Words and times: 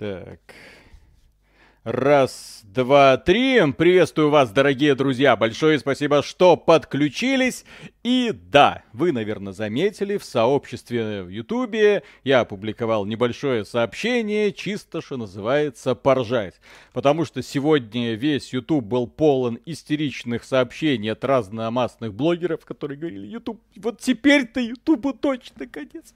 Так. 0.00 0.54
Раз, 1.84 2.60
два, 2.64 3.16
три. 3.16 3.58
Приветствую 3.72 4.28
вас, 4.28 4.50
дорогие 4.50 4.94
друзья. 4.94 5.34
Большое 5.34 5.78
спасибо, 5.78 6.22
что 6.22 6.58
подключились. 6.58 7.64
И 8.04 8.34
да, 8.34 8.82
вы, 8.92 9.12
наверное, 9.12 9.54
заметили, 9.54 10.18
в 10.18 10.24
сообществе 10.24 11.22
в 11.22 11.30
Ютубе 11.30 12.02
я 12.22 12.40
опубликовал 12.40 13.06
небольшое 13.06 13.64
сообщение, 13.64 14.52
чисто, 14.52 15.00
что 15.00 15.16
называется, 15.16 15.94
поржать. 15.94 16.60
Потому 16.92 17.24
что 17.24 17.42
сегодня 17.42 18.12
весь 18.12 18.52
Ютуб 18.52 18.84
был 18.84 19.06
полон 19.06 19.58
истеричных 19.64 20.44
сообщений 20.44 21.12
от 21.12 21.24
разномастных 21.24 22.12
блогеров, 22.12 22.66
которые 22.66 22.98
говорили, 22.98 23.26
Ютуб, 23.26 23.58
вот 23.76 24.00
теперь-то 24.00 24.60
Ютубу 24.60 25.14
точно 25.14 25.66
конец. 25.66 26.12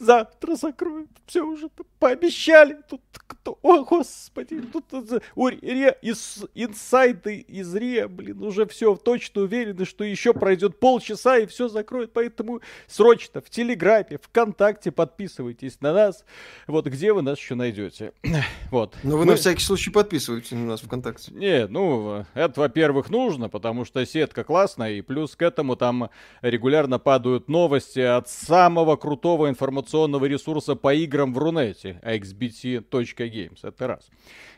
Завтра 0.00 0.56
закроют. 0.56 1.10
Все 1.26 1.46
уже 1.46 1.68
пообещали. 2.00 2.78
Тут 2.90 3.02
кто, 3.12 3.58
о, 3.62 3.84
господи, 3.84 4.60
тут 4.60 4.87
Ре, 4.92 5.96
из, 6.02 6.44
инсайды 6.54 7.36
из 7.40 7.74
Ре, 7.74 8.08
блин, 8.08 8.42
уже 8.42 8.66
все 8.66 8.94
точно 8.96 9.42
уверены, 9.42 9.84
что 9.84 10.04
еще 10.04 10.32
пройдет 10.32 10.78
полчаса 10.78 11.38
и 11.38 11.46
все 11.46 11.68
закроют. 11.68 12.12
Поэтому 12.12 12.60
срочно 12.86 13.40
в 13.40 13.50
Телеграме, 13.50 14.18
ВКонтакте 14.22 14.90
подписывайтесь 14.90 15.80
на 15.80 15.92
нас. 15.92 16.24
Вот 16.66 16.86
где 16.86 17.12
вы 17.12 17.22
нас 17.22 17.38
еще 17.38 17.54
найдете. 17.54 18.12
вот. 18.70 18.96
Ну 19.02 19.16
вы 19.16 19.24
Мы... 19.24 19.32
на 19.32 19.36
всякий 19.36 19.62
случай 19.62 19.90
подписывайтесь 19.90 20.52
на 20.52 20.66
нас 20.66 20.80
ВКонтакте. 20.80 21.32
Не, 21.32 21.66
ну, 21.66 22.24
это, 22.34 22.60
во-первых, 22.60 23.10
нужно, 23.10 23.48
потому 23.48 23.84
что 23.84 24.04
сетка 24.04 24.44
классная, 24.44 24.92
и 24.92 25.00
плюс 25.00 25.36
к 25.36 25.42
этому 25.42 25.76
там 25.76 26.10
регулярно 26.42 26.98
падают 26.98 27.48
новости 27.48 28.00
от 28.00 28.28
самого 28.28 28.96
крутого 28.96 29.48
информационного 29.48 30.24
ресурса 30.26 30.74
по 30.74 30.94
играм 30.94 31.32
в 31.32 31.38
Рунете, 31.38 32.00
xbt.games. 32.04 33.58
Это 33.62 33.86
раз. 33.86 34.08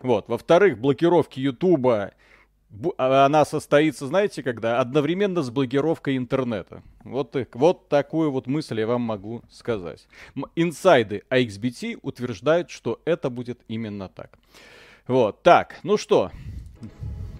Вот. 0.00 0.19
Во-вторых, 0.28 0.78
блокировки 0.78 1.40
Ютуба 1.40 2.12
а, 2.98 3.26
она 3.26 3.44
состоится, 3.44 4.06
знаете, 4.06 4.42
когда? 4.42 4.80
Одновременно 4.80 5.42
с 5.42 5.50
блокировкой 5.50 6.16
интернета. 6.16 6.82
Вот, 7.04 7.36
вот 7.54 7.88
такую 7.88 8.30
вот 8.30 8.46
мысль 8.46 8.80
я 8.80 8.86
вам 8.86 9.02
могу 9.02 9.42
сказать. 9.50 10.06
Инсайды 10.54 11.24
AXBT 11.30 11.98
утверждают, 12.02 12.70
что 12.70 13.00
это 13.04 13.30
будет 13.30 13.60
именно 13.68 14.08
так. 14.08 14.38
Вот, 15.06 15.42
так, 15.42 15.80
ну 15.82 15.96
что, 15.96 16.30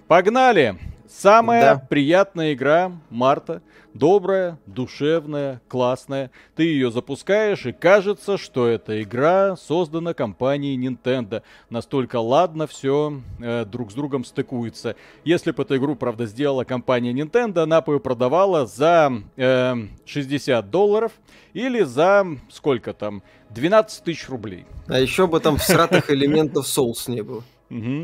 погнали! 0.07 0.90
Самая 1.11 1.75
да. 1.75 1.87
приятная 1.89 2.53
игра 2.53 2.91
марта. 3.09 3.61
Добрая, 3.93 4.57
душевная, 4.65 5.61
классная. 5.67 6.31
Ты 6.55 6.63
ее 6.63 6.89
запускаешь, 6.91 7.65
и 7.65 7.73
кажется, 7.73 8.37
что 8.37 8.65
эта 8.65 9.03
игра 9.03 9.57
создана 9.57 10.13
компанией 10.13 10.77
Nintendo. 10.77 11.43
Настолько 11.69 12.21
ладно 12.21 12.67
все 12.67 13.21
э, 13.39 13.65
друг 13.65 13.91
с 13.91 13.93
другом 13.93 14.23
стыкуется. 14.23 14.95
Если 15.25 15.51
бы 15.51 15.63
эту 15.63 15.75
игру, 15.75 15.95
правда, 15.97 16.25
сделала 16.25 16.63
компания 16.63 17.11
Nintendo, 17.11 17.63
она 17.63 17.81
бы 17.81 17.95
ее 17.95 17.99
продавала 17.99 18.65
за 18.65 19.11
э, 19.35 19.75
60 20.05 20.69
долларов 20.69 21.11
или 21.51 21.81
за 21.81 22.25
сколько 22.49 22.93
там? 22.93 23.21
12 23.49 24.05
тысяч 24.05 24.29
рублей. 24.29 24.65
А 24.87 24.97
еще 24.97 25.27
бы 25.27 25.41
там 25.41 25.57
всратых 25.57 26.09
элементов 26.09 26.65
Souls 26.65 27.11
не 27.11 27.21
было. 27.21 27.43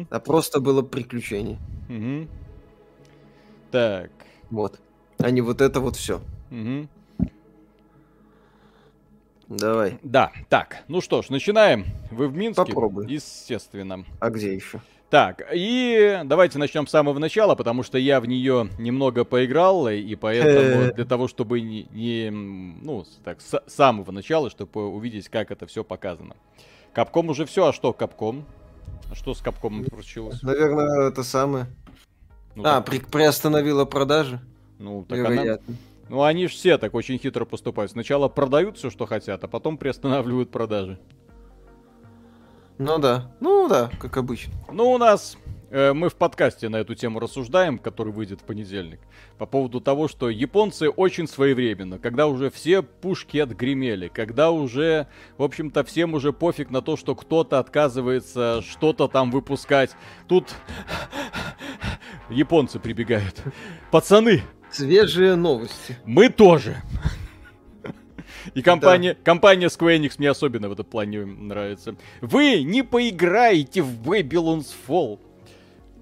А 0.09 0.19
просто 0.19 0.59
было 0.59 0.81
приключение. 0.81 1.58
Так. 3.78 4.09
Вот. 4.50 4.80
А 5.20 5.30
не 5.30 5.42
вот 5.42 5.61
это 5.61 5.80
вот 5.80 5.95
все. 5.97 6.20
Угу. 6.50 6.88
Давай. 9.50 10.00
Да, 10.02 10.31
так. 10.50 10.78
Ну 10.88 11.00
что 11.00 11.22
ж, 11.22 11.30
начинаем. 11.30 11.86
Вы 12.09 12.28
в 12.28 12.36
Минске? 12.36 12.66
Попробуй. 12.66 13.06
Естественно. 13.08 14.03
А 14.19 14.31
где 14.31 14.56
еще? 14.56 14.81
Так, 15.11 15.47
и 15.53 16.22
давайте 16.25 16.58
начнем 16.58 16.88
с 16.88 16.89
самого 16.89 17.19
начала, 17.19 17.53
потому 17.53 17.84
что 17.84 18.00
я 18.00 18.19
в 18.19 18.25
нее 18.25 18.68
немного 18.79 19.25
поиграл, 19.25 19.88
и 19.88 20.16
поэтому 20.16 20.91
для 20.91 21.06
того, 21.06 21.28
чтобы 21.28 21.62
не, 21.62 21.84
не 21.91 22.31
ну, 22.31 23.06
так, 23.23 23.41
с 23.41 23.62
самого 23.68 24.09
начала, 24.12 24.50
чтобы 24.50 24.88
увидеть, 24.88 25.29
как 25.29 25.52
это 25.52 25.68
все 25.68 25.84
показано. 25.84 26.35
Капком 26.94 27.29
уже 27.29 27.46
все, 27.46 27.68
а 27.68 27.73
что 27.73 27.94
Капком? 27.94 28.44
А 29.12 29.13
что 29.13 29.35
с 29.35 29.41
Капкомом 29.41 29.85
случилось? 29.85 30.41
Наверное, 30.41 31.09
это 31.09 31.22
самое. 31.22 31.68
Ну, 32.57 32.63
а, 32.63 32.81
так... 32.81 32.85
при, 32.85 32.97
приостановила 33.00 33.85
продажи? 33.85 34.40
Ну, 34.79 35.06
так 35.07 35.19
Вероятно. 35.19 35.53
она... 35.68 35.78
Ну, 36.09 36.23
они 36.23 36.47
же 36.47 36.53
все 36.53 36.79
так 36.79 36.95
очень 36.95 37.19
хитро 37.19 37.45
поступают. 37.45 37.91
Сначала 37.91 38.29
продают 38.29 38.78
все, 38.78 38.90
что 38.90 39.06
хотят, 39.06 39.44
а 39.44 39.47
потом 39.47 39.78
приостанавливают 39.78 40.50
продажи. 40.50 40.97
Ну 42.79 42.97
да, 42.97 43.31
ну 43.40 43.67
да, 43.69 43.91
как 44.00 44.17
обычно. 44.17 44.53
Ну, 44.72 44.90
у 44.91 44.97
нас 44.97 45.38
э, 45.69 45.94
мы 45.94 46.09
в 46.09 46.16
подкасте 46.16 46.67
на 46.69 46.78
эту 46.78 46.96
тему 46.96 47.19
рассуждаем, 47.19 47.78
который 47.78 48.12
выйдет 48.12 48.41
в 48.41 48.44
понедельник, 48.44 49.01
по 49.38 49.46
поводу 49.46 49.79
того, 49.79 50.07
что 50.07 50.28
японцы 50.28 50.90
очень 50.90 51.28
своевременно, 51.28 52.00
когда 52.00 52.25
уже 52.25 52.50
все 52.50 52.81
пушки 52.81 53.38
отгремели, 53.38 54.07
когда 54.07 54.50
уже, 54.50 55.06
в 55.38 55.44
общем-то, 55.44 55.84
всем 55.84 56.16
уже 56.16 56.34
пофиг 56.34 56.72
на 56.72 56.81
то, 56.81 56.97
что 56.97 57.13
кто-то 57.13 57.59
отказывается 57.59 58.63
что-то 58.63 59.07
там 59.07 59.29
выпускать. 59.29 59.91
Тут 60.28 60.56
японцы 62.30 62.80
прибегают. 62.80 63.42
Пацаны! 63.92 64.42
Свежие 64.72 65.36
новости. 65.36 65.98
Мы 66.06 66.30
тоже. 66.30 66.82
И 68.54 68.62
компания, 68.62 69.14
да. 69.14 69.20
компания 69.24 69.68
Square 69.68 69.98
Enix 69.98 70.16
мне 70.18 70.30
особенно 70.30 70.70
в 70.70 70.74
этом 70.74 70.86
плане 70.86 71.26
нравится. 71.26 71.96
Вы 72.22 72.64
не 72.64 72.84
поиграете 72.84 73.82
в 73.82 74.02
Babylon's 74.02 74.74
Fall. 74.88 75.20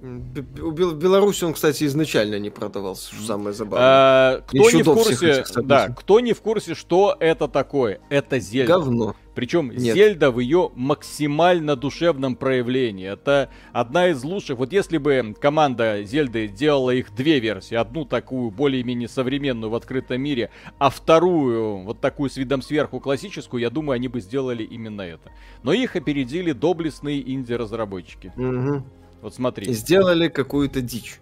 В 0.02 0.94
Беларуси 0.96 1.44
он, 1.44 1.54
кстати, 1.54 1.86
изначально 1.86 2.40
не 2.40 2.50
продавался, 2.50 3.14
что 3.14 3.24
самое 3.24 3.54
забавное. 3.54 3.88
А, 3.88 4.42
кто 4.42 4.72
не 4.72 4.84
в 4.84 4.94
курсе, 4.94 5.44
да, 5.64 5.90
кто 5.90 6.20
не 6.20 6.34
в 6.34 6.42
курсе, 6.42 6.76
что 6.76 7.16
это 7.20 7.48
такое? 7.48 8.00
Это 8.10 8.40
Зельда. 8.40 8.74
Говно. 8.74 9.16
Причем 9.36 9.70
Нет. 9.70 9.96
Зельда 9.96 10.32
в 10.32 10.40
ее 10.40 10.72
максимально 10.76 11.76
душевном 11.76 12.38
проявлении. 12.38 13.12
Это 13.12 13.50
одна 13.74 14.08
из 14.08 14.24
лучших. 14.24 14.58
Вот 14.58 14.72
если 14.72 14.98
бы 14.98 15.36
команда 15.40 16.04
Зельды 16.04 16.48
делала 16.48 16.92
их 16.92 17.14
две 17.14 17.40
версии, 17.40 17.76
одну 17.76 18.06
такую 18.06 18.50
более-менее 18.50 19.10
современную 19.10 19.70
в 19.70 19.76
открытом 19.76 20.22
мире, 20.22 20.52
а 20.80 20.90
вторую 20.90 21.84
вот 21.84 22.00
такую 22.00 22.30
с 22.30 22.38
видом 22.38 22.62
сверху 22.62 23.02
классическую, 23.02 23.62
я 23.62 23.70
думаю, 23.70 23.96
они 23.96 24.08
бы 24.08 24.22
сделали 24.22 24.64
именно 24.64 25.02
это. 25.02 25.32
Но 25.64 25.74
их 25.74 25.98
опередили 25.98 26.54
доблестные 26.54 27.22
инди-разработчики. 27.34 28.32
Угу. 28.38 28.84
Вот 29.26 29.34
смотри. 29.34 29.74
Сделали 29.74 30.28
какую-то 30.28 30.82
дичь. 30.82 31.20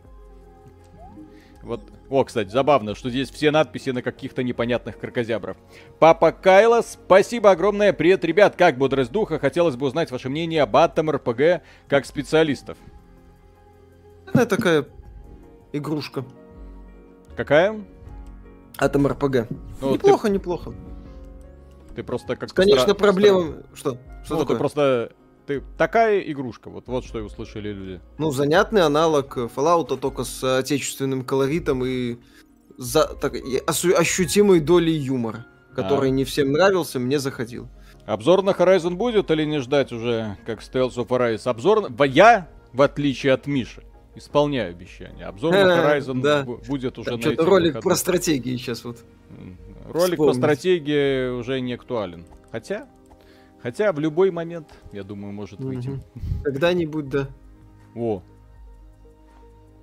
Вот, 1.62 1.80
о, 2.10 2.26
кстати, 2.26 2.50
забавно, 2.50 2.96
что 2.96 3.10
здесь 3.10 3.32
все 3.32 3.50
надписи 3.50 3.92
на 3.92 4.02
каких-то 4.02 4.44
непонятных 4.44 5.00
крокозябров. 5.00 5.56
Папа 6.00 6.34
Кайла, 6.34 6.82
спасибо 6.82 7.52
огромное. 7.52 7.94
Привет, 7.94 8.26
ребят, 8.26 8.58
как 8.58 8.78
бодрость 8.78 9.14
духа? 9.14 9.40
Хотелось 9.40 9.78
бы 9.78 9.86
узнать 9.86 10.12
ваше 10.12 10.28
мнение 10.28 10.64
об 10.64 10.76
Атом 10.76 11.12
РПГ 11.12 11.64
как 11.88 12.06
специалистов. 12.06 12.78
Это 14.28 14.48
такая 14.48 14.86
игрушка. 15.72 16.26
Какая? 17.38 17.86
Атом 18.80 19.08
РПГ. 19.08 19.48
Ну, 19.80 19.94
неплохо, 19.94 20.28
ты... 20.28 20.34
неплохо. 20.34 20.74
Ты 21.96 22.04
просто 22.04 22.36
как 22.36 22.52
Конечно, 22.52 22.82
стра... 22.82 22.96
проблема... 22.96 23.64
Что? 23.74 23.98
Что 24.26 24.34
ну, 24.34 24.40
такое? 24.42 24.56
ты 24.58 24.60
просто 24.60 25.12
ты 25.46 25.64
такая 25.78 26.20
игрушка, 26.20 26.70
вот, 26.70 26.88
вот 26.88 27.06
что 27.06 27.20
и 27.20 27.22
услышали 27.22 27.70
люди. 27.70 28.02
Ну, 28.18 28.32
занятный 28.32 28.82
аналог 28.82 29.38
Fallout, 29.38 29.98
только 29.98 30.24
с 30.24 30.60
отечественным 30.60 31.24
колоритом 31.24 31.84
и 31.86 32.18
за, 32.78 33.06
так, 33.06 33.36
ощутимой 33.68 34.60
долей 34.60 34.94
юмора, 34.94 35.46
который 35.76 36.10
а. 36.10 36.12
не 36.12 36.24
всем 36.24 36.52
нравился, 36.52 37.00
мне 37.00 37.20
заходил. 37.20 37.68
Обзор 38.06 38.44
на 38.44 38.52
Horizon 38.52 38.96
будет 38.96 39.32
или 39.32 39.46
не 39.46 39.60
ждать 39.60 39.92
уже, 39.92 40.38
как 40.46 40.62
Tales 40.62 40.96
of 40.96 41.08
Arise? 41.08 41.48
Обзор... 41.50 41.90
Я, 42.06 42.50
в 42.74 42.82
отличие 42.82 43.34
от 43.34 43.48
Миши, 43.48 43.84
исполняю 44.16 44.72
обещание. 44.72 45.26
Обзор 45.26 45.54
на 45.54 45.80
Horizon 45.80 46.22
да. 46.22 46.44
будет 46.44 46.98
уже 46.98 47.18
Там 47.18 47.20
на 47.20 47.44
ролик 47.46 47.82
про 47.82 47.96
стратегии 47.96 48.58
сейчас 48.58 48.84
вот. 48.84 48.98
Ролик 49.86 50.14
Вспомнить. 50.14 50.18
про 50.18 50.34
стратегии 50.34 51.30
уже 51.30 51.60
не 51.62 51.74
актуален. 51.74 52.26
Хотя, 52.52 52.88
Хотя 53.64 53.94
в 53.94 54.00
любой 54.00 54.30
момент, 54.30 54.74
я 54.92 55.04
думаю, 55.04 55.32
может 55.32 55.62
выйти. 55.62 55.88
Угу. 55.88 56.02
Когда-нибудь, 56.44 57.08
да. 57.08 57.30
О. 57.96 58.22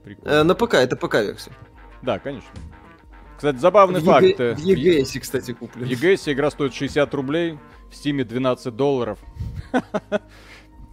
Прикольно. 0.05 0.35
Э, 0.35 0.43
на 0.43 0.55
ПК, 0.55 0.75
это 0.75 0.97
ПК-версия. 0.97 1.53
Да, 2.03 2.19
конечно. 2.19 2.51
Кстати, 3.39 3.57
забавный 3.57 4.01
в 4.01 4.05
факт. 4.05 4.39
Э, 4.39 4.55
в 4.55 4.59
EGS, 4.59 5.19
кстати, 5.19 5.55
куплен. 5.55 5.87
В 5.87 5.91
EGS 5.91 6.31
игра 6.31 6.51
стоит 6.51 6.75
60 6.75 7.15
рублей, 7.15 7.59
в 7.91 7.95
Steam 7.95 8.23
12 8.23 8.77
долларов. 8.77 9.19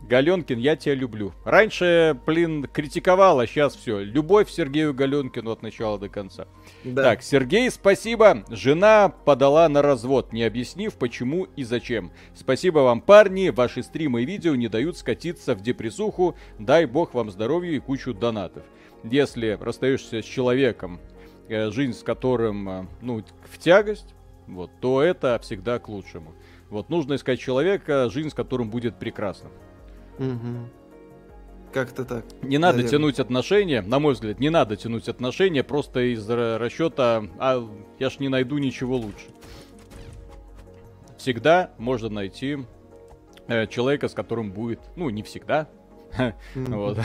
Галенкин, 0.07 0.57
я 0.57 0.75
тебя 0.77 0.95
люблю. 0.95 1.33
Раньше, 1.43 2.17
блин, 2.25 2.65
критиковал, 2.71 3.39
а 3.39 3.47
сейчас 3.47 3.75
все. 3.75 3.99
Любовь 3.99 4.49
Сергею 4.49 4.93
Галенкину 4.93 5.51
от 5.51 5.61
начала 5.61 5.99
до 5.99 6.07
конца. 6.07 6.47
Да. 6.85 7.03
Так, 7.03 7.21
Сергей, 7.21 7.69
спасибо. 7.69 8.45
Жена 8.49 9.09
подала 9.09 9.67
на 9.67 9.81
развод, 9.81 10.31
не 10.31 10.43
объяснив, 10.43 10.95
почему 10.95 11.43
и 11.55 11.63
зачем. 11.63 12.11
Спасибо 12.33 12.79
вам, 12.79 13.01
парни. 13.01 13.49
Ваши 13.49 13.83
стримы 13.83 14.23
и 14.23 14.25
видео 14.25 14.55
не 14.55 14.69
дают 14.69 14.97
скатиться 14.97 15.55
в 15.55 15.61
депрессуху. 15.61 16.37
Дай 16.57 16.85
бог 16.85 17.13
вам 17.13 17.29
здоровья 17.29 17.71
и 17.71 17.79
кучу 17.79 18.13
донатов. 18.13 18.63
Если 19.03 19.57
расстаешься 19.59 20.21
с 20.21 20.25
человеком, 20.25 21.01
э, 21.49 21.69
жизнь 21.71 21.93
с 21.93 22.03
которым, 22.03 22.69
э, 22.69 22.85
ну, 23.01 23.23
в 23.43 23.57
тягость, 23.57 24.15
вот, 24.47 24.71
то 24.79 25.01
это 25.01 25.37
всегда 25.43 25.79
к 25.79 25.89
лучшему. 25.89 26.33
Вот, 26.69 26.89
нужно 26.89 27.15
искать 27.15 27.39
человека, 27.39 28.09
жизнь 28.09 28.29
с 28.29 28.33
которым 28.33 28.69
будет 28.69 28.97
прекрасна. 28.99 29.49
Угу. 30.19 30.69
Как-то 31.73 32.05
так. 32.05 32.25
Не 32.41 32.57
надо 32.57 32.77
наверное. 32.77 32.91
тянуть 32.91 33.19
отношения, 33.19 33.81
на 33.81 33.99
мой 33.99 34.13
взгляд, 34.13 34.39
не 34.39 34.49
надо 34.49 34.75
тянуть 34.75 35.09
отношения 35.09 35.63
просто 35.63 36.13
из 36.13 36.27
расчета, 36.29 37.23
а 37.37 37.67
я 37.99 38.09
ж 38.09 38.19
не 38.19 38.29
найду 38.29 38.57
ничего 38.57 38.95
лучше. 38.95 39.25
Всегда 41.17 41.71
можно 41.77 42.09
найти 42.09 42.59
э, 43.47 43.67
человека, 43.67 44.07
с 44.07 44.13
которым 44.13 44.51
будет, 44.51 44.79
ну, 44.95 45.09
не 45.09 45.23
всегда, 45.23 45.67
вот. 46.55 46.97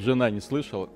Жена 0.00 0.30
не 0.30 0.40
слышала. 0.40 0.88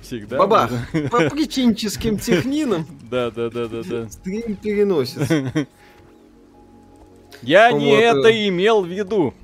Всегда. 0.00 0.38
Баба, 0.38 0.70
по 1.10 1.30
причинческим 1.30 2.18
технинам. 2.18 2.86
Да, 3.10 3.30
да, 3.30 3.50
да, 3.50 3.66
да, 3.68 3.82
да. 3.82 4.08
Стрим 4.10 4.56
переносится. 4.56 5.66
Я 7.42 7.72
не 7.72 7.92
это 7.92 8.48
имел 8.48 8.82
в 8.82 8.88
виду. 8.88 9.34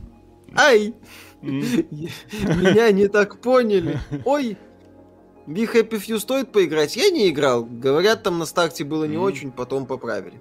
Ай! 0.57 0.95
Меня 1.43 2.91
не 2.91 3.09
так 3.09 3.39
поняли. 3.39 4.01
Ой, 4.25 4.57
Be 5.47 5.71
Happy 5.71 6.01
Few 6.01 6.19
стоит 6.19 6.53
поиграть? 6.53 6.97
Я 6.97 7.11
не 7.11 7.29
играл. 7.29 7.65
Говорят, 7.65 8.23
там 8.23 8.39
на 8.39 8.47
старте 8.47 8.85
было 8.85 9.05
не 9.05 9.19
очень, 9.19 9.53
потом 9.53 9.87
поправили. 9.87 10.41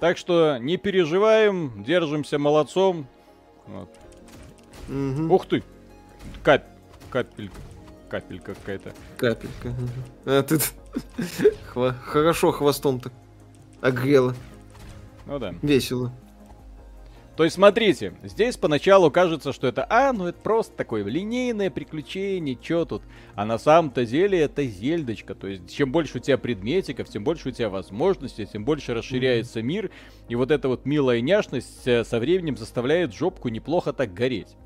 Так 0.00 0.18
что 0.18 0.58
не 0.58 0.76
переживаем, 0.76 1.82
держимся 1.82 2.38
молодцом. 2.38 3.06
Вот. 3.66 3.88
Угу. 4.88 5.34
Ух 5.34 5.46
ты! 5.46 5.62
Кап... 6.42 6.64
Капелька. 7.10 7.56
Капелька 8.08 8.54
какая-то. 8.54 8.92
Капелька. 9.16 9.74
А 10.24 10.42
ты 10.42 10.58
Хва... 11.72 11.92
хорошо 11.92 12.52
хвостом-то 12.52 13.10
огрела. 13.80 14.34
Ну 15.26 15.38
да. 15.38 15.54
Весело. 15.62 16.12
То 17.36 17.44
есть, 17.44 17.56
смотрите, 17.56 18.14
здесь 18.24 18.56
поначалу 18.56 19.10
кажется, 19.10 19.52
что 19.52 19.66
это, 19.66 19.86
а, 19.90 20.14
ну 20.14 20.26
это 20.26 20.38
просто 20.38 20.74
такое 20.74 21.04
линейное 21.04 21.68
приключение, 21.70 22.56
чё 22.56 22.86
тут? 22.86 23.02
А 23.34 23.44
на 23.44 23.58
самом-то 23.58 24.06
деле 24.06 24.40
это 24.40 24.64
зельдочка. 24.64 25.34
То 25.34 25.46
есть, 25.46 25.70
чем 25.70 25.92
больше 25.92 26.16
у 26.16 26.20
тебя 26.20 26.38
предметиков, 26.38 27.10
тем 27.10 27.24
больше 27.24 27.50
у 27.50 27.52
тебя 27.52 27.68
возможностей, 27.68 28.46
тем 28.46 28.64
больше 28.64 28.94
расширяется 28.94 29.60
mm-hmm. 29.60 29.64
мир. 29.64 29.90
И 30.30 30.34
вот 30.34 30.50
эта 30.50 30.68
вот 30.68 30.86
милая 30.86 31.20
няшность 31.20 31.86
э, 31.86 32.04
со 32.04 32.18
временем 32.18 32.56
заставляет 32.56 33.14
жопку 33.14 33.50
неплохо 33.50 33.92
так 33.92 34.14
гореть. 34.14 34.56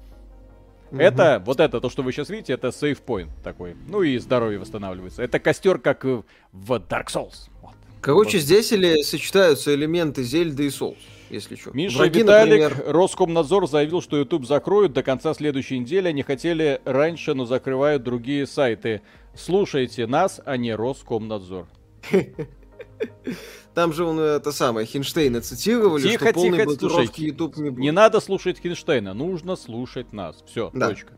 Mm-hmm. 0.93 1.03
Это, 1.03 1.43
вот 1.45 1.59
это, 1.59 1.81
то, 1.81 1.91
что 1.91 2.05
вы 2.05 2.13
сейчас 2.13 2.31
видите, 2.31 2.53
это 2.53 2.71
сейфпоинт 2.71 3.33
такой. 3.43 3.75
Ну 3.89 4.03
и 4.03 4.17
здоровье 4.19 4.61
восстанавливается. 4.61 5.25
Это 5.25 5.41
костер, 5.41 5.81
как 5.81 6.05
в 6.05 6.25
Dark 6.53 7.09
Souls. 7.09 7.49
Вот. 7.63 7.75
Короче, 8.01 8.39
вот. 8.39 8.45
здесь 8.45 8.71
или 8.71 9.03
сочетаются 9.03 9.75
элементы 9.75 10.23
Зельды 10.23 10.67
и 10.67 10.69
Souls 10.69 10.99
если 11.31 11.57
что. 11.57 11.71
Миша 11.73 11.99
Враги, 11.99 12.21
Виталик, 12.21 12.63
например... 12.63 12.93
Роскомнадзор 12.93 13.69
заявил, 13.69 14.03
что 14.03 14.17
YouTube 14.17 14.47
закроют 14.47 14.93
до 14.93 15.03
конца 15.03 15.33
следующей 15.35 15.79
недели. 15.79 16.09
Они 16.09 16.23
хотели 16.23 16.81
раньше, 16.85 17.35
но 17.35 17.45
закрывают 17.45 18.03
другие 18.03 18.47
сайты. 18.47 19.03
Слушайте 19.35 20.07
нас, 20.07 20.41
а 20.45 20.57
не 20.57 20.75
Роскомнадзор. 20.75 21.67
Там 23.75 23.93
же 23.93 24.05
он 24.05 24.19
это 24.19 24.53
самое, 24.53 24.87
Хинштейна 24.87 25.41
цитировали, 25.41 26.03
тихо, 26.03 26.27
что 26.27 26.35
полной 26.35 26.59
тихо, 26.59 26.71
слушайте, 26.79 27.25
YouTube 27.25 27.57
не 27.57 27.71
будет. 27.71 27.81
Не 27.81 27.93
надо 27.93 28.21
слушать 28.21 28.61
Хинштейна, 28.61 29.15
нужно 29.15 29.57
слушать 29.57 30.13
нас. 30.13 30.43
Все, 30.47 30.71
да. 30.75 30.89
точка. 30.89 31.15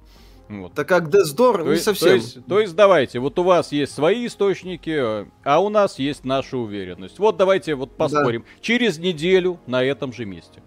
Вот. 0.60 0.74
Так 0.74 0.88
как 0.88 1.04
Death 1.08 1.70
не 1.70 1.78
совсем. 1.78 2.08
То 2.08 2.14
есть, 2.14 2.46
то 2.46 2.60
есть 2.60 2.74
давайте, 2.74 3.18
вот 3.18 3.38
у 3.38 3.42
вас 3.42 3.72
есть 3.72 3.94
свои 3.94 4.26
источники, 4.26 5.26
а 5.44 5.58
у 5.58 5.68
нас 5.70 5.98
есть 5.98 6.24
наша 6.24 6.58
уверенность. 6.58 7.18
Вот 7.18 7.36
давайте 7.36 7.74
вот 7.74 7.96
поспорим. 7.96 8.42
Да. 8.42 8.48
Через 8.60 8.98
неделю 8.98 9.58
на 9.66 9.82
этом 9.82 10.12
же 10.12 10.24
месте. 10.24 10.62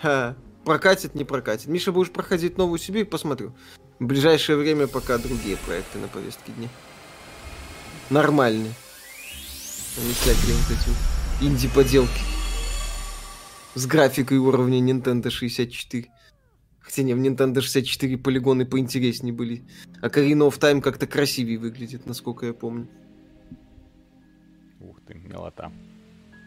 Ха. 0.00 0.34
Прокатит, 0.64 1.14
не 1.14 1.24
прокатит. 1.24 1.66
Миша, 1.66 1.92
будешь 1.92 2.10
проходить 2.10 2.58
Новую 2.58 2.78
Сибирь, 2.78 3.06
посмотрю. 3.06 3.54
В 3.98 4.04
ближайшее 4.04 4.58
время 4.58 4.86
пока 4.86 5.18
другие 5.18 5.56
проекты 5.56 5.98
на 5.98 6.08
повестке 6.08 6.52
дня. 6.52 6.68
Нормальные. 8.10 8.72
А 9.96 10.00
не 10.04 10.12
всякие 10.12 10.54
вот 10.54 10.70
эти 10.70 11.44
инди-поделки. 11.46 12.20
С 13.74 13.86
графикой 13.86 14.38
уровня 14.38 14.80
Nintendo 14.80 15.30
64. 15.30 16.08
Хотя 16.88 17.02
не, 17.02 17.12
в 17.12 17.20
Nintendo 17.20 17.60
64 17.60 18.16
полигоны 18.16 18.64
поинтереснее 18.64 19.34
были. 19.34 19.62
А 20.00 20.08
Karina 20.08 20.48
of 20.48 20.58
Time 20.58 20.80
как-то 20.80 21.06
красивее 21.06 21.58
выглядит, 21.58 22.06
насколько 22.06 22.46
я 22.46 22.54
помню. 22.54 22.88
Ух 24.80 24.98
ты, 25.06 25.12
милота. 25.12 25.70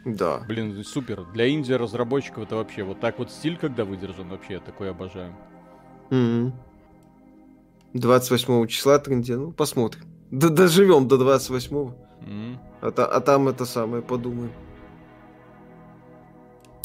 Да. 0.03 0.39
Блин, 0.47 0.83
супер. 0.83 1.25
Для 1.31 1.47
инди-разработчиков 1.47 2.45
это 2.45 2.55
вообще 2.55 2.81
вот 2.81 2.99
так 2.99 3.19
вот 3.19 3.29
стиль, 3.29 3.55
когда 3.55 3.85
выдержан, 3.85 4.29
вообще 4.29 4.53
я 4.53 4.59
такой 4.59 4.89
обожаю. 4.89 5.35
Mm-hmm. 6.09 6.51
28 7.93 8.67
числа 8.67 8.97
тренде, 8.97 9.35
ну 9.35 9.51
посмотрим. 9.51 10.05
Да 10.31 10.49
доживем 10.49 11.07
до 11.07 11.19
28. 11.19 11.75
Mm-hmm. 11.75 12.57
А, 12.81 12.88
а 12.88 13.21
там 13.21 13.47
это 13.47 13.65
самое 13.65 14.01
подумаем. 14.01 14.51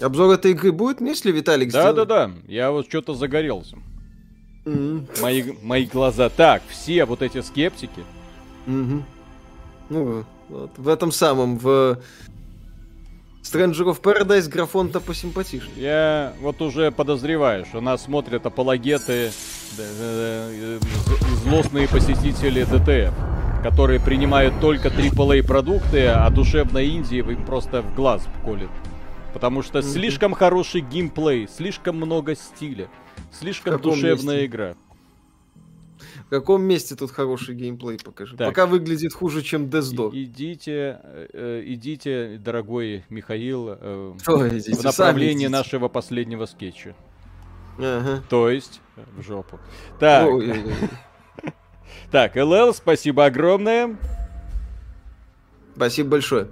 Обзор 0.00 0.34
этой 0.34 0.50
игры 0.52 0.72
будет, 0.72 1.00
если 1.00 1.32
Виталик 1.32 1.72
Да, 1.72 1.92
сделает? 1.92 2.08
да, 2.08 2.26
да. 2.26 2.32
Я 2.46 2.70
вот 2.70 2.86
что-то 2.88 3.14
загорелся. 3.14 3.76
Mm. 4.64 5.20
Мои, 5.22 5.44
мои 5.62 5.86
глаза. 5.86 6.28
Так, 6.28 6.62
все 6.68 7.04
вот 7.04 7.22
эти 7.22 7.40
скептики. 7.40 8.04
Mm-hmm. 8.66 9.02
Ну, 9.90 10.24
вот, 10.48 10.70
в 10.76 10.88
этом 10.88 11.12
самом, 11.12 11.56
в 11.58 11.98
Stranger 13.42 13.94
of 13.94 14.00
Paradise 14.02 14.48
графон-то 14.48 15.00
посимпатичнее. 15.00 15.72
Я 15.76 16.32
вот 16.40 16.60
уже 16.60 16.90
подозреваю, 16.90 17.64
что 17.64 17.80
нас 17.80 18.02
смотрят 18.02 18.44
апологеты, 18.44 19.30
злостные 21.44 21.86
посетители 21.88 22.64
ДТФ, 22.64 23.14
которые 23.62 24.00
принимают 24.00 24.60
только 24.60 24.88
AAA 24.88 25.46
продукты, 25.46 26.06
а 26.06 26.28
душевной 26.30 26.88
Индии 26.88 27.18
им 27.18 27.44
просто 27.44 27.82
в 27.82 27.94
глаз 27.94 28.26
колет. 28.44 28.70
Потому 29.36 29.60
что 29.60 29.80
mm-hmm. 29.80 29.92
слишком 29.92 30.32
хороший 30.32 30.80
геймплей, 30.80 31.46
слишком 31.46 31.96
много 31.96 32.34
стиля, 32.34 32.88
слишком 33.30 33.78
душевная 33.78 34.36
месте? 34.36 34.46
игра. 34.46 34.76
В 36.24 36.30
каком 36.30 36.62
месте 36.62 36.96
тут 36.96 37.10
хороший 37.10 37.54
геймплей 37.54 37.98
покажи? 38.02 38.34
Так. 38.34 38.48
Пока 38.48 38.64
выглядит 38.64 39.12
хуже, 39.12 39.42
чем. 39.42 39.68
И, 39.68 40.24
идите, 40.24 41.00
э, 41.34 41.62
идите, 41.66 42.40
дорогой 42.42 43.04
Михаил, 43.10 43.76
э, 43.78 44.14
Что, 44.22 44.48
идите, 44.48 44.74
в 44.74 44.82
направлении 44.82 45.48
нашего 45.48 45.88
последнего 45.88 46.46
скетча. 46.46 46.96
Ага. 47.76 48.22
То 48.30 48.48
есть 48.48 48.80
в 49.18 49.22
жопу. 49.22 49.60
Так. 50.00 50.30
Так, 52.10 52.36
ЛЛ, 52.36 52.72
спасибо 52.72 53.26
огромное. 53.26 53.96
Спасибо 55.74 56.10
большое. 56.10 56.48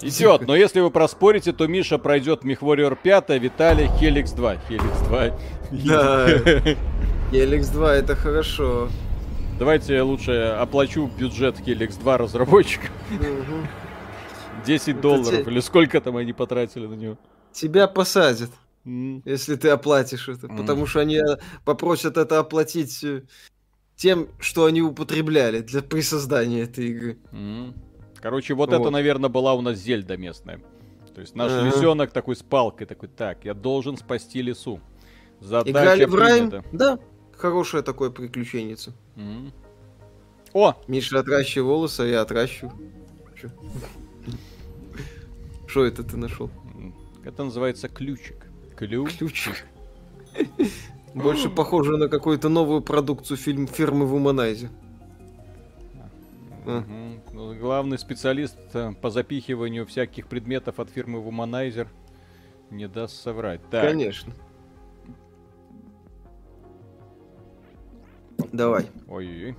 Идет, 0.00 0.42
но 0.46 0.56
если 0.56 0.80
вы 0.80 0.90
проспорите, 0.90 1.52
то 1.52 1.66
Миша 1.66 1.98
пройдет 1.98 2.44
Мехвориор 2.44 2.96
5, 2.96 3.30
Виталий 3.40 3.88
Хеликс 3.98 4.32
2. 4.32 4.56
Хеликс 4.68 5.00
2. 5.08 5.38
Да. 5.70 6.28
Хеликс 7.30 7.68
2 7.68 7.94
это 7.94 8.16
хорошо. 8.16 8.88
Давайте 9.58 9.94
я 9.94 10.04
лучше 10.04 10.32
оплачу 10.60 11.10
бюджет 11.18 11.60
Helix 11.60 11.98
2 11.98 12.18
разработчикам. 12.18 12.90
10 14.66 15.00
долларов, 15.00 15.46
или 15.46 15.60
сколько 15.60 16.00
там 16.00 16.16
они 16.16 16.32
потратили 16.32 16.86
на 16.86 16.94
него. 16.94 17.18
Тебя 17.52 17.86
посадят, 17.86 18.50
если 18.84 19.56
ты 19.56 19.68
оплатишь 19.68 20.28
это. 20.28 20.48
Потому 20.48 20.86
что 20.86 21.00
они 21.00 21.20
попросят 21.64 22.16
это 22.16 22.38
оплатить 22.38 23.04
э, 23.04 23.22
тем, 23.96 24.28
что 24.40 24.64
они 24.64 24.82
употребляли 24.82 25.60
для 25.60 25.82
при 25.82 26.00
создании 26.00 26.62
этой 26.62 26.88
игры. 26.88 27.18
Короче, 28.24 28.54
вот, 28.54 28.70
вот. 28.70 28.80
это, 28.80 28.88
наверное, 28.88 29.28
была 29.28 29.52
у 29.52 29.60
нас 29.60 29.76
Зельда 29.76 30.16
местная. 30.16 30.58
То 31.14 31.20
есть 31.20 31.34
наш 31.34 31.52
ага. 31.52 31.66
лисенок 31.66 32.10
такой 32.10 32.36
с 32.36 32.42
палкой, 32.42 32.86
такой, 32.86 33.10
так, 33.10 33.44
я 33.44 33.52
должен 33.52 33.98
спасти 33.98 34.40
лесу. 34.40 34.80
Задача 35.40 35.70
Играли 35.70 36.04
в 36.06 36.14
Райм? 36.14 36.64
Да, 36.72 36.98
хорошее 37.36 37.82
такое 37.82 38.08
приключенница. 38.08 38.94
Mm. 39.16 39.52
О! 40.54 40.74
Миша 40.88 41.18
отращивает 41.18 41.66
волосы, 41.66 42.00
а 42.00 42.04
я 42.06 42.22
отращу. 42.22 42.72
Что 45.66 45.84
это 45.84 46.02
ты 46.02 46.16
нашел? 46.16 46.50
Это 47.26 47.44
называется 47.44 47.90
ключик. 47.90 48.46
Ключик. 48.74 49.18
Ключик. 49.18 49.66
Больше 51.12 51.50
похоже 51.50 51.98
на 51.98 52.08
какую-то 52.08 52.48
новую 52.48 52.80
продукцию 52.80 53.36
фильм 53.36 53.66
фирмы 53.66 54.06
Womanizer. 54.06 54.70
Главный 57.34 57.98
специалист 57.98 58.56
э, 58.74 58.92
по 58.92 59.10
запихиванию 59.10 59.84
всяких 59.86 60.28
предметов 60.28 60.78
от 60.78 60.88
фирмы 60.88 61.18
Womanizer 61.18 61.88
не 62.70 62.86
даст 62.86 63.20
соврать. 63.20 63.60
Так. 63.70 63.82
Конечно. 63.82 64.32
Давай. 68.52 68.86
Ой-ой-ой. 69.08 69.56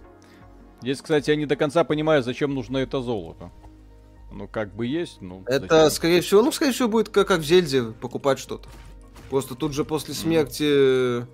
Здесь, 0.82 1.01
кстати, 1.01 1.32
я 1.32 1.36
не 1.36 1.46
до 1.46 1.58
конца 1.58 1.84
понимаю, 1.84 2.24
зачем 2.24 2.53
нужно 2.53 2.77
это 2.77 3.01
золото. 3.01 3.51
Ну, 4.32 4.48
как 4.48 4.74
бы 4.74 4.86
есть, 4.86 5.22
ну... 5.22 5.44
Это, 5.46 5.67
зачем? 5.67 5.89
скорее 5.89 6.22
всего, 6.22 6.44
ну, 6.44 6.51
скорее 6.53 6.72
всего, 6.72 6.88
будет 6.88 7.10
как, 7.10 7.27
как 7.27 7.39
в 7.41 7.44
Зельде 7.44 7.84
покупать 7.84 8.39
что-то. 8.39 8.70
Просто 9.29 9.55
тут 9.55 9.74
же 9.74 9.84
после 9.84 10.13
смерти 10.13 11.25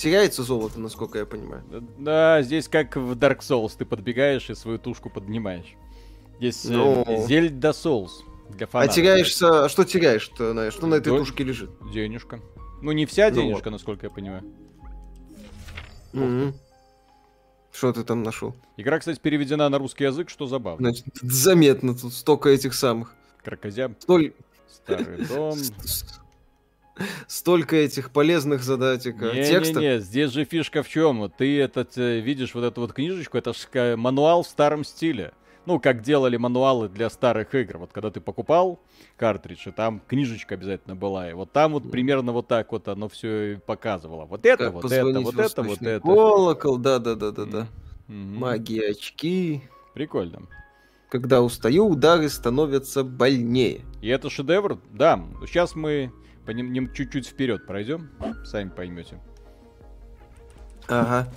теряется 0.00 0.42
золото, 0.42 0.80
насколько 0.80 1.18
я 1.18 1.26
понимаю. 1.26 1.62
Да, 1.98 2.40
здесь 2.42 2.68
как 2.68 2.96
в 2.96 3.12
Dark 3.12 3.40
Souls, 3.40 3.72
ты 3.76 3.84
подбегаешь 3.84 4.48
и 4.48 4.54
свою 4.54 4.78
тушку 4.78 5.10
поднимаешь. 5.10 5.74
Здесь 6.38 6.64
э, 6.64 6.72
ну... 6.72 7.26
Зельда 7.28 7.70
Souls 7.70 8.10
для 8.48 8.66
а 8.66 8.70
фанатов. 8.70 8.92
А 8.92 8.96
теряешься, 8.96 9.68
что 9.68 9.84
теряешь-то? 9.84 10.70
Что 10.70 10.86
на 10.86 10.94
этой 10.94 11.10
До... 11.10 11.18
тушке 11.18 11.44
лежит? 11.44 11.70
Денежка. 11.92 12.40
Ну, 12.80 12.92
не 12.92 13.04
вся 13.04 13.28
ну 13.28 13.36
денежка, 13.36 13.64
вот. 13.64 13.72
насколько 13.72 14.06
я 14.06 14.10
понимаю. 14.10 14.42
Mm-hmm. 16.14 16.54
Что 17.72 17.92
ты 17.92 18.02
там 18.02 18.22
нашел? 18.22 18.56
Игра, 18.78 18.98
кстати, 18.98 19.20
переведена 19.20 19.68
на 19.68 19.78
русский 19.78 20.04
язык, 20.04 20.30
что 20.30 20.46
забавно. 20.46 20.90
Значит, 20.90 21.06
заметно 21.22 21.94
тут 21.94 22.14
столько 22.14 22.48
этих 22.48 22.74
самых. 22.74 23.14
Крокозяб. 23.44 24.00
Столь... 24.00 24.32
Старый 24.68 25.26
дом. 25.26 25.58
Столько 27.26 27.76
этих 27.76 28.10
полезных 28.10 28.62
задатик, 28.62 29.20
не, 29.20 29.44
текстов. 29.44 29.82
Не, 29.82 29.94
не, 29.94 30.00
здесь 30.00 30.30
же 30.30 30.44
фишка 30.44 30.82
в 30.82 30.88
чем? 30.88 31.30
Ты 31.36 31.60
этот 31.60 31.96
э, 31.96 32.20
видишь 32.20 32.54
вот 32.54 32.64
эту 32.64 32.82
вот 32.82 32.92
книжечку, 32.92 33.38
это 33.38 33.52
же 33.52 33.96
мануал 33.96 34.42
в 34.42 34.48
старом 34.48 34.84
стиле. 34.84 35.32
Ну, 35.66 35.78
как 35.78 36.02
делали 36.02 36.36
мануалы 36.36 36.88
для 36.88 37.10
старых 37.10 37.54
игр. 37.54 37.78
Вот 37.78 37.92
когда 37.92 38.10
ты 38.10 38.20
покупал 38.20 38.80
картридж, 39.16 39.68
и 39.68 39.70
там 39.70 40.00
книжечка 40.06 40.54
обязательно 40.54 40.96
была. 40.96 41.30
И 41.30 41.34
вот 41.34 41.52
там 41.52 41.72
вот 41.72 41.90
примерно 41.90 42.32
вот 42.32 42.48
так 42.48 42.72
вот 42.72 42.88
оно 42.88 43.08
все 43.08 43.60
показывало. 43.66 44.24
Вот 44.24 44.46
это, 44.46 44.64
как 44.64 44.72
вот 44.74 44.90
это, 44.90 45.20
вот 45.20 45.38
это, 45.38 45.62
вот 45.62 45.82
это. 45.82 46.00
Колокол, 46.00 46.78
да-да-да-да-да. 46.78 47.68
Mm-hmm. 48.08 48.38
Магия 48.38 48.90
очки. 48.90 49.62
Прикольно. 49.94 50.48
Когда 51.10 51.42
устаю, 51.42 51.88
удары 51.88 52.28
становятся 52.28 53.04
больнее. 53.04 53.82
И 54.00 54.08
это 54.08 54.30
шедевр? 54.30 54.78
Да. 54.92 55.22
Сейчас 55.46 55.74
мы 55.74 56.12
по 56.50 56.52
ним 56.52 56.92
чуть-чуть 56.92 57.28
вперед 57.28 57.64
пройдем, 57.64 58.10
сами 58.44 58.70
поймете. 58.70 59.20
Ага. 60.88 61.32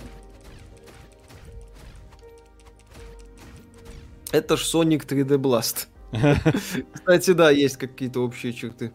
Это 4.32 4.56
ж 4.56 4.62
Sonic 4.62 5.06
3D 5.06 5.38
Blast. 5.38 5.86
Кстати, 6.92 7.32
да, 7.32 7.50
есть 7.50 7.76
какие-то 7.76 8.24
общие 8.24 8.52
черты. 8.52 8.92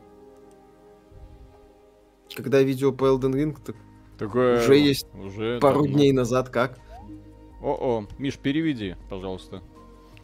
Когда 2.36 2.62
видео 2.62 2.92
по 2.92 3.06
Elden 3.06 3.34
Ring, 3.34 3.58
так 3.66 3.78
Такое 4.18 4.62
уже 4.62 4.76
есть 4.76 5.08
уже 5.14 5.60
пару 5.62 5.84
давно. 5.84 5.94
дней 5.94 6.12
назад, 6.12 6.50
как? 6.50 6.80
О-о, 7.62 8.08
Миш, 8.18 8.38
переведи, 8.38 8.98
пожалуйста. 9.10 9.62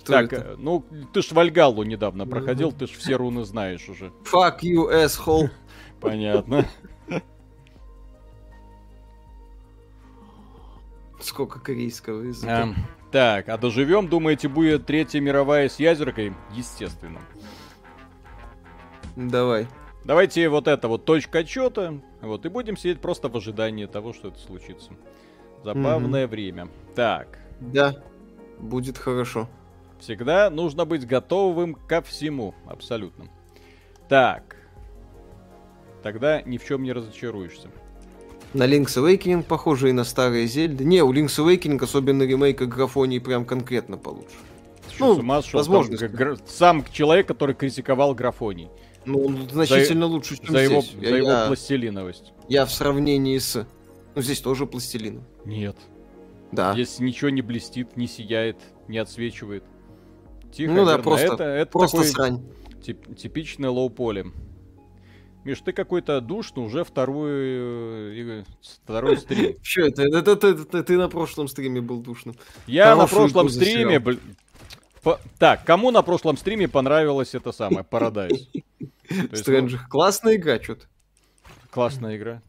Кто 0.02 0.12
так, 0.14 0.34
это? 0.34 0.42
Э, 0.42 0.56
ну, 0.58 0.86
ты 1.14 1.22
ж 1.22 1.32
Вальгалу 1.32 1.84
недавно 1.84 2.28
проходил, 2.28 2.74
ты 2.74 2.86
ж 2.86 2.92
все 2.92 3.16
руны 3.16 3.46
знаешь 3.46 3.88
уже. 3.88 4.12
Fuck 4.30 4.60
you, 4.62 4.92
asshole. 4.92 5.50
Понятно. 6.00 6.66
Сколько 11.20 11.60
корейского 11.60 12.22
языка. 12.22 12.64
А, 12.64 12.74
так, 13.12 13.50
а 13.50 13.58
доживем, 13.58 14.08
думаете, 14.08 14.48
будет 14.48 14.86
Третья 14.86 15.20
мировая 15.20 15.70
с 15.70 15.80
ядеркой? 15.80 16.34
Естественно. 16.54 17.20
Давай. 19.16 19.68
Давайте 20.04 20.48
вот 20.50 20.68
это 20.68 20.88
вот 20.88 21.06
точка 21.06 21.40
отчета. 21.40 22.00
Вот, 22.22 22.46
и 22.46 22.50
будем 22.50 22.78
сидеть 22.78 23.02
просто 23.02 23.28
в 23.28 23.36
ожидании 23.38 23.86
того, 23.86 24.14
что 24.14 24.28
это 24.28 24.40
случится. 24.40 24.92
Забавное 25.64 26.26
mm 26.26 26.28
время. 26.28 26.68
Так. 26.94 27.40
Да, 27.60 27.96
будет 28.60 28.98
хорошо. 28.98 29.50
Всегда 30.00 30.50
нужно 30.50 30.86
быть 30.86 31.08
готовым 31.08 31.74
ко 31.74 32.02
всему, 32.02 32.54
абсолютно. 32.68 33.26
Так, 34.10 34.55
тогда 36.06 36.44
ни 36.44 36.60
в 36.60 36.64
чем 36.64 36.84
не 36.84 36.94
разочаруешься. 36.94 37.68
На 38.54 38.68
Link's 38.68 38.96
Awakening 38.96 39.42
похоже 39.42 39.90
и 39.90 39.92
на 39.92 40.04
старые 40.04 40.46
Зельды. 40.46 40.86
Не, 40.86 41.02
у 41.02 41.12
Link's 41.12 41.40
Awakening, 41.40 41.84
особенно 41.84 42.22
ремейка 42.22 42.68
графонии, 42.68 43.18
прям 43.18 43.44
конкретно 43.44 43.98
получше. 43.98 44.36
ну, 45.00 45.16
с 45.16 45.18
ума 45.18 45.42
сошел? 45.42 45.58
Возможно. 45.62 45.98
Там, 45.98 46.12
гра... 46.12 46.38
Сам 46.46 46.86
человек, 46.92 47.28
который 47.28 47.56
критиковал 47.56 48.14
графоний. 48.14 48.70
Ну, 49.06 49.26
он 49.26 49.50
значительно 49.50 50.06
за... 50.06 50.14
лучше, 50.14 50.38
чем 50.38 50.52
за 50.52 50.66
здесь. 50.68 50.92
Его, 50.92 51.02
я, 51.02 51.10
за 51.10 51.16
его 51.16 51.28
я... 51.28 51.48
пластилиновость. 51.48 52.34
Я 52.50 52.66
в 52.68 52.72
сравнении 52.72 53.40
с... 53.40 53.68
Ну, 54.14 54.22
здесь 54.22 54.42
тоже 54.42 54.68
пластилин. 54.68 55.24
Нет. 55.44 55.76
Да. 56.52 56.74
Здесь 56.74 57.00
ничего 57.00 57.32
не 57.32 57.42
блестит, 57.42 57.98
не 57.98 58.06
сияет, 58.06 58.58
не 58.88 59.00
отсвечивает. 59.00 59.64
Тихо, 60.54 60.72
ну 60.72 60.86
да, 60.86 61.00
просто, 61.00 61.34
это, 61.34 61.44
это 61.46 61.72
просто 61.72 61.98
такой 61.98 62.12
срань. 62.12 62.44
Тип, 62.84 63.16
типичный 63.16 63.70
low 63.70 63.91
poly. 63.92 64.28
Миш, 65.46 65.62
ты 65.62 65.74
какой-то 65.74 66.22
душный 66.22 66.66
уже 66.66 66.84
второй, 66.84 67.30
э, 67.32 68.44
второй 68.84 69.18
стрим. 69.20 69.56
Че 69.62 69.90
это? 69.90 70.02
Это? 70.02 70.84
Ты 70.84 70.98
на 70.98 71.08
прошлом 71.08 71.48
стриме 71.48 71.82
был 71.82 72.02
душным. 72.02 72.36
Я 72.66 72.96
на 72.96 73.06
прошлом 73.06 73.50
стриме... 73.50 74.00
Бл... 74.00 74.18
По... 75.04 75.20
Так, 75.38 75.64
кому 75.64 75.92
на 75.92 76.02
прошлом 76.02 76.36
стриме 76.36 76.68
понравилось 76.68 77.36
это 77.36 77.52
самое, 77.52 77.86
Paradise? 77.92 78.64
Стрэнджер. 79.34 79.86
Классная 79.88 80.36
игра, 80.36 80.60
что-то. 80.60 80.88
Классная 81.70 82.18
игра. 82.18 82.42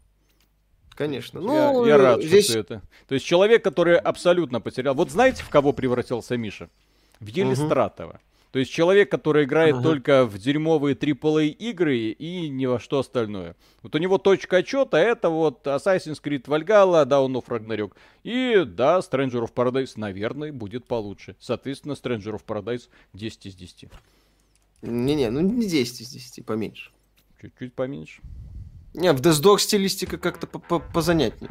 Конечно. 0.94 1.38
Ну, 1.38 1.84
я, 1.84 1.96
я 1.96 2.02
рад, 2.02 2.22
здесь... 2.22 2.48
что 2.48 2.58
это. 2.58 2.82
То 3.08 3.14
есть 3.14 3.26
человек, 3.26 3.62
который 3.62 3.98
абсолютно 3.98 4.62
потерял. 4.62 4.94
Вот 4.94 5.10
знаете, 5.10 5.42
в 5.42 5.50
кого 5.50 5.74
превратился 5.74 6.38
Миша? 6.38 6.70
В 7.20 7.26
Елистратова. 7.26 8.12
Угу. 8.12 8.20
То 8.56 8.60
есть 8.60 8.72
человек, 8.72 9.10
который 9.10 9.44
играет 9.44 9.74
ага. 9.74 9.82
только 9.82 10.24
в 10.24 10.38
дерьмовые 10.38 10.96
AAA 10.96 11.48
игры 11.48 11.98
и 11.98 12.48
ни 12.48 12.64
во 12.64 12.80
что 12.80 13.00
остальное. 13.00 13.54
Вот 13.82 13.94
у 13.94 13.98
него 13.98 14.16
точка 14.16 14.56
отчета 14.56 14.98
это 14.98 15.28
вот 15.28 15.66
Assassin's 15.66 16.22
Creed 16.22 16.44
Valhalla, 16.44 17.04
Dawn 17.04 17.34
of 17.34 17.48
Ragnarok. 17.48 17.92
И 18.24 18.64
да, 18.66 19.00
Stranger 19.00 19.46
of 19.46 19.52
Paradise, 19.52 19.92
наверное, 19.96 20.54
будет 20.54 20.86
получше. 20.86 21.36
Соответственно, 21.38 21.92
Stranger 22.02 22.40
of 22.40 22.46
Paradise 22.46 22.88
10 23.12 23.44
из 23.44 23.54
10. 23.56 23.90
Не-не, 24.80 25.28
ну 25.28 25.40
не 25.40 25.68
10 25.68 26.00
из 26.00 26.08
10, 26.08 26.46
поменьше. 26.46 26.92
Чуть-чуть 27.42 27.74
поменьше. 27.74 28.22
Не, 28.94 29.12
в 29.12 29.20
Death 29.20 29.42
Dog 29.42 29.58
стилистика 29.58 30.16
как-то 30.16 30.46
позанятнее. 30.46 31.50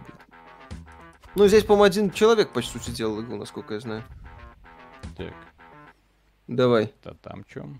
Ну, 1.35 1.47
здесь, 1.47 1.65
по-моему, 1.65 1.83
один 1.83 2.09
человек, 2.09 2.51
по 2.51 2.63
сути, 2.63 2.89
делал 2.89 3.21
игру, 3.21 3.35
насколько 3.35 3.75
я 3.75 3.79
знаю. 3.79 4.03
Так. 5.15 5.35
Давай. 6.47 6.93
Да 7.03 7.13
там 7.21 7.43
чем? 7.45 7.79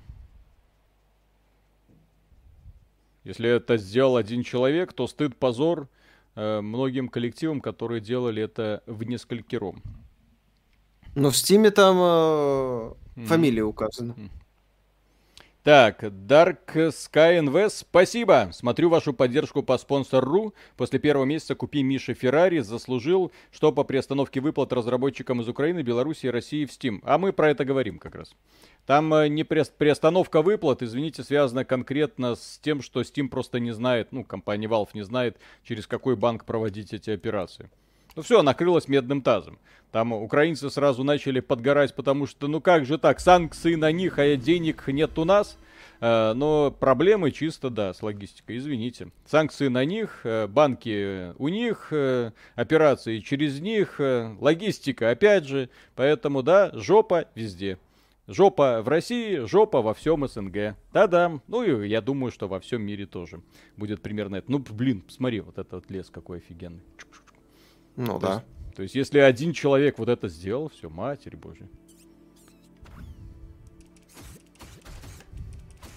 Если 3.24 3.50
это 3.50 3.77
сделал 3.77 4.17
один 4.17 4.43
человек, 4.43 4.93
то 4.93 5.07
стыд, 5.07 5.36
позор 5.36 5.89
э, 6.36 6.62
многим 6.62 7.10
коллективам, 7.10 7.60
которые 7.60 8.00
делали 8.00 8.43
это 8.43 8.84
в 8.86 9.03
несколькером. 9.03 9.81
Но 11.15 11.31
в 11.31 11.38
Стиме 11.38 11.72
там 11.72 11.98
э, 11.98 12.93
mm. 13.15 13.25
фамилия 13.25 13.63
указана. 13.63 14.12
Mm. 14.13 14.29
Так, 15.65 16.03
Dark 16.03 16.75
Sky 16.75 17.39
Invest, 17.39 17.77
спасибо. 17.79 18.50
Смотрю 18.53 18.89
вашу 18.89 19.13
поддержку 19.13 19.63
по 19.63 19.79
спонсору. 19.79 20.53
После 20.77 21.00
первого 21.00 21.25
месяца 21.25 21.55
купи 21.55 21.81
Миша 21.81 22.13
Феррари. 22.13 22.60
Заслужил, 22.60 23.31
что 23.50 23.72
по 23.72 23.84
приостановке 23.84 24.41
выплат 24.41 24.72
разработчикам 24.74 25.41
из 25.41 25.50
Украины, 25.50 25.81
Беларуси 25.81 26.27
и 26.27 26.29
России 26.29 26.65
в 26.65 26.69
Steam. 26.69 27.00
А 27.01 27.17
мы 27.17 27.34
про 27.34 27.50
это 27.50 27.65
говорим 27.65 27.98
как 27.98 28.13
раз. 28.13 28.36
Там 28.86 29.12
э, 29.15 29.27
не 29.27 29.43
приостановка 29.43 30.43
выплат, 30.43 30.84
извините, 30.84 31.24
связана 31.24 31.65
конкретно 31.65 32.36
с 32.36 32.60
тем, 32.62 32.84
что 32.84 33.01
Steam 33.01 33.27
просто 33.29 33.60
не 33.60 33.72
знает, 33.72 34.10
ну, 34.12 34.24
компания 34.24 34.67
Valve 34.67 34.89
не 34.93 35.01
знает, 35.01 35.39
через 35.63 35.88
какой 35.88 36.15
банк 36.15 36.45
проводить 36.45 36.93
эти 36.93 37.10
операции. 37.10 37.72
Ну 38.15 38.22
все, 38.22 38.41
накрылось 38.41 38.88
медным 38.88 39.22
тазом. 39.22 39.60
Там 39.91 40.13
украинцы 40.13 40.69
сразу 40.69 41.03
начали 41.03 41.39
подгорать, 41.39 41.95
потому 41.95 42.27
что, 42.27 42.48
ну 42.48 42.62
как 42.62 42.86
же 42.86 42.98
так, 42.98 43.19
санкции 43.19 43.75
на 43.75 43.91
них, 43.91 44.19
а 44.19 44.36
денег 44.36 44.88
нет 44.88 45.17
у 45.17 45.25
нас. 45.25 45.57
Э, 46.01 46.34
но 46.34 46.72
проблемы 46.72 47.31
чисто, 47.31 47.69
да, 47.69 47.93
с 47.93 48.01
логистикой, 48.01 48.57
извините. 48.57 49.12
Санкции 49.25 49.67
на 49.67 49.86
них, 49.86 50.22
э, 50.24 50.48
банки 50.48 51.34
у 51.38 51.48
них, 51.48 51.88
э, 51.91 52.31
операции 52.55 53.19
через 53.19 53.60
них, 53.60 54.00
логистика 54.00 55.12
опять 55.12 55.45
же. 55.45 55.69
Поэтому, 55.95 56.43
да, 56.43 56.72
жопа 56.74 57.25
везде. 57.36 57.77
Жопа 58.27 58.81
в 58.81 58.88
России, 58.88 59.45
жопа 59.45 59.81
во 59.81 59.93
всем 59.93 60.27
СНГ. 60.27 60.75
Да-да. 60.91 61.39
Ну 61.48 61.63
и 61.63 61.88
я 61.88 62.01
думаю, 62.01 62.31
что 62.31 62.48
во 62.48 62.60
всем 62.60 62.81
мире 62.81 63.05
тоже 63.05 63.41
будет 63.77 64.01
примерно 64.01 64.38
это. 64.38 64.51
Ну, 64.51 64.60
блин, 64.60 65.01
посмотри, 65.01 65.41
вот 65.41 65.60
этот 65.60 65.89
лес 65.91 66.10
какой 66.10 66.39
офигенный. 66.39 66.81
Ну 67.96 68.20
то 68.20 68.20
да. 68.20 68.34
Есть, 68.34 68.75
то 68.75 68.84
есть, 68.84 68.96
если 68.96 69.20
один 69.20 69.54
человек 69.54 69.98
вот 70.00 70.10
это 70.10 70.28
сделал, 70.28 70.70
все, 70.70 70.90
матерь 70.90 71.38
божья. 71.38 71.68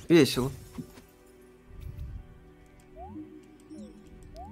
Весело. 0.09 0.51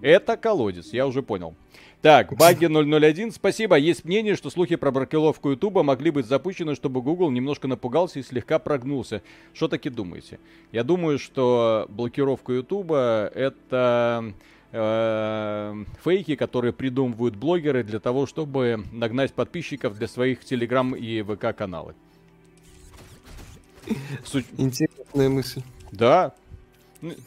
Это 0.03 0.37
колодец, 0.37 0.93
я 0.93 1.07
уже 1.07 1.23
понял. 1.23 1.55
Так, 2.03 2.37
баги 2.37 2.67
001, 2.67 3.33
спасибо. 3.33 3.77
Есть 3.77 4.05
мнение, 4.05 4.37
что 4.37 4.51
слухи 4.51 4.77
про 4.77 4.93
бракеловку 4.93 5.51
Ютуба 5.51 5.83
могли 5.83 6.11
быть 6.11 6.27
запущены, 6.27 6.75
чтобы 6.75 7.03
Google 7.03 7.31
немножко 7.31 7.67
напугался 7.67 8.21
и 8.21 8.23
слегка 8.23 8.59
прогнулся. 8.59 9.23
Что 9.55 9.67
таки 9.67 9.89
думаете? 9.89 10.39
Я 10.73 10.85
думаю, 10.85 11.19
что 11.19 11.87
блокировка 11.89 12.53
Ютуба 12.53 13.31
это 13.35 14.35
э, 14.73 15.85
фейки, 16.05 16.37
которые 16.37 16.73
придумывают 16.73 17.37
блогеры 17.37 17.83
для 17.83 18.01
того, 18.01 18.27
чтобы 18.27 18.85
нагнать 18.93 19.33
подписчиков 19.33 19.97
для 19.97 20.09
своих 20.09 20.45
телеграм 20.45 20.95
и 20.95 21.23
ВК 21.23 21.57
каналы. 21.57 21.95
Интересная 24.57 25.29
мысль. 25.29 25.63
Да, 25.93 26.35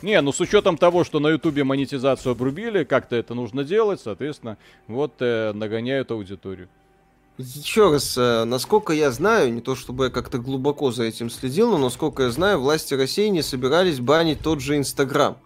не, 0.02 0.20
ну 0.22 0.32
с 0.32 0.40
учетом 0.42 0.78
того, 0.78 1.04
что 1.04 1.20
на 1.20 1.30
Ютубе 1.30 1.64
монетизацию 1.64 2.32
обрубили, 2.32 2.84
как-то 2.84 3.16
это 3.16 3.34
нужно 3.34 3.64
делать, 3.64 4.02
соответственно, 4.02 4.58
вот 4.88 5.14
э, 5.20 5.54
нагоняют 5.54 6.12
аудиторию. 6.12 6.68
Еще 7.38 7.92
раз, 7.92 8.18
э, 8.18 8.44
насколько 8.44 8.94
я 8.94 9.12
знаю, 9.12 9.54
не 9.54 9.62
то 9.62 9.76
чтобы 9.76 10.06
я 10.06 10.10
как-то 10.10 10.40
глубоко 10.40 10.92
за 10.92 11.04
этим 11.04 11.30
следил, 11.30 11.72
но 11.72 11.78
насколько 11.78 12.24
я 12.24 12.32
знаю, 12.32 12.60
власти 12.60 12.94
России 12.94 13.28
не 13.28 13.42
собирались 13.42 14.00
банить 14.00 14.42
тот 14.42 14.60
же 14.60 14.78
Инстаграм. 14.78 15.38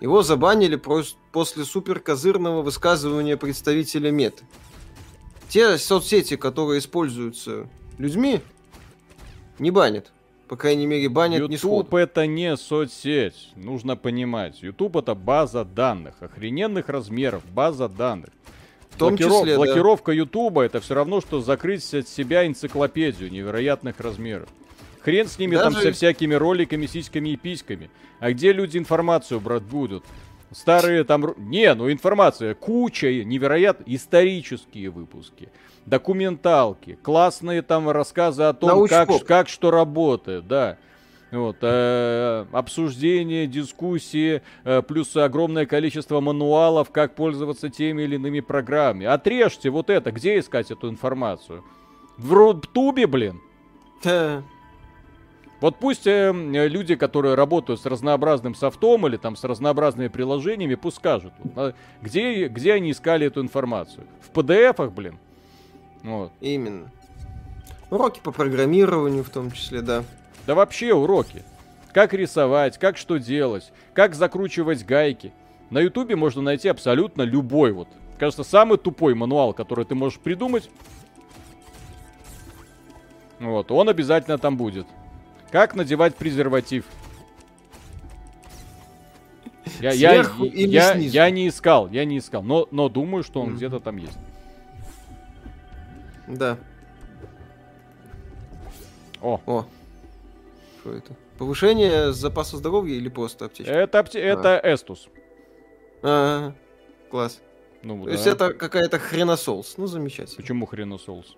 Его 0.00 0.22
забанили 0.22 0.76
после 0.76 1.64
суперкозырного 1.64 2.62
высказывания 2.62 3.36
представителя 3.36 4.10
Меты. 4.10 4.44
Те 5.48 5.78
соцсети, 5.78 6.36
которые 6.36 6.80
используются 6.80 7.68
людьми, 7.98 8.40
не 9.58 9.70
банят. 9.70 10.12
По 10.48 10.56
крайней 10.56 10.86
мере, 10.86 11.08
банят 11.08 11.38
YouTube 11.38 11.50
не 11.50 11.56
сходу. 11.56 11.96
это 11.96 12.26
не 12.26 12.56
соцсеть, 12.56 13.52
нужно 13.56 13.96
понимать. 13.96 14.62
YouTube 14.62 14.96
это 14.96 15.14
база 15.14 15.64
данных, 15.64 16.16
охрененных 16.20 16.88
размеров, 16.88 17.42
база 17.46 17.88
данных. 17.88 18.30
В 18.90 18.98
том 18.98 19.16
Блокиров... 19.16 19.40
числе, 19.40 19.56
Блокировка 19.56 20.12
да. 20.12 20.16
YouTube 20.16 20.58
это 20.58 20.80
все 20.80 20.94
равно, 20.94 21.20
что 21.20 21.40
закрыть 21.40 21.94
от 21.94 22.08
себя 22.08 22.46
энциклопедию 22.46 23.30
невероятных 23.30 23.98
размеров. 24.00 24.48
Хрен 25.04 25.28
с 25.28 25.38
ними 25.38 25.56
Даже... 25.56 25.70
там 25.70 25.82
со 25.82 25.92
всякими 25.92 26.34
роликами, 26.34 26.86
сиськами 26.86 27.30
и 27.30 27.36
письками. 27.36 27.90
А 28.20 28.32
где 28.32 28.52
люди 28.52 28.78
информацию 28.78 29.40
брать 29.40 29.62
будут? 29.62 30.04
Старые 30.50 31.04
там... 31.04 31.34
Не, 31.36 31.74
ну 31.74 31.90
информация. 31.90 32.54
Куча 32.54 33.24
невероятно 33.24 33.84
исторические 33.86 34.90
выпуски 34.90 35.50
документалки, 35.86 36.98
классные 37.02 37.62
там 37.62 37.90
рассказы 37.90 38.44
о 38.44 38.52
том, 38.52 38.86
как, 38.88 39.08
как 39.26 39.48
что 39.48 39.70
работает, 39.70 40.46
да. 40.46 40.78
Вот, 41.30 41.56
э, 41.62 42.46
обсуждение, 42.52 43.48
дискуссии, 43.48 44.40
э, 44.64 44.82
плюс 44.82 45.16
огромное 45.16 45.66
количество 45.66 46.20
мануалов, 46.20 46.90
как 46.90 47.16
пользоваться 47.16 47.70
теми 47.70 48.02
или 48.02 48.14
иными 48.14 48.38
программами. 48.38 49.06
Отрежьте 49.06 49.70
вот 49.70 49.90
это, 49.90 50.12
где 50.12 50.38
искать 50.38 50.70
эту 50.70 50.88
информацию? 50.88 51.64
В 52.16 52.32
Рутубе, 52.32 53.08
блин? 53.08 53.40
Вот 55.64 55.76
пусть 55.76 56.06
э, 56.06 56.30
люди, 56.30 56.94
которые 56.94 57.36
работают 57.36 57.80
с 57.80 57.86
разнообразным 57.86 58.54
софтом 58.54 59.06
или 59.06 59.16
там 59.16 59.34
с 59.34 59.44
разнообразными 59.44 60.08
приложениями, 60.08 60.74
пусть 60.74 60.98
скажут, 60.98 61.32
а 61.56 61.72
где, 62.02 62.48
где 62.48 62.74
они 62.74 62.90
искали 62.90 63.28
эту 63.28 63.40
информацию. 63.40 64.06
В 64.20 64.30
PDF-ах, 64.36 64.92
блин. 64.92 65.18
Вот. 66.02 66.32
Именно. 66.42 66.90
Уроки 67.88 68.20
по 68.22 68.30
программированию 68.30 69.24
в 69.24 69.30
том 69.30 69.50
числе, 69.52 69.80
да. 69.80 70.04
Да 70.46 70.54
вообще 70.54 70.92
уроки. 70.92 71.42
Как 71.94 72.12
рисовать, 72.12 72.76
как 72.76 72.98
что 72.98 73.16
делать, 73.16 73.72
как 73.94 74.14
закручивать 74.14 74.84
гайки. 74.84 75.32
На 75.70 75.80
ютубе 75.80 76.14
можно 76.14 76.42
найти 76.42 76.68
абсолютно 76.68 77.22
любой 77.22 77.72
вот. 77.72 77.88
Кажется, 78.18 78.44
самый 78.44 78.76
тупой 78.76 79.14
мануал, 79.14 79.54
который 79.54 79.86
ты 79.86 79.94
можешь 79.94 80.18
придумать. 80.18 80.68
Вот, 83.40 83.70
он 83.70 83.88
обязательно 83.88 84.36
там 84.36 84.58
будет. 84.58 84.86
Как 85.54 85.76
надевать 85.76 86.16
презерватив. 86.16 86.84
Я, 89.78 89.92
я, 89.92 90.24
я, 90.50 90.94
я 90.94 91.30
не 91.30 91.46
искал, 91.46 91.88
я 91.90 92.04
не 92.04 92.18
искал, 92.18 92.42
но, 92.42 92.66
но 92.72 92.88
думаю, 92.88 93.22
что 93.22 93.40
он 93.40 93.50
mm. 93.50 93.54
где-то 93.54 93.78
там 93.78 93.96
есть. 93.98 94.18
Да. 96.26 96.58
О. 99.22 99.40
О. 99.46 99.66
Что 100.80 100.92
это? 100.92 101.12
Повышение 101.38 102.12
запаса 102.12 102.56
здоровья 102.56 102.96
или 102.96 103.08
просто 103.08 103.44
аптечка? 103.44 103.72
Это, 103.72 104.00
апте... 104.00 104.18
а. 104.18 104.26
это 104.26 104.60
Эстус. 104.64 105.08
А, 106.02 106.08
-а, 106.08 106.48
-а. 106.48 106.54
класс. 107.10 107.40
Ну, 107.84 108.00
То 108.00 108.06
да. 108.06 108.10
есть 108.10 108.26
это 108.26 108.54
какая-то 108.54 108.98
хреносолс. 108.98 109.76
Ну, 109.76 109.86
замечательно. 109.86 110.36
Почему 110.36 110.66
хреносолс? 110.66 111.36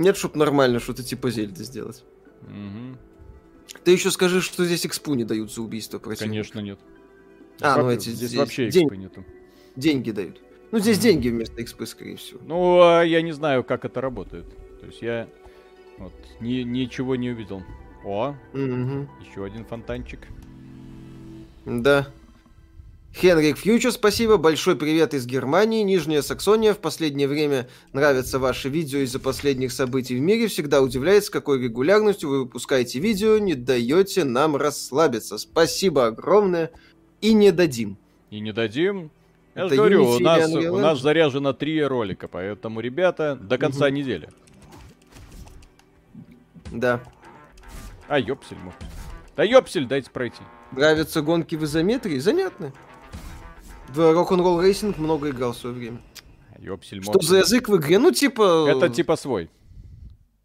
Нет, 0.00 0.16
чтоб 0.16 0.34
нормально 0.34 0.80
что-то 0.80 1.04
типа 1.04 1.30
зельды 1.30 1.62
сделать. 1.62 2.02
Угу. 2.44 3.78
Ты 3.84 3.90
еще 3.90 4.10
скажи, 4.10 4.40
что 4.40 4.64
здесь 4.64 4.86
экспу 4.86 5.14
не 5.14 5.24
дают 5.24 5.52
за 5.52 5.62
убийство 5.62 5.98
противника. 5.98 6.30
Конечно, 6.30 6.60
нет. 6.60 6.78
А, 7.60 7.78
ну 7.78 7.90
эти 7.90 8.10
здесь, 8.10 8.28
здесь 8.28 8.38
вообще 8.38 8.68
экспы 8.68 8.94
день... 8.94 9.00
нету. 9.00 9.24
Деньги 9.76 10.10
дают. 10.10 10.40
Ну, 10.70 10.78
здесь 10.78 10.98
деньги 10.98 11.28
вместо 11.28 11.60
XP, 11.60 11.86
скорее 11.86 12.16
всего. 12.16 12.40
Ну, 12.44 12.80
а 12.82 13.02
я 13.02 13.22
не 13.22 13.32
знаю, 13.32 13.62
как 13.62 13.84
это 13.84 14.00
работает. 14.00 14.46
То 14.80 14.86
есть 14.86 15.02
я 15.02 15.28
вот 15.98 16.12
ни, 16.40 16.62
ничего 16.62 17.14
не 17.16 17.30
увидел. 17.30 17.62
О, 18.04 18.34
угу. 18.52 19.08
еще 19.24 19.44
один 19.44 19.64
фонтанчик. 19.64 20.20
Да. 21.64 22.08
Хенрик 23.16 23.58
Фьючер, 23.58 23.92
спасибо. 23.92 24.38
Большой 24.38 24.74
привет 24.74 25.14
из 25.14 25.24
Германии. 25.24 25.82
Нижняя 25.84 26.20
Саксония. 26.20 26.74
В 26.74 26.78
последнее 26.78 27.28
время 27.28 27.68
нравятся 27.92 28.40
ваши 28.40 28.68
видео 28.68 28.98
из-за 29.00 29.20
последних 29.20 29.70
событий 29.70 30.16
в 30.16 30.20
мире. 30.20 30.48
Всегда 30.48 30.82
удивляет, 30.82 31.24
с 31.24 31.30
какой 31.30 31.62
регулярностью 31.62 32.28
вы 32.28 32.40
выпускаете 32.40 32.98
видео. 32.98 33.38
Не 33.38 33.54
даете 33.54 34.24
нам 34.24 34.56
расслабиться. 34.56 35.38
Спасибо 35.38 36.06
огромное. 36.06 36.72
И 37.20 37.34
не 37.34 37.52
дадим. 37.52 37.96
И 38.30 38.40
не 38.40 38.52
дадим. 38.52 39.12
Я 39.54 39.68
же 39.68 39.76
говорю, 39.76 40.10
у 40.10 40.18
нас, 40.18 40.52
у 40.52 40.78
нас 40.78 41.00
заряжено 41.00 41.52
три 41.52 41.84
ролика, 41.84 42.26
поэтому, 42.26 42.80
ребята, 42.80 43.36
до 43.36 43.58
конца 43.58 43.86
угу. 43.86 43.94
недели. 43.94 44.28
Да. 46.72 47.00
А, 48.08 48.18
ёпсель, 48.18 48.58
может. 48.58 48.80
Да 49.36 49.44
ёпсель, 49.44 49.86
дайте 49.86 50.10
пройти. 50.10 50.42
Нравятся 50.72 51.22
гонки 51.22 51.54
в 51.54 51.62
изометрии? 51.62 52.18
Занятно. 52.18 52.72
В 53.94 54.00
Rock'n'Roll 54.00 54.60
Racing 54.60 54.98
много 54.98 55.30
играл 55.30 55.52
в 55.52 55.56
свое 55.56 55.76
время. 55.76 56.00
Ёпсель, 56.58 57.00
Что 57.02 57.20
за 57.20 57.38
язык 57.38 57.68
в 57.68 57.76
игре? 57.76 58.00
Ну, 58.00 58.10
типа... 58.10 58.66
Это 58.68 58.88
типа 58.88 59.14
свой. 59.14 59.50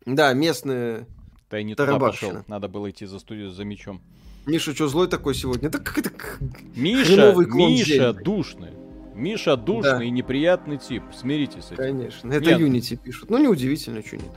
Да, 0.06 0.34
местные... 0.34 1.08
Да 1.50 1.60
и 1.60 1.64
не 1.64 1.74
туда 1.74 1.98
пошел. 1.98 2.44
Надо 2.48 2.68
было 2.68 2.92
идти 2.92 3.08
за 3.08 3.18
студию 3.18 3.50
за 3.50 3.64
мечом. 3.64 4.02
Миша, 4.46 4.76
что 4.76 4.88
злой 4.88 5.08
такой 5.08 5.34
сегодня? 5.34 5.70
Это 5.70 5.80
как 5.80 5.98
это 5.98 6.12
Миша, 6.76 7.34
Миша 7.34 8.14
душный. 8.14 8.72
Миша 9.16 9.58
душный 9.58 10.00
да. 10.00 10.04
и 10.04 10.12
неприятный 10.12 10.78
тип. 10.78 11.04
Смиритесь 11.14 11.64
с 11.64 11.72
этим. 11.72 11.78
Конечно. 11.78 12.32
Это 12.32 12.56
нет. 12.56 12.62
Unity 12.62 12.98
пишут. 12.98 13.32
Ну, 13.32 13.40
неудивительно, 13.40 14.06
что 14.06 14.18
нет. 14.18 14.32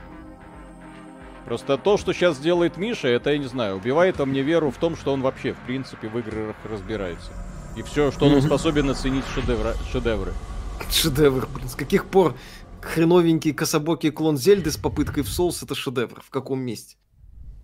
Просто 1.45 1.77
то, 1.77 1.97
что 1.97 2.13
сейчас 2.13 2.39
делает 2.39 2.77
Миша, 2.77 3.09
это, 3.09 3.29
я 3.31 3.37
не 3.37 3.47
знаю, 3.47 3.77
убивает 3.77 4.17
во 4.17 4.25
мне 4.25 4.41
веру 4.41 4.71
в 4.71 4.77
том, 4.77 4.95
что 4.95 5.13
он 5.13 5.21
вообще, 5.21 5.53
в 5.53 5.59
принципе, 5.67 6.07
в 6.07 6.17
играх 6.17 6.55
разбирается. 6.63 7.31
И 7.75 7.81
все, 7.81 8.11
что 8.11 8.27
он 8.27 8.41
способен 8.41 8.89
оценить 8.89 9.25
шедевра, 9.33 9.75
шедевры. 9.91 10.33
Шедевр, 10.91 11.47
блин. 11.47 11.67
С 11.67 11.75
каких 11.75 12.05
пор 12.05 12.35
хреновенький 12.81 13.53
кособокий 13.53 14.11
клон 14.11 14.37
Зельды 14.37 14.71
с 14.71 14.77
попыткой 14.77 15.23
в 15.23 15.29
соус 15.29 15.63
это 15.63 15.73
шедевр? 15.73 16.21
В 16.21 16.29
каком 16.29 16.59
месте? 16.59 16.97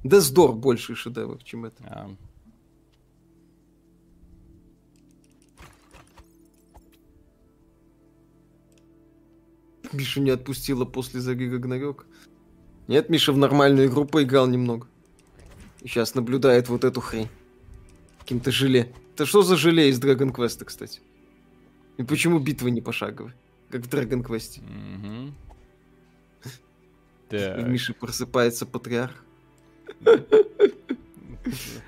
Да 0.03 0.19
здор 0.19 0.53
больше 0.53 0.95
шедевр, 0.95 1.43
чем 1.43 1.65
это. 1.65 1.83
А. 1.85 2.09
Мишу 9.91 10.21
не 10.21 10.29
отпустила 10.31 10.85
после 10.85 11.19
заги 11.19 11.45
Гагнарёк. 11.45 12.05
Нет, 12.87 13.09
Миша 13.09 13.31
в 13.31 13.37
нормальную 13.37 13.87
игру 13.87 14.05
поиграл 14.05 14.47
немного. 14.47 14.87
И 15.81 15.87
сейчас 15.87 16.15
наблюдает 16.15 16.69
вот 16.69 16.83
эту 16.83 17.01
хрень. 17.01 17.29
Каким-то 18.19 18.51
желе. 18.51 18.93
Это 19.19 19.25
что 19.25 19.41
за 19.41 19.57
желе 19.57 19.89
из 19.89 19.99
Dragon 19.99 20.31
Quest, 20.31 20.63
кстати? 20.63 21.01
И 21.97 22.03
почему 22.03 22.39
битвы 22.39 22.71
не 22.71 22.79
пошаговые? 22.79 23.35
Как 23.69 23.81
в 23.81 23.89
Dragon 23.89 24.23
Quest. 24.23 24.61
Мгм. 24.63 25.35
У 26.45 26.49
Так, 27.27 27.67
Миши 27.67 27.93
просыпается 27.93 28.65
патриарх. 28.65 29.25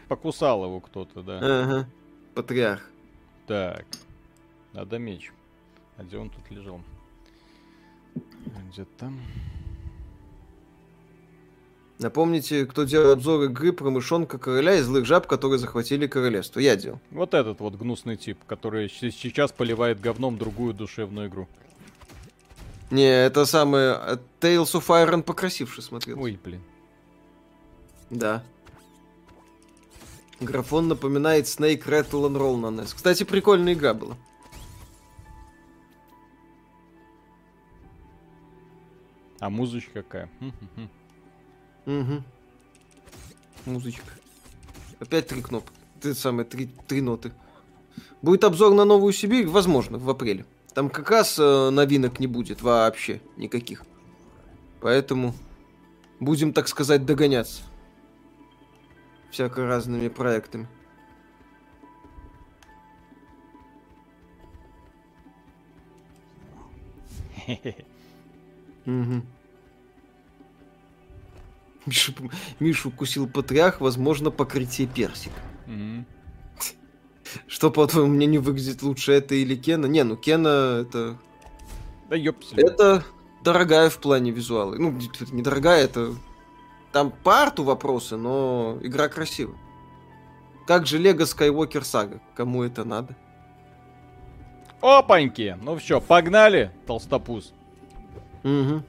покусал 0.09 0.65
его 0.65 0.81
кто-то, 0.81 1.23
да. 1.23 1.39
Ага. 1.41 1.89
Патриарх. 2.35 2.83
Так, 3.47 3.85
надо 4.73 4.99
меч. 4.99 5.31
А 5.95 6.03
где 6.03 6.17
он 6.17 6.29
тут 6.31 6.51
лежал? 6.51 6.81
Где 8.73 8.83
там? 8.97 9.17
Напомните, 12.01 12.65
кто 12.65 12.83
делал 12.83 13.11
обзор 13.11 13.43
игры 13.43 13.71
про 13.73 13.91
мышонка 13.91 14.39
короля 14.39 14.75
и 14.75 14.81
злых 14.81 15.05
жаб, 15.05 15.27
которые 15.27 15.59
захватили 15.59 16.07
королевство. 16.07 16.59
Я 16.59 16.75
делал. 16.75 16.99
Вот 17.11 17.35
этот 17.35 17.59
вот 17.59 17.75
гнусный 17.75 18.17
тип, 18.17 18.39
который 18.47 18.89
сейчас 18.89 19.51
поливает 19.51 20.01
говном 20.01 20.39
другую 20.39 20.73
душевную 20.73 21.29
игру. 21.29 21.47
Не, 22.89 23.07
это 23.07 23.45
самое... 23.45 23.99
э, 24.01 24.17
Tales 24.39 24.73
of 24.73 24.87
Iron 24.87 25.21
покрасивше 25.21 25.83
смотрел. 25.83 26.19
Ой, 26.19 26.39
блин. 26.43 26.63
Да. 28.09 28.43
Графон 30.39 30.87
напоминает 30.87 31.45
Snake 31.45 31.83
Rattle 31.85 32.27
and 32.27 32.35
Roll 32.35 32.57
на 32.57 32.81
NES. 32.81 32.95
Кстати, 32.95 33.23
прикольная 33.25 33.73
игра 33.73 33.93
была. 33.93 34.17
А 39.39 39.51
музычка 39.51 40.01
какая? 40.01 40.29
Угу. 41.85 42.23
Музычка. 43.65 44.11
Опять 44.99 45.27
три 45.27 45.41
кнопки. 45.41 45.71
Ты 45.99 46.13
самые 46.13 46.45
три, 46.45 46.67
три 46.87 47.01
ноты. 47.01 47.31
Будет 48.21 48.43
обзор 48.43 48.73
на 48.73 48.85
Новую 48.85 49.13
Сибирь, 49.13 49.47
возможно, 49.47 49.97
в 49.97 50.09
апреле. 50.09 50.45
Там 50.73 50.89
как 50.89 51.09
раз 51.11 51.37
э, 51.39 51.69
новинок 51.69 52.19
не 52.19 52.27
будет 52.27 52.61
вообще 52.61 53.21
никаких. 53.35 53.83
Поэтому 54.79 55.33
будем, 56.19 56.53
так 56.53 56.67
сказать, 56.67 57.05
догоняться. 57.05 57.63
Всяко 59.31 59.65
разными 59.65 60.07
проектами. 60.07 60.67
Мгм. 68.85 69.25
Мишу, 71.85 72.13
Мишу 72.59 72.89
укусил 72.89 73.27
патриарх, 73.27 73.81
возможно, 73.81 74.31
покрытие 74.31 74.87
персика. 74.87 75.39
Мгм. 75.65 76.05
Что, 77.47 77.71
по 77.71 77.87
твоему 77.87 78.11
мнению, 78.11 78.41
выглядит 78.41 78.81
лучше, 78.81 79.13
это 79.13 79.35
или 79.35 79.55
Кена? 79.55 79.85
Не, 79.85 80.03
ну 80.03 80.17
Кена 80.17 80.81
это... 80.81 81.17
Да 82.09 82.15
ёпсель. 82.15 82.59
Это 82.59 83.03
дорогая 83.43 83.89
в 83.89 83.97
плане 83.99 84.31
визуала. 84.31 84.75
Ну, 84.75 84.91
д- 84.91 85.07
не 85.31 85.41
дорогая, 85.41 85.85
это... 85.85 86.13
Там 86.91 87.11
по 87.23 87.41
арту 87.41 87.63
вопросы, 87.63 88.17
но 88.17 88.77
игра 88.81 89.07
красивая. 89.07 89.57
Как 90.67 90.85
же 90.85 90.97
Лего 90.97 91.21
Skywalker 91.21 91.81
Saga? 91.81 92.19
Кому 92.35 92.63
это 92.63 92.83
надо? 92.83 93.15
Опаньки! 94.81 95.57
Ну 95.61 95.77
все, 95.77 96.01
погнали, 96.01 96.71
толстопуз. 96.85 97.53
Угу. 98.43 98.83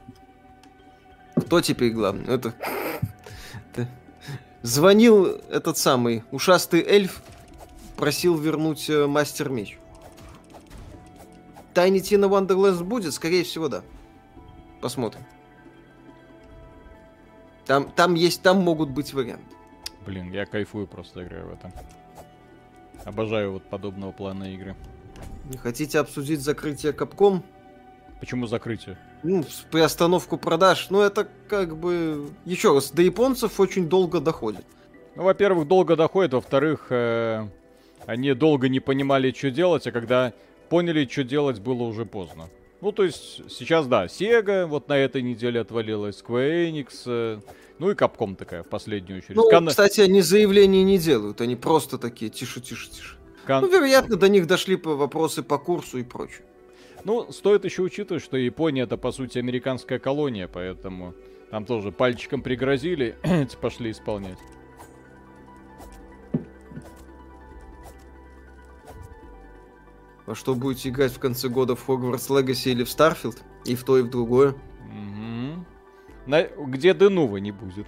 Кто 1.46 1.60
теперь 1.60 1.92
главный? 1.92 2.26
Это... 2.26 2.54
это- 3.74 3.88
Звонил 4.62 5.26
этот 5.50 5.76
самый 5.76 6.22
ушастый 6.30 6.82
эльф, 6.82 7.22
просил 7.96 8.38
вернуть 8.38 8.88
э, 8.88 9.06
мастер 9.08 9.48
меч. 9.48 9.76
Тайни 11.74 11.98
Тина 11.98 12.26
Wonderlands 12.26 12.84
будет? 12.84 13.12
Скорее 13.12 13.42
всего, 13.42 13.68
да. 13.68 13.82
Посмотрим. 14.80 15.24
Там, 17.66 17.90
там 17.90 18.14
есть, 18.14 18.42
там 18.42 18.58
могут 18.62 18.90
быть 18.90 19.12
варианты. 19.12 19.44
Блин, 20.06 20.30
я 20.32 20.46
кайфую 20.46 20.86
просто 20.86 21.24
играю 21.24 21.48
в 21.48 21.52
это. 21.54 21.72
Обожаю 23.04 23.52
вот 23.54 23.64
подобного 23.68 24.12
плана 24.12 24.44
игры. 24.52 24.76
Не 25.46 25.56
хотите 25.56 25.98
обсудить 25.98 26.40
закрытие 26.40 26.92
Капком? 26.92 27.42
Почему 28.20 28.46
закрытие? 28.46 28.96
Ну, 29.22 29.44
приостановку 29.70 30.36
продаж. 30.36 30.88
Ну, 30.90 31.00
это 31.00 31.28
как 31.48 31.76
бы... 31.76 32.28
Еще 32.44 32.74
раз, 32.74 32.90
до 32.90 33.02
японцев 33.02 33.60
очень 33.60 33.88
долго 33.88 34.20
доходит. 34.20 34.64
Ну, 35.14 35.22
во-первых, 35.24 35.68
долго 35.68 35.94
доходит, 35.96 36.32
во-вторых, 36.32 36.86
э, 36.90 37.46
они 38.06 38.32
долго 38.34 38.68
не 38.68 38.80
понимали, 38.80 39.30
что 39.32 39.50
делать, 39.50 39.86
а 39.86 39.92
когда 39.92 40.32
поняли, 40.68 41.06
что 41.06 41.22
делать, 41.22 41.60
было 41.60 41.82
уже 41.82 42.04
поздно. 42.06 42.48
Ну, 42.80 42.90
то 42.92 43.04
есть, 43.04 43.48
сейчас, 43.50 43.86
да, 43.86 44.06
Sega 44.06 44.66
вот 44.66 44.88
на 44.88 44.96
этой 44.98 45.22
неделе 45.22 45.60
отвалилась, 45.60 46.20
Square 46.20 46.70
Enix, 46.72 46.88
э, 47.06 47.40
ну 47.78 47.90
и 47.90 47.94
Capcom 47.94 48.34
такая 48.34 48.62
в 48.64 48.68
последнюю 48.68 49.18
очередь. 49.18 49.36
Ну, 49.36 49.48
Кон- 49.48 49.68
кстати, 49.68 50.00
они 50.00 50.20
заявлений 50.22 50.82
не 50.82 50.98
делают. 50.98 51.40
Они 51.40 51.54
просто 51.56 51.98
такие, 51.98 52.30
тише, 52.30 52.60
тише, 52.60 52.90
тише. 52.90 53.16
кон- 53.46 53.60
Ну, 53.62 53.70
вероятно, 53.70 54.16
до 54.16 54.28
них 54.28 54.46
дошли 54.46 54.76
по 54.76 54.96
вопросы 54.96 55.42
по 55.42 55.58
курсу 55.58 55.98
и 55.98 56.02
прочее. 56.02 56.42
Ну, 57.04 57.32
стоит 57.32 57.64
еще 57.64 57.82
учитывать, 57.82 58.22
что 58.22 58.36
Япония 58.36 58.82
это, 58.82 58.96
по 58.96 59.10
сути, 59.12 59.38
американская 59.38 59.98
колония, 59.98 60.48
поэтому 60.48 61.14
там 61.50 61.64
тоже 61.64 61.90
пальчиком 61.90 62.42
пригрозили, 62.42 63.16
эти 63.22 63.56
пошли 63.60 63.90
исполнять. 63.90 64.38
Во 70.26 70.34
что 70.34 70.54
будете 70.54 70.88
играть 70.88 71.12
в 71.12 71.18
конце 71.18 71.48
года 71.48 71.74
в 71.74 71.88
Hogwarts 71.88 72.28
Legacy 72.30 72.70
или 72.70 72.84
в 72.84 72.88
Starfield? 72.88 73.42
И 73.64 73.74
в 73.74 73.84
то, 73.84 73.98
и 73.98 74.02
в 74.02 74.08
другое. 74.10 74.54
Мгм. 74.90 75.66
На- 76.26 76.44
Где 76.44 76.94
Денува 76.94 77.38
не 77.38 77.50
будет. 77.50 77.86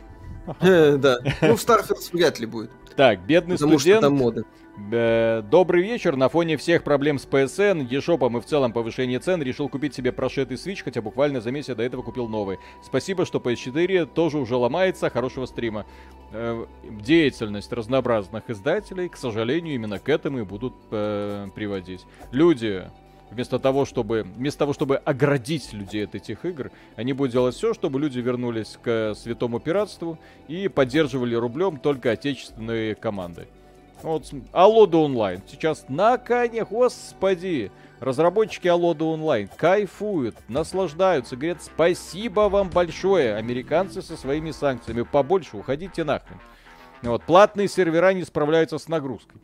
Э, 0.61 0.97
Да. 0.97 1.19
Ну, 1.43 1.57
в 1.57 1.61
Starfield 1.67 2.11
вряд 2.13 2.39
ли 2.41 2.47
будет. 2.47 2.71
Так, 2.97 3.27
бедный 3.27 3.57
Потому 3.57 3.73
что 3.73 3.81
студент. 3.81 4.03
там 4.03 4.15
моды. 4.15 4.45
Э, 4.93 5.43
Добрый 5.43 5.83
вечер. 5.83 6.17
На 6.17 6.29
фоне 6.29 6.57
всех 6.57 6.85
проблем 6.85 7.19
с 7.19 7.27
PSN, 7.27 7.89
eShop 7.89 8.37
и 8.37 8.41
в 8.41 8.45
целом 8.45 8.73
повышения 8.73 9.19
цен 9.19 9.43
решил 9.43 9.69
купить 9.69 9.95
себе 9.95 10.13
прошитый 10.13 10.57
Switch, 10.57 10.83
хотя 10.85 11.01
буквально 11.03 11.41
за 11.41 11.51
месяц 11.51 11.75
до 11.75 11.83
этого 11.83 12.03
купил 12.03 12.29
новый. 12.29 12.59
Спасибо, 12.85 13.25
что 13.27 13.39
PS4 13.39 14.07
тоже 14.07 14.39
уже 14.39 14.57
ломается. 14.57 15.11
Хорошего 15.11 15.47
стрима. 15.47 15.87
Э, 16.33 16.67
Деятельность 17.01 17.73
разнообразных 17.73 18.49
издателей, 18.49 19.09
к 19.09 19.17
сожалению, 19.17 19.75
именно 19.75 19.99
к 19.99 20.09
этому 20.09 20.41
и 20.41 20.43
будут 20.43 20.75
э, 20.91 21.49
приводить. 21.55 22.05
Люди 22.33 22.85
Вместо 23.31 23.59
того, 23.59 23.85
чтобы, 23.85 24.23
вместо 24.23 24.61
того, 24.61 24.73
чтобы 24.73 24.97
оградить 24.97 25.73
людей 25.73 26.05
от 26.05 26.15
этих 26.15 26.45
игр, 26.45 26.71
они 26.97 27.13
будут 27.13 27.33
делать 27.33 27.55
все, 27.55 27.75
чтобы 27.75 27.99
люди 27.99 28.19
вернулись 28.21 28.79
к 28.83 29.15
святому 29.15 29.59
пиратству 29.61 30.19
и 30.47 30.69
поддерживали 30.69 31.35
рублем 31.35 31.79
только 31.79 32.13
отечественные 32.13 32.95
команды. 32.95 33.49
Вот, 34.03 34.31
Алода 34.53 34.99
онлайн. 34.99 35.41
Сейчас 35.51 35.87
на 35.89 36.19
коне, 36.19 36.65
господи. 36.65 37.73
Разработчики 38.01 38.69
Алода 38.69 39.07
онлайн 39.07 39.49
кайфуют, 39.57 40.37
наслаждаются, 40.49 41.37
говорят 41.37 41.63
спасибо 41.63 42.51
вам 42.51 42.69
большое, 42.69 43.35
американцы 43.35 44.03
со 44.03 44.17
своими 44.19 44.51
санкциями. 44.51 45.03
Побольше 45.03 45.57
уходите 45.57 46.05
нахрен. 46.05 46.39
Вот, 47.01 47.23
платные 47.23 47.67
сервера 47.67 48.13
не 48.13 48.25
справляются 48.25 48.77
с 48.77 48.89
нагрузкой. 48.89 49.41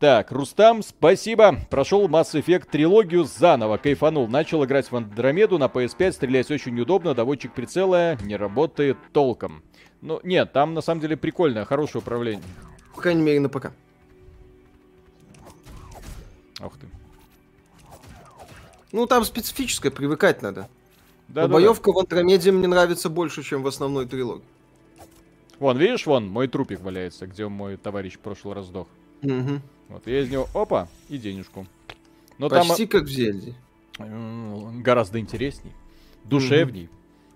Так, 0.00 0.32
Рустам, 0.32 0.82
спасибо. 0.82 1.56
Прошел 1.68 2.08
Mass 2.08 2.32
Effect 2.32 2.70
трилогию 2.70 3.24
заново, 3.24 3.76
кайфанул. 3.76 4.28
Начал 4.28 4.64
играть 4.64 4.90
в 4.90 4.96
Андромеду 4.96 5.58
на 5.58 5.66
PS5, 5.66 6.12
стрелять 6.12 6.50
очень 6.50 6.80
удобно, 6.80 7.14
доводчик 7.14 7.52
прицела 7.52 8.16
не 8.22 8.34
работает 8.34 8.96
толком. 9.12 9.62
Ну, 10.00 10.18
нет, 10.22 10.54
там 10.54 10.72
на 10.72 10.80
самом 10.80 11.02
деле 11.02 11.18
прикольно, 11.18 11.66
хорошее 11.66 12.00
управление. 12.00 12.42
По 12.94 13.02
крайней 13.02 13.20
мере, 13.20 13.40
на 13.40 13.50
ПК. 13.50 13.72
Ух 16.64 16.78
ты. 16.78 16.86
Ну, 18.92 19.06
там 19.06 19.22
специфическое, 19.26 19.92
привыкать 19.92 20.40
надо. 20.40 20.70
Да, 21.28 21.42
Но 21.42 21.48
да, 21.48 21.54
боевка 21.54 21.92
в 21.92 21.98
Андромеде 21.98 22.52
мне 22.52 22.68
нравится 22.68 23.10
больше, 23.10 23.42
чем 23.42 23.62
в 23.62 23.66
основной 23.66 24.06
трилогии. 24.06 24.44
Вон, 25.58 25.76
видишь, 25.76 26.06
вон 26.06 26.26
мой 26.26 26.48
трупик 26.48 26.80
валяется, 26.80 27.26
где 27.26 27.46
мой 27.48 27.76
товарищ 27.76 28.14
в 28.14 28.20
прошлый 28.20 28.54
раз 28.54 28.64
сдох. 28.64 28.88
Мгм. 29.20 29.60
Вот, 29.90 30.06
я 30.06 30.20
из 30.22 30.30
него, 30.30 30.48
опа, 30.54 30.88
и 31.08 31.18
денежку. 31.18 31.66
Но 32.38 32.48
там 32.48 32.66
Почти 32.68 32.86
как 32.86 33.02
в 33.04 33.08
Зельде. 33.08 33.54
гораздо 33.98 35.18
интересней, 35.20 35.72
душевней, 36.24 36.88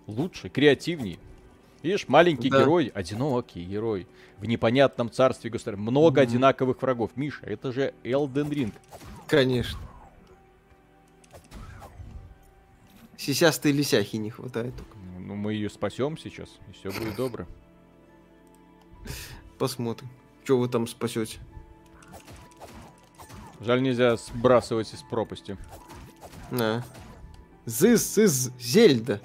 лучше, 0.07 0.49
креативней. 0.49 1.19
Видишь, 1.83 2.09
маленький 2.09 2.49
Да. 2.49 2.61
герой, 2.61 2.87
одинокий 2.95 3.63
герой, 3.65 4.07
в 4.39 4.47
непонятном 4.47 5.11
царстве 5.11 5.51
государя, 5.51 5.77
много 5.77 6.23
Мгм. 6.23 6.31
одинаковых 6.31 6.81
врагов. 6.81 7.11
Миша, 7.17 7.45
это 7.45 7.73
же 7.73 7.93
Элден 8.05 8.51
Ринг. 8.51 8.75
Конечно. 9.29 9.79
Сисястой 13.19 13.73
лисяхи 13.73 14.17
не 14.17 14.31
хватает 14.31 14.75
только. 14.77 14.97
Ну, 15.19 15.35
мы 15.35 15.55
ее 15.55 15.69
спасем 15.71 16.17
сейчас, 16.19 16.49
и 16.69 16.73
все 16.73 16.91
будет 16.91 17.17
добро. 17.17 17.47
Посмотрим, 19.59 20.09
что 20.45 20.59
вы 20.59 20.69
там 20.69 20.87
спасете. 20.87 21.39
Жаль, 23.65 23.83
нельзя 23.83 24.17
сбрасывать 24.17 24.93
из 24.93 25.03
пропасти. 25.03 25.57
На. 26.51 26.85
This 27.65 28.23
is 28.23 28.53
Зельда. 28.61 29.23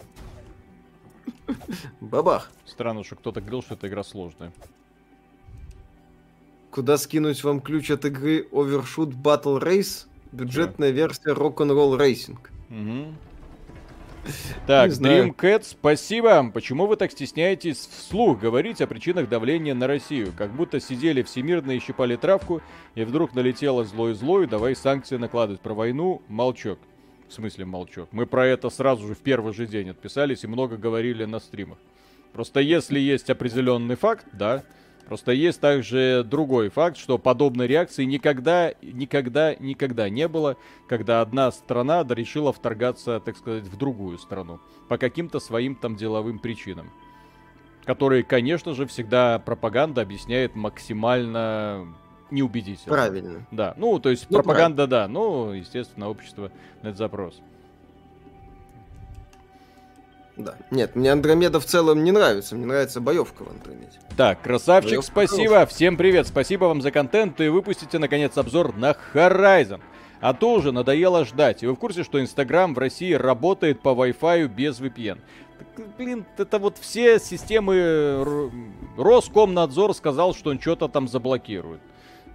Бабах. 1.99 2.49
Странно, 2.65 3.03
что 3.03 3.17
кто-то 3.17 3.41
говорил, 3.41 3.61
что 3.61 3.73
эта 3.73 3.89
игра 3.89 4.01
сложная. 4.01 4.53
Куда 6.71 6.97
скинуть 6.97 7.43
вам 7.43 7.59
ключ 7.59 7.91
от 7.91 8.05
игры 8.05 8.47
Overshoot 8.51 9.11
Battle 9.11 9.61
Race? 9.61 10.05
Бюджетная 10.31 10.91
версия 10.91 11.33
Rock'n'Roll 11.33 11.99
Racing. 11.99 12.37
Угу. 12.69 13.13
Так, 14.67 14.91
Dreamcat, 14.91 15.63
спасибо. 15.63 16.51
Почему 16.53 16.85
вы 16.85 16.95
так 16.95 17.11
стесняетесь 17.11 17.77
вслух 17.77 18.39
говорить 18.39 18.81
о 18.81 18.87
причинах 18.87 19.29
давления 19.29 19.73
на 19.73 19.87
Россию? 19.87 20.33
Как 20.37 20.51
будто 20.51 20.79
сидели 20.79 21.21
всемирно 21.21 21.71
и 21.71 21.79
щипали 21.79 22.15
травку, 22.15 22.61
и 22.95 23.03
вдруг 23.03 23.33
налетело 23.33 23.83
злой 23.83 24.13
злой, 24.13 24.47
давай 24.47 24.75
санкции 24.75 25.17
накладывать. 25.17 25.61
Про 25.61 25.73
войну 25.73 26.21
молчок. 26.27 26.79
В 27.27 27.33
смысле 27.33 27.65
молчок? 27.65 28.09
Мы 28.11 28.25
про 28.25 28.45
это 28.47 28.69
сразу 28.69 29.07
же 29.07 29.15
в 29.15 29.19
первый 29.19 29.53
же 29.53 29.67
день 29.67 29.89
отписались 29.89 30.43
и 30.43 30.47
много 30.47 30.77
говорили 30.77 31.25
на 31.25 31.39
стримах. 31.39 31.77
Просто 32.33 32.59
если 32.59 32.99
есть 32.99 33.29
определенный 33.29 33.95
факт, 33.95 34.25
да, 34.33 34.63
Просто 35.09 35.31
есть 35.31 35.59
также 35.59 36.23
другой 36.23 36.69
факт, 36.69 36.95
что 36.95 37.17
подобной 37.17 37.65
реакции 37.65 38.03
никогда, 38.03 38.75
никогда, 38.83 39.55
никогда 39.55 40.07
не 40.07 40.27
было, 40.27 40.55
когда 40.87 41.21
одна 41.21 41.51
страна 41.51 42.05
решила 42.07 42.53
вторгаться, 42.53 43.19
так 43.19 43.35
сказать, 43.35 43.63
в 43.63 43.75
другую 43.75 44.19
страну. 44.19 44.59
По 44.87 44.99
каким-то 44.99 45.39
своим 45.39 45.75
там 45.75 45.95
деловым 45.95 46.37
причинам. 46.37 46.91
Которые, 47.85 48.21
конечно 48.21 48.75
же, 48.75 48.85
всегда 48.85 49.39
пропаганда 49.39 50.01
объясняет 50.03 50.55
максимально 50.55 51.87
неубедительно. 52.29 52.93
Правильно. 52.93 53.47
Да, 53.49 53.73
ну, 53.77 53.97
то 53.97 54.11
есть 54.11 54.27
ну, 54.29 54.37
пропаганда, 54.37 54.87
правильно. 54.87 55.07
да, 55.07 55.11
ну, 55.11 55.53
естественно, 55.53 56.07
общество 56.07 56.51
на 56.83 56.89
этот 56.89 56.99
запрос. 56.99 57.41
Да. 60.39 60.55
Нет, 60.71 60.95
мне 60.95 61.11
Андромеда 61.11 61.59
в 61.59 61.65
целом 61.65 62.03
не 62.03 62.11
нравится. 62.11 62.55
Мне 62.55 62.65
нравится 62.65 63.01
боевка 63.01 63.43
в 63.43 63.49
Андромеде. 63.49 63.99
Так, 64.15 64.41
красавчик, 64.41 64.91
боевка 64.91 65.11
спасибо. 65.11 65.49
Хорошая. 65.49 65.65
Всем 65.65 65.97
привет. 65.97 66.27
Спасибо 66.27 66.65
вам 66.65 66.81
за 66.81 66.91
контент. 66.91 67.41
И 67.41 67.49
выпустите, 67.49 67.99
наконец, 67.99 68.37
обзор 68.37 68.73
на 68.75 68.95
Horizon. 69.13 69.81
А 70.21 70.33
то 70.33 70.53
уже 70.53 70.71
надоело 70.71 71.25
ждать. 71.25 71.61
И 71.61 71.67
вы 71.67 71.73
в 71.73 71.75
курсе, 71.75 72.03
что 72.03 72.21
Инстаграм 72.21 72.73
в 72.73 72.77
России 72.77 73.11
работает 73.13 73.81
по 73.81 73.89
Wi-Fi 73.89 74.47
без 74.47 74.79
VPN? 74.79 75.19
Так, 75.75 75.87
блин, 75.97 76.25
это 76.37 76.57
вот 76.57 76.77
все 76.77 77.19
системы... 77.19 78.61
Роскомнадзор 78.95 79.93
сказал, 79.93 80.33
что 80.33 80.51
он 80.51 80.61
что-то 80.61 80.87
там 80.87 81.09
заблокирует. 81.09 81.81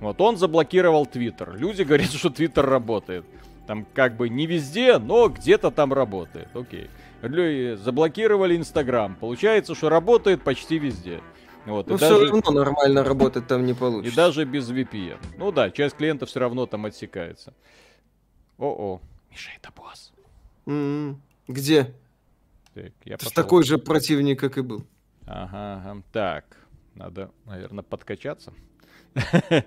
Вот 0.01 0.21
он 0.21 0.37
заблокировал 0.37 1.07
Твиттер. 1.07 1.57
Люди 1.57 1.83
говорят, 1.83 2.13
что 2.13 2.29
Твиттер 2.29 2.67
работает. 2.67 3.25
Там 3.67 3.87
как 3.95 4.19
бы 4.19 4.29
не 4.29 4.45
везде, 4.45 4.99
но 4.99 5.31
где-то 5.31 5.71
там 5.71 5.95
работает. 5.95 6.49
Окей 6.55 6.91
заблокировали 7.77 8.57
Инстаграм. 8.57 9.15
Получается, 9.17 9.75
что 9.75 9.89
работает 9.89 10.43
почти 10.43 10.79
везде. 10.79 11.21
Вот, 11.67 11.87
ну, 11.87 11.97
все 11.97 12.11
даже... 12.11 12.31
равно 12.31 12.51
нормально 12.51 13.05
работать 13.05 13.47
там 13.47 13.65
не 13.65 13.73
получится. 13.73 14.13
И 14.13 14.15
даже 14.15 14.45
без 14.45 14.71
VPN. 14.71 15.19
Ну 15.39 15.51
да, 15.51 15.71
часть 15.71 15.97
клиентов 15.97 16.29
все 16.29 16.41
равно 16.41 16.67
там 16.67 16.85
отсекается. 16.85 17.55
О-о. 18.59 19.01
Миша, 19.31 19.51
это 19.57 19.73
босс. 19.75 20.13
Mm-hmm. 20.67 21.17
Где? 21.49 21.95
Так, 22.75 22.93
я 23.05 23.17
Ты 23.17 23.31
такой 23.31 23.65
же 23.65 23.79
противник, 23.79 24.41
как 24.41 24.59
и 24.59 24.61
был. 24.61 24.85
Ага, 25.27 25.83
ага. 25.83 26.03
Так, 26.13 26.45
надо, 26.95 27.31
наверное, 27.47 27.83
подкачаться. 27.83 28.53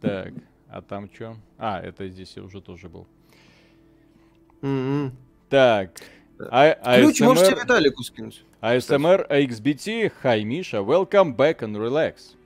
Так, 0.00 0.32
а 0.70 0.80
там 0.80 1.10
что? 1.12 1.36
А, 1.58 1.78
это 1.78 2.08
здесь 2.08 2.38
уже 2.38 2.62
тоже 2.62 2.88
был. 2.88 3.06
Так, 5.50 6.00
а, 6.50 6.96
Ключ 6.98 7.20
ASMR... 7.20 7.24
можете 7.24 7.54
Виталику 7.54 8.02
скинуть. 8.02 8.44
ASMR 8.62 9.28
AXBT, 9.28 10.12
hi, 10.22 10.42
Миша, 10.42 10.78
welcome 10.78 11.36
back 11.36 11.60
and 11.60 11.76
relax. 11.76 12.36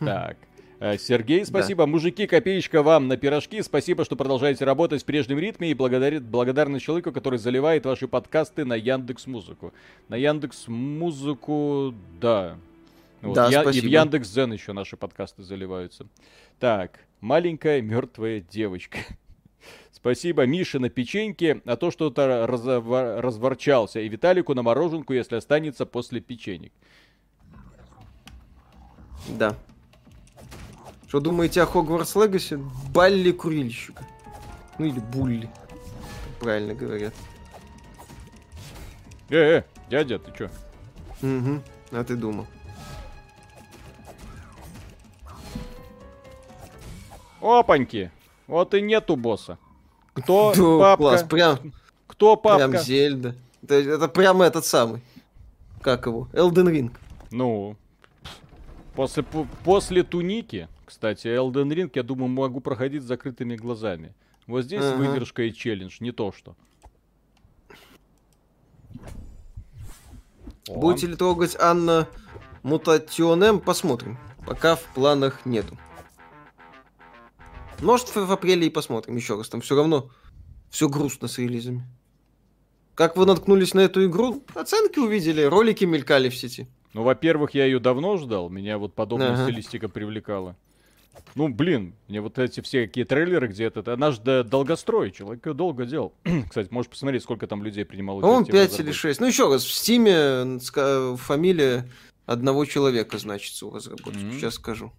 Хм. 0.00 0.06
Так. 0.06 0.36
Э, 0.80 0.96
Сергей, 0.96 1.44
спасибо. 1.44 1.84
Да. 1.84 1.86
Мужики, 1.90 2.26
копеечка 2.26 2.82
вам 2.82 3.06
на 3.06 3.18
пирожки. 3.18 3.60
Спасибо, 3.62 4.06
что 4.06 4.16
продолжаете 4.16 4.64
работать 4.64 5.02
в 5.02 5.04
прежнем 5.04 5.38
ритме 5.38 5.70
и 5.70 5.74
благодарит, 5.74 6.22
благодарны 6.22 6.80
человеку, 6.80 7.12
который 7.12 7.38
заливает 7.38 7.84
ваши 7.84 8.08
подкасты 8.08 8.64
на 8.64 8.74
Яндекс 8.74 9.26
Музыку. 9.26 9.74
На 10.08 10.16
Яндекс 10.16 10.68
Музыку, 10.68 11.94
да. 12.18 12.56
Вот. 13.20 13.34
Да, 13.34 13.48
Я, 13.50 13.60
спасибо. 13.60 13.86
И 13.86 13.88
в 13.90 13.92
Яндекс 13.92 14.28
Зен 14.28 14.54
еще 14.54 14.72
наши 14.72 14.96
подкасты 14.96 15.42
заливаются. 15.42 16.06
Так, 16.58 17.00
маленькая 17.20 17.82
мертвая 17.82 18.40
девочка. 18.40 18.98
Спасибо 19.92 20.46
Мише 20.46 20.78
на 20.78 20.88
печеньке, 20.88 21.60
а 21.66 21.76
то 21.76 21.90
что-то 21.90 22.46
разовар... 22.46 23.20
разворчался. 23.20 24.00
И 24.00 24.08
Виталику 24.08 24.54
на 24.54 24.62
мороженку, 24.62 25.12
если 25.12 25.36
останется 25.36 25.84
после 25.84 26.20
печенек. 26.20 26.72
Да. 29.28 29.54
Что 31.06 31.20
думаете 31.20 31.62
о 31.62 31.66
Хогвартс 31.66 32.16
Легаси? 32.16 32.58
Балли 32.94 33.32
курильщика. 33.32 34.06
Ну 34.78 34.86
или 34.86 35.00
булли. 35.00 35.50
Правильно 36.38 36.74
говорят. 36.74 37.12
Э-э, 39.28 39.62
дядя, 39.90 40.18
ты 40.18 40.32
чё? 40.36 40.48
Угу, 41.22 41.62
а 41.92 42.04
ты 42.04 42.16
думал. 42.16 42.46
Опаньки! 47.40 48.10
Вот 48.50 48.74
и 48.74 48.82
нету 48.82 49.14
босса. 49.14 49.58
Кто 50.12 50.52
да, 50.56 50.78
папка? 50.78 50.96
Класс, 50.96 51.22
прям, 51.22 51.72
Кто 52.08 52.36
папка? 52.36 52.68
Прям 52.68 52.82
Зельда. 52.82 53.36
Это, 53.62 53.74
это 53.74 54.08
прям 54.08 54.42
этот 54.42 54.66
самый. 54.66 55.02
Как 55.80 56.06
его? 56.06 56.28
Элден 56.32 56.68
Ринг. 56.68 57.00
Ну, 57.30 57.76
после, 58.96 59.22
после 59.64 60.02
Туники, 60.02 60.68
кстати, 60.84 61.28
Элден 61.28 61.70
Ринг, 61.70 61.94
я 61.94 62.02
думаю, 62.02 62.28
могу 62.28 62.58
проходить 62.60 63.04
с 63.04 63.06
закрытыми 63.06 63.54
глазами. 63.54 64.12
Вот 64.48 64.62
здесь 64.62 64.82
ага. 64.82 64.96
выдержка 64.96 65.44
и 65.44 65.54
челлендж, 65.54 65.98
не 66.00 66.10
то 66.10 66.32
что. 66.32 66.56
Будете 70.68 71.06
ли 71.06 71.14
трогать 71.14 71.56
Анна 71.58 72.08
Мутационем? 72.64 73.60
Посмотрим. 73.60 74.18
Пока 74.44 74.74
в 74.74 74.82
планах 74.92 75.46
нету. 75.46 75.78
Может, 77.82 78.14
в 78.14 78.32
апреле 78.32 78.66
и 78.66 78.70
посмотрим 78.70 79.16
еще 79.16 79.36
раз. 79.36 79.48
Там 79.48 79.60
все 79.60 79.74
равно 79.74 80.10
все 80.70 80.88
грустно 80.88 81.28
с 81.28 81.38
релизами. 81.38 81.82
Как 82.94 83.16
вы 83.16 83.24
наткнулись 83.24 83.74
на 83.74 83.80
эту 83.80 84.04
игру? 84.06 84.44
Оценки 84.54 84.98
увидели, 84.98 85.42
ролики 85.42 85.84
мелькали 85.84 86.28
в 86.28 86.36
сети. 86.36 86.68
Ну, 86.92 87.02
во-первых, 87.02 87.54
я 87.54 87.64
ее 87.64 87.78
давно 87.78 88.16
ждал, 88.16 88.50
меня 88.50 88.76
вот 88.76 88.94
подобная 88.94 89.32
ага. 89.32 89.44
стилистика 89.44 89.88
привлекала. 89.88 90.56
Ну, 91.34 91.48
блин, 91.48 91.94
мне 92.08 92.20
вот 92.20 92.38
эти 92.38 92.60
все 92.60 92.86
какие 92.86 93.04
трейлеры, 93.04 93.48
где 93.48 93.64
это... 93.64 93.92
Она 93.92 94.10
же 94.10 94.44
долгострой, 94.44 95.10
человек 95.12 95.46
ее 95.46 95.54
долго 95.54 95.86
делал. 95.86 96.14
Кстати, 96.48 96.68
можешь 96.70 96.90
посмотреть, 96.90 97.22
сколько 97.22 97.46
там 97.46 97.62
людей 97.62 97.84
принимало. 97.84 98.20
Он 98.22 98.44
5 98.44 98.80
или 98.80 98.92
6. 98.92 99.20
Ну, 99.20 99.26
еще 99.26 99.48
раз, 99.52 99.64
в 99.64 99.72
Стиме 99.72 100.58
фамилия 101.16 101.88
одного 102.26 102.64
человека 102.64 103.18
значится 103.18 103.66
у 103.66 103.74
разработчика. 103.74 104.24
Mm-hmm. 104.24 104.38
Сейчас 104.38 104.54
скажу. 104.54 104.92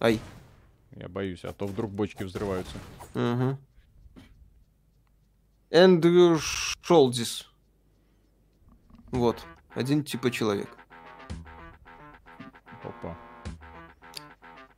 Ай. 0.00 0.20
Я 0.96 1.08
боюсь, 1.08 1.44
а 1.44 1.52
то 1.52 1.66
вдруг 1.66 1.90
бочки 1.90 2.22
взрываются. 2.22 2.76
Угу. 3.14 3.58
Эндрю 5.70 6.38
Шолдис. 6.38 7.50
Вот. 9.10 9.44
Один 9.74 10.04
типа 10.04 10.30
человек. 10.30 10.68
Опа. 12.82 13.16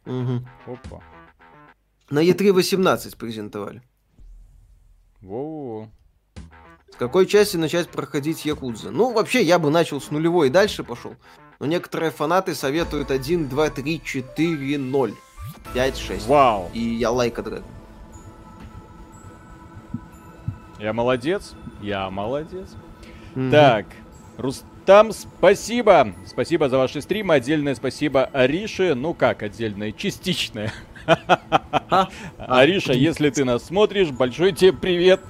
Угу. 0.07 0.47
Опа. 0.67 1.03
На 2.09 2.25
E3 2.25 2.53
18 2.53 3.17
презентовали. 3.17 3.83
Во-во-во. 5.21 5.91
С 6.93 6.97
какой 6.97 7.27
части 7.27 7.57
начать 7.57 7.91
проходить 7.91 8.45
Якудза? 8.45 8.91
Ну, 8.91 9.13
вообще, 9.13 9.43
я 9.43 9.59
бы 9.59 9.71
начал 9.71 10.01
с 10.01 10.11
нулевой 10.11 10.49
и 10.49 10.51
дальше 10.51 10.85
пошел. 10.85 11.15
Но 11.59 11.67
некоторые 11.67 12.11
фанаты 12.11 12.55
советуют 12.55 13.11
1, 13.11 13.49
2, 13.49 13.71
3, 13.71 14.03
4, 14.05 14.79
0. 14.79 15.15
5, 15.75 15.97
6. 15.97 16.27
Вау. 16.27 16.71
И 16.73 16.81
я 16.81 17.11
лайка 17.11 17.43
like 17.43 17.63
Я 20.79 20.93
молодец. 20.93 21.55
Я 21.81 22.11
молодец. 22.11 22.69
Mm-hmm. 23.35 23.51
Так, 23.51 23.87
Рустам, 24.37 25.13
спасибо. 25.13 26.15
Спасибо 26.27 26.69
за 26.69 26.79
ваши 26.79 27.01
стримы. 27.01 27.35
Отдельное 27.35 27.75
спасибо 27.75 28.25
Арише. 28.27 28.95
Ну 28.95 29.15
как 29.15 29.43
отдельное? 29.43 29.93
Частичное. 29.93 30.73
Ариша, 32.39 32.93
если 32.93 33.31
ты 33.31 33.45
нас 33.45 33.65
смотришь, 33.65 34.11
большой 34.11 34.53
тебе 34.53 34.73
привет. 34.73 35.21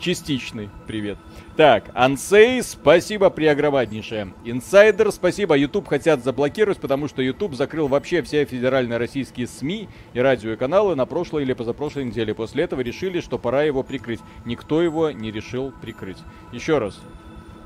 Частичный 0.00 0.70
привет. 0.86 1.18
Так, 1.60 1.90
Ансей, 1.92 2.62
спасибо 2.62 3.28
преогромаднейшее. 3.28 4.32
Инсайдер, 4.46 5.12
спасибо. 5.12 5.54
YouTube 5.54 5.88
хотят 5.88 6.24
заблокировать, 6.24 6.78
потому 6.78 7.06
что 7.06 7.20
YouTube 7.20 7.54
закрыл 7.54 7.86
вообще 7.86 8.22
все 8.22 8.46
федеральные 8.46 8.96
российские 8.96 9.46
СМИ 9.46 9.90
и 10.14 10.20
радиоканалы 10.20 10.96
на 10.96 11.04
прошлой 11.04 11.42
или 11.42 11.52
позапрошлой 11.52 12.04
неделе. 12.04 12.34
После 12.34 12.64
этого 12.64 12.80
решили, 12.80 13.20
что 13.20 13.36
пора 13.36 13.64
его 13.64 13.82
прикрыть. 13.82 14.20
Никто 14.46 14.80
его 14.80 15.10
не 15.10 15.30
решил 15.30 15.70
прикрыть. 15.82 16.16
Еще 16.50 16.78
раз. 16.78 16.98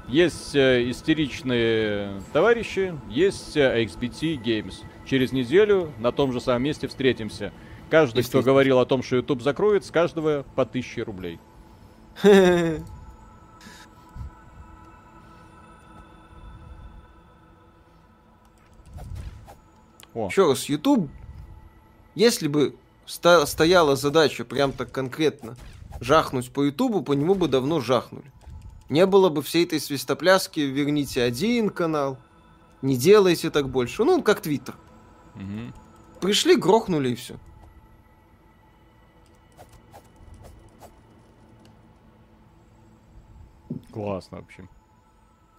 Есть 0.08 0.56
э, 0.56 0.90
истеричные 0.90 2.20
товарищи, 2.32 2.98
есть 3.08 3.56
э, 3.56 3.84
XBT 3.84 4.42
Games. 4.42 4.74
Через 5.06 5.30
неделю 5.30 5.92
на 6.00 6.10
том 6.10 6.32
же 6.32 6.40
самом 6.40 6.64
месте 6.64 6.88
встретимся. 6.88 7.52
Каждый, 7.90 8.24
кто 8.24 8.42
говорил 8.42 8.80
о 8.80 8.86
том, 8.86 9.04
что 9.04 9.14
YouTube 9.14 9.40
закроет, 9.40 9.84
с 9.84 9.92
каждого 9.92 10.44
по 10.56 10.62
1000 10.62 11.04
рублей. 11.04 11.38
О. 20.14 20.28
Еще 20.28 20.48
раз, 20.48 20.64
YouTube, 20.68 21.10
если 22.14 22.48
бы 22.48 22.76
ста- 23.06 23.46
стояла 23.46 23.96
задача 23.96 24.44
прям 24.44 24.72
так 24.72 24.92
конкретно 24.92 25.56
жахнуть 26.00 26.52
по 26.52 26.62
Ютубу, 26.62 27.02
по 27.02 27.12
нему 27.12 27.34
бы 27.34 27.48
давно 27.48 27.80
жахнули. 27.80 28.30
Не 28.88 29.06
было 29.06 29.28
бы 29.28 29.42
всей 29.42 29.64
этой 29.64 29.80
свистопляски, 29.80 30.60
верните 30.60 31.22
один 31.22 31.70
канал, 31.70 32.18
не 32.82 32.96
делайте 32.96 33.50
так 33.50 33.68
больше. 33.68 34.04
Ну, 34.04 34.22
как 34.22 34.40
Твиттер. 34.40 34.76
Угу. 35.34 36.20
Пришли, 36.20 36.56
грохнули 36.56 37.10
и 37.10 37.14
все. 37.14 37.38
Классно 43.90 44.38
вообще. 44.38 44.68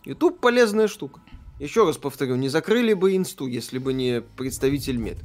YouTube 0.04 0.40
полезная 0.40 0.88
штука. 0.88 1.22
Еще 1.60 1.86
раз 1.86 1.98
повторю, 1.98 2.36
не 2.36 2.50
закрыли 2.50 2.94
бы 2.94 3.16
инсту, 3.16 3.48
если 3.48 3.78
бы 3.78 3.94
не 3.94 4.22
представитель 4.22 4.98
мед. 4.98 5.18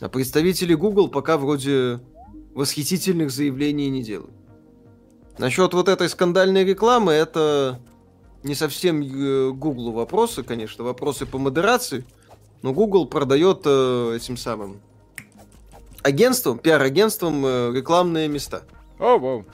А 0.00 0.08
представители 0.08 0.74
Google 0.74 1.08
пока 1.08 1.38
вроде 1.38 2.00
восхитительных 2.54 3.30
заявлений 3.30 3.88
не 3.88 4.02
делают. 4.02 4.34
Насчет 5.38 5.74
вот 5.74 5.88
этой 5.88 6.08
скандальной 6.08 6.64
рекламы, 6.64 7.12
это 7.12 7.80
не 8.42 8.54
совсем 8.54 9.02
э, 9.02 9.52
Google 9.52 9.92
вопросы, 9.92 10.42
конечно, 10.42 10.82
вопросы 10.82 11.26
по 11.26 11.38
модерации. 11.38 12.04
Но 12.62 12.72
Google 12.72 13.06
продает 13.06 13.62
э, 13.64 14.16
этим 14.16 14.36
самым 14.36 14.80
агентствам, 16.02 16.58
пиар-агентствам 16.58 17.44
э, 17.44 17.72
рекламные 17.74 18.28
места. 18.28 18.62
О, 18.98 19.16
oh, 19.16 19.20
wow. 19.20 19.44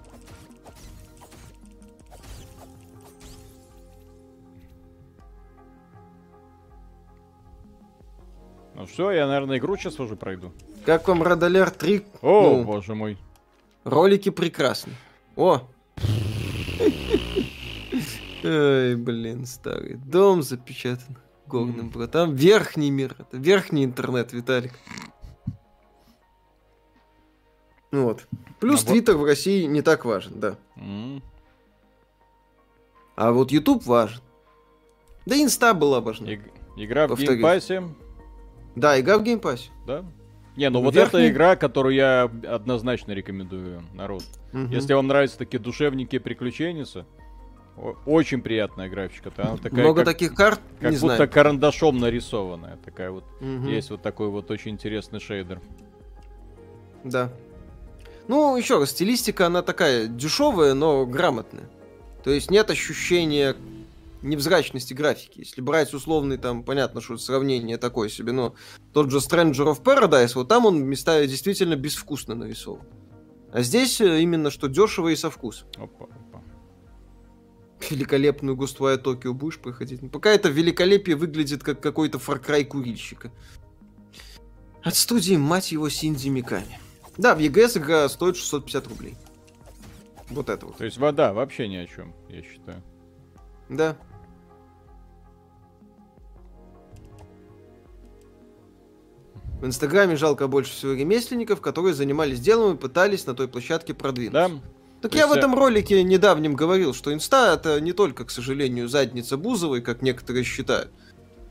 Ну 8.75 8.87
все, 8.87 9.11
я, 9.11 9.27
наверное, 9.27 9.59
игру 9.59 9.77
сейчас 9.77 10.01
уже 10.01 10.17
пройду. 10.17 10.53
Как 10.85 11.07
вам 11.07 11.23
Радоляр 11.23 11.71
3? 11.71 12.05
О, 12.23 12.57
ну, 12.57 12.65
боже 12.65 12.95
мой. 12.95 13.19
Ролики 13.85 14.31
прекрасны. 14.31 14.95
О! 15.37 15.63
Ой, 18.45 18.97
блин, 18.97 19.47
старый. 19.47 19.95
Дом 19.95 20.43
запечатан 20.43 21.17
горным 21.47 21.91
братом. 21.91 22.35
Верхний 22.35 22.91
мир. 22.91 23.15
Это 23.19 23.37
верхний 23.37 23.85
интернет, 23.85 24.33
Виталик. 24.33 24.73
Вот. 27.93 28.27
Плюс 28.59 28.85
Твиттер 28.85 29.17
в 29.17 29.25
России 29.25 29.65
не 29.65 29.83
так 29.83 30.05
важен, 30.05 30.41
да. 30.41 30.57
А 33.15 33.33
вот 33.33 33.53
YouTube 33.53 33.85
важен. 33.85 34.23
Да 35.27 35.37
инста 35.41 35.75
была 35.75 36.01
важна. 36.01 36.35
Игра 36.77 37.07
в 37.07 37.17
геймпассе 37.17 37.85
да, 38.75 38.99
игра 39.01 39.19
в 39.19 39.23
геймпассе. 39.23 39.71
Да? 39.87 40.05
Не, 40.57 40.69
ну 40.69 40.83
вот 40.83 40.95
Верхний... 40.95 41.21
эта 41.21 41.31
игра, 41.31 41.57
которую 41.57 41.95
я 41.95 42.31
однозначно 42.49 43.13
рекомендую 43.13 43.83
народ. 43.95 44.23
Угу. 44.53 44.67
Если 44.71 44.93
вам 44.93 45.07
нравятся 45.07 45.39
такие 45.39 45.59
душевненькие 45.59 46.21
приключения, 46.21 46.87
очень 48.05 48.43
приятная 48.43 48.91
графика. 48.91 49.33
Она 49.39 49.57
такая, 49.57 49.81
Много 49.81 50.05
как, 50.05 50.13
таких 50.13 50.35
карт, 50.35 50.61
как 50.79 50.91
не 50.91 50.99
будто 50.99 51.17
знаю. 51.17 51.31
карандашом 51.31 51.99
нарисованная. 51.99 52.77
Такая 52.85 53.11
вот. 53.11 53.25
Угу. 53.41 53.69
Есть 53.69 53.91
вот 53.91 54.03
такой 54.03 54.29
вот 54.29 54.51
очень 54.51 54.73
интересный 54.73 55.21
шейдер. 55.21 55.61
Да. 57.03 57.31
Ну, 58.29 58.57
еще 58.57 58.79
раз, 58.79 58.91
стилистика, 58.91 59.47
она 59.47 59.63
такая 59.63 60.07
дешевая, 60.07 60.75
но 60.75 61.07
грамотная. 61.07 61.69
То 62.23 62.31
есть 62.31 62.51
нет 62.51 62.71
ощущения 62.71 63.57
невзрачности 64.23 64.95
графики. 64.95 65.41
Если 65.41 65.61
брать 65.61 65.93
условный, 65.95 66.39
там, 66.39 66.63
понятно, 66.65 67.01
что 67.01 67.17
сравнение 67.19 67.79
такое 67.79 68.09
себе, 68.09 68.33
но 68.33 68.55
тот 68.93 69.11
же 69.11 69.19
Stranger 69.19 69.75
of 69.75 69.83
Paradise, 69.83 70.33
вот 70.35 70.49
там 70.49 70.67
он 70.67 70.85
места 70.85 71.27
действительно 71.27 71.77
безвкусно 71.77 72.35
нарисован. 72.35 72.87
А 73.53 73.63
здесь 73.63 74.01
э, 74.01 74.21
именно 74.23 74.51
что 74.51 74.69
дешево 74.69 75.09
и 75.09 75.17
со 75.17 75.31
вкусом. 75.31 75.69
Опа, 75.77 76.07
опа. 76.07 76.43
Великолепную 77.91 78.57
густую 78.57 78.99
Токио 78.99 79.35
будешь 79.35 79.59
проходить. 79.59 80.01
Ну, 80.01 80.09
пока 80.09 80.31
это 80.31 80.49
великолепие 80.49 81.17
выглядит 81.17 81.63
как 81.63 81.81
какой-то 81.81 82.19
Far 82.19 82.43
Cry 82.43 82.65
курильщика. 82.65 83.31
От 84.83 84.97
студии, 84.97 85.37
мать 85.37 85.73
его, 85.73 85.89
Синди 85.89 86.29
Миками. 86.29 86.79
Да, 87.19 87.35
в 87.35 87.41
EGS 87.41 87.79
игра 87.79 88.09
стоит 88.09 88.37
650 88.37 88.89
рублей. 88.89 89.17
Вот 90.31 90.49
это 90.49 90.67
вот. 90.67 90.79
То 90.79 90.85
есть 90.85 90.97
вода 90.97 91.35
вообще 91.35 91.69
ни 91.69 91.77
о 91.77 91.87
чем, 91.87 92.15
я 92.31 92.43
считаю. 92.43 92.83
Да. 93.69 93.99
В 99.63 99.67
Инстаграме 99.67 100.17
жалко 100.17 100.49
больше 100.49 100.73
всего 100.73 100.93
ремесленников, 100.93 101.61
которые 101.61 101.95
занимались 101.95 102.41
делом 102.41 102.75
и 102.75 102.77
пытались 102.77 103.27
на 103.27 103.35
той 103.35 103.47
площадке 103.47 103.95
продвинуться. 103.95 104.49
Да. 104.49 104.61
Так 105.01 105.13
То 105.13 105.19
я 105.19 105.29
в 105.29 105.33
этом 105.33 105.55
ролике 105.55 106.03
недавнем 106.03 106.55
говорил, 106.55 106.93
что 106.93 107.15
инста 107.15 107.55
это 107.55 107.81
не 107.81 107.93
только, 107.93 108.25
к 108.25 108.31
сожалению, 108.33 108.89
задница 108.89 109.37
Бузовой, 109.37 109.81
как 109.81 110.03
некоторые 110.03 110.43
считают. 110.43 110.91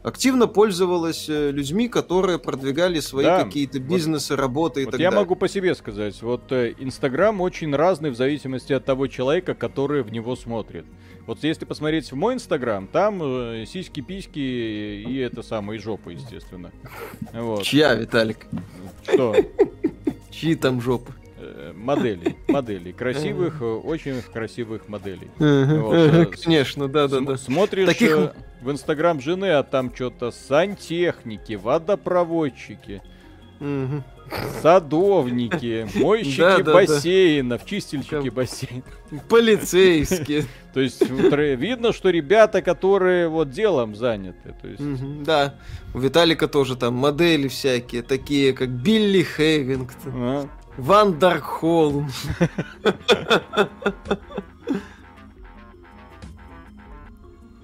Активно 0.03 0.47
пользовалась 0.47 1.29
э, 1.29 1.51
людьми, 1.51 1.87
которые 1.87 2.39
продвигали 2.39 2.99
свои 2.99 3.25
да, 3.25 3.43
какие-то 3.43 3.79
бизнесы, 3.79 4.33
вот, 4.33 4.39
работы 4.39 4.81
и 4.81 4.85
вот 4.85 4.91
так 4.91 4.99
я 4.99 5.09
далее. 5.09 5.19
Я 5.19 5.21
могу 5.23 5.35
по 5.35 5.47
себе 5.47 5.75
сказать, 5.75 6.19
вот 6.23 6.51
э, 6.51 6.73
Инстаграм 6.79 7.39
очень 7.39 7.75
разный 7.75 8.09
в 8.09 8.15
зависимости 8.15 8.73
от 8.73 8.83
того 8.83 9.05
человека, 9.05 9.53
который 9.53 10.01
в 10.01 10.11
него 10.11 10.35
смотрит. 10.35 10.85
Вот 11.27 11.43
если 11.43 11.65
посмотреть 11.65 12.11
в 12.11 12.15
мой 12.15 12.33
инстаграм, 12.33 12.87
там 12.87 13.21
э, 13.21 13.65
сиськи, 13.67 14.01
письки 14.01 14.39
и 14.39 15.17
это 15.17 15.43
самое, 15.43 15.79
и 15.79 15.81
жопа, 15.81 16.09
естественно. 16.09 16.71
Вот. 17.31 17.63
Чья, 17.63 17.93
Виталик? 17.93 18.47
Что? 19.03 19.35
Чьи 20.31 20.55
там 20.55 20.81
жопы? 20.81 21.13
Э, 21.81 21.83
моделей, 21.83 22.35
моделей, 22.47 22.93
красивых, 22.93 23.61
очень 23.61 24.21
красивых 24.21 24.87
моделей. 24.87 25.29
Вот. 25.37 25.95
Э, 25.95 26.25
конечно, 26.25 26.87
да, 26.87 27.07
да, 27.07 27.19
да. 27.21 27.37
Смотришь 27.37 27.87
Таких... 27.87 28.11
Э, 28.11 28.33
в 28.61 28.71
инстаграм 28.71 29.19
жены, 29.19 29.51
а 29.51 29.63
там 29.63 29.93
что-то 29.93 30.31
сантехники, 30.31 31.53
водопроводчики. 31.53 33.01
Садовники, 34.61 35.87
мойщики 35.95 36.39
да, 36.39 36.59
да, 36.59 36.73
бассейнов, 36.73 37.61
да. 37.61 37.67
чистильщики 37.67 38.29
бассейнов. 38.29 38.85
Полицейские. 39.29 40.45
То 40.73 40.79
есть 40.79 41.01
видно, 41.01 41.91
что 41.91 42.09
ребята, 42.09 42.61
которые 42.61 43.27
вот 43.27 43.49
делом 43.49 43.95
заняты. 43.95 44.55
То 44.61 44.67
есть... 44.67 45.23
Да, 45.23 45.55
у 45.93 45.99
Виталика 45.99 46.47
тоже 46.47 46.77
там 46.77 46.93
модели 46.93 47.49
всякие, 47.49 48.03
такие 48.03 48.53
как 48.53 48.69
Билли 48.69 49.23
Хэвингтон, 49.23 50.49
Ван 50.81 51.19
Даркхолм. 51.19 52.07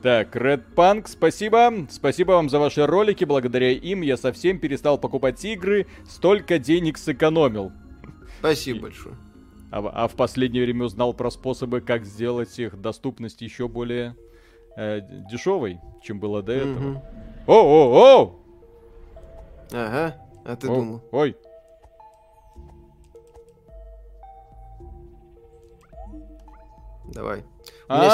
Так, 0.03 0.35
Red 0.35 0.63
Punk, 0.75 1.07
спасибо. 1.07 1.87
Спасибо 1.89 2.33
вам 2.33 2.47
за 2.49 2.59
ваши 2.59 2.85
ролики. 2.85 3.23
Благодаря 3.23 3.71
им 3.71 4.01
я 4.01 4.17
совсем 4.17 4.59
перестал 4.59 4.99
покупать 4.99 5.43
игры, 5.43 5.87
столько 6.07 6.59
денег 6.59 6.99
сэкономил. 6.99 7.71
Спасибо 8.37 8.77
И... 8.77 8.81
большое. 8.81 9.15
А, 9.71 9.79
а 9.79 10.07
в 10.07 10.13
последнее 10.13 10.63
время 10.63 10.85
узнал 10.85 11.15
про 11.15 11.31
способы, 11.31 11.81
как 11.81 12.05
сделать 12.05 12.57
их 12.59 12.79
доступность 12.79 13.41
еще 13.41 13.67
более 13.67 14.15
э, 14.77 15.01
дешевой, 15.31 15.79
чем 16.03 16.19
было 16.19 16.43
до 16.43 16.53
этого. 16.53 17.03
О-о-о! 17.47 18.39
Ага, 19.71 20.15
а 20.45 20.55
ты 20.55 20.67
О, 20.67 20.75
думал? 20.75 21.03
Ой. 21.11 21.35
Давай. 27.07 27.43
У 27.89 27.93
меня 27.93 28.07
70% 28.07 28.09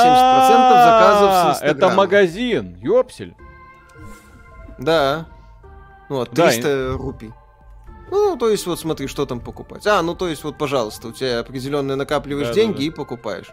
заказов 0.83 1.31
с 1.31 1.49
Инстаграма. 1.63 1.77
Это 1.77 1.89
магазин, 1.95 2.77
ёпсель. 2.81 3.35
Да. 4.77 5.27
Ну, 6.09 6.17
вот, 6.17 6.31
300 6.31 6.93
рупий. 6.93 7.33
Ну, 8.11 8.37
то 8.37 8.49
есть, 8.49 8.67
вот 8.67 8.79
смотри, 8.79 9.07
что 9.07 9.25
там 9.25 9.39
покупать. 9.39 9.87
А, 9.87 10.01
ну, 10.01 10.13
то 10.15 10.27
есть, 10.27 10.43
вот, 10.43 10.57
пожалуйста, 10.57 11.07
у 11.07 11.11
тебя 11.11 11.39
определенные 11.39 11.95
накапливаешь 11.95 12.53
деньги 12.53 12.83
и 12.83 12.89
покупаешь. 12.91 13.51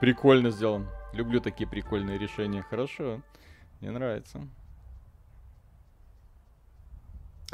Прикольно 0.00 0.50
сделан. 0.50 0.88
Люблю 1.12 1.40
такие 1.40 1.68
прикольные 1.68 2.18
решения. 2.18 2.64
Хорошо. 2.68 3.20
Мне 3.80 3.90
нравится. 3.90 4.40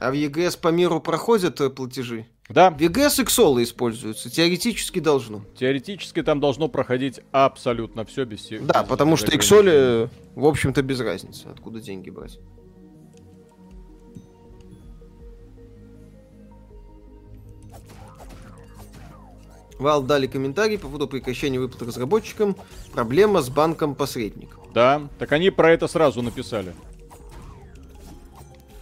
А 0.00 0.10
в 0.10 0.14
ЕГС 0.14 0.56
по 0.56 0.68
миру 0.68 0.98
проходят 0.98 1.60
э, 1.60 1.68
платежи? 1.68 2.24
Да, 2.48 2.70
В 2.70 2.80
ЕГС 2.80 3.20
иксолы 3.20 3.62
используются. 3.62 4.30
Теоретически 4.30 4.98
должно. 4.98 5.42
теоретически 5.58 6.22
там 6.22 6.40
должно 6.40 6.68
проходить 6.68 7.20
абсолютно 7.32 8.06
все 8.06 8.24
без 8.24 8.40
всех. 8.40 8.66
Да, 8.66 8.82
без 8.82 8.88
потому 8.88 9.18
что 9.18 9.36
иксоли, 9.36 10.04
э, 10.04 10.08
в 10.34 10.46
общем-то, 10.46 10.82
без 10.82 11.00
разницы, 11.00 11.48
откуда 11.52 11.80
деньги 11.80 12.08
брать. 12.08 12.38
Вал 19.78 20.02
дали 20.02 20.26
комментарий 20.26 20.78
по 20.78 20.86
поводу 20.86 21.08
прекращения 21.08 21.60
выплат 21.60 21.82
разработчикам. 21.82 22.56
Проблема 22.92 23.42
с 23.42 23.50
банком-посредником. 23.50 24.62
Да, 24.72 25.08
так 25.18 25.32
они 25.32 25.50
про 25.50 25.72
это 25.72 25.88
сразу 25.88 26.22
написали. 26.22 26.74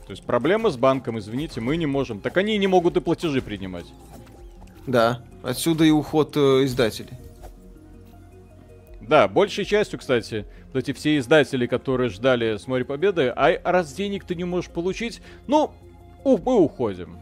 То 0.08 0.12
есть 0.12 0.24
проблема 0.24 0.70
с 0.70 0.78
банком, 0.78 1.18
извините, 1.18 1.60
мы 1.60 1.76
не 1.76 1.84
можем. 1.84 2.22
Так 2.22 2.38
они 2.38 2.54
и 2.54 2.58
не 2.58 2.66
могут 2.66 2.96
и 2.96 3.00
платежи 3.00 3.42
принимать. 3.42 3.84
Да, 4.86 5.20
отсюда 5.42 5.84
и 5.84 5.90
уход 5.90 6.34
э, 6.34 6.64
издателей. 6.64 7.12
Да, 9.02 9.28
большей 9.28 9.66
частью, 9.66 9.98
кстати, 9.98 10.46
вот 10.72 10.82
эти 10.82 10.94
все 10.94 11.18
издатели, 11.18 11.66
которые 11.66 12.08
ждали 12.08 12.56
с 12.56 12.66
моря 12.66 12.86
победы, 12.86 13.30
а 13.36 13.60
раз 13.70 13.92
денег 13.92 14.24
ты 14.24 14.34
не 14.34 14.44
можешь 14.44 14.70
получить, 14.70 15.20
ну, 15.46 15.72
у- 16.24 16.38
мы 16.38 16.54
уходим. 16.58 17.18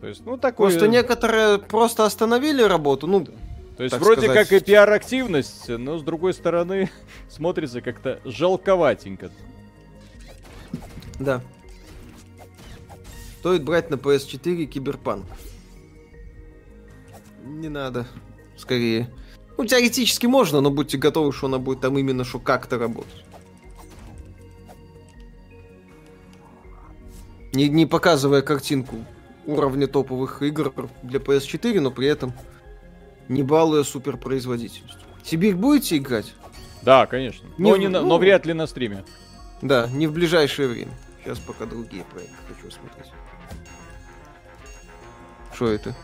То 0.00 0.06
есть, 0.06 0.24
ну, 0.24 0.38
такое... 0.38 0.70
Просто 0.70 0.88
некоторые 0.88 1.58
просто 1.58 2.06
остановили 2.06 2.62
работу, 2.62 3.06
ну, 3.06 3.26
То 3.76 3.82
есть, 3.82 3.94
вроде 3.98 4.22
сказать. 4.22 4.48
как 4.48 4.62
и 4.62 4.64
пиар-активность, 4.64 5.68
но 5.68 5.98
с 5.98 6.02
другой 6.02 6.32
стороны, 6.32 6.90
смотрится 7.28 7.82
как-то 7.82 8.20
жалковатенько. 8.24 9.30
да. 11.20 11.42
Стоит 13.44 13.62
брать 13.62 13.90
на 13.90 13.96
PS4 13.96 14.64
Киберпанк. 14.64 15.26
Не 17.44 17.68
надо, 17.68 18.06
скорее. 18.56 19.12
Ну, 19.58 19.66
теоретически 19.66 20.24
можно, 20.24 20.62
но 20.62 20.70
будьте 20.70 20.96
готовы, 20.96 21.30
что 21.34 21.48
она 21.48 21.58
будет 21.58 21.82
там 21.82 21.98
именно 21.98 22.24
что 22.24 22.38
как-то 22.38 22.78
работать. 22.78 23.22
Не, 27.52 27.68
не 27.68 27.84
показывая 27.84 28.40
картинку 28.40 29.04
уровня 29.44 29.88
топовых 29.88 30.40
игр 30.40 30.72
для 31.02 31.20
PS4, 31.20 31.80
но 31.82 31.90
при 31.90 32.06
этом 32.08 32.32
не 33.28 33.42
балуя 33.42 33.82
суперпроизводительностью. 33.82 35.02
Сибирь 35.22 35.54
будете 35.54 35.98
играть? 35.98 36.32
Да, 36.80 37.04
конечно. 37.04 37.46
Не 37.58 37.68
Но, 37.70 37.76
в- 37.76 37.78
не 37.78 37.88
на- 37.88 38.00
ну- 38.00 38.08
но 38.08 38.16
вряд 38.16 38.46
ли 38.46 38.54
на 38.54 38.66
стриме. 38.66 39.04
Да, 39.60 39.86
не 39.92 40.06
в 40.06 40.14
ближайшее 40.14 40.66
время. 40.66 40.92
Сейчас 41.22 41.38
пока 41.40 41.66
другие 41.66 42.04
проекты 42.04 42.34
хочу 42.48 42.70
смотреть. 42.70 43.12
Что 45.54 45.68
это? 45.68 45.94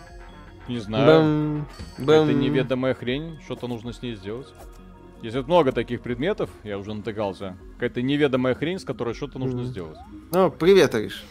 Не 0.68 0.78
знаю. 0.78 1.06
Бэм, 1.06 1.66
Это 1.98 2.04
бэм. 2.04 2.40
неведомая 2.40 2.94
хрень, 2.94 3.40
что-то 3.44 3.66
нужно 3.66 3.92
с 3.92 4.00
ней 4.02 4.14
сделать. 4.14 4.48
Есть 5.22 5.36
вот 5.36 5.48
много 5.48 5.72
таких 5.72 6.00
предметов, 6.00 6.48
я 6.64 6.78
уже 6.78 6.94
натыкался. 6.94 7.56
Какая-то 7.74 8.00
неведомая 8.00 8.54
хрень, 8.54 8.78
с 8.78 8.84
которой 8.84 9.12
что-то 9.14 9.38
нужно 9.38 9.62
Мгм. 9.62 9.66
сделать. 9.66 9.98
Ну, 10.32 10.50
привет, 10.50 10.94
Ариш. 10.94 11.24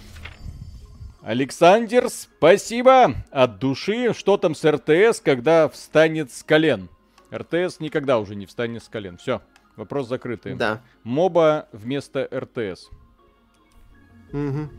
Александр, 1.22 2.10
спасибо 2.10 3.14
от 3.32 3.60
души. 3.60 4.14
Что 4.14 4.38
там 4.38 4.56
с 4.56 4.64
РТС, 4.70 5.20
когда 5.22 5.68
встанет 5.70 6.32
с 6.32 6.44
колен? 6.44 6.90
РТС 7.34 7.80
никогда 7.80 8.20
уже 8.20 8.36
не 8.36 8.46
встанет 8.46 8.84
с 8.84 8.88
колен. 8.90 9.18
Все, 9.18 9.42
вопрос 9.76 10.08
закрытый. 10.08 10.56
Да. 10.56 10.82
Моба 11.04 11.68
вместо 11.72 12.28
РТС. 12.34 12.90
Мгм. 14.32 14.70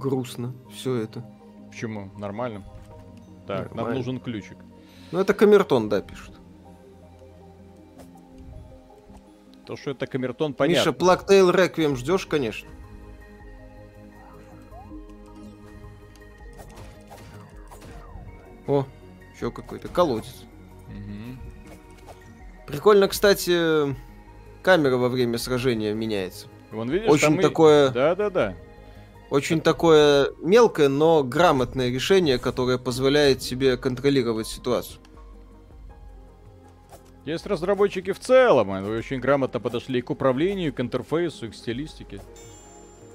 Грустно 0.00 0.54
все 0.74 0.94
это. 0.96 1.22
Почему? 1.68 2.10
Нормально. 2.16 2.64
Так, 3.46 3.68
нам 3.68 3.76
Нормально. 3.76 3.98
нужен 3.98 4.18
ключик. 4.18 4.56
Ну, 5.12 5.20
это 5.20 5.34
камертон, 5.34 5.90
да, 5.90 6.00
пишут. 6.00 6.36
То, 9.66 9.76
что 9.76 9.90
это 9.90 10.06
камертон, 10.06 10.54
понятно. 10.54 10.80
Миша, 10.80 10.92
Плактейл 10.98 11.50
Реквием 11.50 11.96
ждешь, 11.96 12.24
конечно. 12.26 12.68
О, 18.66 18.86
еще 19.34 19.50
какой-то 19.50 19.88
колодец. 19.88 20.44
Мгм. 20.88 21.38
Прикольно, 22.66 23.08
кстати, 23.08 23.94
камера 24.62 24.96
во 24.96 25.08
время 25.08 25.38
сражения 25.38 25.92
меняется. 25.92 26.46
Вон 26.70 26.88
видишь, 26.88 27.08
Очень 27.10 27.34
там 27.34 27.40
такое- 27.40 27.90
Да-да-да. 27.90 28.54
Очень 29.30 29.60
такое 29.60 30.32
мелкое, 30.40 30.88
но 30.88 31.22
грамотное 31.22 31.88
решение, 31.88 32.38
которое 32.38 32.78
позволяет 32.78 33.42
себе 33.42 33.76
контролировать 33.76 34.48
ситуацию. 34.48 35.00
Есть 37.24 37.46
разработчики 37.46 38.12
в 38.12 38.18
целом, 38.18 38.72
они 38.72 38.88
очень 38.88 39.20
грамотно 39.20 39.60
подошли 39.60 40.00
и 40.00 40.02
к 40.02 40.10
управлению, 40.10 40.72
к 40.72 40.80
интерфейсу, 40.80 41.46
и 41.46 41.50
к 41.50 41.54
стилистике. 41.54 42.20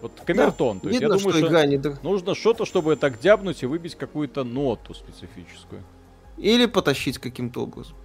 Вот 0.01 0.22
камертон, 0.26 0.80
то 0.80 0.88
есть 0.88 1.01
Видно, 1.01 1.16
я 1.16 1.20
думаю, 1.20 1.38
что, 1.38 1.47
игра 1.47 1.66
не... 1.66 1.82
нужно 2.03 2.36
что-то, 2.36 2.66
чтобы 2.66 2.95
так 2.95 3.20
дябнуть 3.20 3.63
и 3.63 3.66
выбить 3.66 3.95
какую-то 3.95 4.43
ноту 4.43 4.93
специфическую. 4.93 5.84
Или 6.38 6.66
потащить 6.66 7.18
каким-то 7.18 7.63
образом. 7.63 7.97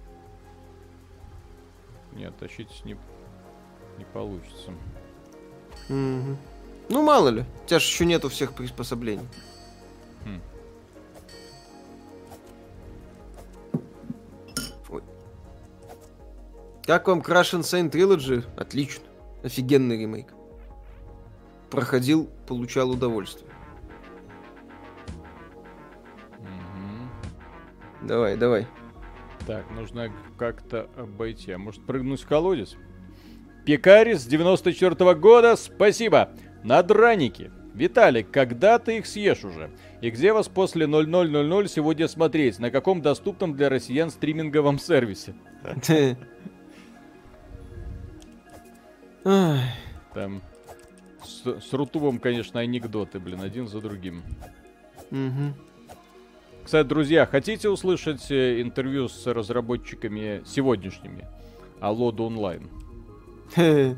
Нет, 2.13 2.35
тащить 2.37 2.83
не, 2.83 2.97
не 3.97 4.05
получится. 4.11 4.71
Мгм. 5.87 6.37
Ну, 6.91 7.01
мало 7.01 7.29
ли. 7.29 7.45
У 7.63 7.67
тебя 7.67 7.79
же 7.79 7.85
еще 7.85 8.05
нету 8.05 8.27
всех 8.27 8.53
приспособлений. 8.53 9.25
Хм. 10.25 10.41
Ой. 14.89 15.01
Как 16.85 17.07
вам 17.07 17.21
Crash 17.21 17.57
Insane 17.57 17.89
Trilogy? 17.89 18.43
Отлично. 18.57 19.05
Офигенный 19.41 20.01
ремейк. 20.01 20.33
Проходил, 21.69 22.29
получал 22.45 22.91
удовольствие. 22.91 23.49
Мгм. 26.39 27.09
Давай, 28.05 28.35
давай. 28.35 28.67
Так, 29.47 29.71
нужно 29.71 30.11
как-то 30.37 30.89
обойти. 30.97 31.53
А 31.53 31.57
может 31.57 31.85
прыгнуть 31.85 32.21
в 32.21 32.27
колодец? 32.27 32.75
Пекарь 33.65 34.15
с 34.15 34.25
94 34.25 35.13
года, 35.15 35.55
спасибо. 35.55 36.31
Надраники. 36.63 37.51
Виталик, 37.73 38.29
когда 38.31 38.79
ты 38.79 38.97
их 38.97 39.05
съешь 39.05 39.45
уже? 39.45 39.71
И 40.01 40.09
где 40.09 40.33
вас 40.33 40.49
после 40.49 40.87
0000 40.87 41.67
сегодня 41.69 42.07
смотреть? 42.07 42.59
На 42.59 42.69
каком 42.69 43.01
доступном 43.01 43.55
для 43.55 43.69
россиян 43.69 44.09
стриминговом 44.09 44.77
сервисе? 44.77 45.33
Там 49.23 50.41
с, 51.23 51.45
с 51.45 51.73
Рутубом, 51.73 52.19
конечно, 52.19 52.59
анекдоты, 52.59 53.19
блин, 53.19 53.41
один 53.41 53.67
за 53.67 53.79
другим. 53.79 54.23
мгм. 55.11 55.53
Кстати, 56.63 56.87
друзья, 56.87 57.25
хотите 57.25 57.69
услышать 57.69 58.29
э, 58.29 58.61
интервью 58.61 59.07
с 59.07 59.25
разработчиками 59.25 60.43
сегодняшними? 60.45 61.27
Алода 61.79 62.23
онлайн. 62.23 62.69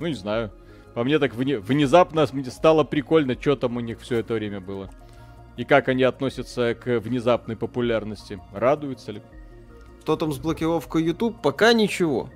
Ну, 0.00 0.08
не 0.08 0.14
знаю. 0.14 0.50
По 0.94 1.04
мне 1.04 1.18
так 1.18 1.34
вне- 1.34 1.58
внезапно 1.58 2.26
стало 2.50 2.84
прикольно, 2.84 3.34
что 3.40 3.56
там 3.56 3.76
у 3.76 3.80
них 3.80 4.00
все 4.00 4.18
это 4.18 4.34
время 4.34 4.60
было. 4.60 4.90
И 5.56 5.64
как 5.64 5.88
они 5.88 6.02
относятся 6.02 6.74
к 6.74 7.00
внезапной 7.00 7.56
популярности. 7.56 8.40
Радуются 8.52 9.12
ли? 9.12 9.22
Что 10.00 10.16
там 10.16 10.32
с 10.32 10.38
блокировкой 10.38 11.04
YouTube? 11.04 11.40
Пока 11.42 11.72
ничего. 11.72 12.28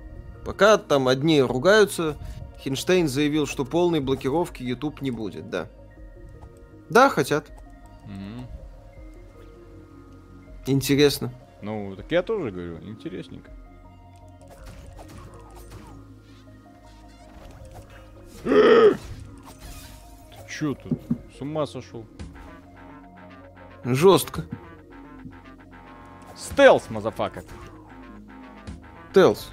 Пока 0.45 0.77
там 0.77 1.07
одни 1.07 1.41
ругаются. 1.41 2.15
Хинштейн 2.59 3.07
заявил, 3.07 3.45
что 3.45 3.65
полной 3.65 3.99
блокировки 3.99 4.63
YouTube 4.63 5.01
не 5.01 5.11
будет, 5.11 5.49
да. 5.49 5.67
Да, 6.89 7.09
хотят. 7.09 7.51
Мгм. 8.05 8.47
Интересно. 10.65 11.33
Ну, 11.61 11.95
так 11.95 12.11
я 12.11 12.23
тоже 12.23 12.51
говорю, 12.51 12.79
интересненько. 12.83 13.51
Ты 18.43 18.97
чё 20.49 20.73
тут? 20.75 20.93
С 21.37 21.41
ума 21.41 21.65
сошел? 21.65 22.05
Жестко. 23.83 24.45
Stealth, 26.35 26.89
motherfucker. 26.89 27.43
Телс. 29.13 29.51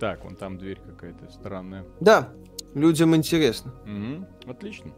Так, 0.00 0.24
вон 0.24 0.36
там 0.36 0.58
дверь 0.58 0.80
какая-то 0.80 1.30
странная. 1.32 1.84
Да, 2.00 2.32
людям 2.74 3.16
интересно. 3.16 3.74
Мгм, 3.84 4.26
отлично. 4.46 4.92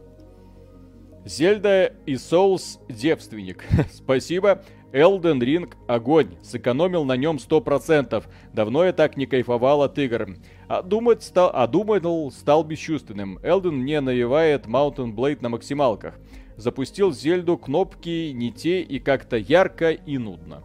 Зельда 1.25 1.85
и 2.05 2.15
Souls 2.15 2.79
девственник. 2.87 3.63
Спасибо. 3.93 4.63
Elden 4.93 5.39
Ring 5.39 5.73
огонь. 5.87 6.35
Сэкономил 6.41 7.05
на 7.05 7.15
нем 7.17 7.37
100%. 7.37 8.23
Давно 8.53 8.85
я 8.85 8.93
так 8.93 9.17
не 9.17 9.25
кайфовал 9.25 9.83
от 9.83 9.97
игр. 9.97 10.35
А 10.67 10.81
думать 10.81 11.23
стал, 11.23 11.51
а 11.53 11.67
думал, 11.67 12.31
стал 12.31 12.63
бесчувственным. 12.63 13.37
Elden 13.39 13.71
мне 13.71 14.01
навевает 14.01 14.65
Mountain 14.65 15.13
Blade 15.13 15.41
на 15.41 15.49
максималках. 15.49 16.19
Запустил 16.57 17.11
Зельду, 17.11 17.57
кнопки 17.57 18.31
не 18.31 18.51
те 18.51 18.81
и 18.81 18.99
как-то 18.99 19.37
ярко 19.37 19.91
и 19.91 20.17
нудно. 20.17 20.63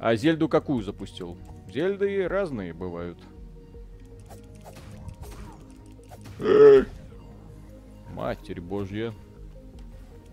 А 0.00 0.16
Зельду 0.16 0.48
какую 0.48 0.82
запустил? 0.82 1.36
Зельды 1.72 2.28
разные 2.28 2.72
бывают. 2.72 3.18
Матерь 8.12 8.60
божья. 8.60 9.12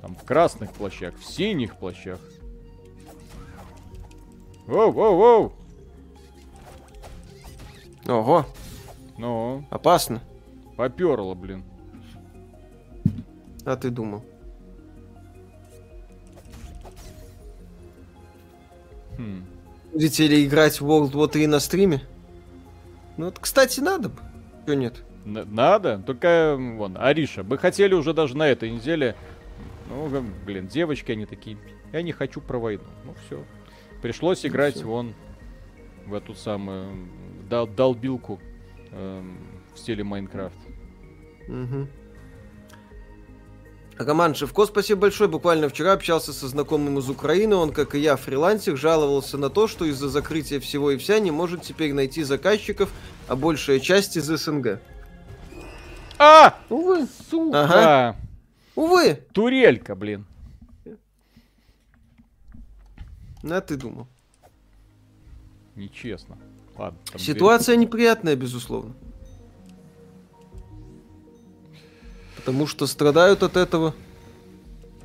Там 0.02 0.16
в 0.16 0.24
красных 0.24 0.72
плащах, 0.72 1.16
в 1.18 1.24
синих 1.24 1.78
плащах. 1.78 2.20
Воу, 4.72 4.90
воу, 4.94 5.16
воу! 5.18 5.54
Ого, 8.08 8.46
Ну, 9.18 9.66
опасно. 9.70 10.22
поперло, 10.78 11.34
блин. 11.36 11.66
А 13.66 13.76
ты 13.76 13.90
думал? 13.90 14.24
Хм. 19.18 19.44
Будете 19.92 20.26
ли 20.28 20.46
играть 20.46 20.80
в 20.80 20.90
World 20.90 21.12
War 21.12 21.28
3 21.28 21.48
на 21.48 21.60
стриме? 21.60 22.02
Ну 23.18 23.26
вот, 23.26 23.40
кстати, 23.40 23.82
надо 23.82 24.08
бы. 24.08 24.22
Чё 24.66 24.74
нет? 24.76 25.04
Н- 25.26 25.54
надо, 25.54 26.00
только, 26.00 26.56
вон, 26.58 26.96
Ариша, 26.98 27.44
мы 27.44 27.58
хотели 27.58 27.94
уже 27.94 28.14
даже 28.14 28.38
на 28.38 28.48
этой 28.48 28.72
неделе. 28.72 29.18
Ну, 29.90 30.10
блин, 30.46 30.68
девочки 30.68 31.12
они 31.12 31.26
такие. 31.26 31.58
Я 31.92 32.02
не 32.04 32.14
хочу 32.14 32.40
про 32.40 32.58
войну. 32.58 32.86
Ну, 33.04 33.14
все. 33.28 33.44
Пришлось 34.02 34.46
играть 34.46 34.76
всё. 34.76 34.88
вон 34.88 35.14
в 36.06 36.14
эту 36.14 36.34
самую 36.34 37.08
дол- 37.50 37.68
долбилку 37.68 38.40
эм, 38.92 39.38
в 39.74 39.80
стиле 39.80 40.04
Майнкрафт. 40.04 40.58
Угу. 41.48 41.88
Роман 43.98 44.34
Шевко, 44.34 44.66
спасибо 44.66 45.02
большое. 45.02 45.30
Буквально 45.30 45.70
вчера 45.70 45.94
общался 45.94 46.34
со 46.34 46.48
знакомым 46.48 46.98
из 46.98 47.10
Украины. 47.10 47.56
Он, 47.56 47.72
как 47.72 47.94
и 47.94 48.00
я, 48.00 48.16
фрилансер, 48.16 48.76
жаловался 48.76 49.38
на 49.38 49.50
то, 49.50 49.68
что 49.68 49.86
из-за 49.86 50.10
закрытия 50.10 50.60
всего 50.60 50.92
и 50.92 50.98
вся 50.98 51.20
не 51.20 51.30
может 51.30 51.62
теперь 51.62 51.94
найти 51.94 52.24
заказчиков, 52.24 52.92
а 53.28 53.36
большая 53.36 53.80
часть 53.80 54.18
из 54.18 54.26
СНГ. 54.26 54.80
А! 56.18 56.58
Увы. 56.70 57.08
Сука! 57.30 57.64
Ага. 57.64 58.16
Увы. 58.76 59.20
Турелька, 59.34 59.96
блин. 59.96 60.26
А 63.44 63.62
ты 63.62 63.76
думал. 63.76 64.08
Нечестно. 65.76 66.38
Ладно. 66.78 67.00
Ситуация 67.18 67.76
неприятная, 67.76 68.36
безусловно. 68.36 68.94
Потому 72.36 72.68
что 72.68 72.88
страдают 72.88 73.44
от 73.44 73.58
этого 73.58 73.94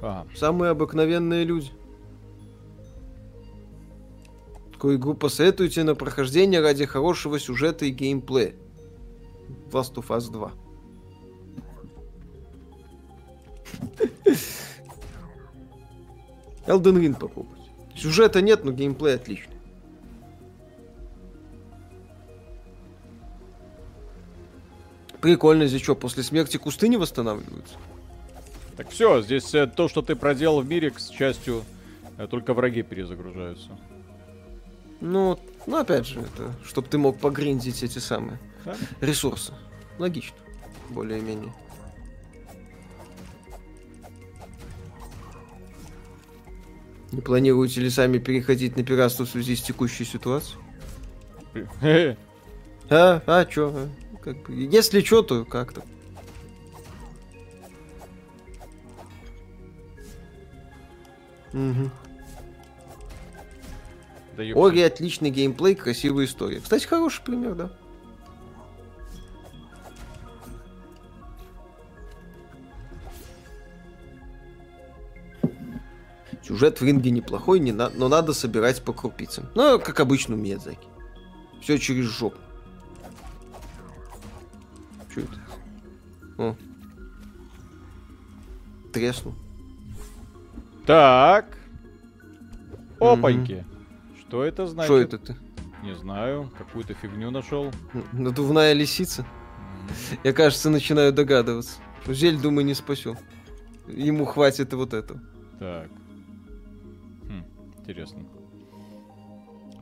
А, 0.01 0.27
самые 0.35 0.71
обыкновенные 0.71 1.45
люди. 1.45 1.71
Такую 4.73 4.97
игру 4.99 5.15
посоветуйте 5.15 5.85
на 5.85 5.95
прохождение 5.95 6.61
ради 6.61 6.85
хорошего 6.85 7.39
сюжета 7.39 7.87
и 7.87 7.91
геймплея. 7.91 8.55
Last 9.71 9.95
of 9.95 10.09
Us 10.09 10.31
2. 10.31 10.53
Elden 16.67 16.99
Ring 16.99 17.19
попробуйте. 17.19 17.56
Сюжета 17.97 18.43
нет, 18.43 18.65
но 18.65 18.73
геймплей 18.73 19.15
отличный. 19.15 19.57
Прикольно, 25.21 25.67
здесь 25.67 25.83
что, 25.83 25.95
после 25.95 26.23
смерти 26.23 26.57
кусты 26.57 26.89
не 26.89 26.97
восстанавливаются? 26.97 27.75
Так 28.77 28.91
все, 28.91 29.23
здесь 29.23 29.55
э, 29.55 29.67
то, 29.67 29.89
что 29.89 30.03
ты 30.03 30.15
проделал 30.15 30.61
в 30.61 30.69
мире, 30.69 30.91
к 30.91 31.01
счастью, 31.01 31.65
э, 32.19 32.27
только 32.29 32.53
враги 32.53 32.83
перезагружаются. 32.83 33.71
Ну, 35.01 35.39
ну 35.67 35.79
опять 35.79 36.07
же, 36.07 36.21
это, 36.21 36.53
чтобы 36.65 36.89
ты 36.89 36.99
мог 36.99 37.19
погриндить 37.19 37.83
эти 37.83 37.99
самые 37.99 38.39
Да? 38.65 38.77
ресурсы. 39.01 39.55
Логично, 39.99 40.37
более-менее. 40.91 41.53
Не 47.17 47.23
планируете 47.23 47.81
ли 47.81 47.89
сами 47.89 48.19
переходить 48.19 48.77
на 48.77 48.85
пиратство 48.85 49.25
в 49.25 49.31
связи 49.31 49.57
с 49.57 49.63
текущей 49.63 50.05
ситуацией? 50.05 50.59
А, 52.89 53.21
а, 53.27 53.45
чё? 53.47 53.73
а? 53.75 53.89
Как 54.23 54.43
бы, 54.43 54.53
если 54.55 55.01
чё, 55.01 55.23
то 55.23 55.45
как-то. 55.45 55.83
Мгм. 61.53 61.91
Да. 64.37 64.43
Ори 64.55 64.83
отличный 64.83 65.31
геймплей, 65.31 65.75
красивая 65.75 66.27
история. 66.27 66.61
Кстати, 66.61 66.87
хороший 66.87 67.25
пример, 67.25 67.55
да. 67.57 67.73
Сюжет 76.47 76.81
в 76.81 76.85
ринге 76.85 77.11
неплохой, 77.11 77.59
не 77.59 77.73
на- 77.73 77.91
но 77.91 78.09
надо 78.09 78.33
собирать 78.33 78.83
по 78.85 78.93
крупицам. 78.93 79.47
Ну, 79.57 79.81
как 79.81 79.99
обычно 79.99 80.37
у 80.37 80.39
Миядзаки. 80.39 80.87
Все 81.61 81.77
через 81.79 82.05
жопу. 82.07 82.39
Что 85.11 85.21
это? 85.23 85.41
О. 86.39 86.57
Треснул. 88.93 89.35
Так. 90.87 91.59
Опаньки. 93.01 93.65
Что 94.21 94.45
это 94.45 94.67
значит? 94.69 94.87
Что 94.87 94.99
это 95.01 95.19
ты? 95.19 95.37
Не 95.83 95.97
знаю. 95.97 96.53
Какую-то 96.57 96.95
фигню 96.95 97.31
нашел. 97.33 97.73
Надувная 98.13 98.73
лисица? 98.73 99.27
Я, 100.23 100.33
кажется, 100.33 100.71
начинаю 100.71 101.13
догадываться. 101.13 101.81
Зель, 102.07 102.41
думаю, 102.41 102.65
не 102.65 102.75
спасет. 102.75 103.19
Ему 103.89 104.25
хватит 104.27 104.73
и 104.73 104.77
вот 104.77 104.95
этого. 104.95 105.21
Так. 105.59 105.89
Интересно. 107.87 108.25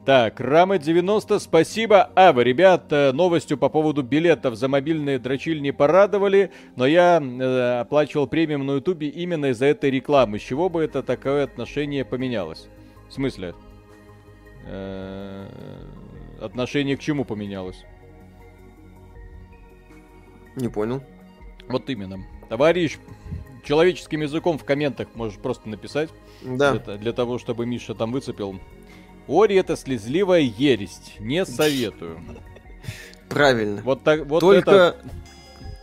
Так, 0.05 0.39
Рама 0.39 0.77
90, 0.77 1.39
спасибо. 1.39 2.11
А, 2.15 2.35
вы, 2.35 2.45
ребят, 2.45 2.91
новостью 2.91 3.57
по 3.57 3.71
поводу 3.71 4.03
билетов 4.03 4.57
за 4.57 4.69
мобильные 4.69 5.19
дрочильни 5.19 5.71
порадовали, 5.71 6.53
но 6.77 6.85
я 6.85 7.19
э, 7.23 7.81
оплачивал 7.81 8.27
премиум 8.27 8.67
на 8.67 8.73
ютубе 8.73 9.09
именно 9.09 9.47
из-за 9.47 9.65
этой 9.65 9.91
рекламы. 9.91 10.39
С 10.39 10.43
чего 10.43 10.69
бы 10.69 10.83
это 10.83 11.03
такое 11.03 11.45
отношение 11.45 12.05
поменялось? 12.05 12.69
В 13.09 13.15
смысле? 13.15 13.55
Э, 14.67 15.47
отношение 16.39 16.99
к 16.99 17.01
чему 17.01 17.25
поменялось? 17.25 17.87
Не 20.57 20.69
понял. 20.69 21.03
Вот 21.67 21.89
именно. 21.89 22.19
Товарищ, 22.51 22.99
человеческим 23.65 24.21
языком 24.23 24.59
в 24.59 24.65
комментах 24.65 25.09
можешь 25.15 25.39
просто 25.39 25.69
написать. 25.69 26.11
Да. 26.43 26.75
Для, 26.79 26.97
для 26.97 27.13
того, 27.13 27.39
чтобы 27.39 27.67
Миша 27.67 27.95
там 27.95 28.13
выцепил. 28.13 28.61
Ори 29.27 29.57
это 29.57 29.77
слезливая 29.77 30.41
ересь. 30.41 31.01
Не 31.19 31.45
советую. 31.47 32.21
Правильно. 33.29 33.83
Вот, 33.83 34.05
так, 34.05 34.27
вот 34.27 34.41
Только 34.41 34.71
это 34.71 34.97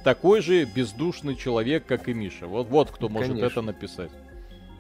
такой 0.04 0.42
же 0.42 0.66
бездушный 0.66 1.36
человек, 1.36 1.86
как 1.86 2.08
и 2.08 2.14
Миша. 2.14 2.48
Вот, 2.48 2.68
вот 2.68 2.92
кто 2.92 3.10
может 3.10 3.30
Конечно. 3.30 3.48
это 3.48 3.62
написать. 3.62 4.12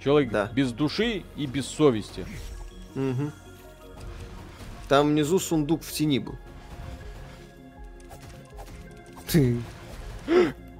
Человек 0.04 0.32
Да. 0.32 0.52
без 0.54 0.72
души 0.72 1.24
и 1.36 1.45
без 1.45 1.66
совести. 1.66 2.26
Мгм. 2.93 3.32
там 4.89 5.08
внизу 5.08 5.39
сундук 5.39 5.82
в 5.82 5.91
тени 5.93 6.20
был. 6.20 6.36
Ты. 9.28 9.58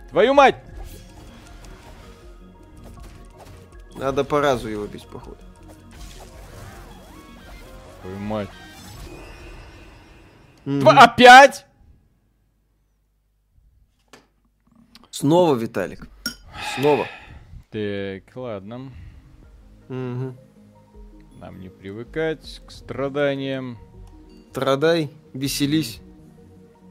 Твою 0.10 0.34
мать! 0.34 0.58
Надо 3.96 4.24
по 4.24 4.40
разу 4.42 4.68
его 4.70 4.88
бить, 4.88 5.08
походу. 5.08 5.38
Твою 8.02 8.18
мать. 8.20 8.50
Мгм. 10.66 10.80
Тва- 10.88 10.98
опять? 11.04 11.66
Снова, 15.10 15.56
Виталик. 15.56 16.08
Снова. 16.76 17.06
Так, 17.70 18.36
ладно. 18.36 18.92
Мгм. 19.88 20.38
Нам 21.40 21.60
не 21.60 21.70
привыкать 21.70 22.62
к 22.68 22.72
страданиям. 22.72 23.78
Страдай, 24.52 25.12
веселись. 25.34 26.02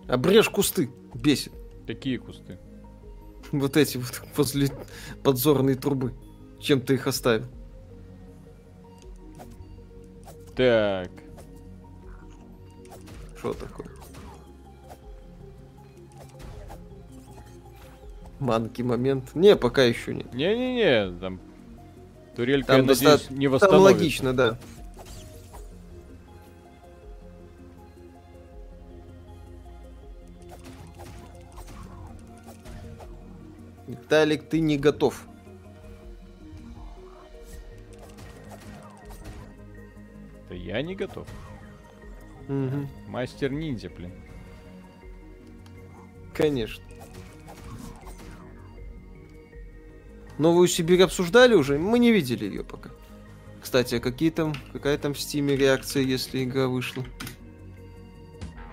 Обрежь 0.08 0.48
кусты. 0.48 0.90
Бесит. 1.14 1.52
Какие 1.86 2.18
кусты? 2.18 2.58
Вот 3.52 3.76
эти 3.76 3.96
вот 3.96 4.22
возле 4.36 4.68
подзорной 5.24 5.74
трубы. 5.74 6.14
Чем 6.60 6.80
ты 6.80 6.94
их 6.94 7.06
оставил? 7.06 7.46
Так. 10.54 11.10
Что 13.38 13.54
такое? 13.54 13.86
Манки 18.38 18.82
момент. 18.82 19.34
Не, 19.34 19.56
пока 19.56 19.82
еще 19.82 20.14
нет. 20.14 20.32
Не-не-не, 20.34 21.18
там 21.18 21.40
турелька, 22.36 22.68
Там, 22.68 22.76
я 22.76 22.82
надеюсь, 22.82 23.00
доста- 23.00 23.32
не 23.34 23.46
Там 23.46 23.52
восстановится. 23.52 23.82
логично, 23.84 24.32
да. 24.34 24.58
Виталик, 33.86 34.48
ты 34.48 34.60
не 34.60 34.76
готов. 34.78 35.26
Да 40.50 40.56
я 40.56 40.82
не 40.82 40.96
готов. 40.96 41.28
Мгм, 42.48 42.88
Мастер 43.06 43.52
ниндзя, 43.52 43.88
блин. 43.88 44.12
Конечно. 46.34 46.82
Новую 50.38 50.66
Сибирь 50.66 51.02
обсуждали 51.02 51.54
уже? 51.54 51.78
Мы 51.78 52.00
не 52.00 52.10
видели 52.10 52.46
ее 52.46 52.64
пока. 52.64 52.90
Кстати, 53.62 53.94
а 53.96 54.00
какие 54.00 54.30
там, 54.30 54.54
какая 54.72 54.98
там 54.98 55.14
в 55.14 55.20
стиме 55.20 55.54
реакция, 55.54 56.02
если 56.02 56.42
игра 56.42 56.66
вышла? 56.66 57.04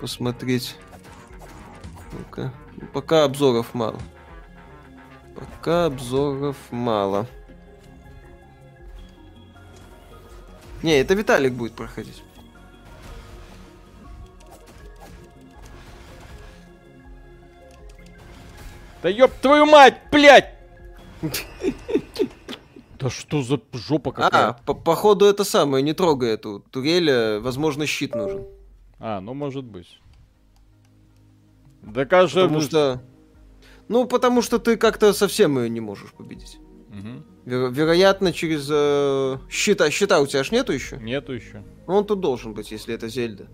Посмотреть. 0.02 0.76
Ну-ка. 2.14 2.52
Ну, 2.76 2.88
Пока 2.88 3.24
обзоров 3.24 3.76
мало. 3.76 4.00
Пока 5.36 5.86
обзоров 5.86 6.58
мало. 6.72 7.28
Не, 10.88 11.02
это 11.02 11.16
Виталик 11.16 11.52
будет 11.52 11.74
проходить. 11.74 12.24
Да 19.04 19.10
ёб 19.10 19.32
твою 19.42 19.66
мать, 19.66 19.98
блядь! 20.12 20.54
Да 23.00 23.12
что 23.12 23.44
за 23.44 23.60
жопа 23.74 24.10
А, 24.10 24.14
какая? 24.14 24.54
по- 24.66 24.74
походу 24.74 25.26
это 25.26 25.44
самое, 25.44 25.84
не 25.84 25.94
трогай 25.94 26.32
эту 26.32 26.62
турель, 26.72 27.38
возможно, 27.40 27.86
щит 27.86 28.16
нужен. 28.16 28.48
А, 28.98 29.20
ну 29.22 29.36
может 29.36 29.66
быть. 29.66 30.00
Да 31.84 32.06
кажется... 32.06 32.42
Потому 32.44 32.62
что... 32.62 33.04
Ну, 33.88 34.08
потому 34.08 34.42
что 34.42 34.58
ты 34.58 34.78
как-то 34.78 35.14
совсем 35.14 35.60
ее 35.60 35.70
не 35.70 35.80
можешь 35.80 36.12
победить. 36.12 36.58
Мгм. 36.90 37.24
Веро- 37.48 37.72
вероятно, 37.72 38.34
через 38.34 38.68
э, 38.70 39.38
щита. 39.50 39.90
Щита 39.90 40.20
у 40.20 40.28
тебя 40.28 40.42
аж 40.42 40.52
нету 40.52 40.74
еще? 40.74 40.98
Нету 40.98 41.32
еще. 41.32 41.64
Ну, 41.88 41.94
он 41.96 42.06
тут 42.06 42.20
должен 42.20 42.54
быть, 42.54 42.72
если 42.72 42.94
это 42.94 43.08
Зельда. 43.08 43.48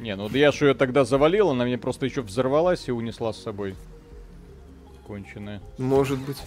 Не, 0.00 0.16
ну 0.16 0.28
да 0.28 0.38
я 0.38 0.50
же 0.50 0.66
ее 0.66 0.74
тогда 0.74 1.04
завалил, 1.04 1.50
она 1.50 1.64
мне 1.64 1.78
просто 1.78 2.04
еще 2.04 2.22
взорвалась 2.22 2.88
и 2.88 2.92
унесла 2.92 3.32
с 3.32 3.40
собой. 3.40 3.76
Конченая. 5.06 5.62
Может 5.78 6.18
быть. 6.18 6.38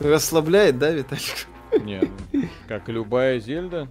Расслабляет, 0.00 0.78
да, 0.80 0.90
Виталик? 0.90 1.46
Не, 1.80 2.10
ну, 2.32 2.42
как 2.66 2.88
любая 2.88 3.38
Зельда. 3.38 3.88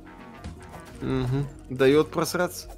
Мгм. 1.01 1.47
Дает 1.69 2.09
просраться. 2.11 2.74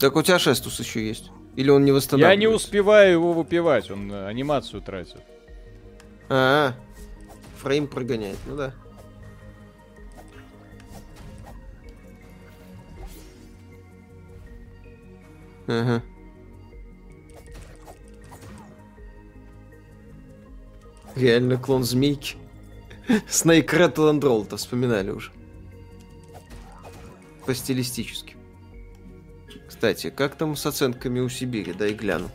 Так 0.00 0.16
у 0.16 0.22
тебя 0.22 0.38
шестус 0.38 0.80
еще 0.80 1.06
есть? 1.06 1.30
Или 1.56 1.68
он 1.68 1.84
не 1.84 1.90
Я 1.90 1.94
восстанавливается? 1.94 2.40
не 2.40 2.46
успеваю 2.46 3.12
его 3.12 3.32
выпивать, 3.34 3.90
он 3.90 4.10
э, 4.10 4.26
анимацию 4.26 4.80
тратит. 4.80 5.20
А, 6.30 6.72
фрейм 7.58 7.86
прогоняет, 7.86 8.38
ну 8.46 8.56
да. 8.56 8.74
Ага. 15.66 16.02
Реально 21.14 21.58
клон 21.58 21.84
змейки. 21.84 22.36
Снейк 23.28 23.72
Рэттл 23.72 24.08
энд 24.08 24.24
Ролл-то 24.24 24.56
вспоминали 24.56 25.10
уже. 25.10 25.30
По 27.44 27.54
стилистически. 27.54 28.29
Кстати, 29.80 30.10
как 30.10 30.34
там 30.34 30.56
с 30.56 30.66
оценками 30.66 31.20
у 31.20 31.30
Сибири? 31.30 31.72
Дай 31.72 31.94
гляну. 31.94 32.28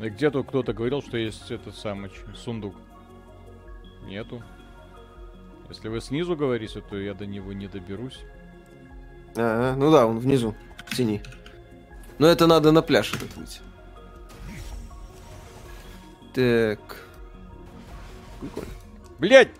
Где-то 0.00 0.42
кто-то 0.42 0.72
говорил, 0.72 1.02
что 1.02 1.16
есть 1.16 1.52
этот 1.52 1.76
самый 1.76 2.10
сундук. 2.34 2.74
Нету. 4.06 4.42
Если 5.68 5.86
вы 5.86 6.00
снизу 6.00 6.34
говорите, 6.34 6.80
то 6.80 6.98
я 6.98 7.14
до 7.14 7.26
него 7.26 7.52
не 7.52 7.68
доберусь. 7.68 8.18
А, 9.36 9.76
ну 9.76 9.92
да, 9.92 10.04
он 10.04 10.18
внизу, 10.18 10.56
в 10.88 10.96
тени. 10.96 11.22
Но 12.18 12.26
это 12.26 12.48
надо 12.48 12.72
на 12.72 12.82
пляж 12.82 13.14
этот 13.14 13.36
выйти. 13.36 13.60
Так. 16.34 17.04
Прикольно. 18.40 18.72
Блять! 19.20 19.50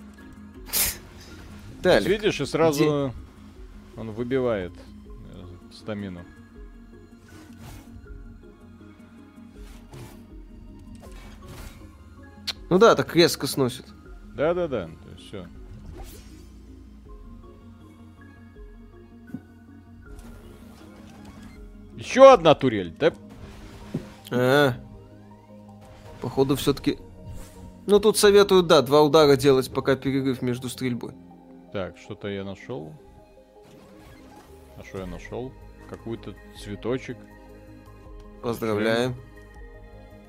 Далее. 1.81 2.11
Видишь, 2.11 2.41
и 2.41 2.45
сразу 2.45 3.15
он 3.97 4.11
выбивает 4.11 4.73
стамину. 5.79 6.21
Ну 12.71 12.79
да, 12.79 12.95
так 12.95 13.15
резко 13.17 13.47
сносит. 13.47 13.87
Да-да-да, 14.35 14.87
то 14.87 15.11
есть 15.11 15.27
все. 15.27 15.47
Еще 21.97 22.33
одна 22.33 22.55
турель, 22.55 22.95
да? 22.99 23.13
А, 24.31 24.75
походу 26.21 26.57
все-таки. 26.57 26.99
Ну 27.87 28.01
тут 28.01 28.19
советую, 28.19 28.63
да, 28.63 28.83
два 28.83 29.03
удара 29.03 29.37
делать, 29.37 29.73
пока 29.73 29.97
перерыв 29.97 30.43
между 30.43 30.69
стрельбой. 30.69 31.15
Так, 31.73 31.97
что-то 31.97 32.29
я 32.29 32.45
нашел. 32.45 32.93
А 34.77 34.85
что 34.85 34.99
я 34.99 35.07
нашел? 35.07 35.53
Какой-то 35.89 36.35
цветочек. 36.59 37.17
Поздравляем. 38.43 39.15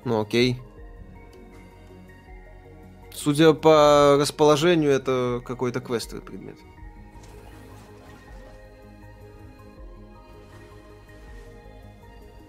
Ну 0.04 0.20
окей. 0.20 0.58
Судя 3.12 3.52
по 3.52 4.16
расположению, 4.18 4.90
это 4.90 5.42
какой-то 5.44 5.80
квестовый 5.80 6.24
предмет. 6.24 6.56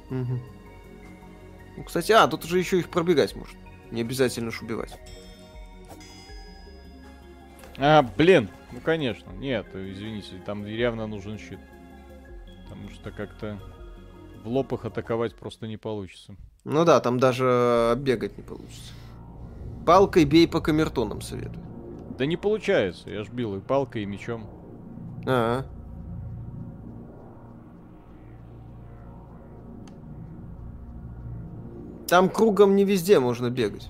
Мгм. 0.09 0.39
Ну, 1.77 1.83
кстати, 1.83 2.11
а, 2.11 2.27
тут 2.27 2.45
уже 2.45 2.59
еще 2.59 2.79
их 2.79 2.89
пробегать 2.89 3.35
может. 3.35 3.55
Не 3.91 4.01
обязательно 4.01 4.51
ж 4.51 4.61
убивать. 4.61 4.97
А, 7.77 8.03
блин, 8.03 8.49
ну 8.71 8.79
конечно. 8.81 9.31
Нет, 9.31 9.65
извините, 9.73 10.35
там 10.45 10.65
явно 10.65 11.07
нужен 11.07 11.39
щит. 11.39 11.59
Потому 12.71 12.89
что 12.89 13.11
как-то 13.11 13.59
в 14.43 14.47
лоб 14.47 14.71
их 14.73 14.85
атаковать 14.85 15.35
просто 15.35 15.67
не 15.67 15.77
получится. 15.77 16.35
Ну 16.63 16.85
да, 16.85 16.99
там 17.01 17.19
даже 17.19 17.93
бегать 17.97 18.37
не 18.37 18.43
получится. 18.43 18.93
Палкой 19.85 20.25
бей 20.25 20.47
по 20.47 20.61
камертонам 20.61 21.21
советую. 21.21 21.63
Да 22.17 22.25
не 22.25 22.37
получается, 22.37 23.09
я 23.09 23.23
ж 23.23 23.29
бил 23.29 23.55
и 23.55 23.59
палкой, 23.59 24.03
и 24.03 24.05
мечом. 24.05 24.47
А, 25.27 25.65
Там 32.07 32.29
кругом 32.29 32.75
не 32.75 32.83
везде 32.83 33.19
можно 33.19 33.49
бегать. 33.49 33.89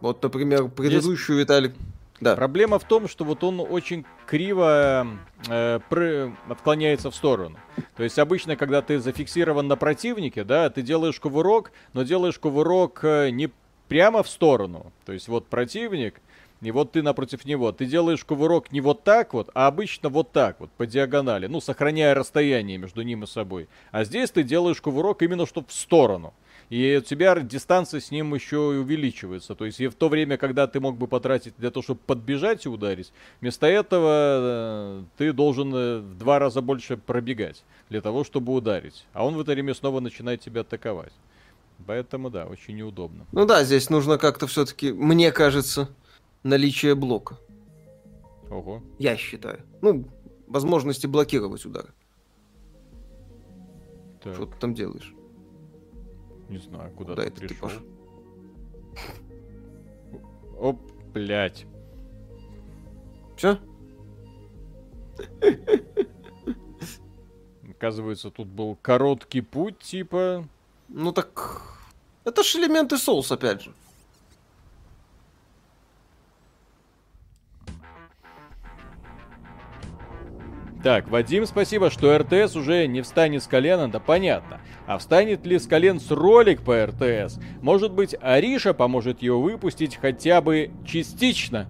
Вот, 0.00 0.22
например, 0.22 0.68
предыдущую 0.68 1.38
Виталик... 1.38 1.74
Да. 2.20 2.34
Проблема 2.34 2.78
в 2.78 2.84
том, 2.84 3.08
что 3.08 3.24
вот 3.24 3.44
он 3.44 3.60
очень 3.60 4.04
криво 4.26 5.06
э, 5.48 5.80
пры- 5.88 6.34
отклоняется 6.48 7.10
в 7.10 7.14
сторону. 7.14 7.58
То 7.96 8.02
есть 8.02 8.18
обычно, 8.18 8.56
когда 8.56 8.82
ты 8.82 8.98
зафиксирован 8.98 9.66
на 9.68 9.76
противнике, 9.76 10.44
да, 10.44 10.68
ты 10.70 10.82
делаешь 10.82 11.20
кувырок, 11.20 11.72
но 11.92 12.02
делаешь 12.02 12.38
кувырок 12.38 13.00
э, 13.04 13.30
не 13.30 13.50
прямо 13.88 14.22
в 14.22 14.28
сторону. 14.28 14.92
То 15.04 15.12
есть 15.12 15.28
вот 15.28 15.46
противник, 15.46 16.20
и 16.62 16.70
вот 16.70 16.92
ты 16.92 17.02
напротив 17.02 17.44
него. 17.44 17.70
Ты 17.72 17.86
делаешь 17.86 18.24
кувырок 18.24 18.72
не 18.72 18.80
вот 18.80 19.04
так 19.04 19.34
вот, 19.34 19.50
а 19.54 19.66
обычно 19.66 20.08
вот 20.08 20.32
так 20.32 20.58
вот, 20.58 20.70
по 20.72 20.86
диагонали. 20.86 21.46
Ну, 21.46 21.60
сохраняя 21.60 22.14
расстояние 22.14 22.78
между 22.78 23.02
ним 23.02 23.24
и 23.24 23.26
собой. 23.26 23.68
А 23.90 24.04
здесь 24.04 24.30
ты 24.30 24.42
делаешь 24.42 24.80
кувырок 24.80 25.22
именно 25.22 25.46
что 25.46 25.62
в 25.66 25.72
сторону. 25.72 26.32
И 26.68 26.96
у 27.00 27.00
тебя 27.00 27.38
дистанция 27.40 28.00
с 28.00 28.10
ним 28.10 28.34
еще 28.34 28.56
и 28.56 28.78
увеличивается. 28.78 29.54
То 29.54 29.66
есть 29.66 29.80
и 29.80 29.86
в 29.86 29.94
то 29.94 30.08
время, 30.08 30.36
когда 30.36 30.66
ты 30.66 30.80
мог 30.80 30.96
бы 30.96 31.06
потратить 31.06 31.54
для 31.58 31.70
того, 31.70 31.82
чтобы 31.82 32.00
подбежать 32.06 32.66
и 32.66 32.68
ударить, 32.68 33.12
вместо 33.40 33.66
этого 33.66 34.10
э, 34.10 35.02
ты 35.16 35.32
должен 35.32 35.72
э, 35.74 35.98
в 35.98 36.18
два 36.18 36.38
раза 36.40 36.62
больше 36.62 36.96
пробегать 36.96 37.62
для 37.88 38.00
того, 38.00 38.24
чтобы 38.24 38.52
ударить. 38.52 39.06
А 39.12 39.24
он 39.24 39.36
в 39.36 39.40
это 39.40 39.52
время 39.52 39.74
снова 39.74 40.00
начинает 40.00 40.40
тебя 40.40 40.62
атаковать. 40.62 41.12
Поэтому, 41.86 42.30
да, 42.30 42.46
очень 42.46 42.76
неудобно. 42.76 43.26
Ну 43.32 43.44
да, 43.44 43.62
здесь 43.62 43.90
нужно 43.90 44.18
как-то 44.18 44.46
все-таки, 44.46 44.92
мне 44.92 45.30
кажется, 45.30 45.88
наличие 46.42 46.94
блока. 46.94 47.38
Ого. 48.50 48.82
Я 48.98 49.16
считаю. 49.16 49.60
Ну, 49.82 50.04
возможности 50.48 51.06
блокировать 51.06 51.64
удары. 51.64 51.88
Что 54.20 54.46
ты 54.46 54.56
там 54.58 54.74
делаешь? 54.74 55.15
Не 56.48 56.58
знаю, 56.58 56.90
куда, 56.92 57.14
Куда 57.14 57.22
ты 57.22 57.28
это 57.28 57.40
ты 57.40 57.48
пришел. 57.48 57.68
пошел? 57.68 57.82
Оп, 60.58 60.80
блять. 61.12 61.66
Все? 63.36 63.58
Оказывается, 67.70 68.30
тут 68.30 68.48
был 68.48 68.76
короткий 68.80 69.42
путь, 69.42 69.78
типа. 69.78 70.46
Ну 70.88 71.12
так... 71.12 71.62
Это 72.24 72.42
ж 72.42 72.56
элементы 72.56 72.96
соус, 72.98 73.30
опять 73.30 73.62
же. 73.62 73.72
Так, 80.86 81.08
Вадим, 81.08 81.46
спасибо, 81.46 81.90
что 81.90 82.16
РТС 82.16 82.54
уже 82.54 82.86
не 82.86 83.00
встанет 83.00 83.42
с 83.42 83.48
колена, 83.48 83.90
да 83.90 83.98
понятно. 83.98 84.60
А 84.86 84.98
встанет 84.98 85.44
ли 85.44 85.58
с 85.58 85.66
колен 85.66 85.98
с 85.98 86.12
ролик 86.12 86.62
по 86.62 86.86
РТС? 86.86 87.40
Может 87.60 87.90
быть, 87.90 88.14
Ариша 88.20 88.72
поможет 88.72 89.20
его 89.20 89.42
выпустить 89.42 89.96
хотя 89.96 90.40
бы 90.40 90.70
частично? 90.86 91.66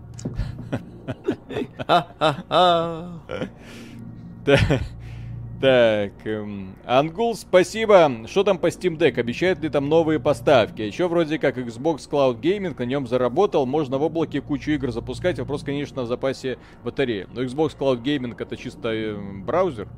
Так, 5.58 6.12
эм, 6.26 6.74
Ангул, 6.84 7.34
спасибо. 7.34 8.26
Что 8.26 8.44
там 8.44 8.58
по 8.58 8.66
Steam 8.66 8.98
Deck? 8.98 9.18
Обещают 9.18 9.60
ли 9.60 9.70
там 9.70 9.88
новые 9.88 10.20
поставки? 10.20 10.82
Еще 10.82 11.08
вроде 11.08 11.38
как 11.38 11.56
Xbox 11.56 12.10
Cloud 12.10 12.42
Gaming 12.42 12.74
на 12.78 12.82
нем 12.82 13.06
заработал. 13.06 13.64
Можно 13.64 13.96
в 13.96 14.02
облаке 14.02 14.42
кучу 14.42 14.72
игр 14.72 14.90
запускать. 14.90 15.38
Вопрос, 15.38 15.62
конечно, 15.62 16.02
в 16.02 16.08
запасе 16.08 16.58
батареи. 16.84 17.26
Но 17.32 17.42
Xbox 17.42 17.74
Cloud 17.74 18.02
Gaming 18.02 18.36
это 18.38 18.54
чисто 18.58 18.90
э, 18.92 19.16
браузер. 19.16 19.88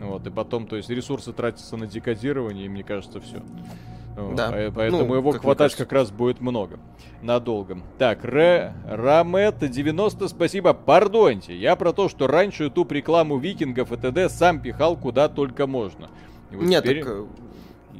Вот, 0.00 0.26
и 0.26 0.30
потом, 0.30 0.66
то 0.66 0.76
есть, 0.76 0.88
ресурсы 0.90 1.32
тратятся 1.32 1.76
на 1.76 1.86
декодирование, 1.86 2.66
и 2.66 2.68
мне 2.68 2.82
кажется, 2.82 3.20
все. 3.20 3.42
Да. 4.34 4.70
Поэтому 4.74 5.04
Ну, 5.04 5.14
его 5.14 5.32
как 5.32 5.42
хватать 5.42 5.74
как 5.76 5.92
раз 5.92 6.10
будет 6.10 6.40
много. 6.40 6.78
Надолго. 7.22 7.78
Так, 7.98 8.24
Ре... 8.24 8.74
Рамет 8.86 9.58
90, 9.58 10.28
спасибо. 10.28 10.74
Пардоньте, 10.74 11.56
я 11.56 11.76
про 11.76 11.92
то, 11.92 12.08
что 12.08 12.26
раньше 12.26 12.64
YouTube 12.64 12.92
рекламу 12.92 13.38
викингов 13.38 13.92
и 13.92 13.96
т.д. 13.96 14.28
сам 14.28 14.60
пихал 14.60 14.96
куда 14.96 15.28
только 15.28 15.66
можно. 15.66 16.10
И 16.50 16.56
вот 16.56 16.64
Нет, 16.64 16.82
теперь 16.82 17.04
так... 17.04 17.12
э, 17.12 17.26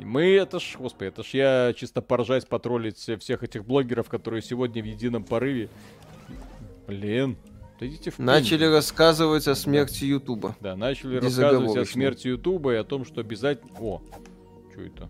Мы, 0.05 0.35
это 0.35 0.59
ж, 0.59 0.77
господи, 0.79 1.09
это 1.09 1.23
ж 1.23 1.29
я 1.29 1.73
чисто 1.77 2.03
поржать, 2.03 2.49
потроллить 2.49 2.97
всех 2.99 3.43
этих 3.43 3.65
блогеров, 3.65 4.09
которые 4.09 4.43
сегодня 4.43 4.83
в 4.83 4.87
едином 4.87 5.23
порыве. 5.23 5.69
Блин, 6.87 7.37
да 7.81 7.87
идите 7.87 8.11
в 8.11 8.17
пень. 8.19 8.27
Начали 8.27 8.67
рассказывать 8.67 9.49
о 9.49 9.55
смерти 9.55 10.05
Ютуба. 10.05 10.55
Да, 10.61 10.77
начали 10.77 11.17
рассказывать 11.17 11.77
о 11.79 11.87
смерти 11.87 12.29
Ютуба 12.29 12.75
и 12.75 12.77
о 12.77 12.85
том, 12.85 13.07
что 13.07 13.23
обязательно... 13.23 13.73
О, 13.81 14.03
что 14.71 14.83
это? 14.83 15.09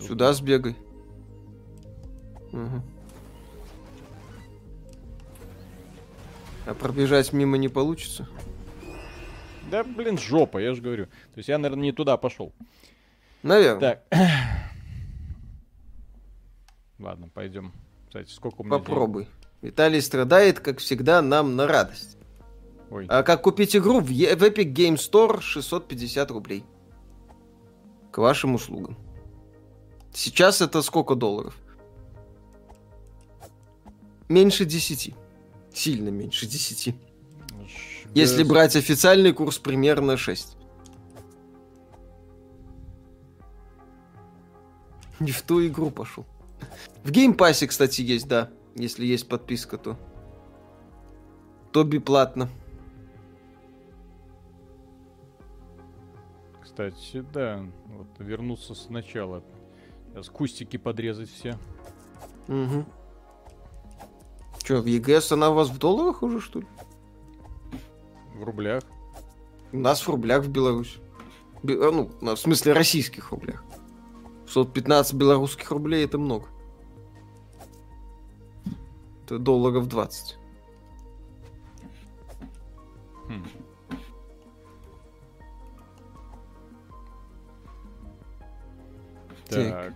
Сюда 0.00 0.32
сбегай. 0.32 0.74
Мгм. 2.52 2.82
А 6.64 6.74
пробежать 6.74 7.34
мимо 7.34 7.58
не 7.58 7.68
получится? 7.68 8.26
Да, 9.70 9.84
блин, 9.84 10.16
жопа, 10.16 10.56
я 10.56 10.74
же 10.74 10.80
говорю. 10.80 11.06
То 11.06 11.36
есть 11.36 11.50
я, 11.50 11.58
наверное, 11.58 11.84
не 11.84 11.92
туда 11.92 12.16
пошел. 12.16 12.54
Наверное. 13.42 14.02
Так. 14.08 14.50
Ладно, 16.98 17.28
пойдем. 17.28 17.72
Кстати, 18.06 18.30
сколько 18.30 18.62
у 18.62 18.64
меня 18.64 18.78
денег? 18.78 19.28
Виталий 19.62 20.02
страдает, 20.02 20.58
как 20.60 20.78
всегда, 20.80 21.22
нам 21.22 21.54
на 21.56 21.66
радость. 21.66 22.18
Ой, 22.90 23.06
А 23.08 23.22
как 23.22 23.42
купить 23.42 23.74
игру 23.76 24.00
в, 24.00 24.08
Е- 24.08 24.34
в 24.36 24.42
Epic 24.42 24.72
Game 24.74 24.96
Store 24.96 25.40
650 25.40 26.30
рублей. 26.30 26.64
К 28.10 28.18
вашим 28.18 28.54
услугам. 28.54 28.98
Сейчас 30.12 30.60
это 30.60 30.82
сколько 30.82 31.14
долларов? 31.14 31.56
Меньше 34.28 34.64
10. 34.64 35.14
Сильно 35.72 36.08
меньше 36.10 36.46
10. 36.46 36.84
ш- 36.86 36.94
Если 38.14 38.42
брать 38.42 38.76
официальный 38.76 39.32
курс, 39.32 39.58
примерно 39.58 40.16
6. 40.16 40.56
Не 45.20 45.30
в 45.30 45.42
ту 45.42 45.64
игру 45.66 45.90
пошел. 45.90 46.26
В 47.04 47.10
Game 47.10 47.32
Pass 47.32 47.55
е, 47.55 47.66
кстати, 47.68 48.00
есть, 48.02 48.26
да. 48.28 48.50
Если 48.74 49.06
есть 49.06 49.28
подписка, 49.28 49.78
то... 49.78 49.96
то 51.72 51.98
бесплатно. 51.98 52.48
Кстати, 56.62 57.24
да. 57.32 57.64
Вот 57.86 58.08
вернуться 58.18 58.74
сначала. 58.74 59.42
Сейчас 60.08 60.28
кустики 60.28 60.76
подрезать 60.76 61.30
все. 61.30 61.58
Угу. 62.48 62.84
Че, 64.62 64.80
в 64.80 64.86
ЕГС 64.86 65.32
она 65.32 65.50
у 65.50 65.54
вас 65.54 65.68
в 65.68 65.78
долларах 65.78 66.22
уже, 66.22 66.40
что 66.40 66.60
ли? 66.60 66.66
В 68.34 68.44
рублях. 68.44 68.82
У 69.72 69.78
нас 69.78 70.00
в 70.00 70.08
рублях 70.08 70.44
в 70.44 70.50
Беларуси. 70.50 70.98
Бе- 71.62 71.76
а, 71.76 71.90
ну, 71.90 72.10
в 72.20 72.36
смысле 72.36 72.72
российских 72.72 73.30
рублях. 73.30 73.64
115 74.48 75.14
белорусских 75.14 75.70
рублей 75.70 76.04
это 76.04 76.18
много. 76.18 76.48
Это 79.32 79.38
долларов 79.38 79.88
20. 79.88 80.36
Хм. 83.28 83.44
Так. 89.48 89.94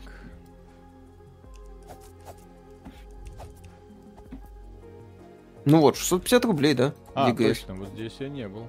Ну 5.67 5.81
вот, 5.81 5.97
650 5.97 6.45
рублей, 6.47 6.73
да? 6.73 6.95
А, 7.15 7.29
ЕГС. 7.29 7.59
точно, 7.61 7.75
вот 7.75 7.89
здесь 7.89 8.17
я 8.21 8.31
не 8.31 8.49
был. 8.49 8.67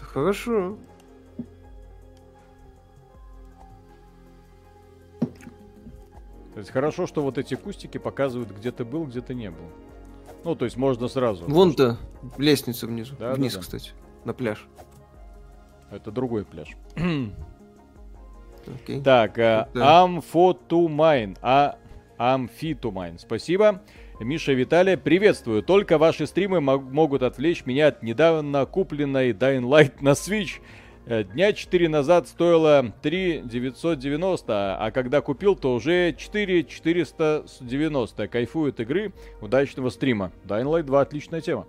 Хорошо. 0.00 0.76
То 6.56 6.60
есть 6.60 6.70
хорошо, 6.72 7.06
что 7.06 7.20
вот 7.22 7.36
эти 7.36 7.54
кустики 7.54 7.98
показывают, 7.98 8.50
где 8.50 8.72
ты 8.72 8.86
был, 8.86 9.04
где 9.04 9.20
ты 9.20 9.34
не 9.34 9.50
был. 9.50 9.66
Ну, 10.42 10.54
то 10.54 10.64
есть 10.64 10.78
можно 10.78 11.06
сразу. 11.06 11.44
Вон-то 11.44 11.98
лестница 12.38 12.86
внизу. 12.86 13.14
Да, 13.18 13.28
да, 13.28 13.34
Вниз, 13.34 13.52
да. 13.56 13.60
кстати. 13.60 13.90
На 14.24 14.32
пляж. 14.32 14.66
Это 15.90 16.10
другой 16.10 16.46
пляж. 16.46 16.70
Окей. 18.66 19.02
Так, 19.02 19.38
э, 19.38 19.68
Да. 19.74 20.00
Амфотумайн. 20.04 21.36
А, 21.42 21.76
Амфитумайн. 22.16 23.18
Спасибо. 23.18 23.82
Миша 24.18 24.54
Виталия, 24.54 24.96
приветствую. 24.96 25.62
Только 25.62 25.98
ваши 25.98 26.26
стримы 26.26 26.62
мог- 26.62 26.90
могут 26.90 27.22
отвлечь 27.22 27.66
меня 27.66 27.88
от 27.88 28.02
недавно 28.02 28.64
купленной 28.64 29.32
Dying 29.32 29.64
Light 29.68 29.92
на 30.00 30.12
Switch. 30.12 30.62
Э, 31.06 31.22
Дня 31.22 31.52
4 31.52 31.88
назад 31.88 32.26
стоило 32.26 32.92
3 33.02 33.42
990, 33.44 34.76
а 34.76 34.90
когда 34.90 35.20
купил, 35.20 35.54
то 35.54 35.74
уже 35.74 36.12
4 36.12 36.64
490. 36.64 38.28
Кайфую 38.28 38.70
от 38.70 38.80
игры. 38.80 39.12
Удачного 39.40 39.90
стрима. 39.90 40.32
Dying 40.44 40.64
Light 40.64 40.82
2 40.82 41.00
отличная 41.00 41.40
тема. 41.40 41.66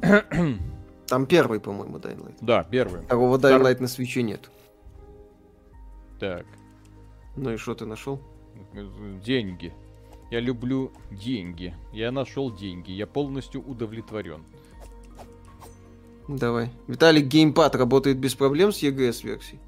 Там 1.06 1.26
первый, 1.26 1.60
по-моему, 1.60 1.98
Dying 1.98 2.24
Light. 2.24 2.38
Да, 2.40 2.64
первый. 2.64 3.02
Второго 3.02 3.36
Dying 3.36 3.62
Light 3.62 3.82
на 3.82 3.88
свече 3.88 4.22
нет. 4.22 4.50
Так. 6.18 6.46
Ну 7.36 7.52
и 7.52 7.56
что 7.58 7.74
ты 7.74 7.84
нашел? 7.84 8.18
Деньги. 9.22 9.74
Я 10.30 10.40
люблю 10.40 10.90
деньги. 11.10 11.74
Я 11.92 12.10
нашел 12.10 12.50
деньги. 12.50 12.92
Я 12.92 13.06
полностью 13.06 13.60
удовлетворен. 13.60 14.42
Давай. 16.28 16.70
Виталий, 16.86 17.22
геймпад 17.22 17.74
работает 17.74 18.18
без 18.18 18.34
проблем 18.34 18.72
с 18.72 18.82
EGS 18.82 19.22
версией? 19.24 19.60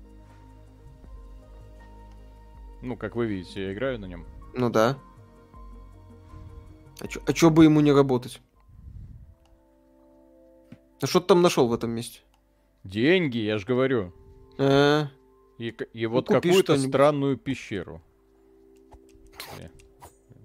Ну, 2.83 2.97
как 2.97 3.17
вы 3.17 3.27
видите, 3.27 3.65
я 3.65 3.73
играю 3.73 3.99
на 3.99 4.07
нем. 4.07 4.25
Ну 4.55 4.71
да. 4.71 4.99
А 7.01 7.07
чё, 7.09 7.21
а 7.27 7.33
чё 7.33 7.51
бы 7.51 7.65
ему 7.65 7.81
не 7.81 7.93
работать? 7.93 8.41
А 11.03 11.07
что 11.07 11.21
ты 11.21 11.27
там 11.27 11.43
нашел 11.43 11.69
в 11.69 11.75
этом 11.75 11.91
месте? 11.91 12.21
Деньги, 12.85 13.39
я 13.39 13.59
же 13.59 13.67
говорю. 13.67 14.15
А, 14.59 15.09
И, 15.59 15.69
и 15.93 16.07
вот 16.07 16.29
купи 16.29 16.49
какую-то 16.49 16.79
странную 16.79 17.37
пещеру. 17.37 18.01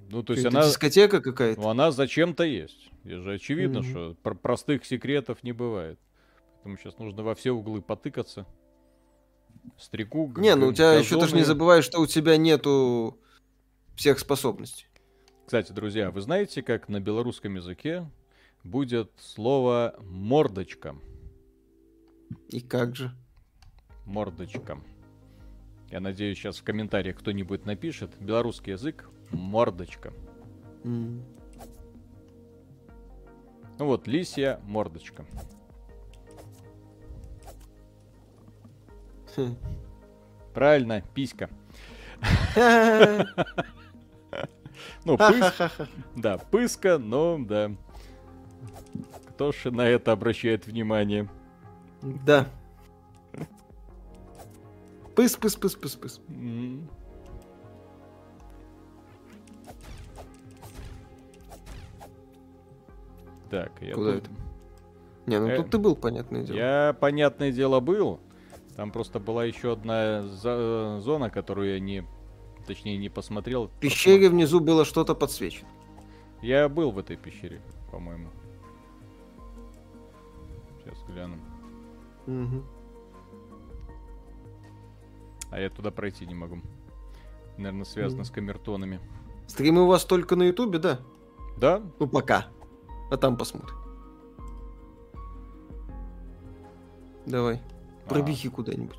Ну, 0.10 0.24
то 0.24 0.34
есть 0.34 0.46
Это 0.46 0.58
она, 0.58 0.68
дискотека 0.68 1.22
какая-то. 1.22 1.62
ну, 1.62 1.70
она 1.70 1.92
зачем-то 1.92 2.44
есть. 2.44 2.91
И 3.04 3.10
же 3.16 3.34
очевидно, 3.34 3.80
Мгм. 3.80 3.90
что 3.90 4.16
пр- 4.22 4.36
простых 4.36 4.86
секретов 4.86 5.44
не 5.44 5.52
бывает. 5.54 6.00
Поэтому 6.56 6.78
сейчас 6.78 6.98
нужно 7.00 7.24
во 7.24 7.34
все 7.36 7.52
углы 7.52 7.82
потыкаться. 7.82 8.46
Стрику. 9.78 10.28
г- 10.28 10.42
Не, 10.42 10.56
ну 10.56 10.68
у 10.68 10.74
тебя 10.74 10.94
еще 10.94 11.16
тоже 11.16 11.34
не 11.36 11.42
газоны. 11.42 11.46
забывай, 11.46 11.82
что 11.82 12.00
у 12.00 12.08
тебя 12.08 12.38
нету 12.38 13.18
всех 13.96 14.20
способностей. 14.20 14.86
Кстати, 15.46 15.72
друзья, 15.72 16.12
вы 16.12 16.22
знаете, 16.22 16.62
как 16.64 16.88
на 16.90 17.00
белорусском 17.00 17.56
языке 17.56 18.10
будет 18.64 19.12
слово 19.18 19.96
мордочка? 20.02 20.96
И 22.50 22.60
как 22.62 22.96
же? 22.96 23.12
Мордочка. 24.06 24.80
Я 25.90 26.00
надеюсь, 26.00 26.38
сейчас 26.38 26.58
в 26.60 26.64
комментариях 26.64 27.18
кто-нибудь 27.18 27.66
напишет. 27.66 28.12
Белорусский 28.20 28.74
язык 28.74 29.10
мордочка. 29.32 30.14
М. 30.84 31.24
Ну 33.82 33.88
вот, 33.88 34.06
лисья 34.06 34.60
мордочка. 34.68 35.26
Хм. 39.36 39.56
Правильно, 40.54 41.02
писька. 41.16 41.50
Ну, 45.04 45.18
пыс, 45.18 45.40
Ха-ха-ха-ха. 45.40 45.88
да, 46.16 46.38
пыска, 46.38 47.00
но 47.00 47.40
да. 47.40 47.72
Кто 49.30 49.52
же 49.52 49.72
на 49.72 49.88
это 49.88 50.12
обращает 50.12 50.68
внимание? 50.68 51.28
Да. 52.04 52.48
Пыс, 55.16 55.36
пыс, 55.36 55.56
пыс, 55.56 55.76
пыс, 55.76 55.96
пыс. 55.96 56.22
Так, 63.52 63.72
я 63.82 63.94
Куда 63.94 64.14
тут- 64.14 64.24
это? 64.24 64.32
Не, 65.28 65.40
ну 65.40 65.48
Э, 65.48 65.58
тут 65.58 65.70
ты 65.70 65.78
был, 65.78 65.96
понятное 65.96 66.44
дело. 66.44 66.58
Я, 66.58 66.98
понятное 67.00 67.52
дело, 67.52 67.80
был. 67.80 68.20
Там 68.76 68.92
просто 68.92 69.20
была 69.20 69.46
еще 69.46 69.74
одна 69.74 70.24
за- 70.24 71.00
зона, 71.02 71.30
которую 71.30 71.74
я 71.74 71.80
не... 71.80 72.04
Точнее, 72.66 72.98
не 72.98 73.10
посмотрел. 73.10 73.68
В 73.68 73.72
пещере 73.80 74.30
внизу 74.30 74.60
было 74.60 74.84
что-то 74.86 75.14
подсвечено. 75.14 75.68
Я 76.42 76.70
был 76.70 76.92
в 76.92 76.98
этой 76.98 77.18
пещере, 77.18 77.62
по-моему. 77.92 78.30
Сейчас 80.84 81.04
гляну. 81.08 81.38
Мгм. 82.26 82.66
А 85.52 85.60
я 85.60 85.70
туда 85.70 85.92
пройти 85.92 86.26
не 86.26 86.34
могу. 86.36 86.60
Наверное, 87.58 87.86
связано 87.86 88.22
Мгм. 88.22 88.26
с 88.26 88.32
камертонами. 88.32 89.00
Стримы 89.48 89.84
у 89.84 89.88
вас 89.88 90.06
только 90.06 90.36
на 90.36 90.44
ютубе, 90.44 90.80
да? 90.80 91.00
Да? 91.58 91.82
Ну, 92.00 92.08
пока. 92.08 92.48
А 93.12 93.18
там 93.18 93.38
посмотрим. 93.38 93.76
Давай. 97.26 97.62
А. 98.08 98.50
Куда-нибудь. 98.50 98.98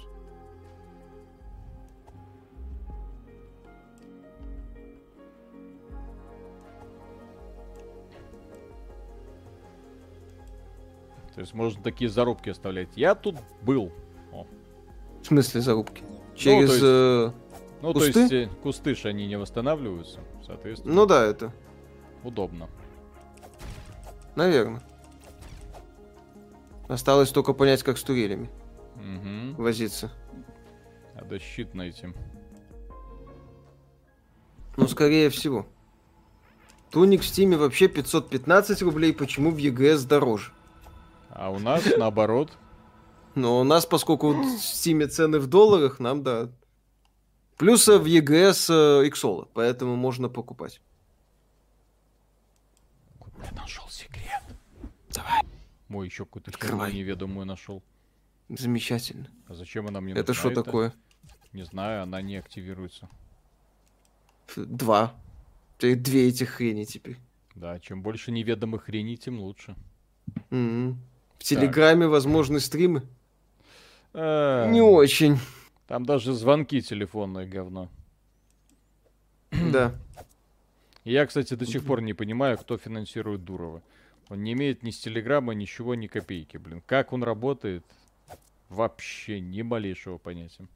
То 11.34 11.40
есть 11.40 11.54
можно 11.54 11.82
такие 11.82 12.10
зарубки 12.10 12.50
оставлять. 12.50 12.88
Я 12.94 13.14
тут 13.14 13.36
был. 13.62 13.90
О. 14.32 14.46
В 15.22 15.26
смысле 15.26 15.60
зарубки? 15.62 16.02
Через... 16.36 16.70
есть- 16.70 16.82
э, 16.84 17.30
Ну, 17.80 17.92
Кусты? 17.94 18.12
то 18.12 18.18
есть 18.20 18.32
э, 18.32 18.48
кусты 18.62 18.94
же 18.94 19.08
они 19.08 19.26
не 19.26 19.36
восстанавливаются, 19.38 20.20
соответственно, 20.46 20.94
Ну 20.94 21.06
да, 21.06 21.24
это. 21.24 21.52
удобно. 22.22 22.68
Наверное. 24.34 24.82
Осталось 26.88 27.30
только 27.30 27.52
понять, 27.52 27.82
как 27.82 27.98
с 27.98 28.02
турелями 28.02 28.50
Угу. 28.96 29.62
возиться. 29.62 30.10
Надо 31.14 31.38
щит 31.38 31.74
найти. 31.74 32.08
Ну, 34.76 34.88
скорее 34.88 35.30
всего. 35.30 35.66
Tunic 36.90 37.22
в 37.22 37.26
Steam 37.26 37.51
е 37.51 37.56
вообще 37.56 37.88
515 37.88 38.82
рублей, 38.82 39.12
почему 39.14 39.50
в 39.50 39.56
EGS 39.56 40.04
дороже? 40.04 40.52
А 41.30 41.50
у 41.50 41.58
нас 41.58 41.84
наоборот. 41.98 42.50
Но 43.34 43.60
у 43.60 43.64
нас, 43.64 43.86
поскольку 43.86 44.32
в 44.32 44.58
Steam 44.58 44.98
е 44.98 45.06
цены 45.06 45.38
в 45.38 45.46
долларах, 45.46 46.00
нам 46.00 46.22
да. 46.22 46.50
Плюс 47.56 47.88
э, 47.88 47.98
в 47.98 48.04
EGS 48.04 48.68
э, 48.68 49.08
Xsolla, 49.08 49.48
поэтому 49.54 49.96
можно 49.96 50.28
покупать. 50.28 50.82
Я 53.44 53.60
нашел 53.60 53.88
секрет. 53.88 54.42
Давай. 55.10 55.42
Мой 55.88 56.06
еще 56.06 56.24
какую-то 56.24 56.52
херню 56.52 56.86
неведомую 56.92 57.46
нашел. 57.46 57.82
Замечательно. 58.48 59.28
А 59.48 59.54
зачем 59.54 59.86
она 59.86 60.00
мне 60.00 60.14
Это 60.14 60.34
что 60.34 60.50
такое? 60.50 60.92
Не 61.52 61.64
знаю, 61.64 62.02
она 62.02 62.22
не 62.22 62.36
активируется. 62.36 63.08
Два. 64.56 65.14
Две 65.78 66.28
этих 66.28 66.50
хрени 66.50 66.84
теперь. 66.84 67.18
Да, 67.54 67.78
чем 67.80 68.02
больше 68.02 68.30
неведомых 68.32 68.84
хреней, 68.84 69.16
тем 69.16 69.40
лучше. 69.40 69.74
Мгм. 70.50 70.98
В 71.38 71.44
Телеграме 71.44 72.06
возможны 72.06 72.60
стримы? 72.60 73.02
Э, 74.14 74.68
Не 74.70 74.80
очень. 74.80 75.38
Там 75.86 76.06
даже 76.06 76.32
звонки 76.32 76.80
телефонное 76.80 77.46
говно. 77.46 77.88
Да. 79.50 79.94
Я, 81.04 81.26
кстати, 81.26 81.54
до 81.54 81.66
сих 81.66 81.84
пор 81.84 82.00
не 82.00 82.14
понимаю, 82.14 82.56
кто 82.58 82.78
финансирует 82.78 83.44
Дурова. 83.44 83.82
Он 84.28 84.42
не 84.42 84.52
имеет 84.52 84.82
ни 84.82 84.90
с 84.90 84.98
Телеграма, 85.00 85.52
ничего, 85.52 85.94
ни 85.94 86.06
копейки, 86.06 86.56
блин. 86.56 86.82
Как 86.86 87.12
он 87.12 87.22
работает? 87.24 87.84
Вообще 88.68 89.40
ни 89.40 89.62
малейшего 89.62 90.18
понятия. 90.18 90.66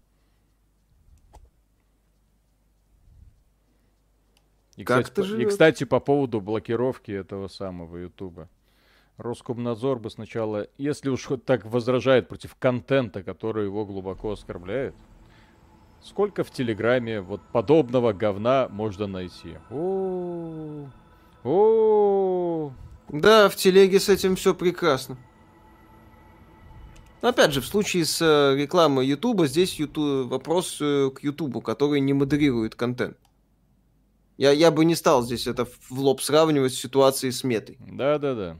И, 4.77 4.85
Как 4.85 5.05
кстати, 5.07 5.29
ты 5.29 5.35
по- 5.37 5.41
и, 5.41 5.45
кстати, 5.47 5.85
по 5.85 6.01
поводу 6.01 6.41
блокировки 6.41 7.11
этого 7.11 7.49
самого 7.49 7.97
Ютуба. 7.97 8.49
Роскомнадзор 9.17 9.99
бы 9.99 10.11
сначала, 10.11 10.69
если 10.77 11.09
уж 11.09 11.25
хоть 11.25 11.45
так 11.47 11.65
возражает 11.65 12.29
против 12.29 12.55
контента, 12.57 13.23
который 13.23 13.65
его 13.65 13.87
глубоко 13.87 14.33
оскорбляет, 14.33 14.95
сколько 16.03 16.45
в 16.45 16.51
Телеграме 16.51 17.21
вот 17.21 17.41
подобного 17.53 18.13
говна 18.13 18.69
можно 18.71 19.07
найти? 19.07 19.57
О, 19.71 20.89
о, 21.45 22.73
Да, 23.09 23.49
в 23.49 23.57
телеге 23.57 24.01
с 24.01 24.09
этим 24.09 24.37
все 24.37 24.55
прекрасно. 24.55 25.17
Но 27.23 27.29
опять 27.29 27.53
же, 27.53 27.61
в 27.61 27.67
случае 27.67 28.05
с 28.05 28.21
э, 28.21 28.57
рекламой 28.57 29.07
Ютуба, 29.07 29.47
здесь 29.47 29.79
Юту- 29.81 30.29
вопрос 30.29 30.79
э, 30.81 31.11
к 31.11 31.23
Ютубу, 31.23 31.61
который 31.61 32.01
не 32.01 32.13
модерирует 32.13 32.75
контент. 32.75 33.17
Я, 34.37 34.53
я 34.53 34.71
бы 34.71 34.85
не 34.85 34.95
стал 34.95 35.23
здесь 35.23 35.47
это 35.47 35.65
в 35.65 35.99
лоб 35.99 36.21
сравнивать 36.21 36.75
с 36.75 36.79
ситуацией 36.81 37.33
с 37.33 37.43
метой. 37.43 37.79
Да-да-да. 37.81 38.59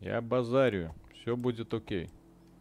Я 0.00 0.20
базарю. 0.20 0.94
Все 1.14 1.36
будет 1.36 1.72
окей. 1.74 2.10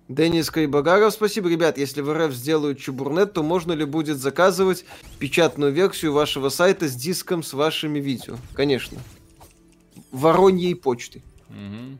Денис 0.08 0.50
Кайбагаров, 0.50 1.14
спасибо, 1.14 1.50
ребят. 1.50 1.78
Если 1.78 2.00
в 2.02 2.14
РФ 2.14 2.34
сделают 2.34 2.80
чебурнет, 2.80 3.34
то 3.34 3.44
можно 3.44 3.74
ли 3.74 3.84
будет 3.84 4.18
заказывать 4.18 4.86
печатную 5.20 5.74
версию 5.74 6.14
вашего 6.14 6.48
сайта 6.50 6.88
с 6.88 6.96
диском 6.96 7.44
с 7.44 7.52
вашими 7.52 8.00
видео? 8.00 8.38
Конечно. 8.54 9.00
Вороньей 10.12 10.76
почты. 10.76 11.22
Мгм. 11.50 12.00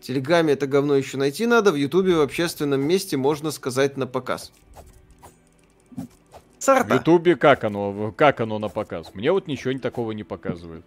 В 0.00 0.06
Телеграме 0.06 0.52
это 0.52 0.66
говно 0.66 0.96
еще 0.96 1.16
найти 1.16 1.46
надо, 1.46 1.72
в 1.72 1.76
Ютубе 1.76 2.16
в 2.16 2.20
общественном 2.20 2.82
месте 2.82 3.16
можно 3.16 3.50
сказать 3.52 3.96
на 3.96 4.06
показ. 4.06 4.52
В 5.96 6.06
Сорта. 6.58 6.96
Ютубе 6.96 7.36
как 7.36 7.64
оно, 7.64 8.12
как 8.12 8.40
оно 8.40 8.58
на 8.58 8.68
показ? 8.68 9.14
Мне 9.14 9.32
вот 9.32 9.46
ничего 9.46 9.78
такого 9.78 10.12
не 10.12 10.24
показывает. 10.24 10.84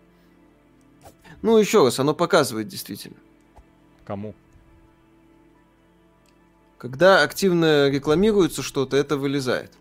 Ну, 1.42 1.58
еще 1.58 1.84
раз, 1.84 2.00
оно 2.00 2.14
показывает 2.14 2.68
действительно. 2.68 3.18
Кому? 4.06 4.34
Когда 6.78 7.24
активно 7.24 7.90
рекламируется 7.90 8.62
что-то, 8.62 8.98
это 8.98 9.18
вылезает. 9.18 9.72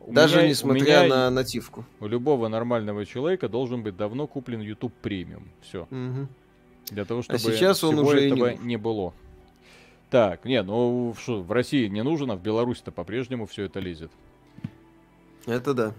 У 0.00 0.12
Даже 0.12 0.38
меня- 0.38 0.48
несмотря 0.48 1.04
меня 1.04 1.08
на 1.08 1.30
нативку. 1.30 1.84
У 2.00 2.06
любого 2.06 2.48
нормального 2.48 3.04
человека 3.04 3.48
должен 3.48 3.82
быть 3.82 3.96
давно 3.96 4.26
куплен 4.26 4.60
YouTube 4.60 4.94
премиум. 5.02 5.48
Все. 5.60 5.86
Мгм. 5.90 6.28
Для 6.86 7.04
того, 7.04 7.20
чтобы 7.22 7.36
А 7.36 7.38
сейчас 7.38 7.84
он 7.84 7.98
уже 7.98 8.20
не 8.20 8.26
этого 8.28 8.50
нужен. 8.50 8.66
не 8.66 8.76
было. 8.78 9.12
Так, 10.08 10.46
не, 10.46 10.62
ну 10.62 11.14
что, 11.18 11.42
в 11.42 11.52
России 11.52 11.86
не 11.88 12.02
нужен, 12.02 12.30
а 12.30 12.36
в 12.36 12.42
Беларуси-то 12.42 12.90
по-прежнему 12.90 13.44
все 13.44 13.64
это 13.64 13.80
лезет. 13.80 14.10
Это 15.44 15.74
да. 15.74 15.94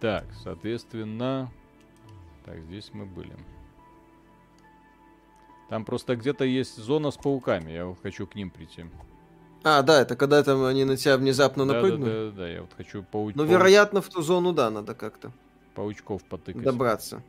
Так, 0.00 0.24
соответственно... 0.44 1.50
Так, 2.48 2.62
здесь 2.62 2.88
мы 2.94 3.04
были. 3.04 3.36
Там 5.68 5.84
просто 5.84 6.16
где-то 6.16 6.44
есть 6.46 6.78
зона 6.78 7.10
с 7.10 7.16
пауками, 7.18 7.72
я 7.72 7.84
вот 7.84 8.00
хочу 8.00 8.26
к 8.26 8.34
ним 8.34 8.48
прийти. 8.48 8.86
А, 9.64 9.82
да, 9.82 10.00
это 10.00 10.16
когда 10.16 10.42
там 10.42 10.64
они 10.64 10.86
на 10.86 10.96
тебя 10.96 11.18
внезапно 11.18 11.66
Да, 11.66 11.72
да, 11.74 11.80
напрыгнули. 11.82 12.30
да, 12.30 12.30
да, 12.30 12.48
я 12.48 12.62
вот 12.62 12.72
хочу 12.74 13.02
пауч... 13.02 13.34
Ну, 13.34 13.44
вероятно, 13.44 14.00
в 14.00 14.08
ту 14.08 14.22
зону, 14.22 14.54
да, 14.54 14.70
надо 14.70 14.94
как-то 14.94 15.30
паучков 15.74 16.24
потыкать. 16.24 16.62
добраться. 16.62 17.22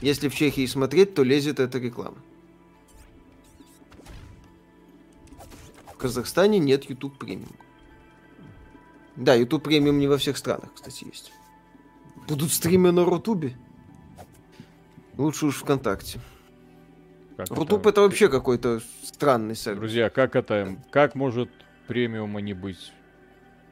Если 0.00 0.28
в 0.28 0.34
Чехии 0.34 0.66
смотреть, 0.66 1.14
то 1.14 1.22
лезет 1.22 1.60
эта 1.60 1.78
реклама. 1.78 2.18
В 5.94 5.96
Казахстане 5.96 6.58
нет 6.58 6.90
YouTube 6.90 7.16
премиум. 7.16 7.54
Да, 9.16 9.34
YouTube 9.34 9.64
премиум 9.64 9.98
не 9.98 10.06
во 10.06 10.18
всех 10.18 10.36
странах, 10.36 10.70
кстати, 10.74 11.04
есть. 11.04 11.32
Будут 12.28 12.52
стримы 12.52 12.92
на 12.92 13.04
Рутубе? 13.04 13.54
Лучше 15.18 15.46
уж 15.46 15.56
ВКонтакте. 15.56 16.20
Как 17.36 17.50
Рутуб 17.50 17.86
это 17.86 18.00
вообще 18.02 18.28
какой-то 18.28 18.80
странный 19.02 19.54
сервис. 19.54 19.80
Друзья, 19.80 20.10
как 20.10 20.36
это, 20.36 20.76
как 20.90 21.14
может 21.14 21.50
премиума 21.86 22.40
не 22.40 22.54
быть? 22.54 22.92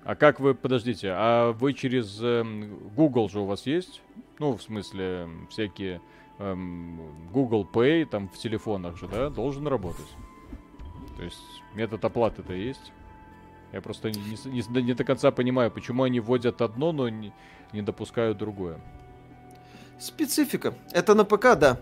А 0.03 0.15
как 0.15 0.41
вы, 0.41 0.55
подождите, 0.55 1.11
а 1.15 1.53
вы 1.53 1.75
через 1.75 2.21
эм, 2.23 2.79
Google 2.97 3.29
же 3.29 3.41
у 3.41 3.45
вас 3.45 3.67
есть? 3.67 4.03
Ну, 4.39 4.57
в 4.57 4.63
смысле, 4.63 5.05
эм, 5.05 5.47
всякие 5.49 6.01
эм, 6.39 7.01
Google 7.33 7.69
Pay 7.71 8.07
там 8.07 8.29
в 8.29 8.39
телефонах 8.39 8.99
же, 8.99 9.09
да, 9.09 9.29
должен 9.29 9.67
работать. 9.67 10.09
То 11.17 11.23
есть 11.23 11.39
метод 11.75 12.05
оплаты-то 12.05 12.55
есть. 12.55 12.93
Я 13.73 13.81
просто 13.81 14.11
не, 14.11 14.21
не 14.47 14.83
не 14.83 14.95
до 14.95 15.05
конца 15.05 15.31
понимаю, 15.31 15.71
почему 15.71 16.03
они 16.03 16.21
вводят 16.21 16.61
одно, 16.61 16.93
но 16.93 17.09
не, 17.09 17.33
не 17.73 17.83
допускают 17.83 18.39
другое. 18.39 18.79
Специфика. 19.99 20.75
Это 20.93 21.15
на 21.15 21.25
ПК, 21.25 21.57
да. 21.59 21.79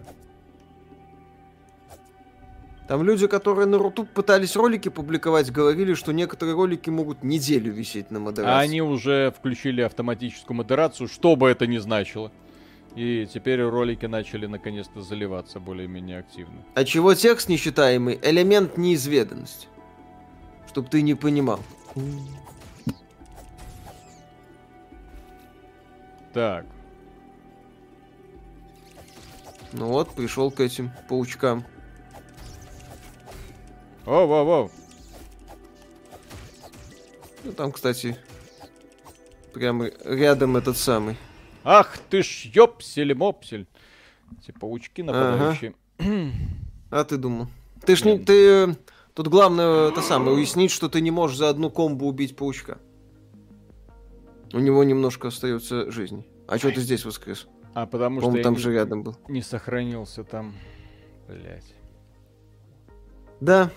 Там 2.89 3.03
люди, 3.03 3.27
которые 3.27 3.67
на 3.67 3.77
Рутуб 3.77 4.09
пытались 4.09 4.57
ролики 4.57 4.89
публиковать, 4.89 5.53
говорили, 5.53 5.93
что 5.93 6.13
некоторые 6.13 6.55
ролики 6.55 6.89
могут 6.89 7.23
неделю 7.23 7.71
висеть 7.71 8.11
на 8.11 8.19
модерации. 8.19 8.55
А 8.55 8.61
они 8.61 8.81
уже 8.81 9.31
включили 9.37 9.83
автоматическую 9.83 10.57
модерацию, 10.57 11.07
что 11.07 11.37
бы 11.37 11.51
это 11.51 11.67
ни 11.67 11.77
значило. 11.77 12.33
И 12.97 13.29
теперь 13.33 13.61
ролики 13.63 14.07
начали 14.07 14.47
наконец-то 14.47 15.03
заливаться 15.03 15.61
более-менее 15.61 16.19
активно. 16.19 16.65
А 16.75 16.85
чего 16.85 17.15
текст 17.15 17.51
нечитаемый? 17.51 18.19
Элемент 18.23 18.79
неизведанности. 18.79 19.69
Чтоб 20.67 20.89
ты 20.89 21.03
не 21.03 21.15
понимал. 21.15 21.61
Так, 26.33 26.67
Ну 29.73 29.87
вот, 29.89 30.15
пришел 30.15 30.51
к 30.51 30.61
этим 30.61 30.91
паучкам. 31.09 31.65
о, 34.07 34.27
во, 34.27 34.45
во. 34.45 34.71
Ну 37.45 37.53
там, 37.53 37.73
кстати, 37.73 38.17
прямо 39.53 39.91
рядом 40.05 40.57
этот 40.57 40.77
самый. 40.77 41.17
Ах 41.65 41.99
ты 42.11 42.23
ж 42.23 42.47
ёпсель-мопсель. 42.55 43.67
Эти 44.41 44.53
паучки 44.53 45.03
нападающие. 45.03 45.75
А 46.91 47.05
ты 47.05 47.19
думал? 47.19 47.49
Ты 47.85 47.97
ж 47.97 48.05
не... 48.05 48.19
Ты... 48.19 48.75
Тут 49.19 49.27
главное, 49.27 49.89
это 49.89 50.01
самое, 50.01 50.37
уяснить, 50.37 50.71
что 50.71 50.89
ты 50.89 51.01
не 51.01 51.11
можешь 51.11 51.39
за 51.39 51.49
одну 51.49 51.71
комбу 51.71 52.07
убить 52.07 52.37
паучка. 52.37 52.79
У 54.53 54.61
него 54.61 54.85
немножко 54.85 55.27
остается 55.27 55.91
жизни. 55.91 56.25
А 56.47 56.57
что 56.57 56.71
ты 56.71 56.81
здесь 56.81 57.05
воскрес? 57.05 57.49
А 57.75 57.87
потому 57.87 58.21
что 58.21 58.37
я 58.37 58.45
там 58.45 58.57
же 58.57 58.73
рядом 58.73 59.03
был. 59.03 59.17
не 59.27 59.43
сохранился 59.43 60.23
там. 60.23 60.55
Блять. 61.27 61.75
Да, 63.41 63.73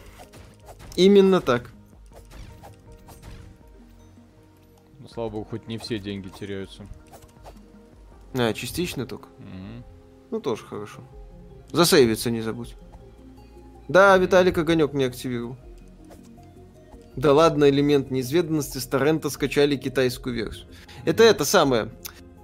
именно 0.95 1.41
так. 1.41 1.71
Ну, 4.99 5.07
слава 5.07 5.29
богу, 5.29 5.47
хоть 5.49 5.67
не 5.67 5.79
все 5.79 5.97
деньги 5.97 6.29
теряются. 6.29 6.85
А, 8.35 8.53
частично 8.53 9.07
только. 9.07 9.27
Мгм. 9.39 9.83
Ну, 10.29 10.39
тоже 10.39 10.63
хорошо. 10.63 11.01
Засейвиться 11.71 12.29
не 12.29 12.41
забудь. 12.41 12.75
Да, 13.91 14.17
Виталик 14.17 14.57
огонек 14.57 14.93
не 14.93 15.03
активировал. 15.03 15.57
Да 17.17 17.33
ладно, 17.33 17.69
элемент 17.69 18.09
неизведанности 18.09 18.77
с 18.77 18.87
торрента 18.87 19.29
скачали 19.29 19.75
китайскую 19.75 20.33
версию. 20.33 20.67
Это 21.03 21.23
это 21.23 21.43
самое. 21.43 21.89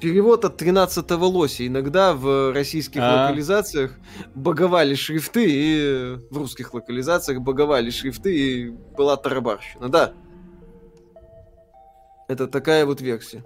Перевод 0.01 0.43
от 0.43 0.57
13 0.57 1.09
лося. 1.11 1.65
Иногда 1.65 2.13
в 2.13 2.53
российских 2.53 2.99
А. 3.01 3.23
локализациях 3.23 3.93
боговали 4.35 4.93
шрифты, 4.93 5.45
и 5.47 6.17
в 6.29 6.37
русских 6.37 6.73
локализациях 6.73 7.39
боговали 7.39 7.91
шрифты, 7.91 8.37
и 8.37 8.69
была 8.69 9.15
тарабарщина. 9.15 9.87
Да. 9.87 10.11
Это 12.27 12.47
такая 12.47 12.85
вот 12.85 12.99
версия. 12.99 13.45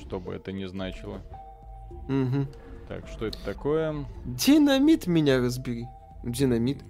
Что 0.00 0.18
бы 0.18 0.34
это 0.34 0.50
ни 0.50 0.66
значило. 0.66 1.20
Мгм. 2.08 2.48
Так, 2.88 3.06
что 3.06 3.26
это 3.26 3.38
такое? 3.44 4.04
Динамит 4.24 5.06
меня 5.06 5.38
разбери. 5.38 5.86
Динамит. 6.32 6.82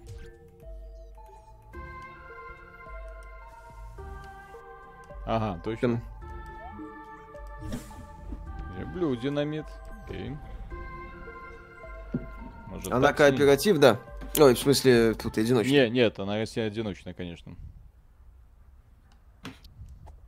Ага, 5.26 5.60
точно. 5.62 6.02
Люблю 8.78 9.14
динамит. 9.16 9.66
Окей. 10.04 10.36
Может, 12.68 12.92
Она 12.92 13.12
кооператив, 13.12 13.78
да. 13.78 14.00
Ой, 14.38 14.54
в 14.54 14.58
смысле, 14.58 15.14
тут 15.14 15.36
одиночная. 15.36 15.88
Не, 15.88 15.90
нет, 15.90 16.18
она 16.18 16.44
все 16.44 16.62
одиночная, 16.62 17.12
конечно. 17.12 17.56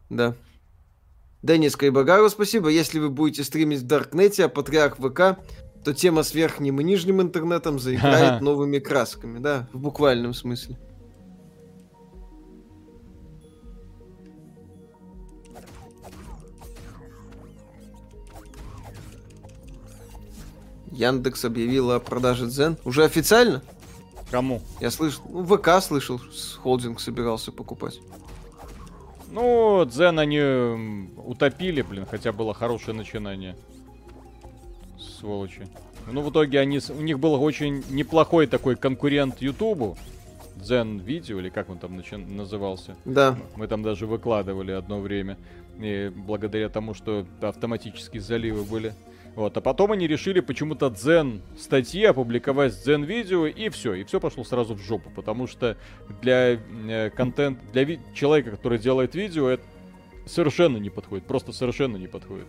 Да. 0.09 0.35
Денис 1.43 1.77
Кайбагару, 1.77 2.29
спасибо. 2.29 2.69
Если 2.69 2.99
вы 2.99 3.09
будете 3.09 3.45
стримить 3.45 3.81
в 3.81 3.87
Даркнете, 3.87 4.45
а 4.45 4.49
Патриарх 4.49 4.97
ВК, 4.97 5.39
то 5.85 5.95
тема 5.95 6.23
с 6.23 6.35
верхним 6.35 6.81
и 6.81 6.85
нижним 6.85 7.23
интернетом 7.23 7.79
заиграет 7.79 8.43
новыми 8.43 8.79
красками, 8.79 9.39
да, 9.39 9.69
в 9.73 9.79
буквальном 9.79 10.35
смысле. 10.35 10.79
Яндекс 20.91 21.47
объявила 21.47 21.97
о 21.97 22.01
продаже 22.01 22.47
Дзен. 22.47 22.77
Уже 22.85 23.05
официально? 23.05 23.63
Кому? 24.31 24.61
Я 24.81 24.91
слышал, 24.91 25.23
ну, 25.31 25.45
ВК 25.45 25.83
слышал, 25.83 26.21
холдинг 26.63 27.01
собирался 27.01 27.53
покупать. 27.53 28.01
Ну, 29.31 29.85
Дзен 29.87 30.19
они 30.19 31.09
утопили, 31.17 31.83
блин, 31.83 32.07
хотя 32.11 32.33
было 32.33 32.53
хорошее 32.53 32.95
начинание. 32.95 33.57
Сволочи. 35.21 35.69
Ну, 36.11 36.23
в 36.23 36.31
итоге 36.31 36.61
они, 36.61 36.81
у 36.89 37.01
них 37.03 37.19
был 37.19 37.35
очень 37.43 37.85
неплохой 37.91 38.47
такой 38.47 38.75
конкурент 38.77 39.41
Ютубу. 39.43 39.97
Дзен 40.57 40.99
Видео, 40.99 41.39
или 41.39 41.49
как 41.49 41.71
он 41.71 41.79
там 41.79 41.99
начи- 41.99 42.17
назывался. 42.17 42.97
Да. 43.05 43.39
Мы 43.57 43.67
там 43.67 43.83
даже 43.83 44.07
выкладывали 44.07 44.73
одно 44.73 45.01
время. 45.01 45.39
И 45.79 46.11
благодаря 46.15 46.69
тому, 46.69 46.93
что 46.95 47.27
автоматические 47.41 48.21
заливы 48.21 48.65
были. 48.65 48.93
Вот, 49.37 49.57
а 49.57 49.61
потом 49.61 49.93
они 49.93 50.07
решили 50.07 50.41
почему-то 50.41 50.91
дзен 50.91 51.41
статьи 51.59 52.05
опубликовать 52.05 52.75
дзен 52.83 53.05
видео, 53.05 53.47
и 53.47 53.69
все, 53.69 53.95
и 53.95 54.05
все 54.05 54.19
пошло 54.21 54.43
сразу 54.43 54.75
в 54.75 54.81
жопу, 54.81 55.09
потому 55.15 55.47
что 55.47 55.77
для 56.21 56.59
э, 56.89 57.11
контент, 57.15 57.59
для 57.73 57.85
ви- 57.85 58.01
человека, 58.13 58.51
который 58.51 58.79
делает 58.79 59.15
видео, 59.15 59.49
это 59.49 59.63
совершенно 60.27 60.79
не 60.79 60.91
подходит, 60.91 61.27
просто 61.27 61.53
совершенно 61.53 61.97
не 61.97 62.09
подходит. 62.09 62.47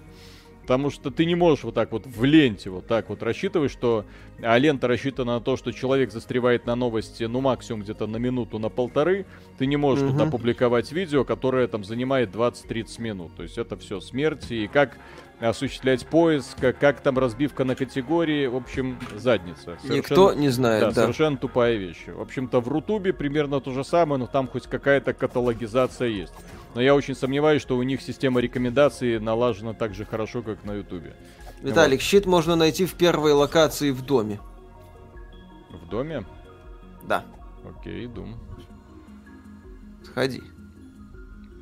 Потому 0.62 0.89
что 0.89 1.09
ты 1.12 1.26
не 1.26 1.36
можешь 1.36 1.64
вот 1.64 1.74
так 1.74 1.91
вот 1.91 2.05
в 2.05 2.24
ленте 2.24 2.70
вот 2.70 2.88
так 2.88 3.09
вот 3.09 3.24
рассчитывать, 3.24 3.72
что... 3.72 4.05
А 4.43 4.57
лента 4.57 4.88
рассчитана 4.88 5.36
на 5.36 5.41
то, 5.41 5.55
что 5.57 5.72
человек 5.72 6.12
застревает 6.12 6.66
на 6.66 6.76
новости, 6.76 7.24
ну, 7.26 7.41
максимум 7.41 7.82
где-то 7.82 8.07
на 8.07 8.18
минуту, 8.18 8.57
на 8.57 8.70
полторы. 8.70 9.26
Ты 9.57 9.66
не 9.68 9.78
можешь 9.78 10.05
тут 10.07 10.16
Мгм. 10.16 10.30
опубликовать 10.30 10.91
видео, 10.91 11.24
которое 11.24 11.68
там 11.68 11.84
занимает 11.84 12.32
20-30 12.32 12.99
минут. 13.01 13.36
То 13.36 13.43
есть 13.43 13.57
это 13.57 13.78
все 13.78 13.99
смерти. 13.99 14.53
И 14.53 14.68
как 14.68 14.97
осуществлять 15.50 16.06
поиск, 16.06 16.58
как, 16.80 17.02
там 17.02 17.18
разбивка 17.18 17.64
на 17.64 17.76
категории. 17.76 18.48
В 18.48 18.56
общем, 18.56 18.98
задница. 19.16 19.78
Никто 19.84 20.34
не 20.34 20.48
Да, 20.48 20.54
знает, 20.54 20.84
да. 20.94 21.02
совершенно 21.04 21.38
тупая 21.38 21.76
вещь. 21.78 22.06
В 22.08 22.22
общем-то, 22.22 22.60
в 22.62 22.68
Рутубе 22.68 23.12
примерно 23.14 23.60
то 23.60 23.72
же 23.72 23.84
самое, 23.84 24.20
но 24.20 24.28
там 24.28 24.48
хоть 24.48 24.68
какая-то 24.68 25.14
каталогизация 25.14 26.08
есть. 26.10 26.34
Но 26.76 26.82
я 26.82 26.96
очень 26.96 27.16
сомневаюсь, 27.16 27.62
что 27.62 27.78
у 27.78 27.84
них 27.84 28.02
система 28.02 28.39
рекомендаций 28.39 29.20
налажена 29.20 29.74
так 29.74 29.94
же 29.94 30.06
хорошо, 30.06 30.42
как 30.42 30.64
на 30.64 30.74
Ютубе. 30.74 31.16
Виталик, 31.62 32.02
щит 32.02 32.26
можно 32.26 32.56
найти 32.56 32.86
в 32.86 32.94
первой 32.94 33.34
локации 33.34 33.92
в 33.92 34.02
доме. 34.04 34.39
В 35.72 35.89
доме? 35.89 36.26
Да, 37.04 37.26
Окей, 37.80 38.08
дум. 38.08 38.38
сходи. 40.04 40.42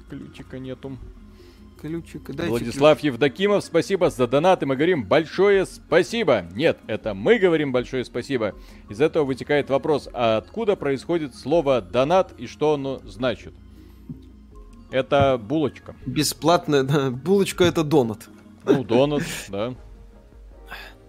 Ключика 0.09 0.59
нету. 0.59 0.97
Ключик, 1.79 2.29
дайте 2.35 2.49
Владислав 2.49 2.99
Евдокимов, 2.99 3.63
спасибо 3.63 4.09
за 4.09 4.27
донаты. 4.27 4.65
Мы 4.65 4.75
говорим 4.75 5.05
большое 5.05 5.65
спасибо. 5.65 6.45
Нет, 6.53 6.77
это 6.87 7.13
мы 7.13 7.39
говорим 7.39 7.71
большое 7.71 8.03
спасибо. 8.03 8.53
Из 8.89 8.99
этого 8.99 9.23
вытекает 9.23 9.69
вопрос, 9.69 10.09
а 10.11 10.37
откуда 10.37 10.75
происходит 10.75 11.35
слово 11.35 11.81
донат 11.81 12.33
и 12.37 12.47
что 12.47 12.73
оно 12.73 12.99
значит? 13.05 13.53
Это 14.91 15.37
булочка. 15.37 15.95
Бесплатная, 16.05 16.83
да. 16.83 17.11
Булочка 17.11 17.63
это 17.63 17.83
донат. 17.83 18.27
Ну, 18.65 18.83
донат, 18.83 19.23
да. 19.47 19.73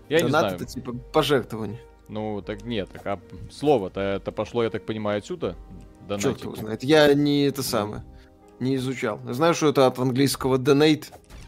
Я 0.08 0.18
не 0.18 0.24
Донат 0.24 0.40
знаю. 0.40 0.56
это 0.56 0.64
типа 0.66 0.92
пожертвование. 0.92 1.80
Ну, 2.08 2.42
так 2.42 2.64
нет, 2.64 2.88
так 2.92 3.06
а 3.06 3.20
слово-то 3.50 4.00
это 4.00 4.32
пошло, 4.32 4.64
я 4.64 4.70
так 4.70 4.84
понимаю, 4.84 5.18
отсюда? 5.18 5.56
Черт 6.08 6.22
Донатики. 6.22 6.42
его 6.42 6.56
знает. 6.56 6.82
Я 6.82 7.14
не 7.14 7.42
это 7.44 7.62
самое. 7.62 8.02
Не 8.60 8.76
изучал. 8.76 9.18
Знаю, 9.28 9.54
что 9.54 9.68
это 9.68 9.86
от 9.86 9.98
английского 9.98 10.56
donate, 10.58 11.06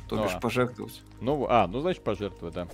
то 0.09 0.17
Ну, 0.17 0.25
бишь 0.25 0.35
а. 0.35 0.41
пожертвовать. 0.41 1.03
Ну, 1.21 1.47
а, 1.49 1.67
ну 1.67 1.81
значит 1.81 2.03
пожертвовать, 2.03 2.55
да. 2.55 2.69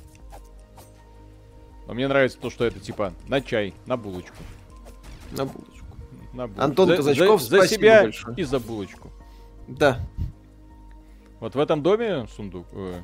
Но 1.86 1.94
мне 1.94 2.06
нравится 2.06 2.38
то, 2.38 2.48
что 2.50 2.64
это 2.64 2.78
типа 2.80 3.12
на 3.28 3.40
чай, 3.40 3.74
на 3.86 3.96
булочку. 3.96 4.36
На 5.32 5.44
булочку. 5.44 5.86
На 6.34 6.46
булочку. 6.46 6.62
Антон 6.64 6.88
За- 6.88 6.96
Казачков, 6.96 7.42
за, 7.42 7.60
за 7.62 7.68
себя 7.68 8.02
большое. 8.02 8.36
и 8.36 8.42
за 8.44 8.58
булочку. 8.60 9.10
Да, 9.66 10.00
Вот 11.40 11.54
в 11.54 11.58
этом 11.58 11.82
доме 11.82 12.26
сундук? 12.36 12.66
э, 12.72 13.00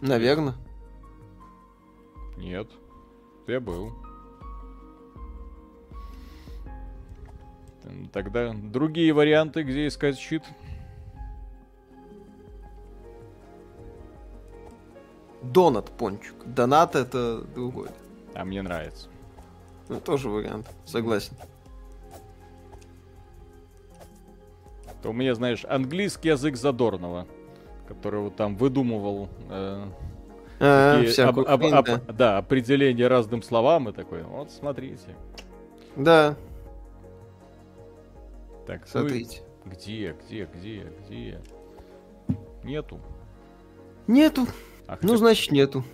наверное. 0.00 0.54
нет. 2.36 2.68
Я 3.46 3.60
был. 3.60 3.92
Тогда 8.12 8.52
другие 8.54 9.12
варианты, 9.12 9.62
где 9.62 9.86
искать 9.86 10.18
щит. 10.18 10.42
Донат 15.42 15.90
пончик. 15.90 16.34
Донат 16.46 16.96
это 16.96 17.42
другой. 17.42 17.88
А 18.34 18.44
мне 18.44 18.62
нравится. 18.62 19.08
Ну, 19.88 20.00
тоже 20.00 20.28
вариант. 20.28 20.66
Согласен. 20.86 21.34
То 25.02 25.10
у 25.10 25.12
меня, 25.12 25.34
знаешь, 25.34 25.64
английский 25.68 26.30
язык 26.30 26.56
Задорнова, 26.56 27.26
который 27.86 28.20
вот 28.20 28.36
там 28.36 28.56
выдумывал 28.56 29.28
э, 29.50 29.84
А, 30.60 31.02
такие 31.02 31.24
об- 31.26 31.40
об- 31.40 31.64
об- 31.64 31.84
да. 31.84 32.00
да, 32.12 32.38
определение 32.38 33.06
разным 33.08 33.42
словам 33.42 33.90
и 33.90 33.92
такой. 33.92 34.22
Вот 34.22 34.50
смотрите. 34.50 35.14
Да, 35.94 36.36
Так, 38.66 38.80
ну 38.82 38.86
смотрите. 39.00 39.42
где, 39.66 40.16
где, 40.26 40.46
где, 40.52 40.92
где? 41.06 41.42
Нету. 42.62 43.00
Нету. 44.06 44.46
А 44.86 44.98
Ну, 45.02 45.16
значит, 45.16 45.52
нету. 45.52 45.84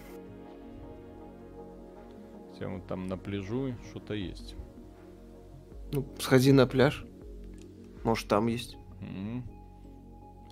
хотя 2.53 2.69
вот 2.69 2.87
там 2.87 3.07
на 3.07 3.17
пляжу 3.17 3.75
что-то 3.91 4.15
есть. 4.15 4.55
Ну, 5.93 6.05
сходи 6.19 6.53
на 6.53 6.67
пляж. 6.67 7.05
Может, 8.05 8.29
там 8.29 8.47
есть. 8.47 8.77
Мгм. 9.01 9.45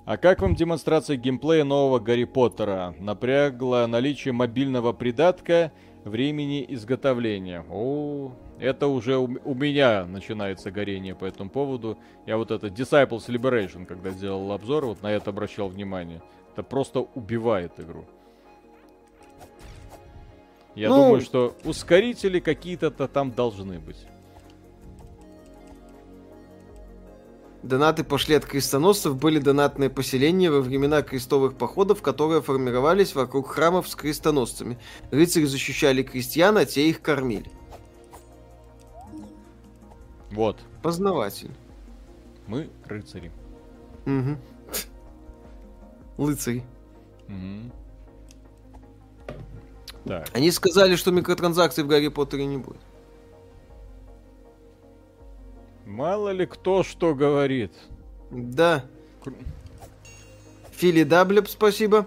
А 0.04 0.16
как 0.16 0.40
вам 0.40 0.54
демонстрация 0.54 1.16
геймплея 1.16 1.64
нового 1.64 1.98
Гарри 1.98 2.24
Поттера? 2.24 2.94
Напрягло 2.98 3.86
наличие 3.86 4.32
мобильного 4.32 4.92
придатка 4.92 5.70
времени 6.08 6.64
изготовления. 6.68 7.64
О, 7.70 8.32
это 8.58 8.86
уже 8.88 9.16
у, 9.18 9.24
у 9.44 9.54
меня 9.54 10.04
начинается 10.06 10.70
горение 10.70 11.14
по 11.14 11.24
этому 11.24 11.50
поводу. 11.50 11.98
Я 12.26 12.36
вот 12.36 12.50
это 12.50 12.66
Disciples 12.68 13.28
Liberation, 13.28 13.86
когда 13.86 14.10
делал 14.10 14.50
обзор, 14.52 14.86
вот 14.86 15.02
на 15.02 15.12
это 15.12 15.30
обращал 15.30 15.68
внимание. 15.68 16.20
Это 16.52 16.62
просто 16.62 17.00
убивает 17.14 17.78
игру. 17.78 18.04
Я 20.74 20.88
Ну- 20.88 20.96
думаю, 20.96 21.20
что 21.20 21.54
ускорители 21.64 22.40
какие-то-то 22.40 23.08
там 23.08 23.30
должны 23.32 23.78
быть. 23.78 24.06
Донаты 27.62 28.04
пошли 28.04 28.36
от 28.36 28.44
крестоносцев, 28.44 29.16
были 29.16 29.40
донатные 29.40 29.90
поселения 29.90 30.50
во 30.50 30.60
времена 30.60 31.02
крестовых 31.02 31.54
походов, 31.54 32.02
которые 32.02 32.40
формировались 32.40 33.14
вокруг 33.16 33.48
храмов 33.48 33.88
с 33.88 33.96
крестоносцами. 33.96 34.78
Рыцари 35.10 35.44
защищали 35.44 36.02
крестьян, 36.04 36.56
а 36.56 36.64
те 36.64 36.88
их 36.88 37.02
кормили. 37.02 37.50
Вот, 40.30 40.58
Познаватель. 40.82 41.50
мы 42.46 42.70
рыцари. 42.86 43.32
Угу. 44.06 44.36
Лыцари. 46.18 46.64
Мгм. 47.26 47.72
Так. 50.04 50.28
Они 50.32 50.50
сказали, 50.52 50.96
что 50.96 51.10
микротранзакций 51.10 51.82
в 51.82 51.88
Гарри 51.88 52.08
Поттере 52.08 52.46
не 52.46 52.58
будет. 52.58 52.80
Мало 55.88 56.28
ли 56.32 56.44
кто 56.44 56.82
что 56.82 57.14
говорит. 57.14 57.72
Да. 58.30 58.84
Фили 60.72 61.02
Даблеб, 61.02 61.48
спасибо. 61.48 62.06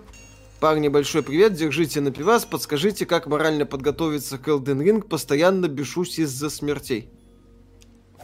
Парни, 0.60 0.88
большой 0.88 1.24
привет, 1.24 1.54
держите 1.54 2.00
на 2.00 2.12
пивас, 2.12 2.46
подскажите, 2.46 3.08
как 3.08 3.26
морально 3.26 3.66
подготовиться 3.66 4.38
к 4.38 4.48
Elden 4.48 4.84
Ring, 4.84 5.02
постоянно 5.02 5.68
бешусь 5.68 6.20
из-за 6.20 6.52
смертей. 6.52 7.10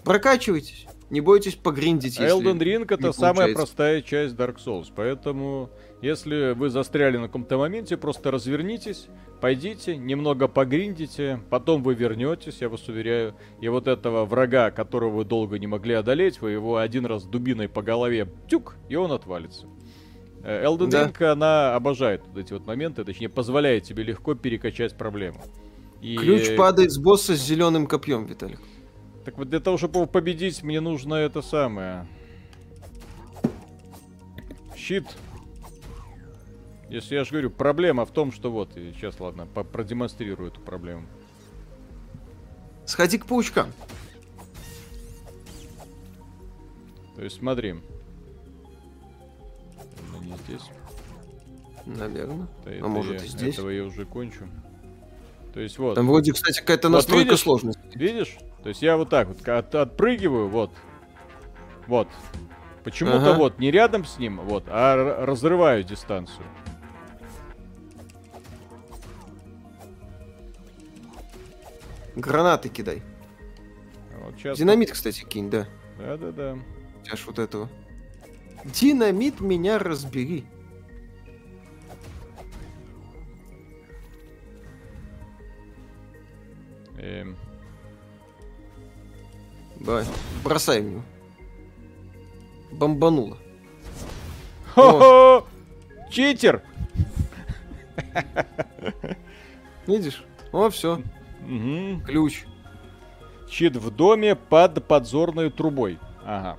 Прокачивайтесь, 0.03 0.85
не 1.09 1.21
бойтесь 1.21 1.55
погриндить. 1.55 2.19
Elden 2.19 2.59
Ring 2.59 2.85
это 2.87 3.11
самая 3.11 3.55
простая 3.55 4.03
часть 4.03 4.35
Dark 4.35 4.57
Souls, 4.63 4.91
поэтому 4.95 5.71
если 6.01 6.53
вы 6.53 6.69
застряли 6.69 7.17
на 7.17 7.27
каком-то 7.27 7.57
моменте, 7.57 7.97
просто 7.97 8.29
развернитесь, 8.31 9.07
пойдите, 9.41 9.97
немного 9.97 10.47
погриндите, 10.47 11.41
потом 11.49 11.81
вы 11.81 11.95
вернетесь, 11.95 12.57
я 12.61 12.69
вас 12.69 12.87
уверяю, 12.87 13.35
и 13.61 13.67
вот 13.67 13.87
этого 13.87 14.25
врага, 14.25 14.71
которого 14.71 15.17
вы 15.17 15.25
долго 15.25 15.57
не 15.57 15.67
могли 15.67 15.95
одолеть, 15.95 16.41
вы 16.41 16.51
его 16.51 16.77
один 16.77 17.05
раз 17.05 17.23
дубиной 17.23 17.67
по 17.67 17.81
голове, 17.81 18.27
тюк, 18.47 18.75
и 18.89 18.95
он 18.95 19.11
отвалится. 19.11 19.67
Э, 20.43 20.63
Elden 20.65 20.89
Да. 20.89 21.07
Ring, 21.07 21.23
она 21.25 21.75
обожает 21.75 22.21
вот 22.27 22.37
эти 22.37 22.53
вот 22.53 22.65
моменты, 22.67 23.03
точнее, 23.03 23.29
позволяет 23.29 23.83
тебе 23.83 24.03
легко 24.03 24.35
перекачать 24.35 24.95
проблему. 24.95 25.41
И... 26.01 26.15
Ключ 26.15 26.55
падает 26.55 26.91
с 26.91 26.99
босса 26.99 27.35
с 27.35 27.41
зеленым 27.41 27.87
копьем, 27.87 28.25
Виталик. 28.25 28.59
Так 29.25 29.37
вот 29.37 29.49
для 29.49 29.59
того, 29.59 29.77
чтобы 29.77 29.99
его 29.99 30.05
победить, 30.05 30.63
мне 30.63 30.79
нужно 30.79 31.15
это 31.15 31.41
самое. 31.41 32.07
Щит. 34.75 35.05
Если 36.89 37.15
я 37.15 37.23
же 37.25 37.31
говорю, 37.31 37.49
проблема 37.49 38.05
в 38.05 38.11
том, 38.11 38.31
что 38.31 38.49
вот, 38.51 38.75
и 38.77 38.93
сейчас, 38.93 39.19
ладно, 39.19 39.45
продемонстрирую 39.45 40.49
эту 40.51 40.61
проблему. 40.61 41.05
Сходи 42.85 43.17
к 43.17 43.25
паучкам. 43.25 43.73
То 47.15 47.23
есть 47.23 47.37
смотри. 47.39 47.73
Ну, 50.13 50.21
не 50.21 50.33
здесь. 50.45 50.61
Наверное. 51.85 52.47
Да 52.65 52.71
А 52.71 52.75
это 52.75 52.87
может 52.87 53.19
я- 53.19 53.25
и 53.25 53.27
здесь? 53.27 53.55
Этого 53.55 53.69
я 53.69 53.83
уже 53.83 54.05
кончу. 54.05 54.45
То 55.53 55.59
есть 55.59 55.77
вот. 55.79 55.95
Там 55.95 56.07
вроде, 56.07 56.33
кстати, 56.33 56.59
какая-то 56.59 56.89
Вот 56.89 56.95
настройка 56.95 57.25
видишь? 57.31 57.39
сложности. 57.41 57.81
Видишь? 57.95 58.37
То 58.63 58.69
есть 58.69 58.81
я 58.81 58.97
вот 58.97 59.09
так 59.09 59.27
вот 59.29 59.47
от- 59.47 59.73
отпрыгиваю, 59.75 60.47
вот. 60.49 60.71
Вот. 61.87 62.07
Почему-то 62.83 63.31
Ага. 63.31 63.37
вот 63.37 63.59
не 63.59 63.71
рядом 63.71 64.05
с 64.05 64.17
ним, 64.19 64.39
вот, 64.41 64.65
а 64.67 65.25
разрываю 65.25 65.83
дистанцию. 65.83 66.45
Гранаты 72.17 72.69
кидай. 72.69 73.03
Вот 74.19 74.35
сейчас. 74.37 74.57
Динамит, 74.57 74.91
кстати, 74.91 75.23
кинь, 75.23 75.51
да. 75.51 75.67
Да-да-да. 75.99 76.57
У 76.99 77.05
тебя 77.05 77.15
ж 77.15 77.25
вот 77.27 77.37
этого. 77.37 77.69
Динамит 78.65 79.39
меня 79.39 79.77
разбери. 79.77 80.45
Эм, 86.97 87.37
Давай, 89.79 90.03
бросай 90.43 90.81
в 90.81 90.85
него. 90.85 91.03
Бомбануло. 92.71 93.37
Хо-хо! 94.73 95.47
Читер! 96.09 96.63
Видишь? 99.85 100.23
О, 100.51 100.71
все. 100.71 100.99
Мгм. 101.47 102.01
Ключ. 102.01 102.43
Щит 103.49 103.75
в 103.77 103.89
доме 103.89 104.35
под 104.35 104.85
подзорной 104.85 105.49
трубой. 105.49 105.97
Ага. 106.25 106.57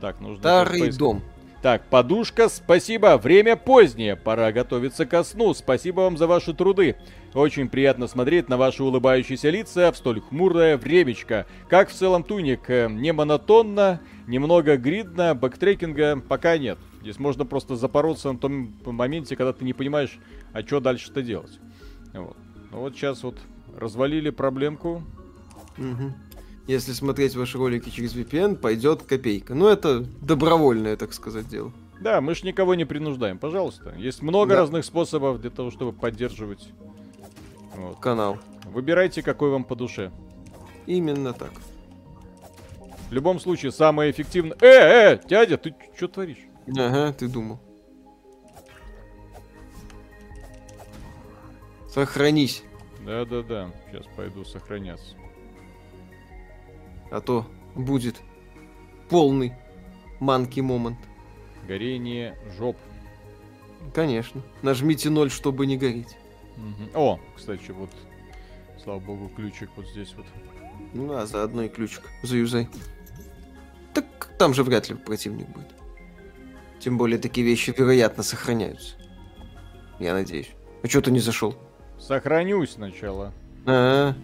Так, 0.00 0.20
нужно... 0.20 0.38
Старый 0.38 0.90
дом. 0.92 1.22
Так, 1.60 1.82
подушка, 1.90 2.48
спасибо. 2.48 3.18
Время 3.18 3.56
позднее. 3.56 4.14
Пора 4.14 4.52
готовиться 4.52 5.06
ко 5.06 5.24
сну. 5.24 5.52
Спасибо 5.54 6.02
вам 6.02 6.16
за 6.16 6.28
ваши 6.28 6.54
труды. 6.54 6.94
Очень 7.34 7.68
приятно 7.68 8.06
смотреть 8.06 8.48
на 8.48 8.56
ваши 8.56 8.84
улыбающиеся 8.84 9.50
лица 9.50 9.90
в 9.90 9.96
столь 9.96 10.20
хмурое 10.20 10.76
времечко. 10.76 11.46
Как 11.68 11.88
в 11.88 11.92
целом 11.92 12.22
Tunic? 12.22 12.70
Э, 12.70 12.88
Не 12.88 13.12
монотонно, 13.12 14.00
немного 14.28 14.76
гриндно, 14.76 15.34
бэктрекинга 15.34 16.20
пока 16.20 16.56
нет. 16.58 16.78
Здесь 17.02 17.18
можно 17.18 17.44
просто 17.44 17.74
запороться 17.74 18.32
на 18.32 18.38
том 18.38 18.74
моменте, 18.84 19.34
когда 19.34 19.52
ты 19.52 19.64
не 19.64 19.72
понимаешь, 19.72 20.16
а 20.52 20.62
что 20.62 20.78
дальше-то 20.78 21.22
делать. 21.22 21.58
Вот. 22.12 22.36
Ну 22.70 22.78
вот 22.80 22.94
сейчас 22.94 23.24
вот 23.24 23.36
развалили 23.78 24.30
проблемку. 24.30 25.02
Угу. 25.78 26.12
Если 26.66 26.92
смотреть 26.92 27.34
ваши 27.34 27.56
ролики 27.56 27.88
через 27.88 28.14
VPN, 28.14 28.56
пойдет 28.56 29.02
копейка. 29.02 29.54
Ну, 29.54 29.68
это 29.68 30.00
добровольное, 30.00 30.96
так 30.96 31.14
сказать, 31.14 31.48
дело. 31.48 31.72
Да, 32.00 32.20
мы 32.20 32.34
ж 32.34 32.42
никого 32.42 32.74
не 32.74 32.84
принуждаем, 32.84 33.38
пожалуйста. 33.38 33.94
Есть 33.96 34.22
много 34.22 34.50
Да. 34.50 34.60
разных 34.60 34.84
способов 34.84 35.40
для 35.40 35.50
того, 35.50 35.70
чтобы 35.70 35.92
поддерживать 35.92 36.68
вот. 37.74 37.98
Канал. 38.00 38.38
Выбирайте, 38.66 39.22
какой 39.22 39.50
вам 39.50 39.64
по 39.64 39.74
душе. 39.74 40.12
Именно 40.86 41.32
так. 41.32 41.52
В 43.08 43.12
любом 43.12 43.40
случае, 43.40 43.72
самое 43.72 44.10
эффективное... 44.10 44.56
Э, 44.60 45.14
э, 45.14 45.20
дядя, 45.26 45.56
ты 45.56 45.74
что 45.96 46.08
творишь? 46.08 46.46
Ага, 46.76 47.12
ты 47.12 47.28
думал. 47.28 47.58
Сохранись, 51.88 52.62
Да-да-да, 53.08 53.72
сейчас 53.90 54.04
пойду 54.14 54.44
сохраняться. 54.44 55.16
а 57.10 57.22
то 57.22 57.46
будет 57.74 58.16
полный 59.08 59.54
манки 60.20 60.60
момент. 60.60 60.98
Горение 61.66 62.36
жоп. 62.58 62.76
Конечно. 63.94 64.42
Нажмите 64.60 65.08
ноль, 65.08 65.30
чтобы 65.30 65.64
не 65.64 65.78
гореть. 65.78 66.18
Мгм. 66.58 66.90
О, 66.94 67.18
кстати, 67.34 67.70
вот, 67.70 67.88
слава 68.84 69.00
богу, 69.00 69.30
ключик 69.34 69.70
вот 69.76 69.86
здесь 69.86 70.12
вот. 70.14 70.26
Ну 70.92 71.10
а 71.14 71.24
заодно 71.24 71.62
и 71.62 71.68
ключик 71.70 72.02
заюзай. 72.22 72.68
Так 73.94 74.04
там 74.38 74.52
же 74.52 74.62
вряд 74.64 74.90
ли 74.90 74.96
противник 74.96 75.48
будет. 75.48 75.72
Тем 76.78 76.98
более 76.98 77.18
такие 77.18 77.46
вещи 77.46 77.74
вероятно 77.74 78.22
сохраняются. 78.22 78.96
Я 79.98 80.12
надеюсь. 80.12 80.50
А 80.82 80.88
что 80.88 81.00
ты 81.00 81.10
не 81.10 81.20
зашел? 81.20 81.56
Сохранюсь 82.08 82.70
сначала. 82.70 83.34
А, 83.66 84.14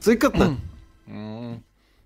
цикотно? 0.00 0.58
М, 1.06 1.62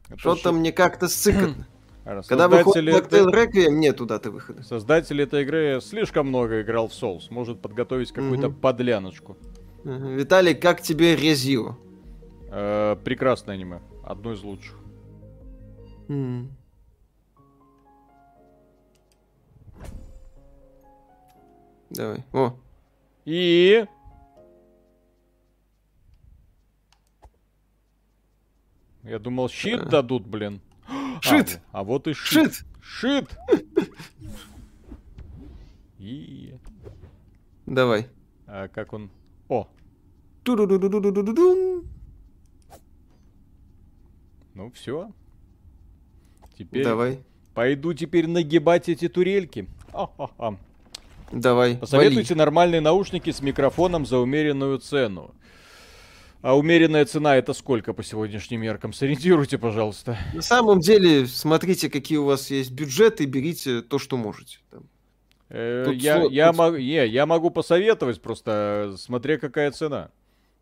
это 0.09 0.17
Что-то 0.19 0.53
мне 0.53 0.71
как-то 0.71 1.09
сцикотно. 1.09 1.67
а, 2.05 2.23
Когда 2.23 2.47
выходит 2.47 2.85
Cocktail 2.95 3.29
этой- 3.31 3.47
Requiem, 3.67 3.71
нет 3.73 3.97
туда 3.97 4.21
ты 4.21 4.31
выхода. 4.31 4.63
Создатель 4.63 5.21
этой 5.21 5.43
игры 5.43 5.81
слишком 5.83 6.29
много 6.29 6.63
играл 6.63 6.87
в 6.87 6.93
Souls. 6.93 7.23
Может 7.31 7.61
подготовить 7.61 8.13
какую-то 8.13 8.51
Мгм. 8.51 8.61
подляночку. 8.61 9.37
Виталий, 9.83 10.55
как 10.55 10.81
тебе 10.81 11.17
Резио? 11.17 11.75
Э, 12.49 12.95
прекрасное 13.05 13.57
аниме. 13.57 13.81
Одно 14.05 14.33
из 14.33 14.43
лучших. 14.45 14.77
М. 16.09 16.53
Давай. 21.91 22.25
О, 22.33 22.55
И... 23.25 23.87
Я 29.07 29.19
думал, 29.19 29.49
щит 29.49 29.81
А. 29.81 29.87
дадут, 29.87 30.27
блин. 30.27 30.61
А, 30.89 31.21
Шит! 31.23 31.61
А, 31.73 31.83
вот 31.83 32.07
и 32.09 32.13
шит. 32.13 32.65
шит! 32.81 33.29
Шит! 33.31 33.39
И... 35.99 36.55
Давай. 37.65 38.09
А 38.47 38.69
как 38.69 38.93
он... 38.93 39.11
О, 39.49 39.67
ну 44.55 44.71
все. 44.73 45.11
Теперь 46.57 46.85
Давай. 46.85 47.19
пойду 47.55 47.93
теперь 47.93 48.29
нагибать 48.29 48.89
эти 48.89 49.09
турельки. 49.09 49.67
Ха-ха-ха. 49.93 50.57
Давай. 51.33 51.77
Посоветуйте 51.77 52.35
нормальные 52.35 52.81
наушники 52.81 53.31
с 53.31 53.41
микрофоном 53.43 54.07
за 54.07 54.19
умеренную 54.19 54.79
цену. 54.79 55.35
А 56.43 56.57
умеренная 56.57 57.05
цена 57.07 57.37
это 57.37 57.53
сколько 57.55 57.93
по 57.93 58.03
сегодняшним 58.05 58.61
меркам? 58.61 58.93
Сориентируйте, 58.93 59.59
пожалуйста. 59.59 60.17
На 60.35 60.43
самом 60.43 60.81
деле, 60.81 61.27
смотрите, 61.27 61.91
какие 61.91 62.19
у 62.19 62.25
вас 62.25 62.51
есть 62.51 62.71
бюджеты, 62.71 63.25
берите 63.25 63.83
то, 63.83 63.99
что 63.99 64.17
можете. 64.17 64.59
Э, 65.49 65.91
я, 65.95 66.19
сло- 66.19 66.31
я, 66.31 66.49
тут- 66.49 66.57
мог- 66.59 66.79
не, 66.79 67.07
я 67.07 67.27
могу 67.27 67.51
посоветовать, 67.51 68.21
просто 68.21 68.93
э, 68.95 68.97
смотря 68.97 69.39
какая 69.39 69.71
цена. 69.73 70.11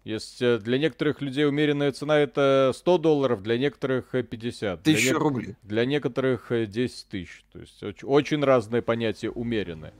Есть 0.05 0.41
э, 0.43 0.59
для 0.59 0.79
некоторых 0.79 1.21
людей 1.23 1.47
умеренная 1.47 1.91
цена 1.93 2.19
это 2.19 2.73
100 2.75 2.99
долларов, 2.99 3.43
для 3.43 3.57
некоторых 3.59 4.15
э, 4.15 4.23
50. 4.23 4.83
Для 4.83 4.95
Тысяча 4.95 5.15
нек- 5.15 5.19
рублей. 5.19 5.57
Для 5.63 5.85
некоторых 5.87 6.53
э, 6.53 6.67
10 6.67 7.09
тысяч. 7.09 7.45
То 7.53 7.59
есть 7.61 7.83
оч- 7.83 8.05
очень 8.05 8.43
разное 8.45 8.81
понятие 8.83 9.31
умеренное. 9.31 9.93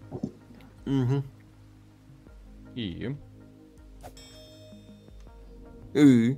Мгм. 0.87 1.25
И... 2.75 3.17
И. 5.95 6.37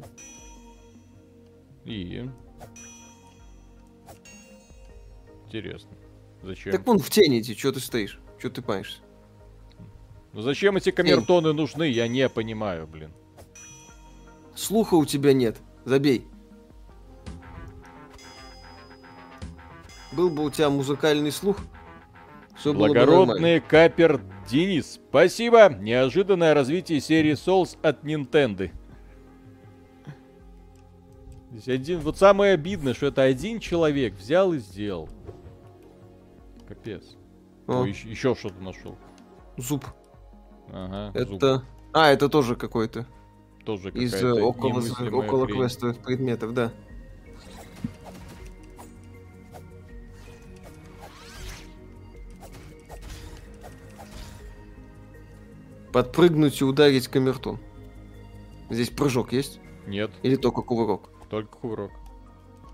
И... 1.84 2.30
Интересно. 5.46 5.90
Зачем? 6.42 6.72
Так 6.72 6.86
вон 6.86 6.98
в 6.98 7.08
тени 7.10 7.40
иди, 7.40 7.54
что 7.54 7.72
ты 7.72 7.80
стоишь? 7.80 8.20
Что 8.38 8.50
ты 8.50 8.62
паешься? 8.62 9.00
Ну 10.32 10.42
зачем 10.42 10.76
эти 10.76 10.90
камертоны 10.90 11.52
нужны, 11.54 11.88
я 11.88 12.08
не 12.08 12.28
понимаю, 12.28 12.86
блин. 12.86 13.12
Слуха 14.54 14.94
у 14.94 15.06
тебя 15.06 15.32
нет. 15.32 15.56
Забей. 15.84 16.26
Был 20.12 20.30
бы 20.30 20.44
у 20.44 20.50
тебя 20.50 20.68
музыкальный 20.70 21.32
слух, 21.32 21.58
все 22.56 22.72
было 22.72 22.88
бы 22.88 22.94
нормально. 22.94 23.16
Благородный 23.16 23.60
капер 23.60 24.20
Денис. 24.48 25.00
Спасибо. 25.08 25.74
Неожиданное 25.74 26.54
развитие 26.54 27.00
серии 27.00 27.32
Souls 27.32 27.78
от 27.82 28.04
Nintendo. 28.04 28.70
Здесь 31.56 31.74
один... 31.74 32.00
Вот 32.00 32.18
самое 32.18 32.52
обидное, 32.52 32.92
что 32.92 33.06
это 33.06 33.22
один 33.22 33.60
человек 33.60 34.14
взял 34.14 34.52
и 34.52 34.58
сделал. 34.58 35.08
Капец. 36.68 37.16
О, 37.66 37.82
О, 37.82 37.86
еще, 37.86 38.34
что-то 38.34 38.62
нашел. 38.62 38.98
зуб. 39.56 39.86
Ага. 40.68 41.18
зуб. 41.18 41.36
Это... 41.36 41.64
А, 41.94 42.10
это 42.10 42.28
тоже 42.28 42.56
какой-то. 42.56 43.06
тоже 43.64 43.88
Из 43.90 44.12
э, 44.22 44.32
около, 44.32 44.82
около 45.16 45.46
хрень. 45.46 45.56
квестовых 45.56 45.98
предметов, 45.98 46.52
да. 46.52 46.72
Подпрыгнуть 55.90 56.60
и 56.60 56.64
ударить 56.64 57.08
камертон. 57.08 57.58
Здесь 58.68 58.90
прыжок 58.90 59.32
есть? 59.32 59.58
Нет, 59.86 60.10
Или 60.22 60.36
только 60.36 60.60
кувырок? 60.60 61.15
Только 61.28 61.56
кувырок. 61.56 61.92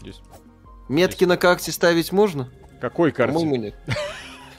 Здесь. 0.00 0.20
Метки 0.88 1.24
на 1.24 1.36
карте 1.36 1.72
ставить 1.72 2.12
можно? 2.12 2.50
Какой 2.80 3.12
карте? 3.12 3.34
По-моему, 3.34 3.56
нет. 3.56 3.74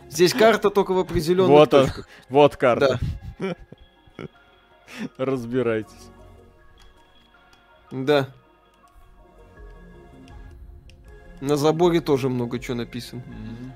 Здесь 0.09 0.33
карта 0.33 0.69
только 0.69 0.93
в 0.93 0.99
определенных 0.99 1.49
Вот 1.49 1.73
он. 1.73 1.85
точках. 1.85 2.07
Вот 2.29 2.55
карта. 2.55 2.99
Разбирайтесь. 5.17 6.09
Да. 7.91 8.29
На 11.41 11.57
заборе 11.57 11.99
тоже 11.99 12.29
много 12.29 12.59
чего 12.59 12.77
написано. 12.77 13.21
Мгм. 13.25 13.73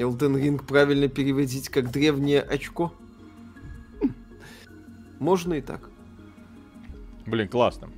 Elden 0.00 0.36
Ring 0.40 0.64
правильно 0.64 1.08
переводить 1.08 1.68
как 1.68 1.90
древнее 1.90 2.40
очко? 2.40 2.92
Хм. 4.00 4.14
Можно 5.18 5.54
и 5.54 5.60
так. 5.60 5.90
Блин, 7.26 7.48
классно. 7.48 7.90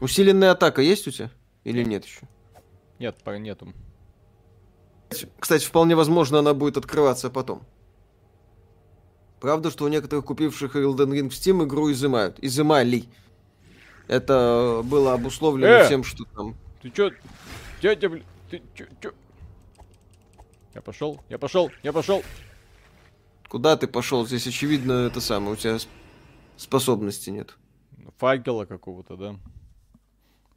Усиленная 0.00 0.50
атака 0.50 0.82
есть 0.82 1.06
у 1.08 1.10
тебя? 1.10 1.30
Или 1.62 1.84
нет 1.84 2.04
еще? 2.04 2.20
Нет, 2.98 3.16
пока 3.24 3.38
нету. 3.38 3.72
Кстати, 5.38 5.64
вполне 5.64 5.94
возможно, 5.94 6.40
она 6.40 6.54
будет 6.54 6.76
открываться 6.76 7.30
потом. 7.30 7.62
Правда, 9.40 9.70
что 9.70 9.84
у 9.84 9.88
некоторых 9.88 10.24
купивших 10.24 10.74
Elden 10.74 11.12
Ring 11.12 11.28
в 11.28 11.32
Steam 11.32 11.64
игру 11.64 11.92
изымают. 11.92 12.38
Изымали. 12.40 13.04
Это 14.08 14.82
было 14.84 15.14
обусловлено 15.14 15.66
Э! 15.68 15.88
тем, 15.88 16.02
что 16.02 16.24
там... 16.34 16.56
Ты 16.82 16.90
чё? 16.90 17.10
Дядя, 17.80 18.08
блин, 18.08 18.24
ты 18.50 18.62
чё, 18.74 18.86
чё? 19.00 19.12
Я 20.74 20.82
пошел, 20.82 21.20
я 21.28 21.38
пошел, 21.38 21.70
я 21.82 21.92
пошел. 21.92 22.22
Куда 23.48 23.76
ты 23.76 23.86
пошел? 23.86 24.26
Здесь, 24.26 24.46
очевидно, 24.46 24.92
это 25.06 25.20
самое. 25.20 25.52
У 25.52 25.56
тебя 25.56 25.76
сп- 25.76 25.88
способности 26.56 27.30
нет. 27.30 27.56
Факела 28.18 28.64
какого-то, 28.64 29.16
да? 29.16 29.36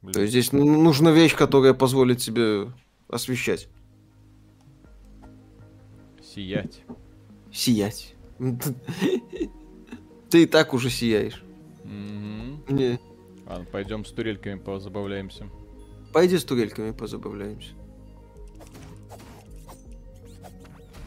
Блин. 0.02 0.12
То 0.12 0.20
есть 0.20 0.32
здесь 0.32 0.52
ну- 0.52 0.82
нужна 0.82 1.12
вещь, 1.12 1.36
которая 1.36 1.74
позволит 1.74 2.18
тебе 2.18 2.72
освещать. 3.08 3.68
Сиять. 6.22 6.82
Сиять. 7.52 8.14
Ты 10.30 10.42
и 10.42 10.46
так 10.46 10.74
уже 10.74 10.90
сияешь. 10.90 11.42
Не. 11.84 12.98
Ладно, 13.46 13.64
пойдем 13.70 14.04
с 14.04 14.12
турельками 14.12 14.58
позабавляемся. 14.58 15.48
Пойди 16.12 16.36
с 16.36 16.44
турельками 16.44 16.90
позабавляемся. 16.90 17.74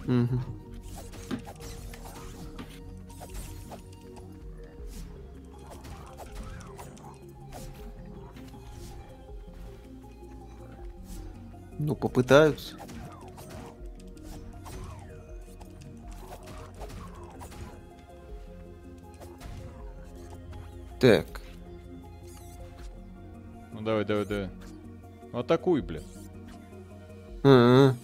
Мгм. 0.06 0.42
Ну, 11.80 11.96
попытаются. 11.96 12.76
Так. 21.00 21.42
Ну 23.74 23.82
давай, 23.82 24.06
давай, 24.06 24.26
давай. 24.26 24.50
Ну, 25.34 25.40
атакуй, 25.40 25.82
блин. 25.82 26.04
А-а. 27.44 27.96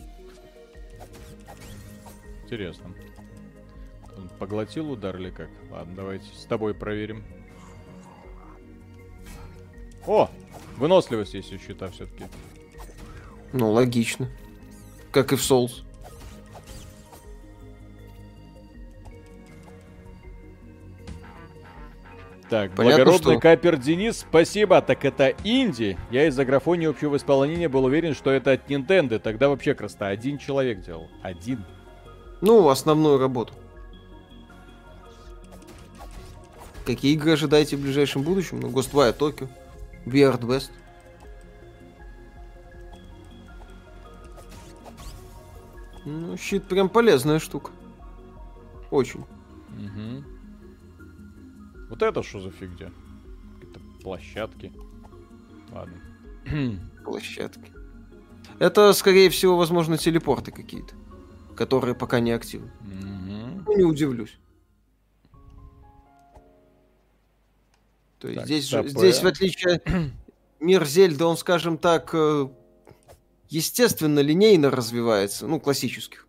Интересно. 2.47 2.93
Он 4.15 4.29
поглотил 4.39 4.89
удар 4.89 5.17
или 5.17 5.31
как? 5.31 5.49
Ладно, 5.69 5.93
давайте 5.97 6.33
с 6.33 6.45
тобой 6.45 6.73
проверим. 6.73 7.25
О! 10.05 10.29
Выносливость 10.77 11.33
есть 11.33 11.51
у 11.51 11.57
щита 11.59 11.89
все-таки. 11.89 12.23
Ну, 13.51 13.69
логично. 13.73 14.29
Как 15.11 15.33
и 15.33 15.35
в 15.35 15.41
Souls. 15.41 15.83
Так, 22.49 22.71
Понятно, 22.75 23.03
благородный 23.03 23.33
что- 23.33 23.39
капер 23.41 23.75
Денис, 23.77 24.19
спасибо. 24.19 24.81
Так 24.81 25.03
это 25.03 25.33
инди. 25.43 25.97
Я 26.11 26.27
из-за 26.27 26.45
графонии 26.45 26.87
общего 26.87 27.17
исполнения 27.17 27.67
был 27.67 27.83
уверен, 27.83 28.13
что 28.15 28.31
это 28.31 28.53
от 28.53 28.69
Nintendo. 28.69 29.19
Тогда 29.19 29.49
вообще 29.49 29.73
красота. 29.73 30.07
Один 30.07 30.37
человек 30.37 30.81
делал. 30.81 31.09
Один. 31.21 31.65
Ну, 32.41 32.69
основную 32.69 33.17
работу. 33.17 33.53
Какие 36.85 37.13
игры 37.13 37.33
ожидаете 37.33 37.75
в 37.75 37.81
ближайшем 37.81 38.21
будущем? 38.21 38.59
Ну, 38.59 38.69
Ghostwire 38.69 39.17
Tokyo, 39.17 39.49
Weird 40.05 40.41
West. 40.41 40.69
Ну, 46.05 46.37
щит 46.37 46.63
прям 46.63 46.87
полезная 46.87 47.39
штука. 47.39 47.71
Очень. 48.91 49.25
Мгм. 49.69 50.25
Вот 51.89 52.01
это 52.01 52.23
что 52.23 52.39
за 52.39 52.51
фигня? 52.51 52.91
Какие-то 53.55 53.79
площадки. 54.01 54.71
Ладно. 55.71 55.97
Площадки. 57.03 57.73
Это, 58.59 58.93
скорее 58.93 59.29
всего, 59.29 59.57
возможно, 59.57 59.97
телепорты 59.97 60.51
какие-то, 60.51 60.95
которые 61.57 61.95
пока 61.95 62.19
не 62.21 62.31
активны. 62.31 62.71
Мгм. 62.81 63.63
Ну, 63.65 63.77
не 63.77 63.83
удивлюсь. 63.83 64.37
То 68.19 68.27
есть 68.29 68.39
Так, 68.39 68.45
здесь, 68.47 68.65
же- 68.67 68.87
здесь, 68.87 69.21
в 69.21 69.27
отличие 69.27 69.81
мир 70.59 70.85
Зельда, 70.85 71.27
он, 71.27 71.37
скажем 71.37 71.77
так, 71.77 72.09
э, 72.13 72.47
естественно, 73.49 74.19
линейно 74.19 74.71
развивается, 74.71 75.47
ну, 75.47 75.59
классических. 75.59 76.27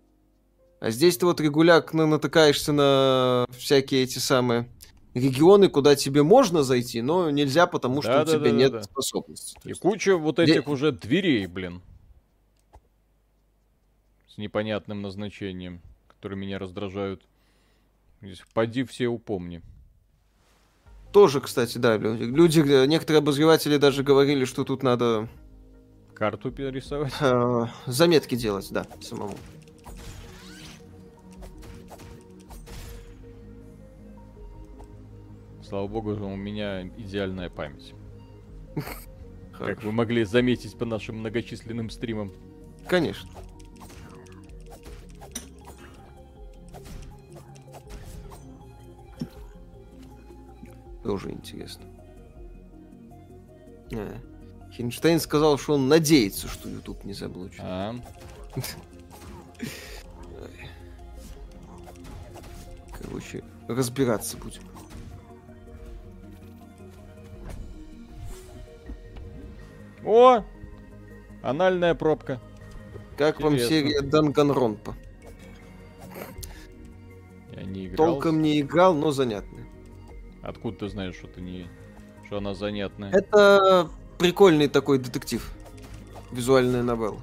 А 0.80 0.90
здесь 0.90 1.16
ты 1.16 1.26
вот 1.26 1.40
регулярно 1.40 2.06
натыкаешься 2.06 2.72
на 2.72 3.46
всякие 3.56 4.02
эти 4.05 4.18
самые 4.18 4.68
регионы, 5.14 5.68
куда 5.68 5.96
тебе 5.96 6.22
можно 6.22 6.62
зайти, 6.62 7.00
но 7.00 7.30
нельзя, 7.30 7.66
потому 7.66 8.02
что 8.02 8.10
у 8.22 8.24
тебя 8.24 8.38
Да-да-да-да-да. 8.38 8.56
нет 8.76 8.84
способности. 8.84 9.55
То 9.55 9.60
И 9.64 9.68
есть- 9.70 9.80
куча 9.80 10.16
вот 10.16 10.36
Де- 10.36 10.42
этих 10.44 10.68
уже 10.68 10.92
дверей, 10.92 11.46
блин. 11.46 11.80
С 14.39 14.40
непонятным 14.40 15.02
назначением, 15.02 15.82
которые 16.06 16.39
меня 16.39 16.60
раздражают. 16.60 17.27
Здесь 18.23 18.40
поди 18.55 18.85
все 18.85 19.09
упомни. 19.09 19.62
Тоже, 21.12 21.40
кстати, 21.40 21.77
да, 21.78 21.97
люди, 21.97 22.60
э, 22.60 22.86
некоторые 22.86 23.19
обозреватели 23.19 23.78
даже 23.78 24.05
говорили, 24.05 24.44
что 24.44 24.62
тут 24.62 24.85
надо 24.85 25.28
Карту 26.15 26.52
перерисовать. 26.52 27.12
э, 27.20 27.66
заметки 27.86 28.36
делать, 28.36 28.69
да, 28.70 28.86
самому. 29.01 29.35
Слава 35.65 35.89
богу, 35.89 36.12
у 36.12 36.36
меня 36.36 36.86
идеальная 36.86 37.51
память. 37.51 37.93
Как 39.59 39.82
вы 39.82 39.90
могли 39.90 40.23
заметить 40.23 40.78
по 40.78 40.85
нашим 40.85 41.16
многочисленным 41.16 41.90
стримам. 41.90 42.32
Конечно. 42.86 43.28
Тоже 51.09 51.30
интересно. 51.30 51.86
А, 53.94 54.18
Хинштейн 54.70 55.18
сказал, 55.20 55.56
что 55.56 55.72
он 55.76 55.89
надеется, 55.89 56.48
что 56.48 56.68
YouTube 56.68 57.02
не 57.05 57.14
заблочит. 57.14 57.60
А, 57.62 57.94
Короче, 62.93 63.43
разбираться 63.68 64.36
будем. 64.36 64.60
О! 70.05 70.44
Анальная 71.43 71.94
пробка. 71.94 72.39
Как 73.16 73.40
вам 73.40 73.55
Интересно. 73.55 73.76
серия 73.76 74.02
Данганронпа? 74.02 74.94
Я 77.56 77.62
не 77.62 77.86
играл. 77.86 77.97
Толком 77.97 78.43
не 78.43 78.60
играл, 78.60 78.93
но 78.93 79.10
занятно. 79.10 79.57
Откуда 80.48 80.78
ты 80.78 80.88
знаешь, 80.88 81.14
что 81.14 81.26
ты 81.26 81.42
не... 81.42 81.68
Что 82.24 82.38
она 82.38 82.54
занятная? 82.54 83.12
Это 83.12 83.90
прикольный 84.18 84.66
такой 84.66 84.98
детектив. 84.98 85.46
Визуальная 86.32 86.82
новелла. 86.82 87.20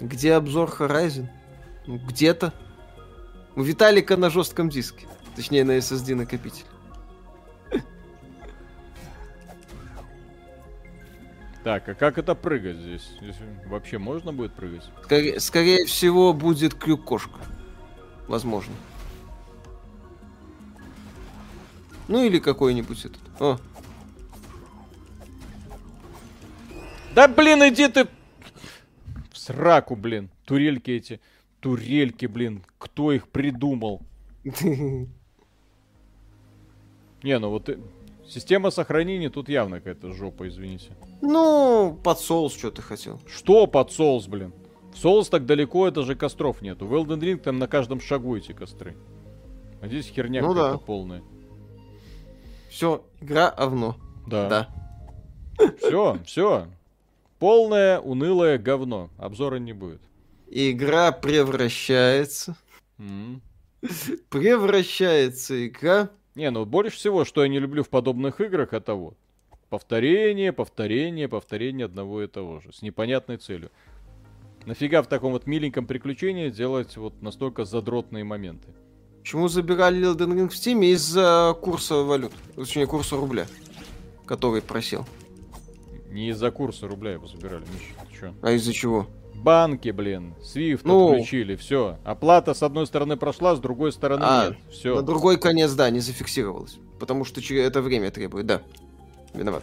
Где 0.00 0.32
обзор 0.32 0.70
Horizon? 0.70 1.28
Ну, 1.86 1.98
где-то. 1.98 2.54
У 3.56 3.62
Виталика 3.62 4.16
на 4.16 4.30
жестком 4.30 4.70
диске. 4.70 5.06
Точнее, 5.36 5.64
на 5.64 5.76
SSD 5.76 6.14
накопитель. 6.14 6.64
Так, 11.68 11.86
а 11.86 11.94
как 11.94 12.16
это 12.16 12.34
прыгать 12.34 12.78
здесь? 12.78 13.10
Здесь 13.20 13.36
вообще 13.66 13.98
можно 13.98 14.32
будет 14.32 14.54
прыгать? 14.54 14.84
Скорее, 15.04 15.38
скорее 15.38 15.84
всего, 15.84 16.32
будет 16.32 16.72
крюк-кошка. 16.72 17.40
Возможно. 18.26 18.72
Ну 22.08 22.24
или 22.24 22.38
какой-нибудь 22.38 23.04
этот. 23.04 23.20
О, 23.38 23.58
Да 27.14 27.28
блин, 27.28 27.58
иди 27.68 27.86
ты 27.88 28.08
в 29.30 29.36
сраку, 29.36 29.94
блин. 29.94 30.30
Турельки 30.46 30.92
эти. 30.92 31.20
Турельки, 31.60 32.24
блин. 32.24 32.64
Кто 32.78 33.12
их 33.12 33.28
придумал? 33.28 34.00
Не, 37.22 37.38
ну 37.38 37.50
вот 37.50 37.68
система 38.28 38.70
сохранения 38.70 39.30
тут 39.30 39.48
явно 39.48 39.78
какая-то 39.78 40.12
жопа, 40.12 40.48
извините. 40.48 40.96
Ну, 41.22 41.98
под 42.02 42.18
соус 42.20 42.54
что 42.56 42.70
ты 42.70 42.82
хотел. 42.82 43.20
Что 43.26 43.66
под 43.66 43.90
соус, 43.92 44.26
блин? 44.26 44.52
В 44.92 44.98
соус 44.98 45.28
так 45.28 45.46
далеко, 45.46 45.86
это 45.88 46.02
же 46.02 46.14
костров 46.14 46.62
нету. 46.62 46.86
В 46.86 46.94
Elden 46.94 47.20
Ring 47.20 47.36
там 47.36 47.58
на 47.58 47.66
каждом 47.68 48.00
шагу 48.00 48.36
эти 48.36 48.52
костры. 48.52 48.96
А 49.80 49.86
здесь 49.86 50.06
херня 50.08 50.42
Ну 50.42 50.48
какая-то 50.54 50.78
да. 50.78 50.84
полная. 50.84 51.22
Все, 52.70 53.04
игра 53.20 53.48
овно. 53.56 53.96
Да. 54.26 54.48
Да. 54.48 54.68
Все, 55.78 56.18
все. 56.24 56.66
Полное 57.38 58.00
унылое 58.00 58.58
говно. 58.58 59.10
Обзора 59.18 59.56
не 59.56 59.72
будет. 59.72 60.00
Игра 60.48 61.12
превращается. 61.12 62.56
М. 62.98 63.40
Превращается 64.30 65.66
игра. 65.66 66.10
Не, 66.38 66.52
ну 66.52 66.64
больше 66.64 66.96
всего, 66.96 67.24
что 67.24 67.42
я 67.42 67.48
не 67.48 67.58
люблю 67.58 67.82
в 67.82 67.88
подобных 67.88 68.40
играх, 68.40 68.72
это 68.72 68.94
вот. 68.94 69.16
Повторение, 69.70 70.52
повторение, 70.52 71.26
повторение 71.26 71.86
одного 71.86 72.22
и 72.22 72.28
того 72.28 72.60
же. 72.60 72.72
С 72.72 72.80
непонятной 72.80 73.38
целью. 73.38 73.72
Нафига 74.64 75.02
в 75.02 75.08
таком 75.08 75.32
вот 75.32 75.48
миленьком 75.48 75.84
приключении 75.84 76.48
делать 76.50 76.96
вот 76.96 77.20
настолько 77.22 77.64
задротные 77.64 78.22
моменты? 78.22 78.68
Почему 79.18 79.48
забирали 79.48 80.00
Elden 80.00 80.32
Ring 80.32 80.48
в 80.48 80.52
Steam? 80.52 80.84
Из-за 80.84 81.56
курса 81.60 81.96
валют. 81.96 82.32
Точнее, 82.54 82.86
курса 82.86 83.16
рубля. 83.16 83.48
Который 84.24 84.62
просел. 84.62 85.06
Не 86.08 86.28
из-за 86.28 86.52
курса 86.52 86.86
рубля 86.86 87.14
его 87.14 87.26
забирали, 87.26 87.64
Миша, 87.74 87.94
ты 88.08 88.16
чё? 88.16 88.34
А 88.42 88.52
из-за 88.52 88.72
чего? 88.72 89.08
Банки, 89.42 89.90
блин, 89.90 90.34
Свифт 90.42 90.84
Ну. 90.84 91.12
отключили, 91.12 91.54
все. 91.56 91.98
Оплата 92.04 92.54
с 92.54 92.62
одной 92.62 92.86
стороны 92.86 93.16
прошла, 93.16 93.54
с 93.54 93.60
другой 93.60 93.92
стороны 93.92 94.24
А, 94.26 94.48
нет. 94.48 94.58
Все. 94.70 94.94
На 94.96 95.02
другой 95.02 95.38
конец, 95.38 95.72
да, 95.72 95.88
не 95.90 96.00
зафиксировалось. 96.00 96.78
Потому 96.98 97.24
что 97.24 97.40
это 97.54 97.80
время 97.80 98.10
требует, 98.10 98.46
да. 98.46 98.62
Виноват. 99.34 99.62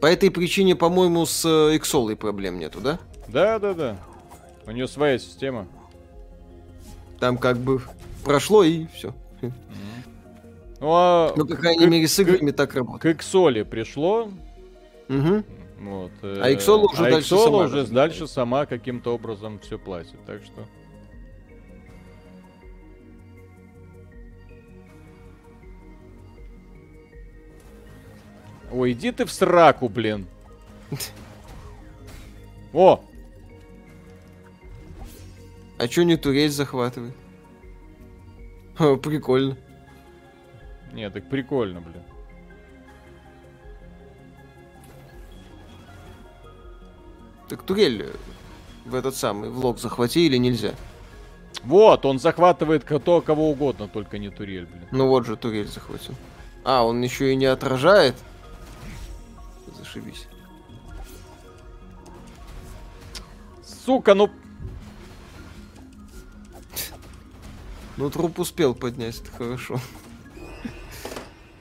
По 0.00 0.06
этой 0.06 0.30
причине, 0.30 0.76
по-моему, 0.76 1.24
с 1.24 1.44
э, 1.46 1.76
Иксолой 1.76 2.16
проблем 2.16 2.58
нету, 2.58 2.80
да? 2.80 2.98
Да, 3.28 3.58
да, 3.58 3.72
да. 3.72 3.96
У 4.66 4.70
нее 4.70 4.86
своя 4.86 5.18
система. 5.18 5.66
Там 7.20 7.38
как 7.38 7.56
бы 7.58 7.80
прошло 8.22 8.64
и 8.64 8.86
все. 8.94 9.14
Ну, 10.84 10.90
а 10.92 11.32
Ну, 11.34 11.46
по 11.46 11.56
крайней 11.56 11.86
к- 11.86 11.88
мере, 11.88 12.06
с 12.06 12.14
к- 12.14 12.18
играми 12.18 12.50
так 12.50 12.74
работает. 12.74 13.16
к 13.16 13.18
Иксоле 13.20 13.64
пришло. 13.64 14.28
Мгм. 15.08 15.42
Вот, 15.80 16.10
э, 16.20 16.40
А 16.42 16.52
Иксола 16.52 16.84
уже 16.92 17.06
а 17.06 17.10
дальше 17.10 17.20
Иксола 17.20 17.44
сама 17.46 17.56
уже 17.56 17.76
разбирается. 17.78 17.94
дальше 17.94 18.26
сама 18.26 18.66
каким-то 18.66 19.14
образом 19.14 19.58
все 19.60 19.78
платит. 19.78 20.18
Так 20.26 20.42
что. 20.44 20.62
Ой, 28.72 28.92
иди 28.92 29.12
ты 29.12 29.24
в 29.24 29.32
сраку, 29.32 29.88
блин. 29.88 30.26
О, 32.72 33.00
А 35.78 35.88
чё 35.88 36.02
не 36.02 36.16
турель 36.16 36.50
захватывает? 36.50 37.14
Ха, 38.76 38.96
прикольно. 38.96 39.56
Нет, 40.94 41.12
так 41.12 41.28
прикольно, 41.28 41.80
блин. 41.80 42.02
Так 47.48 47.62
турель 47.62 48.10
в 48.84 48.94
этот 48.94 49.16
самый 49.16 49.50
влог 49.50 49.78
захвати 49.78 50.26
или 50.26 50.36
нельзя? 50.36 50.74
Вот, 51.64 52.06
он 52.06 52.18
захватывает 52.18 52.84
кто 52.84 53.20
кого 53.20 53.50
угодно, 53.50 53.88
только 53.88 54.18
не 54.18 54.30
турель, 54.30 54.66
блин. 54.66 54.88
Ну 54.92 55.08
вот 55.08 55.26
же 55.26 55.36
турель 55.36 55.68
захватил. 55.68 56.14
А, 56.64 56.84
он 56.84 57.02
еще 57.02 57.32
и 57.32 57.36
не 57.36 57.46
отражает? 57.46 58.14
Зашибись. 59.76 60.28
Сука, 63.62 64.14
ну 64.14 64.30
Ну, 67.96 68.10
труп 68.10 68.40
успел 68.40 68.74
поднять, 68.74 69.20
это 69.20 69.30
хорошо. 69.30 69.80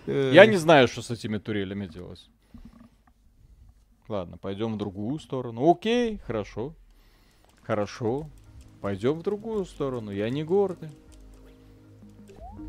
Э, 0.08 0.32
Я 0.34 0.46
не 0.46 0.58
знаю, 0.58 0.88
что 0.88 1.02
с 1.02 1.12
этими 1.12 1.38
турелями 1.38 1.88
делать. 1.88 2.30
Ладно, 4.08 4.38
пойдем 4.38 4.74
в 4.74 4.78
другую 4.78 5.20
сторону. 5.20 5.70
Окей, 5.70 6.20
хорошо. 6.26 6.74
Хорошо. 7.64 8.30
Пойдем 8.82 9.20
в 9.20 9.24
другую 9.24 9.66
сторону. 9.66 10.12
Я 10.12 10.30
не 10.30 10.44
гордый. 10.44 10.90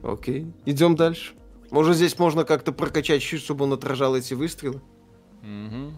Окей, 0.03 0.53
идем 0.65 0.95
дальше. 0.95 1.35
Может, 1.71 1.97
здесь 1.97 2.19
можно 2.19 2.45
как-то 2.45 2.73
прокачать 2.73 3.21
щит, 3.21 3.41
чтобы 3.41 3.65
он 3.65 3.73
отражал 3.73 4.15
эти 4.17 4.35
выстрелы? 4.35 4.81
Мгм. 5.43 5.97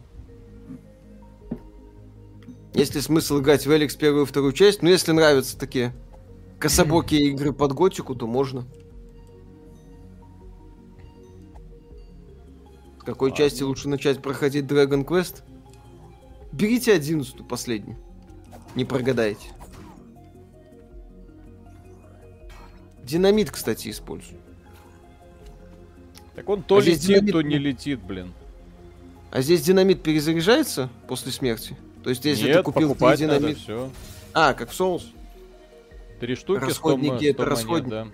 Есть 2.73 2.95
ли 2.95 3.01
смысл 3.01 3.41
играть 3.41 3.67
в 3.67 3.75
Эликс 3.75 3.95
первую 3.95 4.25
и 4.25 4.27
вторую 4.27 4.53
часть? 4.53 4.83
Ну, 4.83 4.89
если 4.89 5.13
нравятся 5.13 5.59
такие 5.59 5.95
кособокие 6.59 7.29
игры 7.29 7.53
под 7.53 7.73
готику, 7.73 8.15
то 8.15 8.27
можно. 8.27 8.65
Какой 13.07 13.31
Ладно. 13.31 13.45
части 13.45 13.63
лучше 13.63 13.89
начать 13.89 14.21
проходить 14.21 14.65
Dragon 14.67 15.05
Quest? 15.05 15.43
Берите 16.53 16.93
одиннадцатую, 16.93 17.47
последнюю. 17.47 17.97
Не 18.75 18.85
прогадаете. 18.85 19.49
Динамит, 23.03 23.51
кстати, 23.51 23.89
использую. 23.91 24.41
Так 26.35 26.49
он 26.49 26.63
то 26.63 26.79
А 26.79 26.83
здесь 26.83 26.97
летит, 27.05 27.09
динамит 27.09 27.33
то 27.33 27.43
не- 27.43 27.59
летит, 27.59 28.03
блин. 28.03 28.33
А 29.31 29.41
здесь 29.41 29.63
динамит 29.63 30.03
перезаряжается 30.03 30.91
после 31.09 31.33
смерти? 31.33 31.77
То 32.03 32.11
есть, 32.11 32.25
если 32.25 32.47
Нет, 32.49 32.59
ты 32.59 32.63
купил 32.63 32.89
три 32.89 32.95
покупать 32.95 33.21
надо, 33.21 33.39
динамит... 33.39 33.59
все. 33.59 33.91
А, 34.33 34.53
как 34.55 34.71
в 34.71 34.79
Souls? 34.79 35.05
Три 36.21 36.35
штуки, 36.35 36.59
100, 36.59 36.67
Расходники 36.67 37.11
мо- 37.13 37.19
100 37.19 37.27
это 37.27 37.39
монет, 37.43 37.51
расходники. 37.53 37.91
да. 37.91 38.07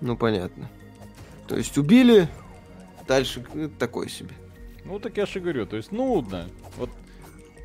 Ну, 0.00 0.16
понятно. 0.16 0.68
То 1.48 1.56
есть, 1.56 1.76
убили, 1.78 2.28
дальше 3.06 3.44
такое 3.78 4.08
себе. 4.08 4.34
Ну, 4.84 4.98
так 4.98 5.16
я 5.16 5.26
же 5.26 5.40
говорю, 5.40 5.66
то 5.66 5.76
есть 5.76 5.92
нудно. 5.92 6.48
Вот 6.76 6.90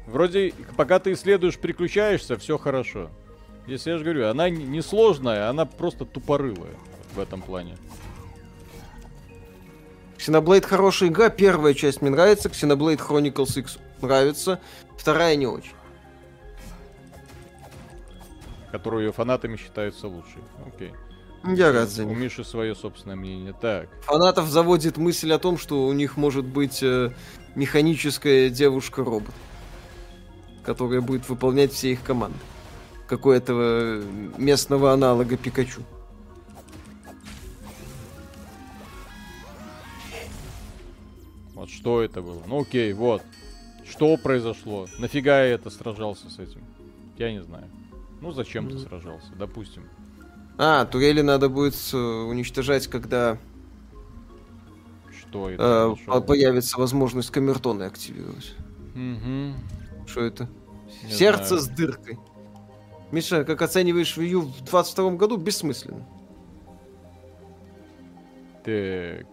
вроде, 0.06 0.54
пока 0.76 1.00
ты 1.00 1.14
исследуешь, 1.14 1.58
приключаешься, 1.58 2.38
все 2.38 2.58
хорошо. 2.58 3.10
Если 3.66 3.92
я 3.92 3.98
же 3.98 4.04
говорю, 4.04 4.28
она 4.28 4.50
не 4.50 4.82
сложная, 4.82 5.50
она 5.50 5.66
просто 5.66 6.06
тупорылая 6.06 6.76
в 7.14 7.20
этом 7.20 7.42
плане. 7.42 7.78
Xenoblade 10.18 10.66
хорошая 10.66 11.10
игра, 11.10 11.30
первая 11.30 11.74
часть 11.74 12.02
мне 12.02 12.10
нравится, 12.10 12.50
Xenoblade 12.50 12.98
Chronicles 12.98 13.60
X 13.60 13.78
нравится, 14.02 14.60
вторая 14.98 15.36
не 15.36 15.48
очень. 15.48 15.74
Которую 18.72 19.06
ее 19.06 19.12
фанатами 19.12 19.58
считаются 19.58 20.08
лучшей. 20.08 20.42
Окей. 20.66 20.94
Я 21.48 21.72
рад 21.72 21.90
за 21.90 22.04
У 22.06 22.10
них. 22.10 22.18
Миши 22.18 22.44
свое 22.44 22.76
собственное 22.76 23.16
мнение. 23.16 23.54
Так. 23.60 23.90
Фанатов 24.04 24.48
заводит 24.50 24.98
мысль 24.98 25.32
о 25.32 25.40
том, 25.40 25.58
что 25.58 25.86
у 25.88 25.94
них 25.94 26.18
может 26.18 26.46
быть 26.46 26.82
э, 26.84 27.12
механическая 27.56 28.50
девушка-робот, 28.50 29.34
которая 30.64 31.02
будет 31.02 31.28
выполнять 31.30 31.72
все 31.72 31.92
их 31.94 32.04
команды. 32.04 32.38
Какое-то 33.08 33.54
э, 33.56 34.04
местного 34.38 34.92
аналога 34.92 35.38
Пикачу. 35.38 35.82
Вот 41.54 41.70
что 41.70 42.02
это 42.02 42.22
было? 42.22 42.42
Ну 42.48 42.62
окей, 42.62 42.94
вот. 42.94 43.24
Что 43.90 44.18
произошло? 44.18 44.88
Нафига 45.00 45.44
я 45.44 45.56
это 45.56 45.70
сражался 45.70 46.30
с 46.30 46.40
этим? 46.40 46.62
Я 47.18 47.32
не 47.32 47.42
знаю. 47.42 47.66
Ну 48.22 48.32
зачем 48.32 48.68
ты 48.68 48.76
Ну. 48.76 48.80
сражался? 48.80 49.32
Допустим. 49.38 49.84
А, 50.58 50.86
турели 50.86 51.22
надо 51.22 51.50
будет 51.50 51.76
э, 51.94 51.98
уничтожать, 51.98 52.88
когда 52.88 53.38
Что 55.20 55.50
это? 55.50 55.96
э, 56.08 56.22
появится 56.22 56.80
возможность 56.80 57.30
камертоны 57.32 57.84
активировать. 57.84 58.56
Мгм. 58.96 59.54
Что 60.08 60.22
это? 60.22 60.50
Не 61.04 61.12
Сердце 61.12 61.58
знаю. 61.60 61.62
с 61.62 61.68
дыркой. 61.68 62.18
Миша, 63.12 63.44
как 63.46 63.62
оцениваешь 63.62 64.18
Wii 64.18 64.28
U 64.30 64.42
в 64.42 64.62
22 64.64 65.12
году? 65.12 65.38
Бессмысленно. 65.38 66.06
Так. 68.64 69.26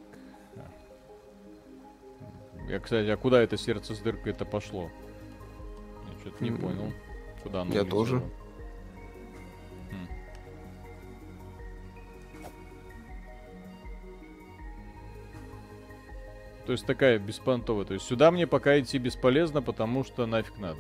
Я, 2.68 2.78
кстати, 2.80 3.08
а 3.08 3.16
куда 3.16 3.42
это 3.42 3.56
сердце 3.56 3.94
с 3.94 3.98
дыркой 3.98 4.32
это 4.32 4.44
пошло? 4.44 4.90
Я 6.12 6.20
что-то 6.20 6.44
не 6.44 6.50
М, 6.50 6.58
понял. 6.58 6.92
Куда 7.42 7.62
оно 7.62 7.74
я 7.74 7.82
улетело? 7.82 8.04
тоже. 8.04 8.22
То 16.66 16.72
есть 16.72 16.86
такая 16.86 17.18
беспонтовая. 17.18 17.84
То 17.84 17.94
есть 17.94 18.06
сюда 18.06 18.30
мне 18.30 18.46
пока 18.46 18.78
идти 18.80 18.98
бесполезно, 18.98 19.60
потому 19.62 20.04
что 20.04 20.26
нафиг 20.26 20.58
надо. 20.58 20.78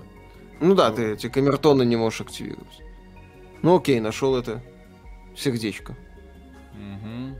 Ну 0.60 0.74
да, 0.74 0.90
Ну. 0.90 0.96
ты 0.96 1.12
эти 1.12 1.28
камертоны 1.28 1.84
не 1.84 1.96
можешь 1.96 2.20
активировать. 2.22 2.80
Ну 3.62 3.76
окей, 3.76 4.00
нашел 4.00 4.36
это 4.36 4.62
сердечко. 5.36 5.94
Мгм. 6.74 7.36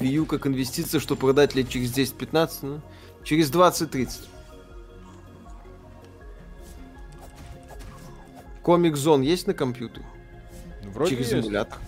Wii 0.00 0.08
U 0.18 0.26
как 0.26 0.46
инвестиция, 0.46 1.00
что 1.00 1.16
продать 1.16 1.54
лет 1.54 1.68
через 1.68 1.92
10-15, 1.92 2.58
ну, 2.62 2.80
через 3.24 3.50
20-30. 3.50 4.26
Комик 8.62 8.96
Зон 8.96 9.22
есть 9.22 9.46
на 9.46 9.54
компьютере? 9.54 10.04
Вроде 10.82 11.12
через 11.12 11.32
есть. 11.32 11.46
эмулятор. 11.46 11.78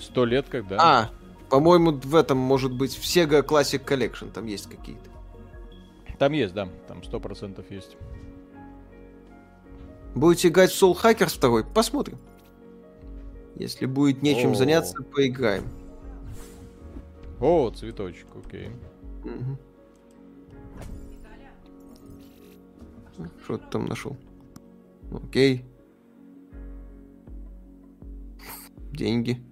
Сто 0.00 0.24
лет 0.24 0.46
когда. 0.48 0.76
А, 0.78 1.10
по-моему, 1.50 1.92
в 1.92 2.14
этом 2.14 2.38
может 2.38 2.72
быть 2.72 2.94
в 2.94 3.02
Sega 3.02 3.42
Classic 3.44 3.84
Collection, 3.84 4.30
там 4.30 4.46
есть 4.46 4.68
какие-то. 4.68 5.10
Там 6.18 6.32
есть, 6.32 6.52
да. 6.52 6.68
Там 6.88 7.02
сто 7.04 7.20
процентов 7.20 7.70
есть. 7.70 7.96
Будете 10.14 10.48
играть 10.48 10.72
в 10.72 10.82
Soul 10.82 10.96
Hackers 11.00 11.40
2? 11.40 11.72
Посмотрим. 11.72 12.18
Если 13.54 13.86
будет 13.86 14.22
нечем 14.22 14.52
О. 14.52 14.54
заняться, 14.54 15.02
поиграем. 15.02 15.64
О, 17.40 17.70
цветочек, 17.70 18.26
окей. 18.44 18.70
Мгм. 19.24 19.58
Что 23.44 23.58
ты 23.58 23.66
там 23.70 23.86
нашел? 23.86 24.16
Окей. 25.12 25.64
Деньги. 28.92 29.42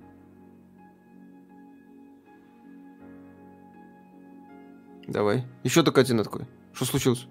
Давай. 5.06 5.44
Еще 5.62 5.82
только 5.82 6.00
один 6.00 6.20
открой. 6.20 6.46
Что 6.72 6.84
случилось? 6.84 7.26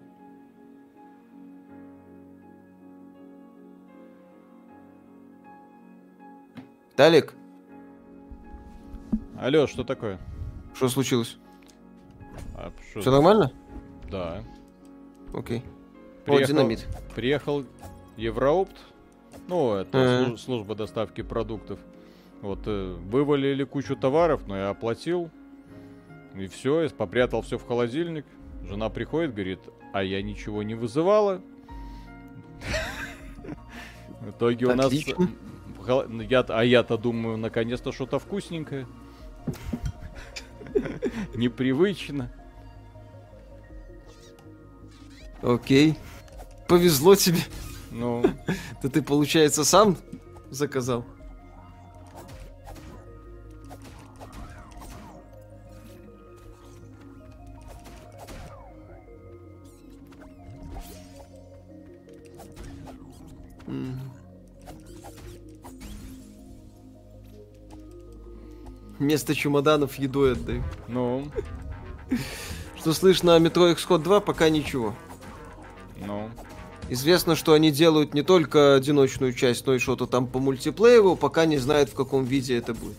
Талик, 6.96 7.34
Алло, 9.38 9.68
что 9.68 9.84
такое? 9.84 10.18
что 10.74 10.88
случилось? 10.88 11.38
А, 12.56 12.72
шо- 12.94 13.02
Все 13.02 13.12
нормально? 13.12 13.52
Да. 14.10 14.44
Окей. 15.34 15.60
О, 15.60 16.26
Приехал- 16.26 16.48
динамит. 16.54 16.88
Приехал 17.16 17.66
Евроопт, 18.16 18.78
ну, 19.48 19.76
это 19.76 20.26
служ- 20.26 20.40
служба 20.42 20.76
доставки 20.76 21.22
продуктов. 21.22 21.80
Вот, 22.42 22.60
э, 22.66 22.94
вывалили 23.10 23.64
кучу 23.66 23.96
товаров, 23.98 24.48
но 24.48 24.56
я 24.58 24.70
оплатил. 24.70 25.30
И 26.38 26.48
все, 26.48 26.82
я 26.82 26.90
попрятал 26.90 27.42
все 27.42 27.58
в 27.58 27.66
холодильник. 27.66 28.26
Жена 28.64 28.90
приходит, 28.90 29.34
говорит, 29.34 29.60
а 29.94 30.04
я 30.04 30.22
ничего 30.22 30.64
не 30.64 30.76
вызывала. 30.76 31.42
В 34.22 34.32
итоге 34.32 34.66
у 34.66 34.76
нас... 34.76 34.92
Я- 34.92 36.40
А 36.50 36.64
я-то 36.64 36.98
думаю, 36.98 37.38
наконец-то 37.38 37.92
что-то 37.92 38.18
вкусненькое. 38.20 38.88
Непривычно. 41.36 42.32
Окей. 45.42 45.96
Повезло 46.68 47.16
тебе. 47.16 47.38
Ну, 47.92 48.24
Да 48.82 48.90
ты, 48.90 49.02
получается, 49.04 49.64
сам 49.64 49.96
заказал? 50.50 51.06
Вместо 69.00 69.36
чемоданов 69.36 69.96
еду 69.96 70.32
отдаю. 70.32 70.64
ну, 70.88 71.28
Что 72.78 72.94
слышно 72.94 73.36
о 73.36 73.40
метро 73.40 73.74
Исход 73.74 74.04
2, 74.04 74.20
пока 74.22 74.50
ничего. 74.50 74.96
ну. 76.06 76.30
Известно, 76.88 77.36
что 77.36 77.54
они 77.54 77.72
делают 77.72 78.14
не 78.14 78.22
только 78.22 78.76
одиночную 78.76 79.34
часть, 79.34 79.66
но 79.66 79.74
и 79.74 79.80
что-то 79.80 80.06
там 80.06 80.28
по 80.28 80.38
мультиплееру, 80.38 81.16
пока 81.16 81.46
не 81.48 81.58
знают, 81.58 81.90
в 81.90 81.96
каком 81.96 82.26
виде 82.26 82.56
это 82.56 82.76
будет. 82.76 82.96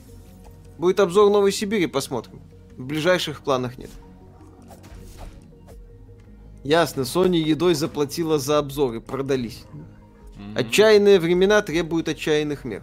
Будет 0.76 0.98
обзор 0.98 1.30
Новой 1.30 1.52
Сибири, 1.52 1.86
посмотрим. 1.86 2.40
В 2.76 2.84
ближайших 2.84 3.42
планах 3.42 3.78
нет. 3.78 3.90
Ясно, 6.64 7.02
Sony 7.02 7.36
едой 7.36 7.74
заплатила 7.74 8.40
за 8.40 8.58
обзоры, 8.58 9.00
продались. 9.00 9.62
Мгм. 10.34 10.56
Отчаянные 10.58 11.20
времена 11.20 11.62
требуют 11.62 12.08
отчаянных 12.08 12.64
мер. 12.64 12.82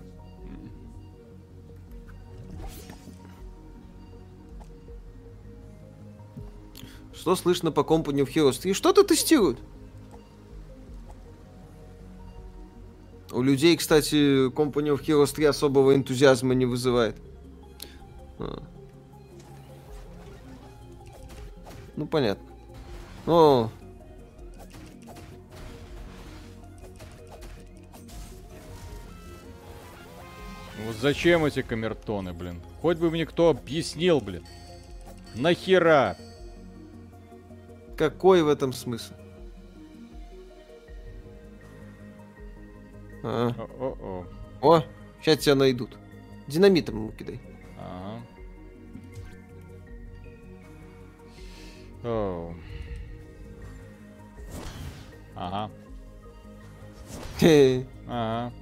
Что 7.23 7.37
слышно 7.37 7.71
по 7.71 7.79
Company 7.79 8.25
of 8.25 8.33
Heroes 8.33 8.59
3? 8.59 8.73
Что-то 8.73 9.05
тестируют. 9.05 9.57
У 13.31 13.41
людей, 13.41 13.77
кстати, 13.77 14.49
Company 14.49 14.93
of 14.93 15.01
Heroes 15.05 15.33
3 15.33 15.45
особого 15.45 15.95
энтузиазма 15.95 16.53
не 16.53 16.65
вызывает. 16.65 17.15
А. 18.39 18.61
Ну, 21.95 22.07
понятно. 22.07 22.45
О, 23.25 23.69
Вот 30.85 30.97
зачем 30.97 31.45
эти 31.45 31.61
камертоны, 31.61 32.33
блин? 32.33 32.61
Хоть 32.81 32.97
бы 32.97 33.09
мне 33.09 33.25
кто 33.25 33.49
объяснил, 33.49 34.19
блин. 34.19 34.45
Нахера? 35.35 36.17
Какой 37.97 38.43
в 38.43 38.47
этом 38.47 38.73
смысл? 38.73 39.13
А. 43.23 43.49
О-о-о. 43.57 44.25
О, 44.61 44.83
сейчас 45.21 45.39
тебя 45.39 45.55
найдут. 45.55 45.97
Динамитом 46.47 46.95
ему 46.95 47.11
кидай. 47.11 47.39
Ага. 47.79 48.21
Оу. 52.03 52.55
Ага. 55.35 55.71
Ага. 58.07 58.53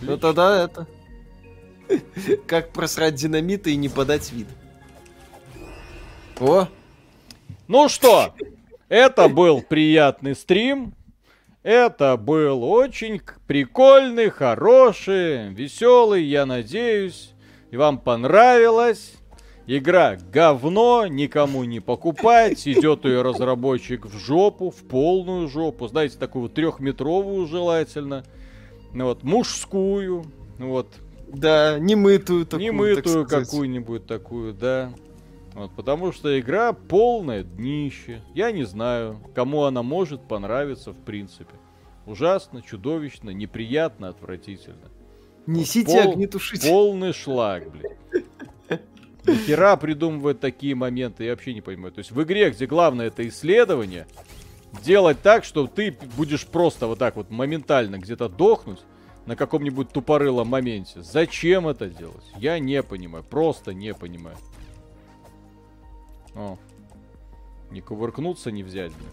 Ну 0.00 0.18
тогда 0.18 0.64
это. 0.64 0.86
Как 2.46 2.72
просрать 2.72 3.14
динамиты 3.14 3.72
и 3.72 3.76
не 3.76 3.88
подать 3.88 4.32
вид. 4.32 4.48
О, 6.40 6.66
Ну 7.72 7.88
что, 7.88 8.34
это 8.90 9.30
был 9.30 9.62
приятный 9.62 10.36
стрим. 10.36 10.92
Это 11.62 12.18
был 12.18 12.64
очень 12.64 13.22
прикольный, 13.46 14.28
хороший, 14.28 15.48
веселый, 15.54 16.22
я 16.22 16.44
надеюсь. 16.44 17.32
И 17.70 17.78
вам 17.78 17.96
понравилось. 17.96 19.14
Игра 19.66 20.18
говно, 20.30 21.06
никому 21.06 21.64
не 21.64 21.80
покупать. 21.80 22.68
Идет 22.68 23.06
ее 23.06 23.22
разработчик 23.22 24.04
в 24.04 24.18
жопу, 24.18 24.68
в 24.68 24.86
полную 24.86 25.48
жопу. 25.48 25.88
Знаете, 25.88 26.18
такую 26.18 26.42
вот 26.42 26.52
трехметровую 26.52 27.46
желательно. 27.46 28.22
Ну 28.92 29.06
вот, 29.06 29.22
мужскую. 29.22 30.26
Вот, 30.58 30.88
да, 31.26 31.78
немытую 31.78 32.44
такую. 32.44 32.66
немытую 32.66 33.24
так 33.24 33.44
какую-нибудь 33.44 34.06
такую, 34.06 34.52
да. 34.52 34.92
Вот, 35.54 35.74
потому 35.74 36.12
что 36.12 36.38
игра 36.40 36.72
полное 36.72 37.42
днище. 37.42 38.22
Я 38.34 38.52
не 38.52 38.64
знаю, 38.64 39.20
кому 39.34 39.64
она 39.64 39.82
может 39.82 40.26
понравиться 40.26 40.92
в 40.92 41.04
принципе. 41.04 41.54
Ужасно, 42.06 42.62
чудовищно, 42.62 43.30
неприятно, 43.30 44.08
отвратительно. 44.08 44.90
Несите 45.46 46.02
Пол- 46.02 46.12
огнетушитель. 46.12 46.68
Полный 46.68 47.12
шлак, 47.12 47.70
блин. 47.70 47.92
Нахера 49.24 49.76
придумывают 49.76 50.40
такие 50.40 50.74
моменты, 50.74 51.24
я 51.24 51.30
вообще 51.30 51.54
не 51.54 51.60
понимаю. 51.60 51.92
То 51.92 52.00
есть 52.00 52.10
в 52.10 52.22
игре, 52.22 52.50
где 52.50 52.66
главное 52.66 53.06
это 53.06 53.26
исследование, 53.28 54.06
делать 54.82 55.20
так, 55.22 55.44
что 55.44 55.66
ты 55.66 55.96
будешь 56.16 56.46
просто 56.46 56.86
вот 56.86 56.98
так 56.98 57.16
вот 57.16 57.30
моментально 57.30 57.98
где-то 57.98 58.28
дохнуть 58.28 58.80
на 59.26 59.36
каком-нибудь 59.36 59.90
тупорылом 59.90 60.48
моменте. 60.48 61.02
Зачем 61.02 61.68
это 61.68 61.88
делать? 61.88 62.24
Я 62.36 62.58
не 62.58 62.82
понимаю, 62.82 63.22
просто 63.22 63.72
не 63.72 63.94
понимаю. 63.94 64.36
О, 66.34 66.56
не 67.70 67.80
кувыркнуться, 67.80 68.50
не 68.50 68.62
взять, 68.62 68.92
блин. 68.92 69.10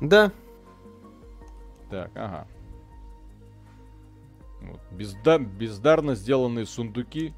Да, 0.00 0.32
Так, 1.90 2.10
ага. 2.14 2.46
Вот. 4.62 4.80
Безда- 4.92 5.38
бездарно 5.44 6.14
сделанные 6.14 6.64
сундуки. 6.66 7.34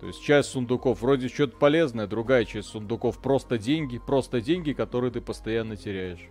То 0.00 0.06
есть 0.06 0.22
часть 0.22 0.50
сундуков 0.50 1.00
вроде 1.02 1.28
что-то 1.28 1.56
полезное, 1.56 2.06
другая 2.06 2.44
часть 2.44 2.68
сундуков 2.68 3.18
просто 3.18 3.58
деньги, 3.58 3.98
просто 3.98 4.40
деньги, 4.40 4.72
которые 4.72 5.10
ты 5.10 5.20
постоянно 5.20 5.76
теряешь. 5.76 6.28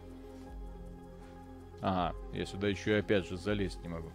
Ага, 1.81 2.15
я 2.33 2.45
сюда 2.45 2.67
еще 2.69 2.91
и 2.91 2.99
опять 2.99 3.27
же 3.27 3.37
залезть 3.37 3.81
не 3.81 3.89
могу. 3.89 4.09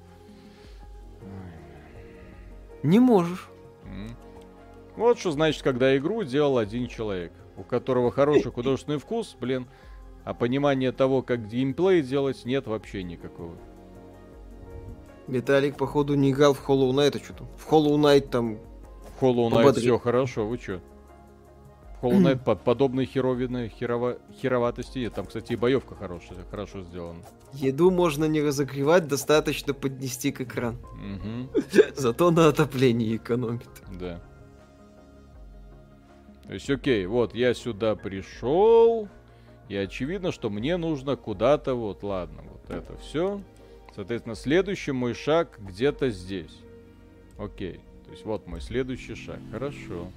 не 2.83 2.99
можешь. 2.99 3.49
М. 3.85 4.17
Вот 4.97 5.19
что 5.19 5.31
значит, 5.31 5.63
когда 5.63 5.97
игру 5.97 6.23
делал 6.23 6.59
один 6.59 6.87
человек, 6.87 7.33
у 7.57 7.63
которого 7.63 8.11
хороший 8.11 8.53
художественный 8.53 8.99
вкус, 8.99 9.37
блин, 9.41 9.67
а 10.25 10.35
понимания 10.35 10.93
того, 10.93 11.23
как 11.23 11.49
геймплей 11.49 12.03
делать, 12.03 12.45
нет 12.45 12.67
вообще 12.67 13.03
никакого. 13.03 13.57
Виталик, 15.29 15.77
походу, 15.77 16.15
не 16.15 16.33
играл 16.33 16.53
в 16.55 16.69
Hollow 16.69 16.91
Knight, 16.93 17.19
а 17.21 17.25
что 17.25 17.33
там? 17.35 17.49
В 17.57 17.71
Hollow 17.71 17.97
Knight 17.97 18.29
там... 18.29 18.59
В 19.19 19.23
Hollow 19.23 19.49
Knight 19.49 19.57
Пободрее. 19.57 19.83
все 19.83 19.99
хорошо, 19.99 20.47
вы 20.47 20.59
чё? 20.59 20.81
В 22.01 22.05
Hollow 22.05 22.21
Knight 22.21 22.39
под 22.45 22.63
подобной 22.63 23.07
херовины, 23.07 23.69
херова, 23.69 24.19
хероватости 24.41 24.99
нет. 24.99 25.15
Там, 25.15 25.27
кстати, 25.27 25.53
и 25.53 25.57
боевка 25.57 25.95
хорошая, 25.95 26.39
хорошо 26.51 26.83
сделана. 26.83 27.21
Еду 27.53 27.91
можно 27.91 28.25
не 28.27 28.43
разогревать, 28.43 29.07
достаточно 29.09 29.75
поднести 29.75 30.33
к 30.33 30.41
экрану. 30.41 30.79
Мгм, 30.95 31.51
Зато 31.97 32.31
на 32.31 32.49
отоплении 32.49 33.17
экономит. 33.17 33.71
да. 33.99 34.21
То 36.53 36.57
есть, 36.57 36.69
окей, 36.69 37.07
вот 37.07 37.35
я 37.35 37.55
сюда 37.55 37.97
пришел, 37.97 39.09
и 39.71 39.75
очевидно, 39.75 40.33
что 40.33 40.51
мне 40.51 40.77
нужно 40.77 41.17
куда-то, 41.17 41.75
вот, 41.75 42.03
ладно, 42.03 42.43
вот 42.43 42.69
это 42.69 42.95
все. 42.99 43.41
Соответственно, 43.95 44.35
следующий 44.35 44.93
мой 44.93 45.15
шаг 45.15 45.59
где-то 45.59 46.11
здесь. 46.11 46.55
Окей. 47.39 47.81
То 48.05 48.11
есть 48.11 48.27
вот 48.27 48.47
мой 48.47 48.61
следующий 48.61 49.15
шаг. 49.15 49.39
Хорошо. 49.51 50.13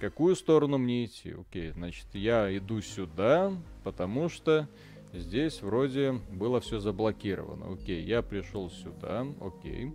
Какую 0.00 0.36
сторону 0.36 0.78
мне 0.78 1.04
идти? 1.04 1.34
Окей, 1.38 1.72
значит, 1.72 2.06
я 2.14 2.56
иду 2.56 2.80
сюда, 2.80 3.52
потому 3.84 4.30
что 4.30 4.66
здесь 5.12 5.60
вроде 5.60 6.12
было 6.32 6.62
все 6.62 6.78
заблокировано. 6.78 7.74
Окей, 7.74 8.02
я 8.04 8.22
пришел 8.22 8.70
сюда. 8.70 9.26
Окей. 9.38 9.92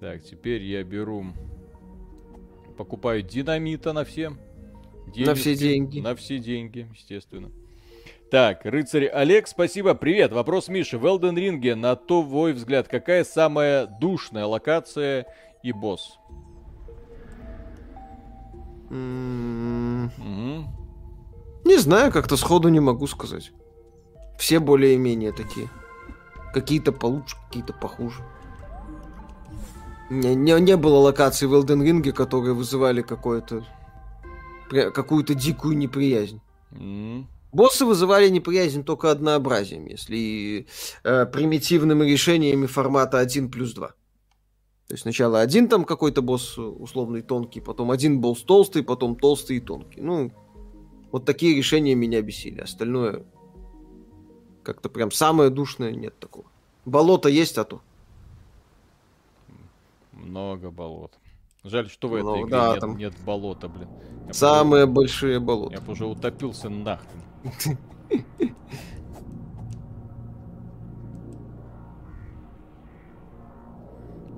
Так, 0.00 0.22
теперь 0.24 0.62
я 0.62 0.82
беру... 0.84 1.26
Покупаю 2.78 3.20
динамита 3.20 3.92
на 3.92 4.06
все. 4.06 4.32
Денежки, 5.06 5.26
на 5.26 5.34
все 5.34 5.54
деньги. 5.54 6.00
На 6.00 6.14
все 6.14 6.38
деньги, 6.38 6.88
естественно. 6.94 7.50
Так, 8.30 8.64
рыцарь 8.64 9.06
Олег, 9.06 9.46
спасибо. 9.46 9.94
Привет. 9.94 10.32
Вопрос 10.32 10.68
Миши. 10.68 10.98
В 10.98 11.06
Elden 11.06 11.36
Ring, 11.36 11.74
на 11.76 11.94
твой 11.94 12.52
взгляд, 12.52 12.88
какая 12.88 13.22
самая 13.22 13.86
душная 13.86 14.46
локация 14.46 15.26
и 15.62 15.70
босс? 15.70 16.18
Mm-hmm. 18.90 20.64
Не 21.64 21.78
знаю, 21.78 22.12
как-то 22.12 22.36
сходу 22.36 22.68
не 22.68 22.80
могу 22.80 23.06
сказать. 23.06 23.52
Все 24.38 24.58
более-менее 24.58 25.32
такие. 25.32 25.68
Какие-то 26.52 26.92
получше, 26.92 27.36
какие-то 27.46 27.72
похуже. 27.72 28.22
Не, 30.10 30.34
не, 30.34 30.60
не 30.60 30.76
было 30.76 30.98
локаций 30.98 31.48
в 31.48 31.54
Elden 31.54 31.82
Ring, 31.82 32.12
которые 32.12 32.54
вызывали 32.54 33.02
какое-то 33.02 33.64
какую-то 34.70 35.34
дикую 35.34 35.76
неприязнь. 35.76 36.40
Mm. 36.72 37.24
Боссы 37.52 37.86
вызывали 37.86 38.28
неприязнь 38.28 38.84
только 38.84 39.10
однообразием, 39.10 39.86
если 39.86 40.66
э, 41.04 41.26
примитивными 41.26 42.04
решениями 42.04 42.66
формата 42.66 43.18
1 43.18 43.50
плюс 43.50 43.72
2. 43.72 43.88
То 43.88 43.94
есть 44.90 45.02
сначала 45.02 45.40
один 45.40 45.68
там 45.68 45.84
какой-то 45.84 46.22
босс 46.22 46.58
условный 46.58 47.22
тонкий, 47.22 47.60
потом 47.60 47.90
один 47.90 48.20
босс 48.20 48.42
толстый, 48.42 48.82
потом 48.82 49.16
толстый 49.16 49.56
и 49.56 49.60
тонкий. 49.60 50.00
Ну, 50.00 50.32
вот 51.10 51.24
такие 51.24 51.56
решения 51.56 51.94
меня 51.94 52.22
бесили. 52.22 52.60
Остальное 52.60 53.24
как-то 54.62 54.88
прям 54.88 55.10
самое 55.10 55.50
душное 55.50 55.92
нет 55.92 56.18
такого. 56.18 56.46
Болото 56.84 57.28
есть, 57.28 57.58
а 57.58 57.64
то. 57.64 57.80
Много 60.12 60.70
болот. 60.70 61.12
Жаль, 61.68 61.90
что 61.90 62.08
в 62.08 62.14
этой 62.14 62.22
Много, 62.22 62.40
игре 62.42 62.50
да, 62.50 62.70
нет, 62.70 62.80
там... 62.80 62.96
нет 62.96 63.14
болота, 63.24 63.68
блин. 63.68 63.88
Я 64.28 64.32
Самые 64.32 64.86
бы... 64.86 64.92
большие 64.92 65.40
болота. 65.40 65.74
Я 65.74 65.80
бы 65.80 65.92
уже 65.92 66.06
утопился 66.06 66.68
нахрен. 66.68 67.22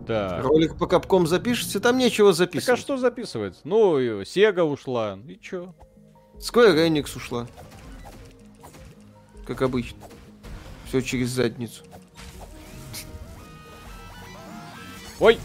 Да. 0.07 0.41
Ролик 0.41 0.79
по 0.79 0.87
капком 0.87 1.27
запишется, 1.27 1.81
там 1.81 1.99
нечего 1.99 2.33
записывать. 2.33 2.65
Так 2.65 2.79
а 2.79 2.81
что 2.81 2.97
записывать? 2.97 3.61
Ну, 3.65 4.25
Сега 4.25 4.65
ушла, 4.65 5.19
и 5.29 5.39
чё? 5.39 5.75
Square 6.37 6.89
Enix 6.89 7.15
ушла. 7.15 7.47
Как 9.47 9.61
обычно. 9.61 9.99
Все 10.87 11.03
через 11.03 11.29
задницу. 11.29 11.85
Ой! 15.21 15.39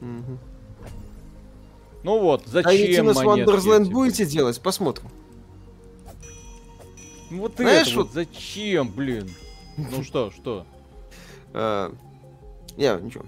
Угу. 0.00 0.38
Ну 2.02 2.20
вот, 2.20 2.46
зачем 2.46 3.08
А 3.08 3.14
с 3.14 3.18
Wonderland 3.18 3.90
будете 3.90 4.26
делать? 4.26 4.60
Посмотрим. 4.60 5.08
Ну 7.30 7.40
вот 7.40 7.54
Знаешь, 7.56 7.88
это 7.88 7.96
вот, 7.96 8.06
вот 8.06 8.14
зачем, 8.14 8.92
блин? 8.92 9.28
Ну 9.76 10.04
что, 10.04 10.30
что? 10.30 10.64
А, 11.52 11.92
я, 12.76 13.00
ничего. 13.00 13.24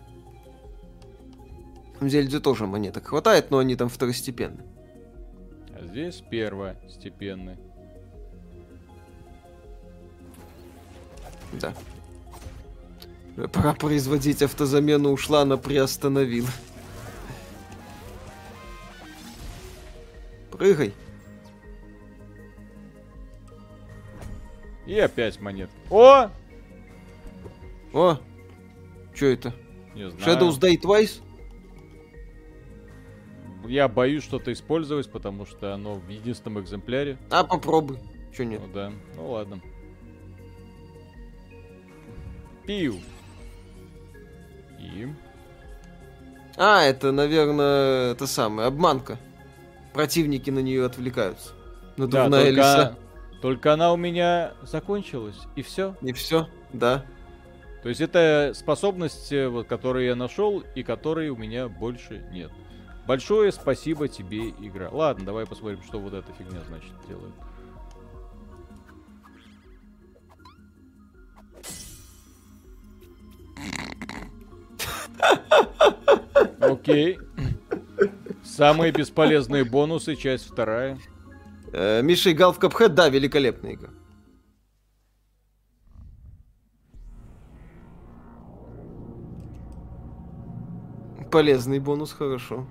В 2.00 2.08
Зельде 2.08 2.38
тоже 2.38 2.66
монеток 2.66 3.08
хватает, 3.08 3.50
но 3.50 3.58
они 3.58 3.74
там 3.74 3.88
второстепенные. 3.88 4.64
А 5.72 5.84
здесь 5.84 6.22
первостепенные. 6.30 7.58
Да. 11.54 11.74
Пора 13.46 13.72
производить 13.74 14.42
автозамену 14.42 15.12
ушла, 15.12 15.42
она 15.42 15.56
приостановила. 15.56 16.48
Прыгай. 20.50 20.92
И 24.86 24.98
опять 24.98 25.40
монет. 25.40 25.70
О! 25.88 26.30
О! 27.92 28.18
Что 29.14 29.26
это? 29.26 29.54
Не 29.94 30.10
знаю. 30.10 30.40
Shadows 30.40 30.58
Die 30.58 30.80
Twice? 30.80 31.22
Я 33.68 33.86
боюсь 33.86 34.24
что-то 34.24 34.52
использовать, 34.52 35.12
потому 35.12 35.46
что 35.46 35.74
оно 35.74 35.94
в 35.94 36.08
единственном 36.08 36.60
экземпляре. 36.60 37.18
А, 37.30 37.44
попробуй. 37.44 37.98
Че 38.36 38.46
нет? 38.46 38.60
Ну 38.66 38.72
да. 38.72 38.92
Ну 39.14 39.30
ладно. 39.30 39.60
Пиу. 42.66 42.96
А, 46.56 46.82
это, 46.82 47.12
наверное, 47.12 48.12
это 48.12 48.26
самое, 48.26 48.68
обманка. 48.68 49.18
Противники 49.92 50.50
на 50.50 50.58
нее 50.58 50.84
отвлекаются. 50.84 51.52
Надувная 51.96 52.30
да, 52.30 52.36
только... 52.38 52.50
лиса. 52.50 52.96
Только 53.40 53.72
она 53.72 53.92
у 53.92 53.96
меня 53.96 54.54
закончилась, 54.62 55.38
и 55.54 55.62
все. 55.62 55.94
И 56.02 56.12
все, 56.12 56.48
да. 56.72 57.04
То 57.82 57.88
есть 57.88 58.00
это 58.00 58.52
способность, 58.54 59.32
э, 59.32 59.48
вот, 59.48 59.68
которую 59.68 60.04
я 60.04 60.16
нашел, 60.16 60.64
и 60.74 60.82
которой 60.82 61.28
у 61.28 61.36
меня 61.36 61.68
больше 61.68 62.26
нет. 62.32 62.50
Большое 63.06 63.52
спасибо 63.52 64.08
тебе, 64.08 64.50
игра. 64.50 64.90
Ладно, 64.90 65.24
давай 65.24 65.46
посмотрим, 65.46 65.82
что 65.82 66.00
вот 66.00 66.12
эта 66.12 66.32
фигня 66.32 66.60
значит 66.68 66.92
делает. 67.08 67.32
Окей. 76.60 77.18
Самые 78.44 78.92
бесполезные 78.92 79.64
бонусы, 79.64 80.16
часть 80.16 80.50
вторая. 80.50 80.98
Э, 81.72 82.02
Миша 82.02 82.32
играл 82.32 82.52
в 82.52 82.58
Капхэт, 82.58 82.94
да, 82.94 83.08
великолепная 83.08 83.74
игра. 83.74 83.90
Полезный 91.30 91.78
бонус, 91.78 92.12
хорошо. 92.12 92.66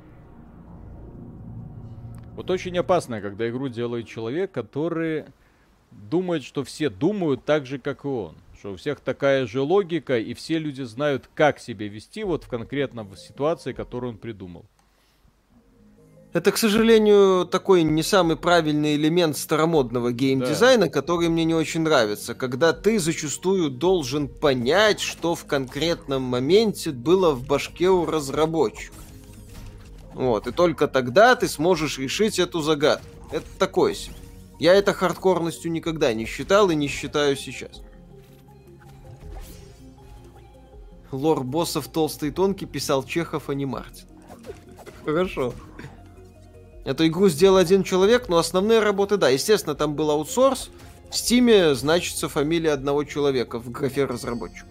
Вот 2.36 2.50
очень 2.50 2.78
опасно, 2.78 3.22
когда 3.22 3.48
игру 3.50 3.68
делает 3.68 4.08
человек, 4.08 4.52
который 4.52 5.26
думает, 5.92 6.44
что 6.44 6.64
все 6.64 6.90
думают 6.90 7.46
так 7.46 7.66
же, 7.66 7.78
как 7.78 8.06
и 8.06 8.08
он. 8.08 8.36
Что 8.60 8.72
у 8.72 8.76
всех 8.76 9.02
такая 9.02 9.46
же 9.46 9.62
логика, 9.62 10.18
и 10.18 10.34
все 10.34 10.58
люди 10.58 10.82
знают, 10.82 11.30
как 11.36 11.60
себя 11.60 11.88
вести 11.88 12.24
вот 12.24 12.44
в 12.44 12.48
конкретном 12.48 13.16
ситуации, 13.16 13.72
которую 13.72 14.14
он 14.14 14.18
придумал. 14.18 14.66
Это, 16.34 16.52
к 16.52 16.58
сожалению, 16.58 17.46
такой 17.46 17.84
не 17.84 18.04
самый 18.04 18.36
правильный 18.36 18.96
элемент 18.96 19.38
старомодного 19.38 20.12
геймдизайна, 20.12 20.86
да. 20.86 20.92
который 20.92 21.30
мне 21.30 21.46
не 21.46 21.54
очень 21.54 21.82
нравится, 21.82 22.34
когда 22.34 22.74
ты 22.74 23.00
зачастую 23.00 23.70
должен 23.70 24.28
понять, 24.28 25.02
что 25.02 25.36
в 25.36 25.46
конкретном 25.46 26.24
моменте 26.24 26.92
было 26.92 27.34
в 27.34 27.46
башке 27.46 27.90
у 27.90 28.06
разработчика. 28.06 28.96
Вот, 30.14 30.48
и 30.48 30.52
только 30.52 30.88
тогда 30.88 31.36
ты 31.36 31.48
сможешь 31.48 32.00
решить 32.00 32.40
эту 32.40 32.62
загадку. 32.62 33.06
Это 33.32 33.46
такое 33.60 33.94
себе. 33.94 34.16
Я 34.60 34.74
это 34.74 34.94
хардкорностью 34.94 35.72
никогда 35.72 36.12
не 36.14 36.26
считал 36.26 36.72
и 36.72 36.76
не 36.76 36.88
считаю 36.88 37.36
сейчас. 37.36 37.84
Лор 41.12 41.44
боссов 41.44 41.88
толстый 41.88 42.30
и 42.30 42.32
тонкий 42.32 42.66
писал 42.66 43.04
Чехов, 43.04 43.50
а 43.50 43.54
не 43.54 43.66
Мартин. 43.66 44.06
Хорошо. 45.06 45.54
Эту 46.84 47.08
игру 47.08 47.30
сделал 47.30 47.58
один 47.58 47.84
человек, 47.84 48.30
но 48.30 48.38
основные 48.38 48.80
работы, 48.80 49.18
да, 49.18 49.30
естественно, 49.30 49.76
там 49.76 49.96
был 49.96 50.12
аутсорс. 50.12 50.70
В 51.10 51.16
Стиме 51.16 51.76
значится 51.76 52.28
фамилия 52.28 52.72
одного 52.72 53.04
человека 53.04 53.60
в 53.60 53.70
графе 53.72 54.06
разработчик. 54.06 54.66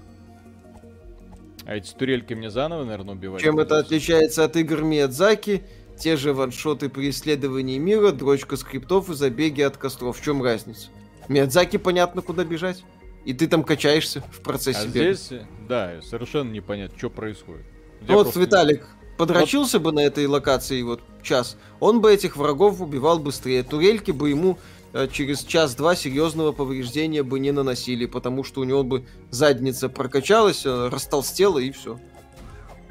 А 1.66 1.74
эти 1.74 1.92
турельки 1.92 2.34
мне 2.34 2.50
заново, 2.50 2.84
наверное, 2.84 3.14
убивать? 3.14 3.42
Чем 3.42 3.58
это 3.58 3.78
отличается 3.78 4.44
от 4.44 4.56
игр 4.56 4.82
Миядзаки? 4.82 5.64
Те 5.98 6.16
же 6.16 6.32
ваншоты 6.32 6.88
при 6.88 7.10
исследовании 7.10 7.78
мира, 7.78 8.12
дрочка 8.12 8.56
скриптов 8.56 9.10
и 9.10 9.14
забеги 9.14 9.62
от 9.62 9.76
костров. 9.76 10.18
В 10.18 10.22
чем 10.22 10.42
разница? 10.42 10.88
Миядзаки 11.28 11.78
понятно, 11.78 12.22
куда 12.22 12.44
бежать. 12.44 12.84
И 13.26 13.34
ты 13.34 13.48
там 13.48 13.64
качаешься 13.64 14.22
в 14.30 14.40
процессе 14.40 14.78
а 14.82 14.86
бега. 14.86 15.12
здесь, 15.12 15.40
да, 15.68 16.00
совершенно 16.00 16.52
непонятно, 16.52 16.96
что 16.96 17.10
происходит. 17.10 17.66
Ну 18.06 18.14
вот, 18.14 18.22
просто... 18.22 18.38
Виталик, 18.38 18.86
подрочился 19.18 19.80
вот... 19.80 19.84
бы 19.86 19.92
на 20.00 20.06
этой 20.06 20.26
локации 20.28 20.80
вот 20.82 21.00
час, 21.24 21.56
он 21.80 22.00
бы 22.00 22.14
этих 22.14 22.36
врагов 22.36 22.80
убивал 22.80 23.18
быстрее. 23.18 23.64
Турельки 23.64 24.12
бы 24.12 24.30
ему 24.30 24.58
э, 24.92 25.08
через 25.10 25.42
час-два 25.42 25.96
серьезного 25.96 26.52
повреждения 26.52 27.24
бы 27.24 27.40
не 27.40 27.50
наносили, 27.50 28.06
потому 28.06 28.44
что 28.44 28.60
у 28.60 28.64
него 28.64 28.84
бы 28.84 29.04
задница 29.30 29.88
прокачалась, 29.88 30.64
э, 30.64 30.88
растолстела 30.88 31.58
и 31.58 31.72
все. 31.72 31.98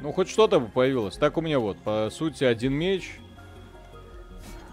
Ну, 0.02 0.12
хоть 0.12 0.28
что-то 0.28 0.60
бы 0.60 0.68
появилось. 0.68 1.16
Так 1.16 1.38
у 1.38 1.40
меня 1.40 1.60
вот, 1.60 1.78
по 1.78 2.10
сути, 2.12 2.44
один 2.44 2.74
меч. 2.74 3.20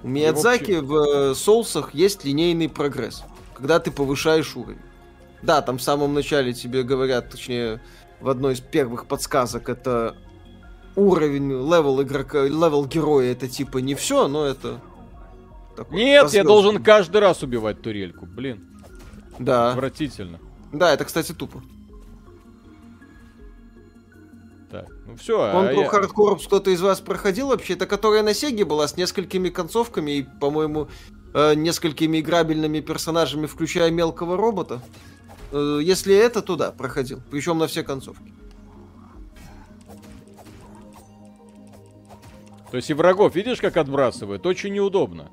У 0.03 0.09
Миядзаки 0.09 0.81
в 0.81 0.95
э, 1.31 1.35
соусах 1.35 1.93
есть 1.93 2.25
линейный 2.25 2.67
прогресс, 2.67 3.23
когда 3.53 3.79
ты 3.79 3.91
повышаешь 3.91 4.57
уровень. 4.57 4.81
Да, 5.43 5.61
там 5.61 5.77
в 5.77 5.81
самом 5.81 6.13
начале 6.13 6.53
тебе 6.53 6.83
говорят, 6.83 7.29
точнее, 7.29 7.81
в 8.21 8.29
одной 8.29 8.53
из 8.53 8.61
первых 8.61 9.05
подсказок, 9.07 9.67
это 9.67 10.15
уровень, 10.95 11.51
level 11.51 12.01
игрока, 12.01 12.43
level 12.43 12.85
героя, 12.85 13.33
это 13.33 13.49
типа 13.49 13.79
не 13.79 13.93
все, 13.93 14.29
но 14.29 14.45
это... 14.45 14.79
такой 15.75 15.97
Нет, 15.97 16.33
я 16.33 16.45
должен 16.45 16.81
каждый 16.81 17.19
раз 17.19 17.43
убивать 17.43 17.81
турельку, 17.81 18.25
блин. 18.25 18.69
Да. 19.37 19.71
Отвратительно. 19.71 20.39
Да, 20.71 20.93
это, 20.93 21.03
кстати, 21.03 21.33
тупо. 21.33 21.61
Так, 24.71 24.87
ну 25.05 25.15
все. 25.17 25.37
Он 25.37 25.67
а 25.67 25.73
про 25.89 26.01
я... 26.01 26.37
Кто-то 26.37 26.71
из 26.71 26.81
вас 26.81 27.01
проходил 27.01 27.49
вообще? 27.49 27.73
Это 27.73 27.85
которая 27.85 28.23
на 28.23 28.33
Сеге 28.33 28.65
была 28.65 28.87
с 28.87 28.95
несколькими 28.95 29.49
концовками 29.49 30.11
и, 30.11 30.23
по-моему, 30.23 30.87
э, 31.33 31.53
несколькими 31.53 32.21
играбельными 32.21 32.79
персонажами, 32.79 33.45
включая 33.45 33.91
мелкого 33.91 34.37
робота. 34.37 34.81
Э, 35.53 35.79
если 35.83 36.15
это, 36.15 36.41
то 36.41 36.55
да, 36.55 36.71
проходил. 36.71 37.21
Причем 37.29 37.59
на 37.59 37.67
все 37.67 37.83
концовки. 37.83 38.33
То 42.71 42.77
есть 42.77 42.89
и 42.89 42.93
врагов, 42.95 43.35
видишь, 43.35 43.61
как 43.61 43.77
отбрасывает? 43.77 44.43
Очень 44.47 44.73
неудобно. 44.73 45.29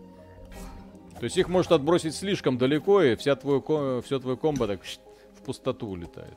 То 1.18 1.24
есть 1.24 1.38
их 1.38 1.48
может 1.48 1.72
отбросить 1.72 2.14
слишком 2.14 2.58
далеко, 2.58 3.02
и 3.02 3.16
вся 3.16 3.34
твой, 3.34 3.62
все 4.02 4.20
твое 4.20 4.36
комбо 4.36 4.66
так 4.66 4.82
в 4.84 5.42
пустоту 5.42 5.88
улетает. 5.88 6.36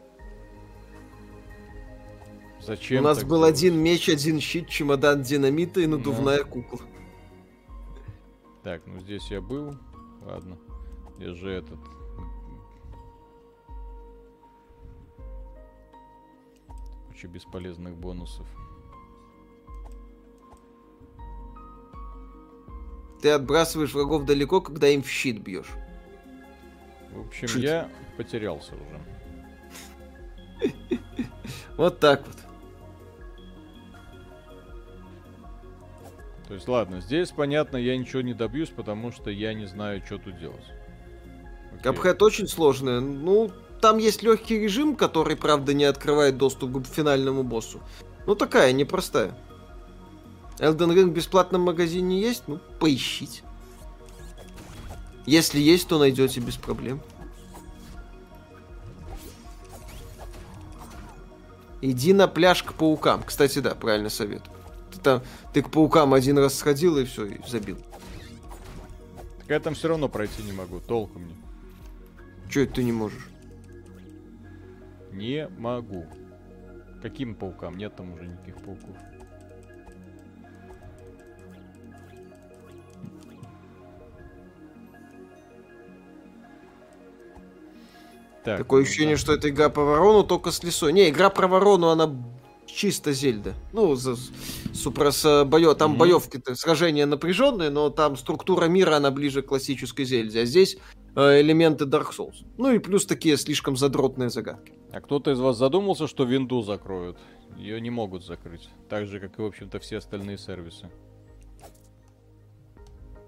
Зачем? 2.61 3.01
У 3.01 3.03
нас 3.03 3.21
был 3.25 3.39
делать? 3.39 3.55
один 3.55 3.77
меч, 3.77 4.07
один 4.07 4.39
щит, 4.39 4.69
чемодан 4.69 5.23
динамита 5.23 5.81
и 5.81 5.87
надувная 5.87 6.39
ну. 6.39 6.49
кукла. 6.49 6.79
Так, 8.63 8.81
ну 8.85 9.01
здесь 9.01 9.29
я 9.29 9.41
был. 9.41 9.75
Ладно. 10.21 10.57
Где 11.17 11.33
же 11.33 11.51
этот? 11.51 11.79
Куча 17.23 17.27
бесполезных 17.31 17.95
бонусов. 17.95 18.45
Ты 23.21 23.29
отбрасываешь 23.29 23.93
врагов 23.93 24.25
далеко, 24.25 24.59
когда 24.59 24.89
им 24.89 25.01
в 25.01 25.09
щит 25.09 25.41
бьешь. 25.41 25.71
В 27.11 27.27
общем, 27.27 27.47
Чуть. 27.47 27.63
я 27.63 27.89
потерялся 28.17 28.73
уже. 28.75 29.01
Вот 31.77 31.99
так 31.99 32.23
вот. 32.27 32.35
То 36.47 36.53
есть, 36.53 36.67
ладно, 36.67 37.01
здесь, 37.01 37.31
понятно, 37.31 37.77
я 37.77 37.97
ничего 37.97 38.21
не 38.21 38.33
добьюсь, 38.33 38.69
потому 38.69 39.11
что 39.11 39.31
я 39.31 39.53
не 39.53 39.65
знаю, 39.65 40.05
что 40.05 40.17
тут 40.19 40.37
делать. 40.37 40.65
Капхэт 41.81 42.21
очень 42.21 42.47
сложный. 42.47 43.01
Ну, 43.01 43.51
там 43.83 43.97
есть 43.97 44.23
легкий 44.23 44.57
режим, 44.57 44.95
который, 44.95 45.35
правда, 45.35 45.73
не 45.73 45.83
открывает 45.83 46.37
доступ 46.37 46.81
к 46.81 46.87
финальному 46.87 47.43
боссу. 47.43 47.81
Ну, 48.25 48.33
такая, 48.33 48.71
непростая. 48.71 49.37
Elden 50.59 50.95
Ring 50.95 51.07
в 51.07 51.11
бесплатном 51.11 51.63
магазине 51.63 52.21
есть? 52.21 52.43
Ну, 52.47 52.61
поищите. 52.79 53.41
Если 55.25 55.59
есть, 55.59 55.89
то 55.89 55.99
найдете 55.99 56.39
без 56.39 56.55
проблем. 56.55 57.01
Иди 61.81 62.13
на 62.13 62.29
пляж 62.29 62.63
к 62.63 62.71
паукам. 62.75 63.21
Кстати, 63.23 63.59
да, 63.59 63.75
правильно 63.75 64.09
совет. 64.09 64.43
Ты, 64.93 64.99
там, 65.01 65.21
ты 65.51 65.61
к 65.61 65.69
паукам 65.69 66.13
один 66.13 66.37
раз 66.37 66.57
сходил 66.57 66.97
и 66.99 67.03
все, 67.03 67.25
и 67.25 67.41
забил. 67.49 67.79
Так 69.39 69.49
я 69.49 69.59
там 69.59 69.73
все 69.73 69.89
равно 69.89 70.07
пройти 70.07 70.41
не 70.41 70.53
могу, 70.53 70.79
толком 70.79 71.27
не. 71.27 71.35
Че 72.49 72.63
это 72.63 72.75
ты 72.75 72.83
не 72.85 72.93
можешь? 72.93 73.32
Не 75.13 75.47
могу. 75.57 76.05
Каким 77.01 77.35
паукам? 77.35 77.77
Нет 77.77 77.95
там 77.95 78.13
уже 78.13 78.25
никаких 78.25 78.55
пауков. 78.55 78.97
Так, 88.43 88.57
Такое 88.57 88.81
ну, 88.81 88.87
ощущение, 88.87 89.15
да. 89.15 89.21
что 89.21 89.33
это 89.33 89.49
игра 89.49 89.69
по 89.69 89.83
ворону, 89.83 90.23
только 90.23 90.51
с 90.51 90.63
лесой. 90.63 90.91
Не, 90.91 91.09
игра 91.09 91.29
про 91.29 91.47
ворону, 91.47 91.89
она 91.89 92.13
чисто 92.65 93.13
Зельда. 93.13 93.53
Ну, 93.71 93.95
за, 93.95 94.15
супра 94.73 95.11
с 95.11 95.45
боё, 95.45 95.75
там 95.75 95.93
mm-hmm. 95.93 95.97
боевки 95.97 96.41
сражения 96.55 97.05
напряженные, 97.05 97.69
но 97.69 97.89
там 97.89 98.17
структура 98.17 98.65
мира, 98.65 98.97
она 98.97 99.11
ближе 99.11 99.43
к 99.43 99.47
классической 99.47 100.03
Зельде. 100.03 100.41
А 100.41 100.45
здесь 100.45 100.75
э, 100.75 101.02
элементы 101.15 101.85
Dark 101.85 102.11
Souls. 102.17 102.45
Ну 102.57 102.71
и 102.71 102.79
плюс 102.79 103.05
такие 103.05 103.37
слишком 103.37 103.75
задротные 103.75 104.29
загадки. 104.29 104.73
А 104.91 105.01
кто-то 105.01 105.31
из 105.31 105.39
вас 105.39 105.57
задумался, 105.57 106.07
что 106.07 106.23
винду 106.23 106.61
закроют? 106.61 107.17
Ее 107.57 107.79
не 107.81 107.89
могут 107.89 108.25
закрыть. 108.25 108.69
Так 108.89 109.07
же, 109.07 109.19
как 109.19 109.37
и, 109.37 109.41
в 109.41 109.45
общем-то, 109.45 109.79
все 109.79 109.97
остальные 109.97 110.37
сервисы. 110.37 110.89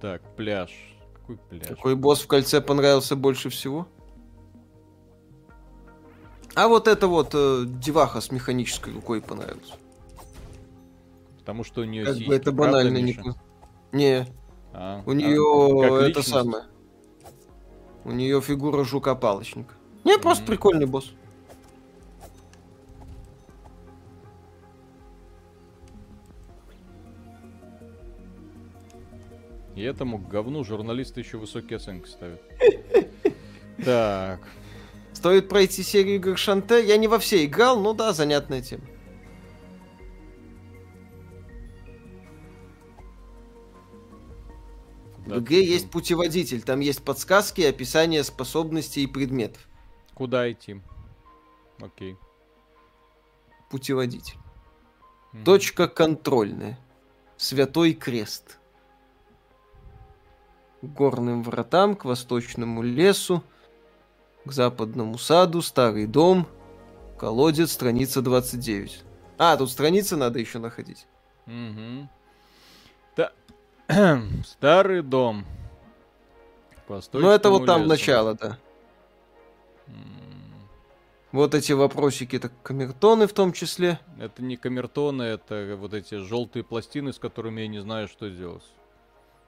Так, 0.02 0.22
пляж. 0.36 0.72
Какой 1.14 1.38
пляж? 1.38 1.68
Какой 1.68 1.96
босс 1.96 2.22
в 2.22 2.28
кольце 2.28 2.62
понравился 2.62 3.16
больше 3.16 3.50
всего? 3.50 3.88
А 6.56 6.68
вот 6.68 6.88
это 6.88 7.08
вот 7.08 7.32
э, 7.34 7.64
деваха 7.66 8.22
с 8.22 8.32
механической 8.32 8.94
рукой 8.94 9.22
понравилась. 9.22 9.74
Потому 11.40 11.64
что 11.64 11.82
у 11.82 11.84
нее 11.84 12.06
как 12.06 12.18
бы 12.18 12.36
это 12.36 12.52
банально 12.52 12.98
не... 12.98 13.20
Не. 13.92 14.28
А, 14.74 15.04
у 15.06 15.14
нее 15.14 16.00
а, 16.00 16.08
это 16.08 16.22
самое. 16.22 16.64
У 18.06 18.12
нее 18.12 18.40
фигура 18.40 18.84
жука-палочника. 18.84 19.74
Не, 20.04 20.16
mm-hmm. 20.16 20.22
просто 20.22 20.46
прикольный 20.46 20.86
босс. 20.86 21.12
И 29.76 29.82
этому 29.82 30.20
говну 30.20 30.64
журналисты 30.64 31.20
еще 31.20 31.38
высокие 31.38 31.78
оценки 31.78 32.08
ставят. 32.08 32.42
Так. 33.84 34.40
Стоит 35.12 35.50
пройти 35.50 35.84
серию 35.84 36.16
игр 36.16 36.38
Шанте. 36.38 36.86
Я 36.86 36.96
не 36.96 37.10
во 37.10 37.20
все 37.20 37.44
играл, 37.44 37.78
но 37.78 37.94
да, 37.94 38.14
занятная 38.14 38.62
тема. 38.62 38.84
В 45.26 45.40
игре 45.40 45.66
есть 45.66 45.90
путеводитель, 45.90 46.62
там 46.62 46.80
есть 46.82 47.04
подсказки, 47.04 47.62
описание 47.62 48.24
способностей 48.24 49.04
и 49.04 49.08
предметов. 49.08 49.68
Куда 50.14 50.52
идти? 50.52 50.82
Окей. 51.82 52.16
Путеводитель. 53.72 54.38
Mm-hmm. 55.34 55.44
Точка 55.44 55.88
контрольная. 55.88 56.80
Святой 57.38 57.94
крест. 57.94 58.60
К 60.82 60.86
горным 60.86 61.42
вратам, 61.42 61.96
к 61.96 62.06
восточному 62.06 62.84
лесу, 62.84 63.44
к 64.46 64.52
западному 64.52 65.18
саду, 65.18 65.64
старый 65.64 66.06
дом, 66.06 66.48
колодец, 67.18 67.72
страница 67.72 68.22
29. 68.22 69.04
А, 69.38 69.58
тут 69.58 69.72
страницы 69.72 70.16
надо 70.16 70.38
еще 70.40 70.60
находить. 70.60 71.08
Угу. 71.48 72.08
Старый 74.46 75.02
дом. 75.02 75.46
Ну, 77.14 77.30
это 77.30 77.50
вот 77.50 77.66
там 77.66 77.82
лесу. 77.82 77.90
начало, 77.90 78.36
да. 78.36 78.58
Вот 81.32 81.54
эти 81.54 81.74
вопросики, 81.74 82.38
это 82.38 82.50
камертоны 82.64 83.28
в 83.28 83.34
том 83.34 83.52
числе. 83.52 84.00
Это 84.20 84.42
не 84.42 84.56
камертоны, 84.56 85.24
это 85.24 85.76
вот 85.78 85.94
эти 85.94 86.16
желтые 86.16 86.64
пластины, 86.64 87.12
с 87.12 87.20
которыми 87.20 87.62
я 87.62 87.68
не 87.68 87.80
знаю, 87.80 88.08
что 88.08 88.30
делать. 88.30 88.64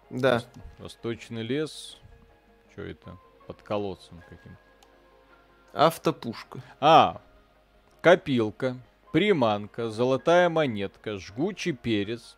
Да. 0.10 0.44
Восточный 0.80 1.44
лес. 1.44 1.98
Что 2.72 2.82
это? 2.82 3.18
Под 3.48 3.62
колодцем 3.62 4.22
каким-то. 4.28 4.60
Автопушка. 5.74 6.60
А, 6.80 7.22
копилка, 8.02 8.78
приманка, 9.14 9.90
золотая 9.90 10.50
монетка, 10.50 11.18
жгучий 11.18 11.72
перец, 11.72 12.36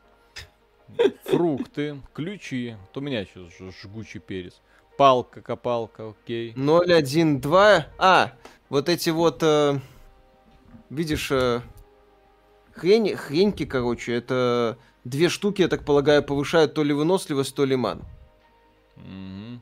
фрукты, 1.23 2.01
ключи, 2.13 2.75
то 2.93 2.99
у 2.99 3.03
меня 3.03 3.25
сейчас 3.25 3.51
жгучий 3.81 4.19
перец, 4.19 4.61
палка, 4.97 5.41
копалка, 5.41 6.09
окей. 6.09 6.53
0, 6.55 6.93
1, 6.93 7.41
2, 7.41 7.87
а, 7.97 8.33
вот 8.69 8.89
эти 8.89 9.09
вот, 9.09 9.41
э, 9.43 9.79
видишь, 10.89 11.31
э, 11.31 11.61
хрень, 12.73 13.15
хреньки, 13.15 13.65
короче, 13.65 14.13
это 14.13 14.77
две 15.03 15.29
штуки, 15.29 15.61
я 15.61 15.67
так 15.67 15.85
полагаю, 15.85 16.23
повышают 16.23 16.73
то 16.73 16.83
ли 16.83 16.93
выносливость, 16.93 17.55
то 17.55 17.65
ли 17.65 17.75
ман. 17.75 18.03
Угу. 18.97 19.59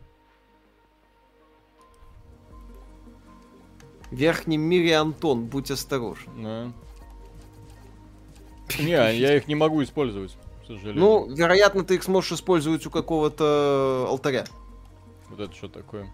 В 4.10 4.16
верхнем 4.16 4.62
мире 4.62 4.96
Антон, 4.96 5.46
будь 5.46 5.70
осторожен. 5.70 6.32
Да. 6.42 6.72
Не, 8.80 8.92
я 8.92 9.36
их 9.36 9.48
не 9.48 9.56
могу 9.56 9.84
использовать 9.84 10.38
сожалению. 10.68 11.00
Ну, 11.00 11.30
вероятно, 11.34 11.84
ты 11.84 11.96
их 11.96 12.04
сможешь 12.04 12.34
использовать 12.34 12.86
у 12.86 12.90
какого-то 12.92 14.06
алтаря. 14.10 14.46
Вот 15.30 15.40
это 15.40 15.54
что 15.54 15.68
такое? 15.68 16.10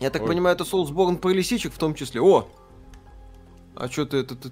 Я 0.00 0.10
так 0.10 0.22
Ой. 0.22 0.28
понимаю, 0.28 0.54
это 0.56 0.64
Soulsborne 0.64 1.18
про 1.18 1.30
лисичек 1.30 1.72
в 1.72 1.78
том 1.78 1.94
числе. 1.94 2.20
О! 2.20 2.48
А 3.76 3.88
что 3.88 4.06
ты 4.06 4.18
это 4.18 4.34
ты 4.36 4.50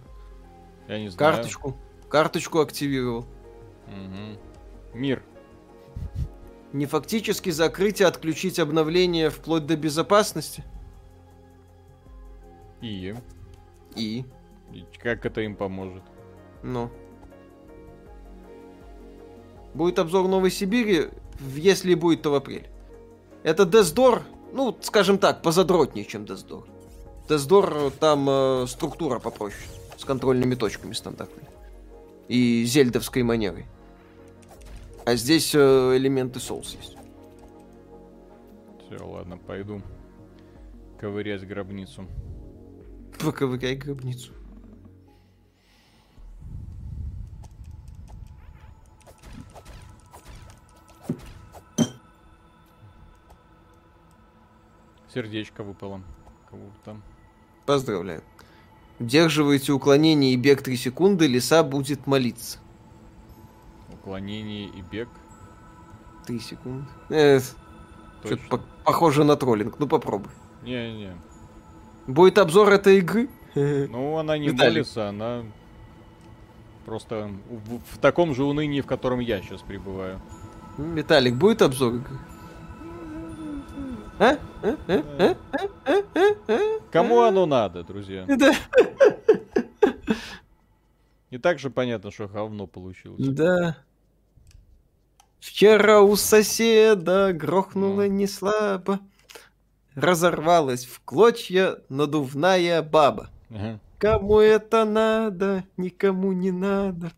Я 0.88 0.98
не 1.00 1.08
знаю. 1.08 1.34
карточку? 1.34 1.76
Карточку 2.08 2.60
активировал. 2.60 3.26
Мгм. 3.88 4.38
Мир. 4.94 5.22
Не 6.72 6.86
фактически 6.86 7.50
закрыть 7.50 8.00
и 8.00 8.04
отключить 8.04 8.58
обновление 8.58 9.30
вплоть 9.30 9.66
до 9.66 9.76
безопасности. 9.76 10.64
И? 12.80 13.14
И, 13.94 14.24
И 14.72 14.84
как 14.98 15.24
это 15.26 15.40
им 15.42 15.54
поможет? 15.56 16.02
ну. 16.62 16.90
Будет 19.74 19.98
обзор 19.98 20.28
Новой 20.28 20.50
Сибири, 20.50 21.08
если 21.54 21.94
будет, 21.94 22.22
то 22.22 22.30
в 22.30 22.34
апреле. 22.34 22.70
Это 23.42 23.64
Дездор, 23.64 24.22
ну, 24.52 24.76
скажем 24.82 25.18
так, 25.18 25.42
позадротнее, 25.42 26.04
чем 26.04 26.26
Дездор. 26.26 26.64
Дездор, 27.28 27.90
там 27.98 28.28
э, 28.28 28.66
структура 28.68 29.18
попроще, 29.18 29.62
с 29.96 30.04
контрольными 30.04 30.54
точками 30.54 30.92
стандартными. 30.92 31.48
И 32.28 32.64
зельдовской 32.64 33.22
манерой. 33.22 33.66
А 35.04 35.16
здесь 35.16 35.54
э, 35.54 35.96
элементы 35.96 36.38
соус 36.38 36.76
есть. 36.80 36.96
Все, 38.86 39.04
ладно, 39.04 39.38
пойду 39.38 39.82
ковырять 41.00 41.46
гробницу. 41.46 42.06
Поковыряй 43.18 43.74
гробницу. 43.74 44.32
Сердечко 55.12 55.62
выпало. 55.62 56.00
Кого 56.50 56.62
там? 56.84 57.02
Поздравляю. 57.66 58.22
Удерживайте 58.98 59.72
уклонение 59.72 60.32
и 60.32 60.36
бег 60.36 60.62
3 60.62 60.76
секунды, 60.76 61.26
лиса 61.26 61.62
будет 61.62 62.06
молиться. 62.06 62.58
Уклонение 63.92 64.68
и 64.68 64.82
бег. 64.82 65.08
3 66.26 66.38
секунды. 66.40 66.86
Э, 67.10 67.40
что-то 68.24 68.42
по- 68.48 68.60
похоже 68.84 69.24
на 69.24 69.36
троллинг. 69.36 69.78
Ну 69.78 69.86
попробуй. 69.86 70.30
Не-не. 70.62 71.16
Будет 72.06 72.38
обзор 72.38 72.70
этой 72.72 72.98
игры? 72.98 73.28
Ну, 73.54 74.16
она 74.16 74.38
не 74.38 74.50
молится, 74.50 75.08
она 75.10 75.42
просто 76.86 77.30
в, 77.50 77.78
в 77.94 77.98
таком 77.98 78.34
же 78.34 78.44
унынии, 78.44 78.80
в 78.80 78.86
котором 78.86 79.20
я 79.20 79.42
сейчас 79.42 79.60
пребываю. 79.60 80.20
Виталик, 80.78 81.34
будет 81.34 81.60
обзор 81.60 81.96
игры? 81.96 82.18
А? 84.22 84.38
А? 84.62 84.76
А? 85.18 85.36
А? 86.46 86.80
Кому 86.92 87.22
оно 87.22 87.44
надо, 87.44 87.82
друзья? 87.82 88.24
Да. 88.36 88.54
И 91.30 91.38
так 91.38 91.58
же 91.58 91.70
понятно, 91.70 92.10
что 92.10 92.28
говно 92.28 92.66
получилось. 92.66 93.26
Да. 93.26 93.78
Вчера 95.40 96.02
у 96.02 96.14
соседа 96.14 97.32
грохнуло 97.32 98.06
не 98.06 98.26
слабо. 98.26 99.00
Разорвалась 99.94 100.84
в 100.84 101.00
клочья 101.00 101.78
надувная 101.88 102.82
баба. 102.82 103.30
Ага. 103.50 103.80
Кому 103.98 104.38
это 104.38 104.84
надо, 104.84 105.64
никому 105.76 106.32
не 106.32 106.52
надо. 106.52 107.12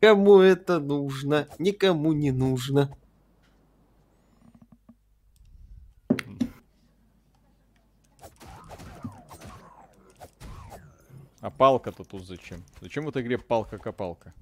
Кому 0.00 0.40
это 0.40 0.78
нужно, 0.78 1.46
никому 1.58 2.12
не 2.12 2.32
нужно. 2.32 2.94
А 11.40 11.50
палка-то 11.50 12.04
тут 12.04 12.26
зачем? 12.26 12.62
Зачем 12.80 13.04
в 13.04 13.08
этой 13.08 13.22
игре 13.22 13.38
палка-копалка? 13.38 14.34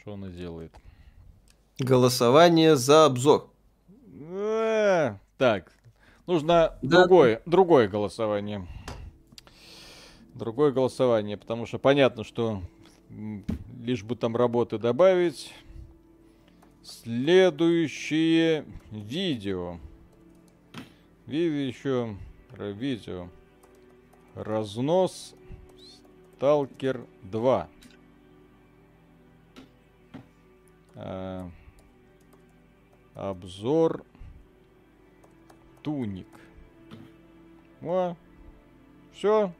Что 0.00 0.14
она 0.14 0.28
делает? 0.28 0.72
Голосование 1.78 2.76
за 2.76 3.04
обзор. 3.04 3.50
Э, 4.20 5.16
Так, 5.36 5.72
нужно 6.26 6.76
Да. 6.82 7.02
другое, 7.02 7.42
другое 7.46 7.88
голосование. 7.88 8.66
Другое 10.34 10.72
голосование, 10.72 11.36
потому 11.36 11.66
что 11.66 11.78
понятно, 11.78 12.24
что 12.24 12.62
лишь 13.80 14.02
бы 14.02 14.16
там 14.16 14.36
работы 14.36 14.78
добавить. 14.78 15.52
Следующее 16.82 18.64
видео. 18.90 19.78
Видео 21.26 21.52
еще 21.68 22.16
про 22.50 22.70
видео. 22.70 23.28
Разнос 24.38 25.34
Сталкер 26.36 27.04
2. 27.24 27.68
А, 30.94 31.50
обзор 33.16 34.04
туник. 35.82 36.28
О, 37.82 38.14
все. 39.12 39.52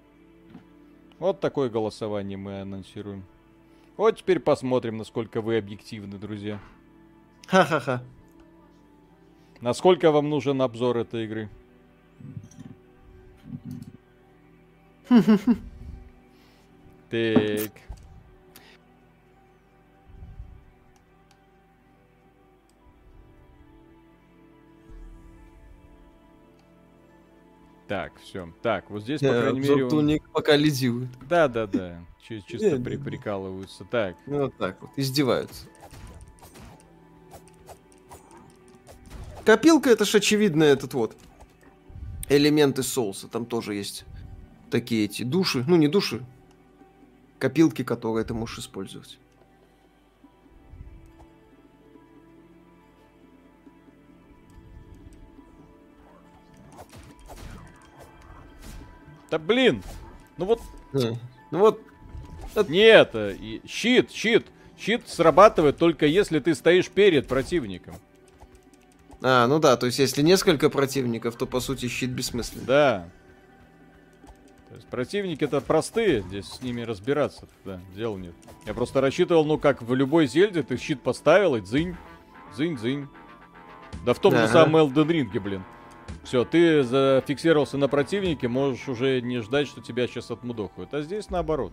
Вот 1.19 1.41
такое 1.41 1.69
голосование 1.69 2.39
мы 2.39 2.61
анонсируем. 2.61 3.25
Вот 3.97 4.19
теперь 4.19 4.39
посмотрим, 4.39 4.97
насколько 4.97 5.41
вы 5.41 5.59
объективны, 5.59 6.19
друзья. 6.19 6.61
Ха-ха-ха. 7.49 8.05
Насколько 9.61 10.13
вам 10.13 10.31
нужен 10.31 10.63
обзор 10.63 10.99
этой 10.99 11.25
игры? 11.25 11.49
Так. 17.11 17.73
Так, 27.87 28.13
все. 28.23 28.53
Так, 28.63 28.91
вот 28.91 29.03
здесь, 29.03 29.21
по 29.21 29.27
Э, 29.27 29.41
крайней 29.41 29.61
мере... 29.61 29.85
он- 29.87 30.21
пока 30.33 30.57
лизирует. 30.57 31.09
Да, 31.27 31.49
да, 31.49 31.67
да. 31.67 32.05
Чи- 32.23 32.43
Чисто 32.47 32.77
Не, 32.79 32.85
при- 32.85 32.97
прикалываются. 32.97 33.85
Так. 33.91 34.17
Ну, 34.27 34.43
вот 34.43 34.57
так 34.59 34.81
вот, 34.83 34.91
издеваются. 34.97 35.65
Копилка 39.47 39.89
это 39.89 40.05
ж 40.05 40.17
очевидно 40.17 40.65
этот 40.65 40.93
вот. 40.93 41.17
Элементы 42.29 42.83
соуса. 42.83 43.27
Там 43.29 43.47
тоже 43.47 43.75
есть 43.75 44.05
такие 44.71 45.05
эти 45.05 45.23
души. 45.23 45.65
Ну, 45.67 45.77
не 45.77 45.89
души. 45.89 46.25
Копилки, 47.39 47.85
которые 47.85 48.25
ты 48.25 48.35
можешь 48.35 48.59
использовать. 48.59 49.19
Да 59.31 59.39
блин! 59.39 59.83
Ну 60.37 60.45
вот 60.47 60.61
Э, 60.95 61.13
Ну 61.51 61.59
вот, 61.59 61.83
Нет, 62.69 63.11
э, 63.13 63.37
и- 63.39 63.61
щит, 63.67 64.11
щит. 64.11 64.47
Щит 64.79 65.07
срабатывает 65.09 65.77
только 65.77 66.07
если 66.07 66.39
ты 66.39 66.55
стоишь 66.55 66.89
перед 66.89 67.27
противником. 67.29 67.95
а, 69.21 69.47
ну 69.49 69.59
да, 69.59 69.77
то 69.77 69.87
есть 69.87 69.99
если 69.99 70.23
несколько 70.23 70.71
противников, 70.71 71.37
то 71.37 71.47
по 71.47 71.61
сути 71.61 71.89
щит 71.89 72.11
бессмысленный. 72.11 72.65
Да. 72.65 73.09
То 74.69 74.75
есть 74.75 74.87
противники 74.89 75.45
это 75.45 75.61
простые, 75.61 76.23
здесь 76.23 76.47
с 76.47 76.63
ними 76.63 76.83
разбираться, 76.83 77.49
да, 77.65 77.81
дел 77.97 78.19
нет. 78.19 78.35
Я 78.67 78.75
просто 78.75 79.01
рассчитывал, 79.01 79.45
ну 79.45 79.59
как 79.59 79.81
в 79.81 79.95
любой 79.95 80.27
зельде, 80.27 80.63
ты 80.63 80.77
щит 80.77 81.01
поставил 81.01 81.57
и 81.57 81.61
дзынь, 81.61 81.97
дзынь, 82.53 82.77
дзынь. 82.77 83.09
Да 84.05 84.13
в 84.13 84.19
том 84.19 84.37
же 84.37 84.47
самом 84.49 84.77
Elden 84.77 85.07
Ring, 85.07 85.41
блин. 85.41 85.65
Все, 86.23 86.45
ты 86.45 86.83
зафиксировался 86.83 87.79
на 87.79 87.89
противнике, 87.89 88.49
можешь 88.49 88.89
уже 88.89 89.21
не 89.23 89.41
ждать, 89.41 89.69
что 89.69 89.81
тебя 89.81 90.07
сейчас 90.07 90.31
отмудохают. 90.31 90.93
А 90.93 91.03
здесь 91.03 91.31
наоборот. 91.31 91.73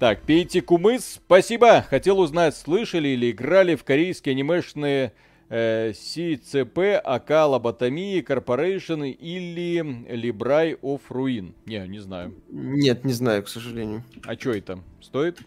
Так, 0.00 0.22
пейте 0.22 0.62
кумыс, 0.62 1.20
спасибо. 1.24 1.82
Хотел 1.82 2.18
узнать, 2.18 2.56
слышали 2.56 3.08
или 3.08 3.30
играли 3.30 3.76
в 3.76 3.84
корейские 3.84 4.32
анимешные 4.32 5.12
CCP, 5.50 6.94
АК, 6.94 7.30
Лоботомии, 7.48 8.20
Корпорейшн 8.20 9.02
или 9.02 9.80
Librai 10.08 10.78
of 10.80 11.02
Ruin? 11.10 11.54
Не, 11.66 11.86
не 11.88 11.98
знаю. 11.98 12.34
Нет, 12.48 13.04
не 13.04 13.12
знаю, 13.12 13.42
к 13.42 13.48
сожалению. 13.48 14.04
А 14.24 14.34
что 14.34 14.52
это? 14.52 14.78
Стоит? 15.00 15.40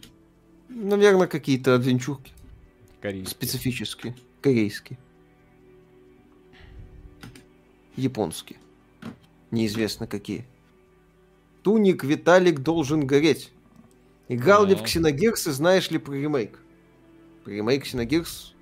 Наверное, 0.67 1.27
какие-то 1.27 1.75
адвенчурки 1.75 2.34
Корейский. 3.01 3.31
специфические. 3.31 4.15
Корейские. 4.41 4.99
Японские. 7.95 8.59
Неизвестно 9.51 10.07
какие. 10.07 10.45
Туник 11.61 12.03
Виталик 12.03 12.59
должен 12.59 13.07
гореть. 13.07 13.51
Играл 14.27 14.65
ли 14.65 14.75
в. 14.75 14.81
Xenogears 14.81 15.49
и 15.49 15.51
знаешь 15.51 15.91
ли 15.91 15.97
про 15.97 16.13
ремейк? 16.13 16.59
Про 17.45 17.51
ремейк 17.51 17.85
Xenogears? 17.85 18.52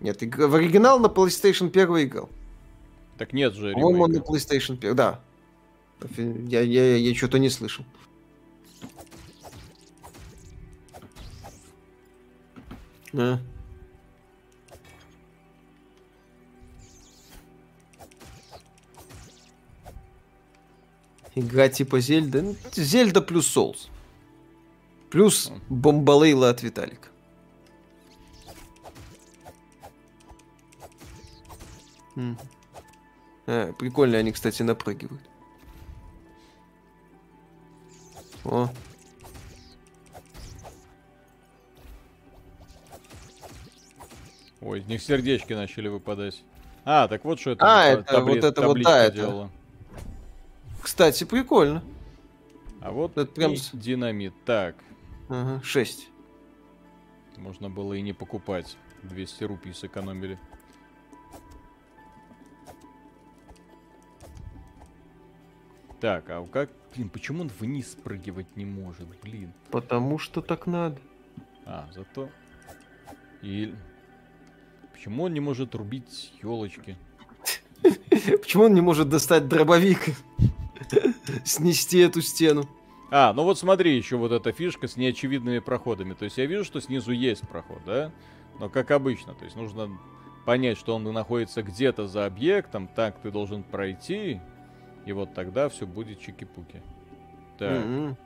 Нет, 0.00 0.20
в 0.20 0.54
оригинал 0.54 0.98
на 0.98 1.06
PlayStation 1.06 1.68
1 1.68 2.08
играл. 2.08 2.28
Так 3.18 3.32
нет 3.32 3.54
же 3.54 3.72
По-моему, 3.72 4.04
он 4.04 4.12
на. 4.12 4.18
PlayStation 4.18 4.76
1, 4.76 4.94
да. 4.94 5.20
Я, 6.16 6.60
я, 6.60 6.96
я 6.96 7.14
что-то 7.14 7.38
не 7.38 7.48
слышал. 7.48 7.84
А. 13.14 13.38
Игра 21.34 21.68
типа 21.68 22.00
Зельда. 22.00 22.42
Ну, 22.42 22.56
Зельда 22.74 23.22
плюс 23.22 23.54
Souls. 23.54 23.88
Плюс 25.10 25.50
бомбалейла 25.68 26.50
от 26.50 26.62
Виталика. 26.62 27.08
М. 32.16 32.36
А, 33.46 33.72
прикольно 33.74 34.18
они, 34.18 34.32
кстати, 34.32 34.62
напрыгивают. 34.62 35.22
О, 38.44 38.68
Ой, 44.60 44.80
из 44.80 44.86
них 44.86 45.02
сердечки 45.02 45.52
начали 45.52 45.88
выпадать. 45.88 46.42
А, 46.84 47.08
так 47.08 47.24
вот 47.24 47.38
что 47.40 47.50
это. 47.52 47.64
А, 47.66 47.84
это 47.84 48.14
табли- 48.14 48.34
вот 48.34 48.44
это 48.44 48.62
вот, 48.66 48.82
да, 48.82 49.04
это. 49.04 49.16
делала. 49.16 49.50
кстати, 50.80 51.24
прикольно. 51.24 51.82
А 52.80 52.90
вот 52.92 53.12
Это 53.18 53.30
прям 53.30 53.54
динамит. 53.72 54.32
Так, 54.44 54.76
Ага, 55.28 55.60
6. 55.64 56.08
можно 57.36 57.68
было 57.68 57.94
и 57.94 58.02
не 58.02 58.12
покупать. 58.12 58.76
200 59.02 59.44
рупий 59.44 59.72
сэкономили. 59.74 60.38
Так, 66.00 66.24
а 66.28 66.44
как... 66.46 66.70
Блин, 66.94 67.08
почему 67.08 67.42
он 67.42 67.50
вниз 67.60 67.92
спрыгивать 67.92 68.56
не 68.56 68.64
может? 68.64 69.06
Блин. 69.22 69.52
Потому 69.70 70.18
что 70.18 70.40
так 70.40 70.66
надо. 70.66 70.98
А, 71.64 71.88
зато... 71.94 72.28
И... 73.42 73.74
Почему 74.92 75.24
он 75.24 75.34
не 75.34 75.40
может 75.40 75.74
рубить 75.74 76.32
елочки? 76.42 76.96
Почему 77.82 78.64
он 78.64 78.74
не 78.74 78.80
может 78.80 79.08
достать 79.08 79.46
дробовик? 79.46 80.00
Снести 81.44 81.98
эту 81.98 82.22
стену. 82.22 82.68
А, 83.10 83.32
ну 83.32 83.44
вот 83.44 83.58
смотри, 83.58 83.96
еще 83.96 84.16
вот 84.16 84.32
эта 84.32 84.52
фишка 84.52 84.88
с 84.88 84.96
неочевидными 84.96 85.60
проходами. 85.60 86.14
То 86.14 86.24
есть 86.24 86.38
я 86.38 86.46
вижу, 86.46 86.64
что 86.64 86.80
снизу 86.80 87.12
есть 87.12 87.46
проход, 87.46 87.78
да? 87.86 88.10
Но 88.58 88.68
как 88.68 88.90
обычно, 88.90 89.34
то 89.34 89.44
есть 89.44 89.56
нужно 89.56 89.96
понять, 90.44 90.78
что 90.78 90.94
он 90.94 91.04
находится 91.04 91.62
где-то 91.62 92.06
за 92.08 92.26
объектом, 92.26 92.88
так 92.88 93.20
ты 93.20 93.30
должен 93.30 93.62
пройти, 93.62 94.40
и 95.06 95.12
вот 95.12 95.32
тогда 95.32 95.68
все 95.68 95.86
будет 95.86 96.18
чики-пуки. 96.20 96.82
Так, 97.58 97.70
М-м. 97.70 98.16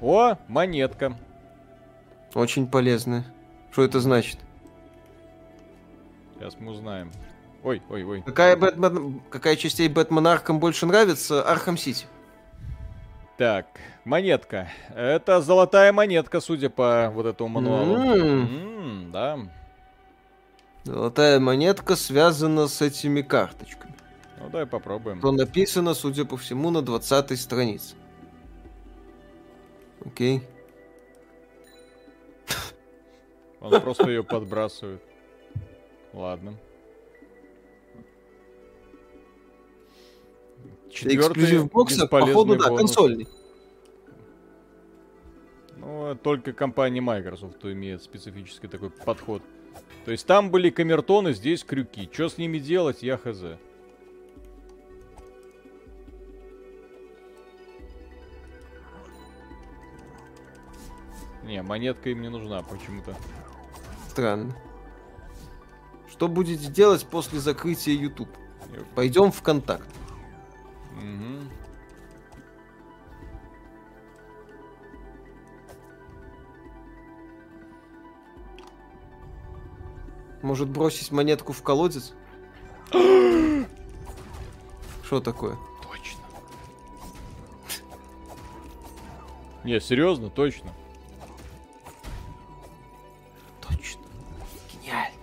о, 0.00 0.36
монетка. 0.48 1.14
Очень 2.34 2.68
полезно. 2.68 3.24
Что 3.72 3.82
это 3.82 4.00
значит? 4.00 4.38
Сейчас 6.34 6.58
мы 6.58 6.70
узнаем. 6.70 7.10
Ой, 7.62 7.82
ой, 7.90 8.04
ой. 8.04 8.22
Какая, 8.22 8.56
Бэтмен... 8.56 9.20
Какая 9.28 9.56
частей 9.56 9.88
Бэтмена 9.88 10.32
Arkham 10.32 10.60
больше 10.60 10.86
нравится? 10.86 11.42
Архам 11.42 11.76
Сити. 11.76 12.06
Так, 13.36 13.66
монетка. 14.04 14.68
Это 14.94 15.40
золотая 15.42 15.92
монетка, 15.92 16.40
судя 16.40 16.70
по 16.70 17.10
вот 17.12 17.26
этому 17.26 17.48
мануалу. 17.48 17.96
М. 17.96 18.22
М, 18.22 19.12
да. 19.12 19.38
Золотая 20.90 21.38
монетка 21.38 21.94
связана 21.94 22.66
с 22.66 22.82
этими 22.82 23.22
карточками. 23.22 23.94
Ну 24.40 24.50
давай 24.50 24.66
попробуем. 24.66 25.20
Что 25.20 25.30
написано, 25.30 25.94
судя 25.94 26.24
по 26.24 26.36
всему, 26.36 26.70
на 26.70 26.82
20 26.82 27.40
странице. 27.40 27.94
Окей. 30.04 30.42
Он 33.60 33.80
просто 33.80 34.08
ее 34.08 34.24
подбрасывает. 34.24 35.00
Ладно. 36.12 36.58
Эксклюзив 40.90 41.70
бокса, 41.70 42.08
походу, 42.08 42.56
да, 42.56 42.64
бонус. 42.64 42.80
консольный. 42.80 43.28
Ну, 45.76 46.16
только 46.16 46.52
компания 46.52 47.00
Microsoft 47.00 47.64
имеет 47.64 48.02
специфический 48.02 48.66
такой 48.66 48.90
подход. 48.90 49.40
То 50.04 50.12
есть 50.12 50.26
там 50.26 50.50
были 50.50 50.70
камертоны, 50.70 51.32
здесь 51.32 51.62
крюки. 51.62 52.08
Что 52.12 52.28
с 52.28 52.38
ними 52.38 52.58
делать, 52.58 53.02
я 53.02 53.16
хз. 53.16 53.42
Не, 61.44 61.62
монетка 61.62 62.10
им 62.10 62.22
не 62.22 62.28
нужна 62.28 62.62
почему-то. 62.62 63.14
Странно. 64.08 64.56
Что 66.10 66.28
будете 66.28 66.66
делать 66.70 67.06
после 67.06 67.40
закрытия 67.40 67.94
YouTube? 67.94 68.28
Пойдем 68.94 69.32
в 69.32 69.42
контакт. 69.42 69.88
Мгм. 70.92 71.48
Может 80.42 80.68
бросить 80.68 81.10
монетку 81.12 81.52
в 81.52 81.62
колодец? 81.62 82.14
Что 85.04 85.20
такое? 85.20 85.56
Точно. 85.82 86.20
Не, 89.64 89.80
серьезно, 89.80 90.30
точно. 90.30 90.70
Точно. 93.60 94.00
Гениально. 94.72 95.16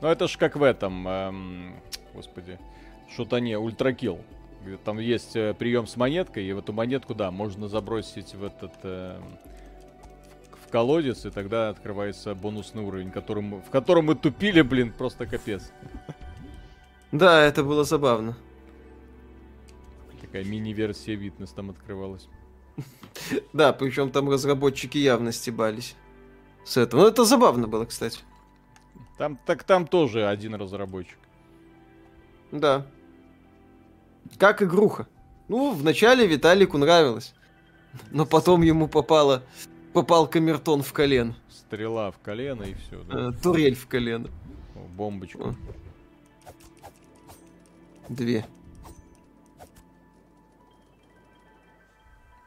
Ну 0.00 0.08
это 0.08 0.28
ж 0.28 0.36
как 0.36 0.56
в 0.56 0.62
этом, 0.62 1.08
эм, 1.08 1.74
господи, 2.14 2.58
что-то 3.12 3.38
не, 3.38 3.58
ультракил. 3.58 4.20
Где 4.64 4.76
Там 4.76 4.98
есть 4.98 5.34
э, 5.36 5.54
прием 5.54 5.86
с 5.86 5.96
монеткой, 5.96 6.44
и 6.44 6.52
в 6.52 6.58
эту 6.58 6.72
монетку, 6.72 7.14
да, 7.14 7.30
можно 7.30 7.66
забросить 7.68 8.34
в 8.34 8.44
этот 8.44 8.72
в 8.82 9.20
колодец, 10.76 11.24
и 11.24 11.30
тогда 11.30 11.70
открывается 11.70 12.34
бонусный 12.34 12.82
уровень, 12.82 13.10
которым, 13.10 13.62
в 13.62 13.70
котором 13.70 14.04
мы 14.04 14.14
тупили, 14.14 14.60
блин, 14.60 14.92
просто 14.92 15.24
капец. 15.24 15.72
Да, 17.12 17.42
это 17.42 17.64
было 17.64 17.82
забавно. 17.84 18.36
Такая 20.20 20.44
мини-версия 20.44 21.14
Витнес 21.14 21.50
там 21.52 21.70
открывалась. 21.70 22.28
Да, 23.54 23.72
причем 23.72 24.10
там 24.10 24.28
разработчики 24.28 24.98
явно 24.98 25.32
стебались. 25.32 25.96
С 26.66 26.76
этого. 26.76 27.00
Ну, 27.00 27.08
это 27.08 27.24
забавно 27.24 27.68
было, 27.68 27.86
кстати. 27.86 28.18
Там, 29.16 29.38
так 29.46 29.64
там 29.64 29.86
тоже 29.86 30.28
один 30.28 30.56
разработчик. 30.56 31.18
Да. 32.52 32.86
Как 34.36 34.62
игруха. 34.62 35.06
Ну, 35.48 35.72
вначале 35.72 36.26
Виталику 36.26 36.76
нравилось. 36.76 37.32
Но 38.10 38.26
потом 38.26 38.60
ему 38.60 38.88
попало... 38.88 39.42
Попал 39.96 40.28
камертон 40.28 40.82
в 40.82 40.92
колено. 40.92 41.34
Стрела 41.48 42.10
в 42.10 42.18
колено 42.18 42.64
и 42.64 42.74
все, 42.74 43.02
да. 43.04 43.30
Э, 43.30 43.32
турель 43.32 43.74
в 43.74 43.86
колено. 43.86 44.28
О, 44.74 44.80
бомбочку. 44.94 45.42
О. 45.42 45.54
Две. 48.10 48.44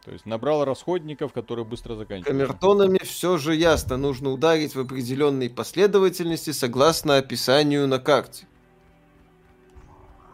То 0.06 0.12
есть 0.12 0.28
набрал 0.28 0.64
расходников, 0.64 1.34
которые 1.34 1.66
быстро 1.66 1.96
заканчиваются. 1.96 2.32
Камертонами 2.32 3.00
все 3.00 3.40
же 3.40 3.56
ясно. 3.56 3.98
Нужно 3.98 4.30
ударить 4.30 4.76
в 4.76 4.80
определенной 4.80 5.50
последовательности 5.50 6.52
согласно 6.52 7.18
описанию 7.18 7.88
на 7.88 7.98
карте. 7.98 8.46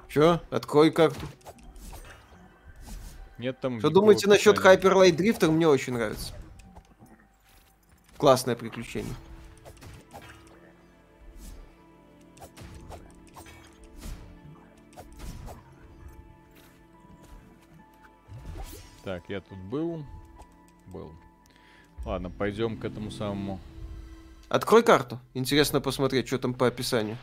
Чё? 0.09 0.41
Открой 0.49 0.91
карту. 0.91 1.25
Нет 3.37 3.57
там 3.61 3.79
Что 3.79 3.89
думаете 3.89 4.27
насчет 4.27 4.57
описания. 4.57 4.81
Hyper 4.81 4.93
Light 4.95 5.15
Drifter? 5.15 5.49
Мне 5.49 5.69
очень 5.69 5.93
нравится. 5.93 6.33
Классное 8.17 8.55
приключение. 8.55 9.13
Так, 19.03 19.23
я 19.29 19.41
тут 19.41 19.57
был. 19.69 20.03
Был. 20.87 21.11
Ладно, 22.05 22.29
пойдем 22.29 22.77
к 22.77 22.85
этому 22.85 23.11
самому. 23.11 23.59
Открой 24.49 24.83
карту. 24.83 25.19
Интересно 25.33 25.81
посмотреть, 25.81 26.27
что 26.27 26.37
там 26.37 26.53
по 26.53 26.67
описанию. 26.67 27.17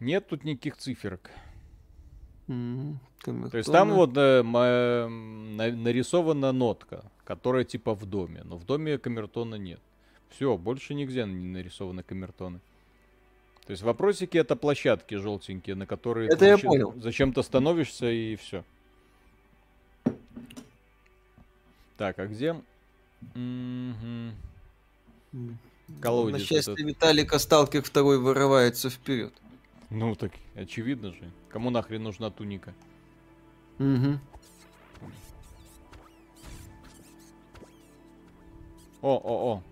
Нет 0.00 0.28
тут 0.28 0.44
никаких 0.44 0.76
циферок. 0.76 1.30
М, 2.48 2.98
То 3.24 3.56
есть 3.56 3.70
там 3.70 3.90
вот 3.92 4.16
э, 4.16 4.42
на- 4.42 5.08
нарисована 5.70 6.50
нотка, 6.50 7.04
которая 7.24 7.64
типа 7.64 7.94
в 7.94 8.04
доме, 8.06 8.42
но 8.44 8.56
в 8.56 8.64
доме 8.64 8.98
камертона 8.98 9.54
нет. 9.56 9.80
Все, 10.30 10.56
больше 10.56 10.94
нигде 10.94 11.24
не 11.24 11.48
нарисованы 11.48 12.02
камертоны. 12.02 12.60
То 13.66 13.70
есть 13.70 13.82
вопросики 13.82 14.36
это 14.38 14.56
площадки 14.56 15.14
желтенькие, 15.14 15.76
на 15.76 15.86
которые 15.86 16.26
Это 16.28 16.38
ты 16.38 16.44
я 16.46 16.56
зачем- 16.56 16.68
понял. 16.70 16.94
зачем-то 16.96 17.42
становишься 17.42 18.10
и 18.10 18.34
все. 18.36 18.64
Так, 21.96 22.18
а 22.18 22.26
где? 22.26 22.60
М. 23.34 24.34
Колодец 26.00 26.32
На 26.32 26.36
этот. 26.36 26.48
счастье 26.48 26.74
Виталика 26.84 27.38
Сталкер 27.38 27.82
второй 27.82 28.18
вырывается 28.18 28.90
вперед. 28.90 29.32
Ну 29.90 30.14
так 30.14 30.32
очевидно 30.54 31.12
же. 31.12 31.30
Кому 31.50 31.70
нахрен 31.70 32.02
нужна 32.02 32.30
туника? 32.30 32.72
Мгм. 33.78 34.20
О, 39.02 39.16
о, 39.16 39.62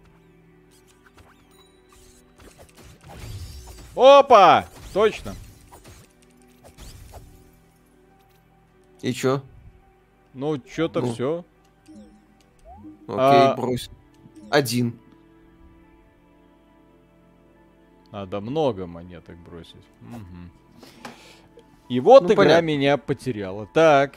о. 3.97 4.19
Опа! 4.19 4.67
Точно. 4.93 5.35
И 9.03 9.13
чё? 9.13 9.43
Ну, 10.35 10.61
что-то 10.67 11.01
Ну. 11.01 11.13
все. 11.13 11.45
Окей, 13.07 13.17
А- 13.19 13.55
брось. 13.57 13.91
Один. 14.51 14.99
Надо 18.13 18.41
много 18.41 18.87
монеток 18.87 19.37
бросить. 19.39 19.77
Мгм. 20.01 20.51
И 21.89 22.01
вот 22.01 22.23
Ну, 22.23 22.29
игра 22.29 22.37
понятно. 22.37 22.67
меня 22.67 22.97
потеряла. 22.97 23.67
Так. 23.67 24.15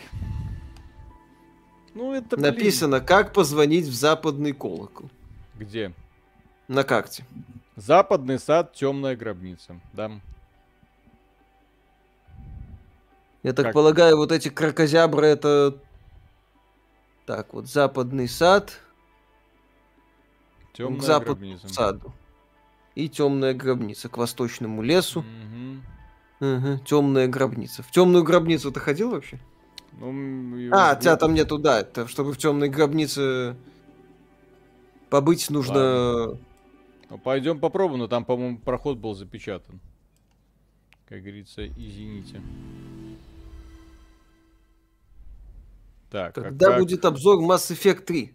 Ну, 1.94 2.14
это, 2.14 2.36
блин, 2.38 2.42
Написано, 2.54 3.02
как 3.02 3.34
позвонить 3.34 3.86
в 3.86 3.94
западный 3.94 4.52
колокол. 4.54 5.10
Где? 5.56 5.94
На 6.68 6.84
карте. 6.84 7.26
Западный 7.76 8.40
сад, 8.40 8.74
темная 8.74 9.16
гробница. 9.16 9.80
Да. 9.94 10.12
Я 13.44 13.54
так 13.54 13.66
Как? 13.68 13.74
полагаю, 13.74 14.18
вот 14.18 14.32
эти 14.32 14.50
кракозябры 14.50 15.28
это... 15.28 15.78
Так, 17.26 17.54
вот 17.54 17.68
западный 17.68 18.28
сад 18.28 18.80
Темная 20.74 21.00
к 21.00 21.04
западу 21.04 21.36
гробница. 21.36 21.70
саду. 21.70 22.14
И 22.96 23.10
темная 23.10 23.54
гробница 23.54 24.10
к 24.10 24.18
восточному 24.18 24.82
лесу. 24.82 25.24
Мгм. 26.40 26.80
темная 26.86 27.28
гробница. 27.28 27.84
В 27.84 27.92
темную 27.92 28.24
гробницу 28.24 28.72
ты 28.72 28.80
ходил 28.80 29.12
вообще? 29.12 29.40
Ну, 30.00 30.70
А, 30.72 30.96
тебя 30.96 31.16
там 31.18 31.34
нету, 31.34 31.58
да. 31.58 31.88
Чтобы 32.08 32.34
в 32.34 32.38
темной 32.38 32.70
гробнице 32.70 33.56
побыть, 35.10 35.50
нужно... 35.50 36.38
Ну, 37.10 37.18
пойдем 37.24 37.60
попробуем, 37.60 38.00
но 38.00 38.08
там, 38.08 38.26
по-моему, 38.26 38.58
проход 38.58 38.98
был 38.98 39.14
запечатан. 39.14 39.80
Как 41.08 41.22
говорится, 41.22 41.68
извините. 41.68 42.42
Так, 46.10 46.38
а 46.38 46.42
Когда 46.42 46.68
как- 46.72 46.80
будет 46.80 47.06
обзор 47.06 47.40
Mass 47.44 47.72
Effect 47.72 48.06
3? 48.06 48.34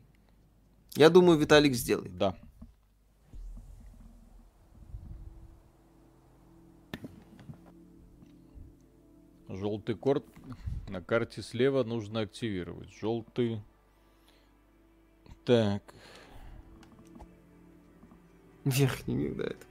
Я 0.96 1.10
думаю, 1.10 1.38
Виталик 1.38 1.74
сделает. 1.74 2.16
Да. 2.16 2.36
Желтый 9.48 9.94
корт 9.94 10.24
на 10.88 11.00
карте 11.02 11.42
слева 11.42 11.84
нужно 11.84 12.20
активировать. 12.20 12.90
Желтый. 13.00 13.60
Так. 15.44 15.82
Верхний 18.64 19.14
мир, 19.14 19.34
да, 19.34 19.44
это. 19.44 19.66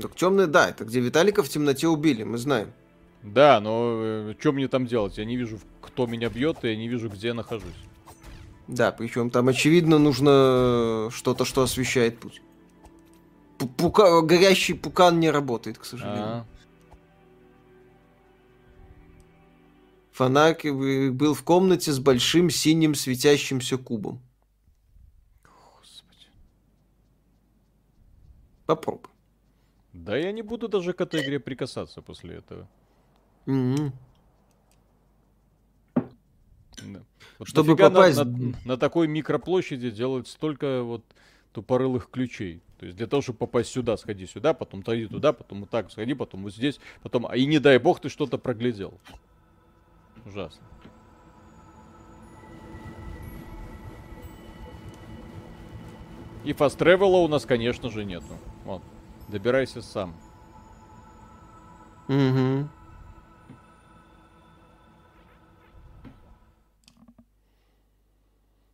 Так 0.00 0.16
темный, 0.16 0.46
да, 0.46 0.70
это 0.70 0.84
где 0.86 1.00
Виталика 1.00 1.42
в 1.42 1.48
темноте 1.50 1.86
убили, 1.86 2.22
мы 2.22 2.38
знаем. 2.38 2.72
Да, 3.22 3.60
но 3.60 4.32
что 4.38 4.52
мне 4.52 4.66
там 4.68 4.86
делать? 4.86 5.18
Я 5.18 5.26
не 5.26 5.36
вижу, 5.36 5.60
кто 5.82 6.06
меня 6.06 6.30
бьет, 6.30 6.64
и 6.64 6.68
я 6.68 6.76
не 6.76 6.88
вижу, 6.88 7.10
где 7.10 7.28
я 7.28 7.34
нахожусь. 7.34 7.74
Да, 8.70 8.92
причем 8.92 9.30
там 9.30 9.48
очевидно 9.48 9.98
нужно 9.98 11.08
что-то, 11.10 11.44
что 11.44 11.62
освещает 11.62 12.20
путь. 12.20 12.40
Пу- 13.58 13.68
пука- 13.68 14.22
Горящий 14.22 14.74
пукан 14.74 15.18
не 15.18 15.28
работает, 15.30 15.76
к 15.76 15.84
сожалению. 15.84 16.24
А, 16.24 16.46
Фонарь 20.12 20.70
был 21.10 21.34
в 21.34 21.42
комнате 21.42 21.90
с 21.92 21.98
большим 21.98 22.48
синим 22.50 22.94
светящимся 22.94 23.76
кубом. 23.76 24.20
господи. 25.42 26.26
Попробуй. 28.66 29.10
Да 29.92 30.16
я 30.16 30.30
не 30.30 30.42
буду 30.42 30.68
даже 30.68 30.92
к 30.92 31.00
этой 31.00 31.22
игре 31.22 31.40
прикасаться 31.40 32.02
после 32.02 32.36
этого. 32.36 32.68
Мгм. 33.46 33.92
Да. 35.96 37.02
Вот 37.40 37.48
Чтобы 37.48 37.70
нафига 37.70 37.88
на- 37.88 37.98
попасть- 38.00 38.24
на, 38.24 38.54
на 38.66 38.76
такой 38.76 39.08
микроплощади 39.08 39.90
делать 39.90 40.28
столько 40.28 40.82
вот 40.82 41.02
тупорылых 41.54 42.10
ключей. 42.10 42.60
То 42.78 42.84
есть 42.84 42.98
для 42.98 43.06
того, 43.06 43.22
чтобы 43.22 43.38
попасть 43.38 43.70
сюда, 43.70 43.96
сходи 43.96 44.26
сюда, 44.26 44.52
потом 44.52 44.82
сходи 44.82 45.06
туда, 45.06 45.32
потом 45.32 45.60
вот 45.60 45.70
так 45.70 45.90
сходи, 45.90 46.12
потом 46.12 46.42
вот 46.42 46.52
здесь, 46.52 46.78
потом... 47.02 47.26
А 47.26 47.34
и 47.38 47.46
не 47.46 47.58
дай 47.58 47.78
бог 47.78 47.98
ты 47.98 48.10
что-то 48.10 48.36
проглядел. 48.36 48.92
Ужасно. 50.26 50.60
И 56.44 56.52
фаст 56.52 56.78
тревела 56.78 57.18
у 57.18 57.28
нас, 57.28 57.46
конечно 57.46 57.90
же, 57.90 58.04
нету. 58.04 58.36
Вот. 58.66 58.82
Добирайся 59.28 59.80
сам. 59.80 60.14
Мгм. 62.08 62.68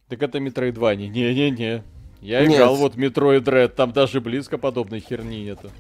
Так 0.09 0.23
это 0.23 0.39
Метроидвания. 0.39 1.09
Не-не-не. 1.09 1.83
Я 2.21 2.47
Нет. 2.47 2.57
играл 2.57 2.77
вот 2.77 2.95
Metroid 2.95 3.41
Dread, 3.41 3.69
там 3.69 3.93
даже 3.93 4.21
близко 4.21 4.57
подобной 4.57 5.01
херни 5.01 5.45
нету. 5.45 5.71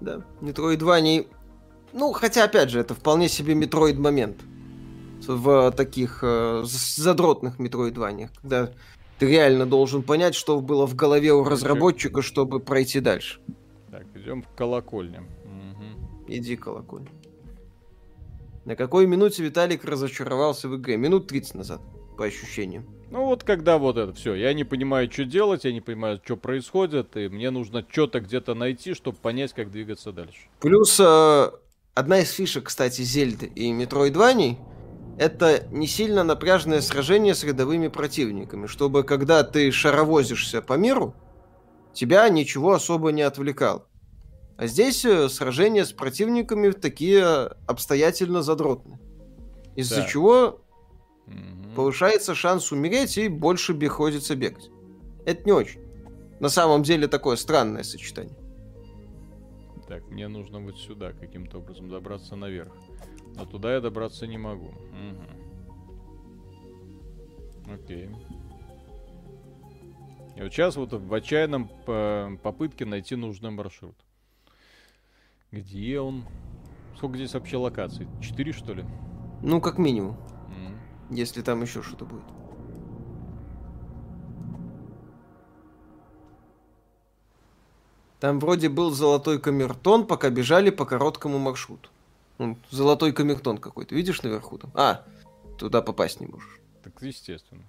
Да. 0.00 0.22
Metroid 0.40 0.76
2 0.76 1.00
не... 1.00 1.26
Ну, 1.92 2.12
хотя, 2.12 2.44
опять 2.44 2.70
же, 2.70 2.80
это 2.80 2.94
вполне 2.94 3.28
себе 3.28 3.54
Metroid 3.54 3.94
момент. 3.94 4.42
В 5.28 5.70
таких 5.72 6.20
э, 6.22 6.62
задротных 6.64 7.58
Metroidваниях, 7.58 8.30
когда 8.42 8.72
ты 9.18 9.26
реально 9.26 9.66
должен 9.66 10.02
понять, 10.02 10.34
что 10.34 10.60
было 10.60 10.86
в 10.86 10.94
голове 10.94 11.32
у 11.32 11.44
разработчика, 11.44 12.22
чтобы 12.22 12.60
пройти 12.60 13.00
дальше. 13.00 13.40
Так, 13.90 14.04
идем 14.14 14.42
в 14.42 14.48
колокольню. 14.56 15.26
Мгм. 15.44 16.26
Иди, 16.28 16.56
колоколь. 16.56 17.08
На 18.64 18.76
какой 18.76 19.06
минуте 19.06 19.44
Виталик 19.44 19.84
разочаровался 19.84 20.68
в 20.68 20.76
игре? 20.76 20.96
Минут 20.96 21.28
30 21.28 21.54
назад, 21.54 21.80
по 22.18 22.24
ощущениям. 22.24 22.84
Ну 23.10 23.24
вот 23.26 23.44
когда 23.44 23.78
вот 23.78 23.96
это 23.96 24.12
все, 24.12 24.34
я 24.34 24.52
не 24.52 24.64
понимаю, 24.64 25.10
что 25.10 25.24
делать, 25.24 25.64
я 25.64 25.72
не 25.72 25.80
понимаю, 25.80 26.20
что 26.24 26.36
происходит, 26.36 27.16
и 27.16 27.28
мне 27.28 27.50
нужно 27.50 27.86
что-то 27.88 28.20
где-то 28.20 28.54
найти, 28.54 28.94
чтобы 28.94 29.16
понять, 29.18 29.52
как 29.52 29.70
двигаться 29.70 30.10
дальше. 30.10 30.48
Плюс 30.58 30.98
э, 30.98 31.50
одна 31.94 32.18
из 32.18 32.32
фишек, 32.32 32.64
кстати, 32.64 33.02
Зельды 33.02 33.46
и 33.46 33.70
Метроидваний 33.70 34.58
это 35.18 35.66
не 35.70 35.86
сильно 35.86 36.24
напряжное 36.24 36.80
сражение 36.80 37.34
с 37.34 37.42
рядовыми 37.44 37.88
противниками, 37.88 38.66
чтобы 38.66 39.02
когда 39.02 39.42
ты 39.44 39.70
шаровозишься 39.70 40.62
по 40.62 40.74
миру, 40.74 41.14
тебя 41.92 42.28
ничего 42.28 42.72
особо 42.72 43.12
не 43.12 43.22
отвлекало. 43.22 43.86
А 44.58 44.66
здесь 44.66 45.04
э, 45.04 45.28
сражения 45.28 45.84
с 45.84 45.92
противниками 45.92 46.70
такие 46.70 47.24
обстоятельно 47.66 48.42
задротные. 48.42 48.98
Из-за 49.74 49.96
Так. 49.96 50.08
чего 50.08 50.60
Мгм. 51.26 51.74
повышается 51.74 52.34
шанс 52.34 52.72
умереть 52.72 53.18
и 53.18 53.28
больше 53.28 53.74
приходится 53.74 54.34
бегать. 54.34 54.70
Это 55.26 55.44
не 55.44 55.52
очень. 55.52 55.80
На 56.40 56.48
самом 56.48 56.82
деле 56.82 57.08
такое 57.08 57.36
странное 57.36 57.82
сочетание. 57.82 58.36
Так, 59.88 60.06
мне 60.08 60.28
нужно 60.28 60.60
вот 60.60 60.78
сюда 60.78 61.12
каким-то 61.12 61.58
образом 61.58 61.88
добраться 61.88 62.34
наверх. 62.36 62.72
А 63.38 63.46
туда 63.46 63.74
я 63.74 63.80
добраться 63.80 64.26
не 64.26 64.38
могу. 64.38 64.68
Угу. 64.68 65.36
Окей. 67.74 68.10
И 70.36 70.42
вот 70.42 70.52
сейчас 70.52 70.76
вот 70.76 70.92
в 70.92 71.14
отчаянном 71.14 71.68
попытке 72.38 72.84
найти 72.84 73.16
нужный 73.16 73.50
маршрут. 73.50 73.96
Где 75.50 76.00
он? 76.00 76.24
Сколько 76.96 77.16
здесь 77.16 77.34
вообще 77.34 77.56
локаций? 77.56 78.06
Четыре, 78.20 78.52
что 78.52 78.74
ли? 78.74 78.84
Ну, 79.42 79.60
как 79.60 79.78
минимум. 79.78 80.16
Mm. 80.48 80.76
Если 81.10 81.42
там 81.42 81.62
еще 81.62 81.82
что-то 81.82 82.04
будет. 82.04 82.24
Там 88.18 88.40
вроде 88.40 88.68
был 88.68 88.90
золотой 88.90 89.38
камертон, 89.38 90.06
пока 90.06 90.30
бежали 90.30 90.70
по 90.70 90.84
короткому 90.84 91.38
маршруту. 91.38 91.90
Ну, 92.38 92.58
золотой 92.70 93.12
камертон 93.12 93.58
какой-то, 93.58 93.94
видишь 93.94 94.22
наверху 94.22 94.58
там? 94.58 94.70
А, 94.74 95.04
туда 95.58 95.82
попасть 95.82 96.20
не 96.20 96.26
можешь. 96.26 96.60
Так 96.82 97.02
естественно. 97.02 97.64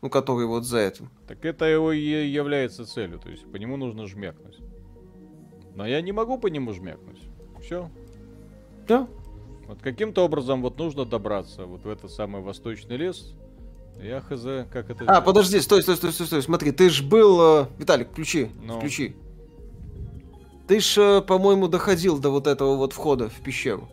Ну, 0.00 0.08
который 0.08 0.46
вот 0.46 0.64
за 0.64 0.78
этим. 0.78 1.10
Так 1.28 1.44
это 1.44 1.66
его 1.66 1.92
и 1.92 2.00
является 2.00 2.86
целью, 2.86 3.18
то 3.18 3.28
есть 3.28 3.50
по 3.50 3.56
нему 3.56 3.76
нужно 3.76 4.06
жмякнуть. 4.06 4.58
Но 5.74 5.86
я 5.86 6.00
не 6.00 6.12
могу 6.12 6.38
по 6.38 6.46
нему 6.46 6.72
жмякнуть. 6.72 7.22
Все. 7.60 7.90
Да. 8.88 9.06
Вот 9.66 9.82
каким-то 9.82 10.24
образом 10.24 10.62
вот 10.62 10.78
нужно 10.78 11.04
добраться 11.04 11.66
вот 11.66 11.84
в 11.84 11.88
этот 11.88 12.10
самый 12.10 12.42
восточный 12.42 12.96
лес. 12.96 13.34
Я 14.02 14.20
хз, 14.22 14.68
как 14.72 14.90
это... 14.90 15.04
А, 15.06 15.20
подожди, 15.20 15.60
стой, 15.60 15.82
стой, 15.82 15.96
стой, 15.96 16.12
стой, 16.12 16.26
стой, 16.26 16.42
смотри, 16.42 16.72
ты 16.72 16.88
ж 16.88 17.02
был... 17.02 17.40
Э, 17.40 17.66
Виталик, 17.78 18.10
включи, 18.10 18.48
Но... 18.62 18.78
включи. 18.78 19.14
Ты 20.70 20.78
ж, 20.78 20.98
э, 20.98 21.20
по-моему, 21.20 21.66
доходил 21.66 22.20
до 22.20 22.30
вот 22.30 22.46
этого 22.46 22.76
вот 22.76 22.92
входа 22.92 23.28
в 23.28 23.40
пещеру. 23.40 23.88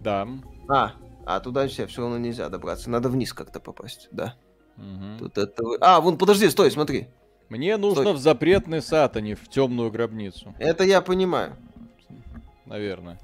Да. 0.00 0.26
А, 0.66 0.92
а 1.26 1.40
туда 1.40 1.68
все, 1.68 1.86
все 1.86 2.00
равно 2.00 2.16
нельзя 2.16 2.48
добраться. 2.48 2.88
Надо 2.88 3.10
вниз 3.10 3.34
как-то 3.34 3.60
попасть, 3.60 4.08
да. 4.12 4.34
Угу. 4.78 5.18
Тут 5.18 5.36
это... 5.36 5.62
А, 5.82 6.00
вон, 6.00 6.16
подожди, 6.16 6.48
стой, 6.48 6.70
смотри. 6.70 7.08
Мне 7.50 7.76
нужно 7.76 8.04
стой. 8.04 8.14
в 8.14 8.16
запретный 8.16 8.80
сад, 8.80 9.14
а 9.18 9.20
не 9.20 9.34
в 9.34 9.46
темную 9.50 9.90
гробницу. 9.90 10.54
Это 10.58 10.84
я 10.84 11.02
понимаю. 11.02 11.54
Наверное. 12.64 13.20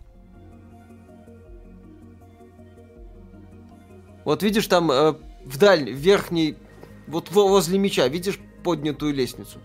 Вот 4.27 4.43
видишь 4.43 4.67
там 4.67 4.91
э, 4.91 5.15
вдаль, 5.47 5.91
верхний, 5.91 6.57
вот 7.07 7.31
возле 7.31 7.79
меча, 7.79 8.07
видишь 8.07 8.39
поднятую 8.63 9.15
лестницу? 9.15 9.61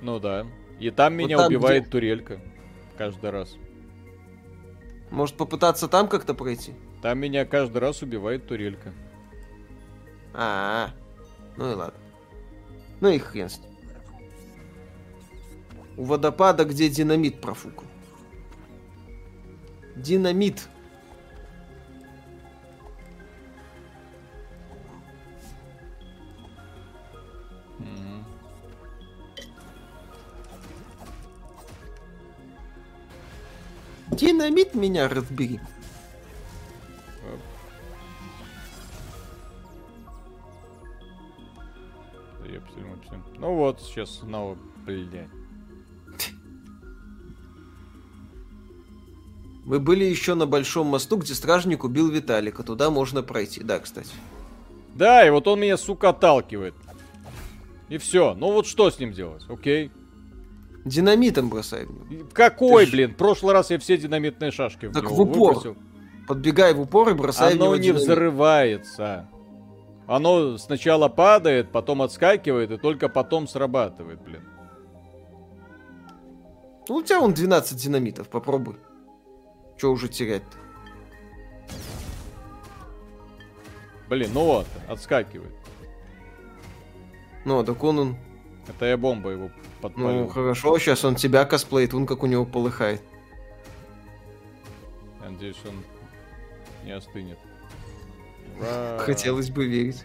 Ну 0.00 0.20
да. 0.20 0.46
И 0.78 0.92
там 0.92 1.14
меня 1.14 1.38
там, 1.38 1.48
убивает 1.48 1.82
где... 1.82 1.90
турелька. 1.90 2.40
Каждый 2.96 3.30
раз. 3.30 3.56
Может 5.10 5.36
попытаться 5.36 5.88
там 5.88 6.08
как-то 6.08 6.34
пройти? 6.34 6.74
Там 7.02 7.18
меня 7.18 7.44
каждый 7.44 7.78
раз 7.78 8.02
убивает 8.02 8.46
турелька. 8.46 8.92
А, 10.32 10.88
-а, 10.88 10.90
-а. 10.90 11.54
ну 11.56 11.72
и 11.72 11.74
ладно. 11.74 12.00
Ну 13.00 13.08
и 13.08 13.18
хрен 13.18 13.48
с 13.48 13.58
ним. 13.58 13.70
У 15.96 16.04
водопада, 16.04 16.64
где 16.64 16.88
динамит 16.88 17.40
профукал. 17.40 17.86
Динамит. 19.96 20.68
Динамит 34.14 34.74
меня 34.74 35.08
разбери. 35.08 35.60
Ну 43.38 43.54
вот, 43.56 43.80
сейчас 43.82 44.20
снова, 44.20 44.56
блядь. 44.86 45.28
Вы 49.64 49.80
были 49.80 50.04
еще 50.04 50.34
на 50.34 50.46
Большом 50.46 50.88
мосту, 50.88 51.16
где 51.16 51.34
стражник 51.34 51.84
убил 51.84 52.10
Виталика. 52.10 52.62
Туда 52.62 52.90
можно 52.90 53.22
пройти. 53.22 53.62
Да, 53.62 53.78
кстати. 53.80 54.14
Да, 54.94 55.26
и 55.26 55.30
вот 55.30 55.48
он 55.48 55.60
меня, 55.60 55.76
сука, 55.76 56.10
отталкивает. 56.10 56.74
И 57.88 57.98
все. 57.98 58.34
Ну 58.34 58.52
вот 58.52 58.66
что 58.66 58.90
с 58.90 58.98
ним 58.98 59.12
делать? 59.12 59.44
Окей. 59.48 59.90
Динамитом 60.84 61.48
бросай. 61.48 61.86
Какой, 62.32 62.84
Ты 62.84 62.92
блин? 62.92 63.10
В 63.12 63.16
прошлый 63.16 63.54
раз 63.54 63.70
я 63.70 63.78
все 63.78 63.96
динамитные 63.96 64.50
шашки 64.50 64.90
Так 64.90 65.10
в 65.10 65.20
упор. 65.20 65.54
Выбросил. 65.54 65.76
Подбегай 66.28 66.74
в 66.74 66.80
упор 66.80 67.08
и 67.10 67.14
бросай 67.14 67.52
Оно 67.52 67.56
в 67.56 67.62
него 67.64 67.76
не 67.76 67.82
динамит. 67.84 68.02
взрывается. 68.02 69.28
Оно 70.06 70.58
сначала 70.58 71.08
падает, 71.08 71.72
потом 71.72 72.02
отскакивает 72.02 72.70
и 72.70 72.76
только 72.76 73.08
потом 73.08 73.48
срабатывает, 73.48 74.20
блин. 74.20 74.42
Ну, 76.88 76.96
у 76.96 77.02
тебя 77.02 77.20
он 77.20 77.32
12 77.32 77.82
динамитов, 77.82 78.28
попробуй. 78.28 78.76
Че 79.78 79.90
уже 79.90 80.08
терять-то? 80.08 80.58
Блин, 84.10 84.30
ну 84.34 84.44
вот, 84.44 84.66
отскакивает. 84.86 85.54
Ну, 87.46 87.64
так 87.64 87.82
он, 87.82 87.98
он... 87.98 88.16
Это 88.68 88.84
я 88.86 88.96
бомба 88.98 89.30
его 89.30 89.50
подпалил. 89.84 90.20
Ну, 90.20 90.28
хорошо, 90.28 90.78
сейчас 90.78 91.04
он 91.04 91.14
тебя 91.14 91.44
косплеит, 91.44 91.92
вон 91.92 92.06
как 92.06 92.22
у 92.22 92.26
него 92.26 92.46
полыхает. 92.46 93.02
Я 95.20 95.28
надеюсь, 95.28 95.58
он 95.68 95.84
не 96.86 96.92
остынет. 96.92 97.38
Ура! 98.58 98.98
Хотелось 99.00 99.50
бы 99.50 99.66
верить. 99.66 100.02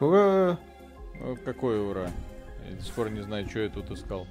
Ура! 0.00 0.58
Ну, 1.20 1.36
какой 1.44 1.78
ура? 1.86 2.10
Я 2.70 2.76
до 2.76 2.82
сих 2.82 2.94
пор 2.94 3.10
не 3.10 3.20
знаю, 3.20 3.46
что 3.50 3.58
я 3.58 3.68
тут 3.68 3.90
искал. 3.90 4.26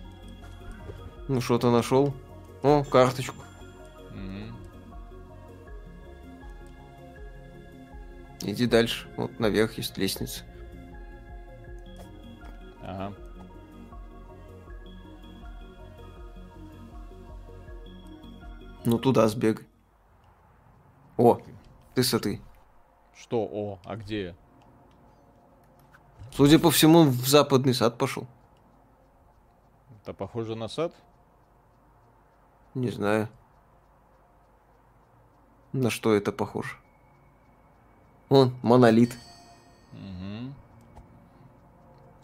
Ну, 1.28 1.42
что-то 1.42 1.70
нашел. 1.70 2.16
О, 2.64 2.84
карточку. 2.84 3.44
Иди 8.50 8.66
дальше. 8.66 9.08
Вот 9.16 9.40
наверх 9.40 9.78
есть 9.78 9.98
лестница. 9.98 10.44
Ага. 12.82 13.14
Ну 18.86 18.98
туда 18.98 19.28
сбегай. 19.28 19.68
О, 21.18 21.40
ты 21.94 22.04
смотри. 22.04 22.42
Что 23.16 23.42
о? 23.44 23.80
А 23.86 23.96
где? 23.96 24.36
Судя 26.32 26.58
по 26.58 26.72
всему, 26.72 27.04
в 27.04 27.28
западный 27.28 27.76
сад 27.76 28.00
пошел. 28.00 28.26
Это 30.02 30.14
похоже 30.14 30.56
на 30.56 30.68
сад? 30.68 30.96
Не 32.74 32.90
знаю. 32.90 33.30
На 35.72 35.92
что 35.92 36.16
это 36.16 36.32
похоже? 36.32 36.78
Он, 38.30 38.54
монолит. 38.62 39.18
Угу. 39.94 40.54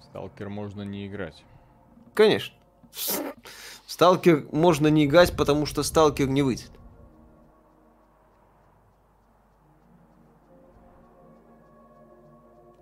Сталкер 0.04 0.50
можно 0.50 0.84
не 0.84 1.08
играть. 1.08 1.44
Конечно. 2.14 2.56
Сталкер 3.88 4.48
можно 4.52 4.88
не 4.88 5.06
играть, 5.06 5.36
потому 5.36 5.66
что 5.66 5.84
сталкер 5.84 6.28
не 6.28 6.42
выйдет. 6.42 6.72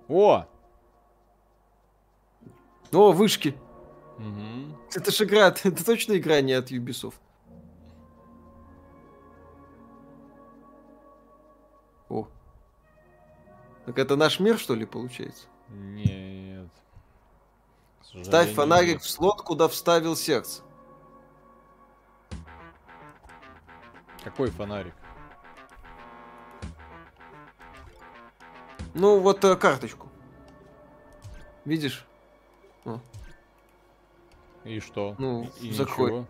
О! 0.09 0.45
О, 2.91 3.11
вышки. 3.11 3.55
Угу. 4.17 4.77
Это 4.95 5.11
же 5.11 5.23
игра, 5.23 5.47
это 5.63 5.85
точно 5.85 6.17
игра 6.17 6.41
не 6.41 6.53
от 6.53 6.71
Ubisoft. 6.71 7.15
Так 13.85 13.97
это 13.97 14.15
наш 14.15 14.39
мир, 14.39 14.57
что 14.57 14.76
ли, 14.76 14.85
получается? 14.85 15.47
Нет. 15.69 16.69
Ставь 18.23 18.53
фонарик 18.53 19.01
в 19.01 19.10
слот, 19.10 19.41
куда 19.41 19.68
вставил 19.68 20.15
сердце. 20.15 20.61
Какой 24.23 24.49
фонарик? 24.51 24.93
Ну, 28.93 29.19
вот 29.19 29.43
э, 29.43 29.55
карточку. 29.55 30.07
Видишь? 31.65 32.05
О. 32.85 32.99
И 34.64 34.80
что? 34.80 35.15
Ну, 35.18 35.49
и 35.60 35.72
закрой. 35.72 36.11
Ничего. 36.11 36.27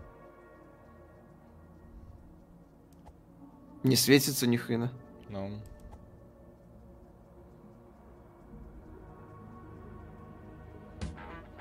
Не 3.84 3.96
светится 3.98 4.48
ни 4.48 4.56
хрена. 4.56 4.92
Ну. 5.30 5.62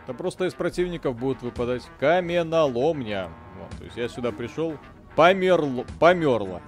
Да 0.06 0.14
просто 0.14 0.46
из 0.46 0.54
противников 0.54 1.16
будут 1.16 1.42
выпадать 1.42 1.82
каменоломня. 2.00 3.28
Вот, 3.58 3.78
то 3.78 3.84
есть 3.84 3.96
я 3.96 4.08
сюда 4.08 4.32
пришел, 4.32 4.76
померло, 5.14 5.84
померло. 6.00 6.60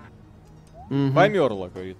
Угу. 0.90 1.14
Померло, 1.14 1.68
говорит. 1.68 1.96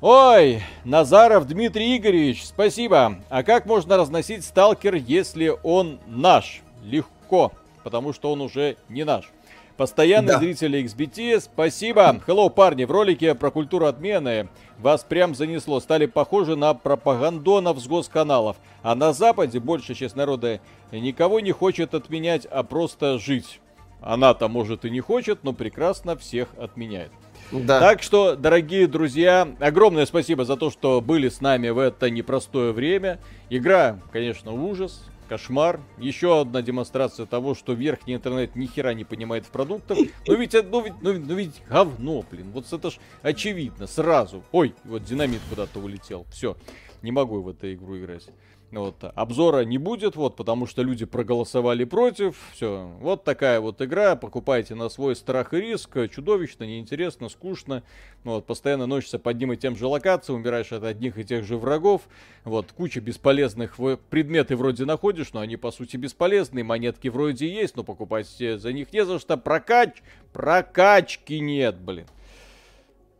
Ой, 0.00 0.62
Назаров 0.84 1.46
Дмитрий 1.48 1.96
Игоревич, 1.96 2.46
спасибо. 2.46 3.16
А 3.30 3.42
как 3.42 3.66
можно 3.66 3.96
разносить 3.96 4.44
сталкер, 4.44 4.94
если 4.94 5.52
он 5.62 5.98
наш? 6.06 6.62
Легко, 6.84 7.52
потому 7.82 8.12
что 8.12 8.30
он 8.30 8.40
уже 8.40 8.76
не 8.88 9.04
наш. 9.04 9.32
Постоянные 9.78 10.32
да. 10.32 10.38
зрители 10.40 10.82
XBT, 10.82 11.40
спасибо. 11.40 12.20
Hello, 12.26 12.50
парни, 12.50 12.82
в 12.82 12.90
ролике 12.90 13.36
про 13.36 13.52
культуру 13.52 13.86
отмены 13.86 14.48
вас 14.80 15.04
прям 15.04 15.36
занесло. 15.36 15.78
Стали 15.78 16.06
похожи 16.06 16.56
на 16.56 16.74
пропагандонов 16.74 17.78
с 17.78 17.86
госканалов. 17.86 18.56
А 18.82 18.96
на 18.96 19.12
Западе 19.12 19.60
больше 19.60 19.94
часть 19.94 20.16
народа 20.16 20.60
никого 20.90 21.38
не 21.38 21.52
хочет 21.52 21.94
отменять, 21.94 22.44
а 22.44 22.64
просто 22.64 23.20
жить. 23.20 23.60
Она-то, 24.00 24.48
может, 24.48 24.84
и 24.84 24.90
не 24.90 24.98
хочет, 24.98 25.44
но 25.44 25.52
прекрасно 25.52 26.16
всех 26.16 26.48
отменяет. 26.58 27.12
Да. 27.52 27.78
Так 27.78 28.02
что, 28.02 28.34
дорогие 28.34 28.88
друзья, 28.88 29.46
огромное 29.60 30.06
спасибо 30.06 30.44
за 30.44 30.56
то, 30.56 30.72
что 30.72 31.00
были 31.00 31.28
с 31.28 31.40
нами 31.40 31.68
в 31.68 31.78
это 31.78 32.10
непростое 32.10 32.72
время. 32.72 33.20
Игра, 33.48 34.00
конечно, 34.10 34.52
ужас 34.52 35.04
кошмар. 35.28 35.80
Еще 35.98 36.40
одна 36.40 36.62
демонстрация 36.62 37.26
того, 37.26 37.54
что 37.54 37.72
верхний 37.74 38.14
интернет 38.14 38.56
ни 38.56 38.66
хера 38.66 38.94
не 38.94 39.04
понимает 39.04 39.44
в 39.44 39.50
продуктах. 39.50 39.98
Ну 40.26 40.36
ведь, 40.36 40.54
ну 40.54 40.82
ведь, 40.82 40.94
ну, 41.00 41.12
ну 41.12 41.34
ведь 41.34 41.62
говно, 41.68 42.24
блин. 42.30 42.50
Вот 42.52 42.72
это 42.72 42.90
ж 42.90 42.98
очевидно, 43.22 43.86
сразу. 43.86 44.42
Ой, 44.52 44.74
вот 44.84 45.04
динамит 45.04 45.40
куда-то 45.48 45.78
улетел. 45.78 46.26
Все, 46.30 46.56
не 47.02 47.12
могу 47.12 47.42
в 47.42 47.48
эту 47.48 47.72
игру 47.72 47.98
играть. 47.98 48.28
Вот, 48.70 49.02
обзора 49.02 49.64
не 49.64 49.78
будет, 49.78 50.14
вот, 50.14 50.36
потому 50.36 50.66
что 50.66 50.82
люди 50.82 51.06
проголосовали 51.06 51.84
против. 51.84 52.36
Все, 52.52 52.90
вот 53.00 53.24
такая 53.24 53.60
вот 53.60 53.80
игра. 53.80 54.14
Покупайте 54.14 54.74
на 54.74 54.90
свой 54.90 55.16
страх 55.16 55.54
и 55.54 55.56
риск. 55.56 55.96
Чудовищно, 56.10 56.64
неинтересно, 56.64 57.30
скучно. 57.30 57.82
Вот, 58.24 58.44
постоянно 58.44 58.84
носишься 58.84 59.18
под 59.18 59.36
одним 59.36 59.54
и 59.54 59.56
тем 59.56 59.74
же 59.74 59.86
локациям, 59.86 60.40
умираешь 60.40 60.70
от 60.72 60.84
одних 60.84 61.16
и 61.16 61.24
тех 61.24 61.44
же 61.44 61.56
врагов. 61.56 62.02
Вот, 62.44 62.72
куча 62.72 63.00
бесполезных 63.00 63.76
предметы 64.10 64.54
вроде 64.54 64.84
находишь, 64.84 65.32
но 65.32 65.40
они 65.40 65.56
по 65.56 65.70
сути 65.70 65.96
бесполезные. 65.96 66.62
Монетки 66.62 67.08
вроде 67.08 67.48
есть, 67.48 67.74
но 67.74 67.84
покупать 67.84 68.28
за 68.28 68.72
них 68.74 68.92
не 68.92 69.02
за 69.02 69.18
что. 69.18 69.38
Прокач, 69.38 70.02
прокачки 70.34 71.40
нет, 71.40 71.78
блин. 71.80 72.06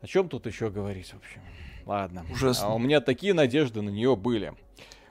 О 0.02 0.06
чем 0.06 0.28
тут 0.28 0.44
еще 0.46 0.68
говорить, 0.68 1.08
в 1.08 1.16
общем? 1.16 1.40
Ладно. 1.86 2.26
Ужасно. 2.30 2.66
А 2.66 2.74
у 2.74 2.78
меня 2.78 3.00
такие 3.00 3.32
надежды 3.32 3.80
на 3.80 3.88
нее 3.88 4.14
были. 4.14 4.52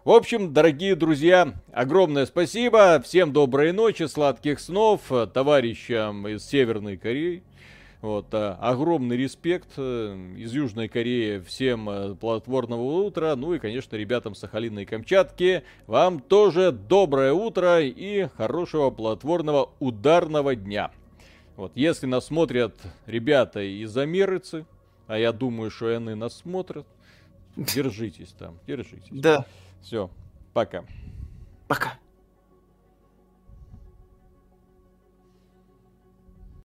В 0.08 0.12
общем, 0.12 0.54
дорогие 0.54 0.96
друзья, 0.96 1.54
огромное 1.74 2.26
спасибо. 2.26 3.02
Всем 3.02 3.34
доброй 3.34 3.74
ночи, 3.74 4.04
сладких 4.04 4.62
снов 4.62 5.02
товарищам 5.34 6.26
из 6.30 6.46
Северной 6.46 6.96
Кореи. 6.96 7.44
Вот, 8.00 8.28
а, 8.32 8.58
огромный 8.62 9.18
респект 9.18 9.68
э, 9.76 10.34
из 10.38 10.54
Южной 10.54 10.88
Кореи 10.88 11.40
всем 11.40 11.90
э, 11.90 12.16
плодотворного 12.16 13.04
утра. 13.04 13.36
Ну 13.36 13.54
и, 13.54 13.60
конечно, 13.60 13.98
ребятам 13.98 14.34
Сахалина 14.34 14.80
и 14.80 14.86
Камчатки. 14.86 15.64
Вам 15.88 16.22
тоже 16.22 16.72
доброе 16.72 17.34
утро 17.34 17.82
и 17.82 18.30
хорошего 18.38 18.92
плодотворного 18.92 19.72
ударного 19.80 20.56
дня. 20.56 20.90
Вот, 21.58 21.74
если 21.76 22.06
нас 22.06 22.28
смотрят 22.28 22.74
ребята 23.08 23.60
из 23.60 23.98
Америцы, 23.98 24.66
а 25.08 25.20
я 25.20 25.34
думаю, 25.34 25.70
что 25.70 25.94
они 25.94 26.14
нас 26.14 26.38
смотрят, 26.38 26.88
держитесь 27.58 28.34
там, 28.40 28.58
держитесь. 28.66 29.10
Да. 29.12 29.46
Все, 29.82 30.10
пока. 30.54 30.84
Пока. 31.68 31.94